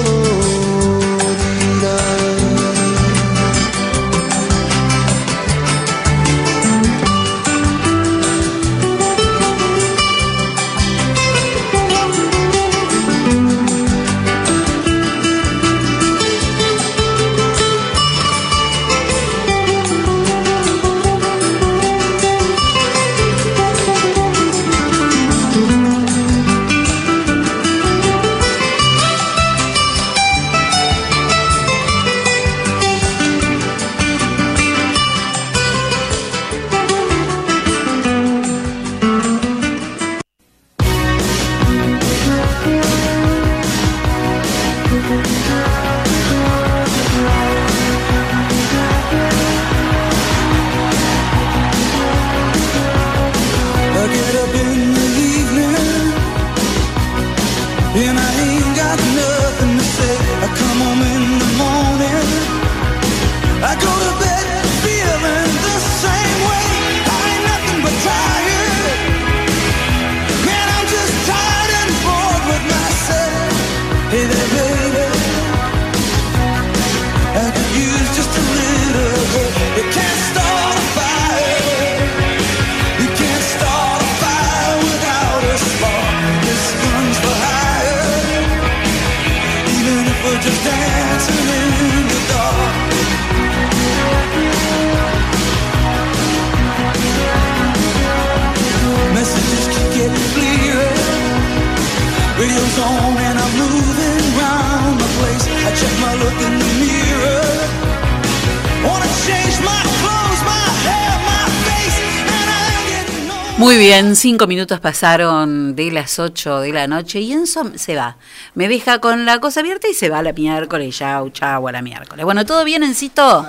Cinco 114.21 114.45
minutos 114.45 114.79
pasaron 114.79 115.75
de 115.75 115.89
las 115.89 116.19
8 116.19 116.59
de 116.59 116.71
la 116.71 116.85
noche 116.85 117.19
y 117.21 117.33
Enzo 117.33 117.71
se 117.75 117.95
va. 117.95 118.17
Me 118.53 118.67
deja 118.67 118.99
con 118.99 119.25
la 119.25 119.39
cosa 119.39 119.61
abierta 119.61 119.87
y 119.87 119.95
se 119.95 120.09
va 120.09 120.19
a 120.19 120.21
la 120.21 120.31
miércoles. 120.31 120.95
Chau, 120.95 121.31
chau, 121.31 121.67
a 121.67 121.71
la 121.71 121.81
miércoles. 121.81 122.23
Bueno, 122.23 122.45
¿todo 122.45 122.63
bien, 122.63 122.83
Encito? 122.83 123.43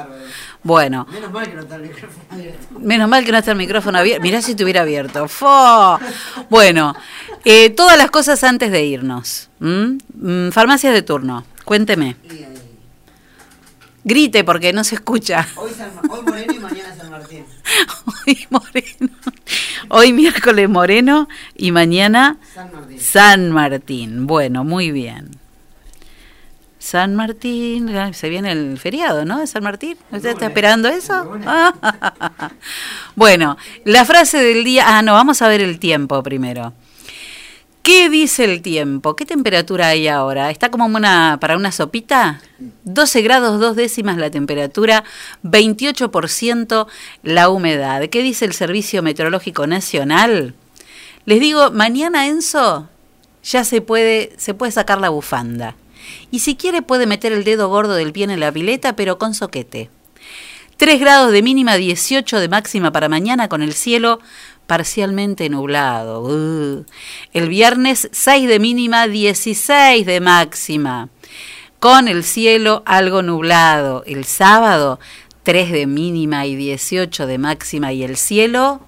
Bueno, 0.62 1.06
Menos 1.12 1.30
mal 1.30 1.46
que 1.46 1.54
no 1.56 1.60
está 1.60 1.76
el 1.76 1.82
micrófono 1.82 2.24
abierto. 2.30 2.78
menos 2.78 3.08
mal 3.10 3.24
que 3.24 3.32
no 3.32 3.38
está 3.38 3.50
el 3.50 3.58
micrófono 3.58 3.98
abierto. 3.98 4.22
Mirá 4.22 4.40
si 4.40 4.52
estuviera 4.52 4.80
abierto. 4.80 5.28
¡Fo! 5.28 5.98
Bueno, 6.48 6.96
eh, 7.44 7.68
todas 7.68 7.98
las 7.98 8.10
cosas 8.10 8.42
antes 8.42 8.70
de 8.72 8.82
irnos. 8.82 9.50
Mm, 9.58 10.48
farmacias 10.52 10.94
de 10.94 11.02
turno, 11.02 11.44
cuénteme. 11.66 12.16
Grite 14.04 14.42
porque 14.42 14.72
no 14.72 14.84
se 14.84 14.94
escucha. 14.94 15.46
Hoy, 15.56 15.70
San, 15.76 15.90
hoy 16.10 16.22
Moreno 16.22 16.52
y 16.54 16.58
mañana 16.58 16.96
San 16.96 17.10
Martín. 17.10 17.44
Hoy 18.26 18.46
Moreno. 18.50 19.21
Hoy 19.88 20.12
miércoles 20.12 20.68
Moreno 20.68 21.28
y 21.56 21.72
mañana 21.72 22.36
San 22.54 22.72
Martín. 22.72 23.00
San 23.00 23.50
Martín. 23.52 24.26
Bueno, 24.26 24.64
muy 24.64 24.90
bien. 24.90 25.30
San 26.78 27.14
Martín, 27.14 27.92
se 28.12 28.28
viene 28.28 28.50
el 28.50 28.76
feriado, 28.76 29.24
¿no? 29.24 29.38
De 29.38 29.46
San 29.46 29.62
Martín. 29.62 29.96
¿Usted 30.10 30.30
está 30.30 30.46
esperando 30.46 30.88
eso? 30.88 31.38
bueno, 33.14 33.56
la 33.84 34.04
frase 34.04 34.38
del 34.38 34.64
día. 34.64 34.98
Ah, 34.98 35.02
no, 35.02 35.12
vamos 35.12 35.42
a 35.42 35.48
ver 35.48 35.60
el 35.60 35.78
tiempo 35.78 36.22
primero. 36.24 36.72
¿Qué 37.82 38.08
dice 38.08 38.44
el 38.44 38.62
tiempo? 38.62 39.16
¿Qué 39.16 39.26
temperatura 39.26 39.88
hay 39.88 40.06
ahora? 40.06 40.52
¿Está 40.52 40.70
como 40.70 40.86
una 40.86 41.38
para 41.40 41.56
una 41.56 41.72
sopita? 41.72 42.40
12 42.84 43.22
grados, 43.22 43.60
dos 43.60 43.74
décimas 43.74 44.18
la 44.18 44.30
temperatura, 44.30 45.02
28% 45.42 46.86
la 47.24 47.48
humedad. 47.48 48.08
¿Qué 48.08 48.22
dice 48.22 48.44
el 48.44 48.52
Servicio 48.52 49.02
Meteorológico 49.02 49.66
Nacional? 49.66 50.54
Les 51.24 51.40
digo, 51.40 51.72
mañana 51.72 52.28
Enzo 52.28 52.88
ya 53.42 53.64
se 53.64 53.80
puede, 53.80 54.32
se 54.36 54.54
puede 54.54 54.70
sacar 54.70 55.00
la 55.00 55.08
bufanda. 55.08 55.74
Y 56.30 56.38
si 56.38 56.54
quiere 56.54 56.82
puede 56.82 57.06
meter 57.06 57.32
el 57.32 57.42
dedo 57.42 57.68
gordo 57.68 57.94
del 57.94 58.12
pie 58.12 58.24
en 58.24 58.38
la 58.38 58.52
pileta, 58.52 58.94
pero 58.94 59.18
con 59.18 59.34
soquete. 59.34 59.90
3 60.76 60.98
grados 60.98 61.30
de 61.32 61.42
mínima, 61.42 61.76
18 61.76 62.40
de 62.40 62.48
máxima 62.48 62.90
para 62.90 63.08
mañana 63.08 63.48
con 63.48 63.62
el 63.62 63.72
cielo 63.72 64.18
parcialmente 64.66 65.48
nublado. 65.48 66.22
Uh. 66.22 66.84
El 67.32 67.48
viernes 67.48 68.08
6 68.12 68.48
de 68.48 68.58
mínima, 68.58 69.08
16 69.08 70.06
de 70.06 70.20
máxima. 70.20 71.08
Con 71.78 72.08
el 72.08 72.24
cielo 72.24 72.82
algo 72.86 73.22
nublado. 73.22 74.04
El 74.06 74.24
sábado 74.24 75.00
3 75.42 75.72
de 75.72 75.86
mínima 75.86 76.46
y 76.46 76.56
18 76.56 77.26
de 77.26 77.38
máxima 77.38 77.92
y 77.92 78.04
el 78.04 78.16
cielo 78.16 78.80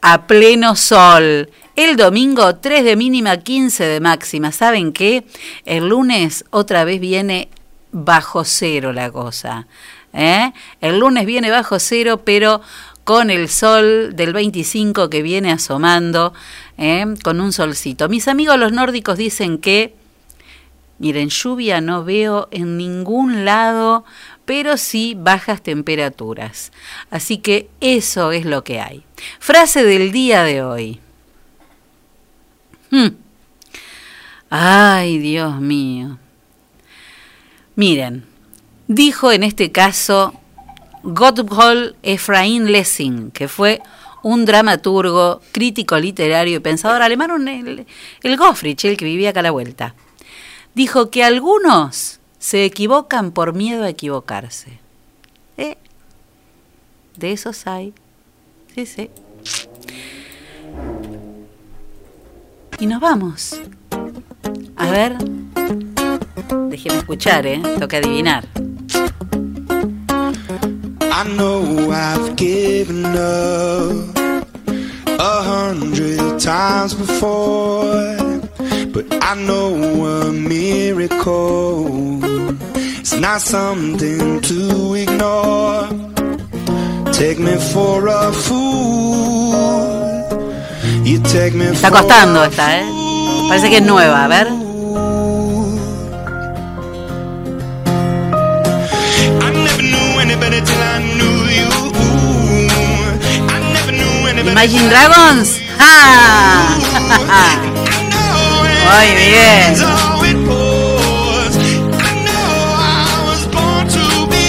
a 0.00 0.26
pleno 0.26 0.76
sol. 0.76 1.50
El 1.74 1.96
domingo 1.96 2.56
3 2.56 2.84
de 2.84 2.96
mínima, 2.96 3.36
15 3.36 3.84
de 3.84 4.00
máxima. 4.00 4.52
¿Saben 4.52 4.92
qué? 4.92 5.26
El 5.64 5.88
lunes 5.88 6.44
otra 6.50 6.84
vez 6.84 7.00
viene 7.00 7.50
bajo 7.92 8.44
cero 8.44 8.92
la 8.92 9.10
cosa. 9.10 9.66
¿eh? 10.12 10.52
El 10.80 10.98
lunes 10.98 11.26
viene 11.26 11.50
bajo 11.50 11.78
cero, 11.78 12.22
pero 12.24 12.60
con 13.06 13.30
el 13.30 13.48
sol 13.48 14.16
del 14.16 14.32
25 14.32 15.08
que 15.10 15.22
viene 15.22 15.52
asomando, 15.52 16.34
¿eh? 16.76 17.06
con 17.22 17.40
un 17.40 17.52
solcito. 17.52 18.08
Mis 18.08 18.26
amigos 18.26 18.58
los 18.58 18.72
nórdicos 18.72 19.16
dicen 19.16 19.58
que, 19.58 19.94
miren, 20.98 21.28
lluvia 21.28 21.80
no 21.80 22.02
veo 22.02 22.48
en 22.50 22.76
ningún 22.76 23.44
lado, 23.44 24.04
pero 24.44 24.76
sí 24.76 25.14
bajas 25.16 25.62
temperaturas. 25.62 26.72
Así 27.08 27.38
que 27.38 27.68
eso 27.80 28.32
es 28.32 28.44
lo 28.44 28.64
que 28.64 28.80
hay. 28.80 29.04
Frase 29.38 29.84
del 29.84 30.10
día 30.10 30.42
de 30.42 30.62
hoy. 30.64 31.00
Hmm. 32.90 33.10
Ay, 34.50 35.18
Dios 35.18 35.60
mío. 35.60 36.18
Miren, 37.76 38.24
dijo 38.88 39.30
en 39.30 39.44
este 39.44 39.70
caso 39.70 40.40
Gotthold 41.06 41.94
Ephraim 42.02 42.64
Lessing, 42.64 43.30
que 43.30 43.48
fue 43.48 43.80
un 44.22 44.44
dramaturgo, 44.44 45.40
crítico 45.52 45.96
literario 45.98 46.56
y 46.56 46.60
pensador 46.60 47.00
alemán, 47.02 47.30
un- 47.30 47.46
el, 47.48 47.86
el 48.22 48.36
Goffrich, 48.36 48.84
el 48.86 48.96
que 48.96 49.04
vivía 49.04 49.30
acá 49.30 49.40
a 49.40 49.44
la 49.44 49.50
vuelta. 49.52 49.94
Dijo 50.74 51.10
que 51.10 51.22
algunos 51.22 52.18
se 52.38 52.64
equivocan 52.64 53.30
por 53.32 53.52
miedo 53.54 53.84
a 53.84 53.88
equivocarse. 53.88 54.78
¿Eh? 55.56 55.76
De 57.16 57.32
esos 57.32 57.66
hay. 57.66 57.94
Sí, 58.74 58.84
sí. 58.84 59.10
Y 62.78 62.86
nos 62.86 63.00
vamos. 63.00 63.58
A 64.76 64.90
ver. 64.90 65.16
Déjenme 66.68 66.98
escuchar, 66.98 67.46
¿eh? 67.46 67.62
Que 67.88 67.96
adivinar. 67.96 68.46
I 71.18 71.24
know 71.24 71.90
I've 71.90 72.36
given 72.36 73.06
up 73.06 74.18
a 75.18 75.42
hundred 75.50 76.38
times 76.38 76.92
before, 76.92 78.18
but 78.92 79.06
I 79.22 79.34
know 79.34 80.04
a 80.04 80.30
miracle. 80.30 82.20
It's 83.00 83.14
not 83.14 83.40
something 83.40 84.42
to 84.42 84.94
ignore. 84.94 85.88
Take 87.14 87.38
me 87.38 87.56
for 87.72 88.08
a 88.08 88.30
fool. 88.30 89.56
You 91.02 91.22
take 91.22 91.54
me 91.54 91.68
Está 91.68 91.88
for 91.88 92.02
costando 92.02 92.42
a 92.42 92.48
esta, 92.48 92.78
¿eh? 92.78 92.84
Parece 93.48 93.70
que 93.70 93.78
es 93.78 93.86
nueva, 93.86 94.26
a 94.26 94.28
ver. 94.28 94.65
Imagine 104.56 104.88
Dragons. 104.88 105.60
¡Ah! 105.78 106.78
Muy 108.86 109.08
bien. 109.14 109.76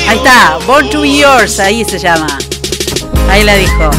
Ahí 0.08 0.18
está, 0.18 0.58
Born 0.66 0.90
to 0.90 1.02
be 1.02 1.18
yours, 1.18 1.60
ahí 1.60 1.84
se 1.84 2.00
llama. 2.00 2.38
Ahí 3.30 3.44
la 3.44 3.56
dijo. 3.56 3.92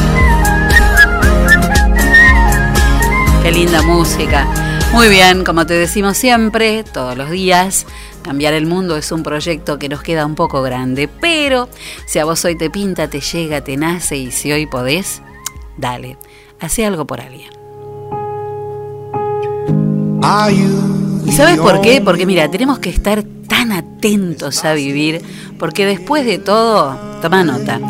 Qué 3.42 3.52
linda 3.52 3.82
música. 3.82 4.46
Muy 4.92 5.08
bien, 5.08 5.44
como 5.44 5.66
te 5.66 5.74
decimos 5.74 6.16
siempre, 6.16 6.84
todos 6.84 7.16
los 7.16 7.30
días, 7.30 7.84
cambiar 8.22 8.54
el 8.54 8.66
mundo 8.66 8.96
es 8.96 9.10
un 9.12 9.22
proyecto 9.22 9.78
que 9.78 9.88
nos 9.88 10.02
queda 10.02 10.26
un 10.26 10.34
poco 10.34 10.62
grande, 10.62 11.08
pero 11.08 11.68
si 12.06 12.18
a 12.18 12.24
vos 12.24 12.44
hoy 12.44 12.56
te 12.56 12.70
pinta, 12.70 13.08
te 13.08 13.20
llega, 13.20 13.62
te 13.62 13.76
nace 13.76 14.16
y 14.16 14.30
si 14.30 14.52
hoy 14.52 14.66
podés, 14.66 15.22
dale, 15.76 16.16
hace 16.60 16.84
algo 16.84 17.06
por 17.06 17.20
alguien. 17.20 17.50
¿Y 21.24 21.32
sabes 21.32 21.58
por 21.58 21.80
qué? 21.80 22.00
Porque 22.00 22.26
mira, 22.26 22.50
tenemos 22.50 22.78
que 22.78 22.90
estar 22.90 23.22
tan 23.46 23.72
atentos 23.72 24.64
a 24.64 24.74
vivir, 24.74 25.22
porque 25.58 25.86
después 25.86 26.24
de 26.24 26.38
todo, 26.38 26.98
toma 27.22 27.44
nota, 27.44 27.80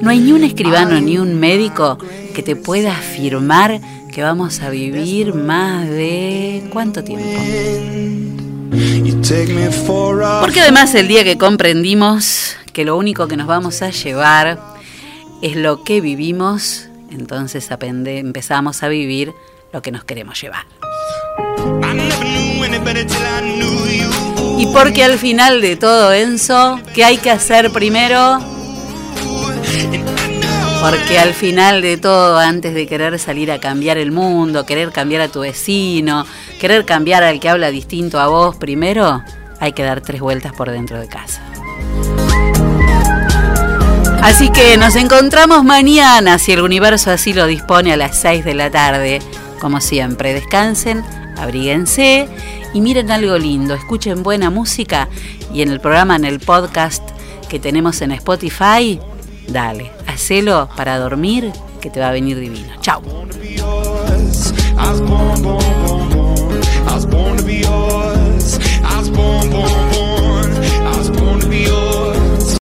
no 0.00 0.10
hay 0.10 0.20
ni 0.20 0.32
un 0.32 0.44
escribano 0.44 1.00
ni 1.00 1.18
un 1.18 1.38
médico 1.38 1.98
que 2.34 2.42
te 2.42 2.56
pueda 2.56 2.92
afirmar 2.92 3.80
que 4.12 4.22
vamos 4.22 4.60
a 4.60 4.70
vivir 4.70 5.34
más 5.34 5.88
de 5.88 6.68
cuánto 6.72 7.04
tiempo. 7.04 8.47
Porque 10.40 10.60
además 10.60 10.94
el 10.94 11.08
día 11.08 11.24
que 11.24 11.38
comprendimos 11.38 12.56
que 12.72 12.84
lo 12.84 12.96
único 12.96 13.26
que 13.28 13.36
nos 13.36 13.46
vamos 13.46 13.82
a 13.82 13.90
llevar 13.90 14.58
es 15.42 15.56
lo 15.56 15.82
que 15.84 16.00
vivimos, 16.00 16.88
entonces 17.10 17.70
aprende- 17.70 18.18
empezamos 18.18 18.82
a 18.82 18.88
vivir 18.88 19.32
lo 19.72 19.82
que 19.82 19.90
nos 19.92 20.04
queremos 20.04 20.40
llevar. 20.40 20.64
Y 24.58 24.66
porque 24.66 25.04
al 25.04 25.18
final 25.18 25.60
de 25.60 25.76
todo, 25.76 26.12
Enzo, 26.12 26.80
¿qué 26.94 27.04
hay 27.04 27.16
que 27.18 27.30
hacer 27.30 27.70
primero? 27.70 28.40
Porque 30.80 31.18
al 31.18 31.34
final 31.34 31.82
de 31.82 31.96
todo, 31.96 32.38
antes 32.38 32.72
de 32.72 32.86
querer 32.86 33.18
salir 33.18 33.50
a 33.50 33.58
cambiar 33.58 33.98
el 33.98 34.12
mundo, 34.12 34.64
querer 34.64 34.92
cambiar 34.92 35.22
a 35.22 35.28
tu 35.28 35.40
vecino, 35.40 36.24
querer 36.60 36.84
cambiar 36.84 37.24
al 37.24 37.40
que 37.40 37.48
habla 37.48 37.70
distinto 37.70 38.20
a 38.20 38.28
vos, 38.28 38.56
primero 38.56 39.22
hay 39.60 39.72
que 39.72 39.82
dar 39.82 40.00
tres 40.00 40.20
vueltas 40.20 40.52
por 40.52 40.70
dentro 40.70 41.00
de 41.00 41.08
casa. 41.08 41.42
Así 44.22 44.50
que 44.50 44.76
nos 44.76 44.94
encontramos 44.94 45.64
mañana, 45.64 46.38
si 46.38 46.52
el 46.52 46.60
universo 46.60 47.10
así 47.10 47.32
lo 47.32 47.46
dispone, 47.46 47.92
a 47.92 47.96
las 47.96 48.20
6 48.20 48.44
de 48.44 48.54
la 48.54 48.70
tarde. 48.70 49.20
Como 49.60 49.80
siempre, 49.80 50.34
descansen, 50.34 51.02
abríguense 51.36 52.28
y 52.72 52.80
miren 52.80 53.10
algo 53.10 53.38
lindo, 53.38 53.74
escuchen 53.74 54.22
buena 54.22 54.50
música 54.50 55.08
y 55.52 55.62
en 55.62 55.70
el 55.70 55.80
programa, 55.80 56.16
en 56.16 56.24
el 56.24 56.38
podcast 56.40 57.02
que 57.48 57.58
tenemos 57.58 58.00
en 58.02 58.12
Spotify, 58.12 59.00
dale, 59.48 59.97
hacelo 60.18 60.68
para 60.76 60.98
dormir, 60.98 61.52
que 61.80 61.90
te 61.90 62.00
va 62.00 62.08
a 62.08 62.12
venir 62.12 62.40
divino. 62.40 62.74
Chau. 62.80 63.00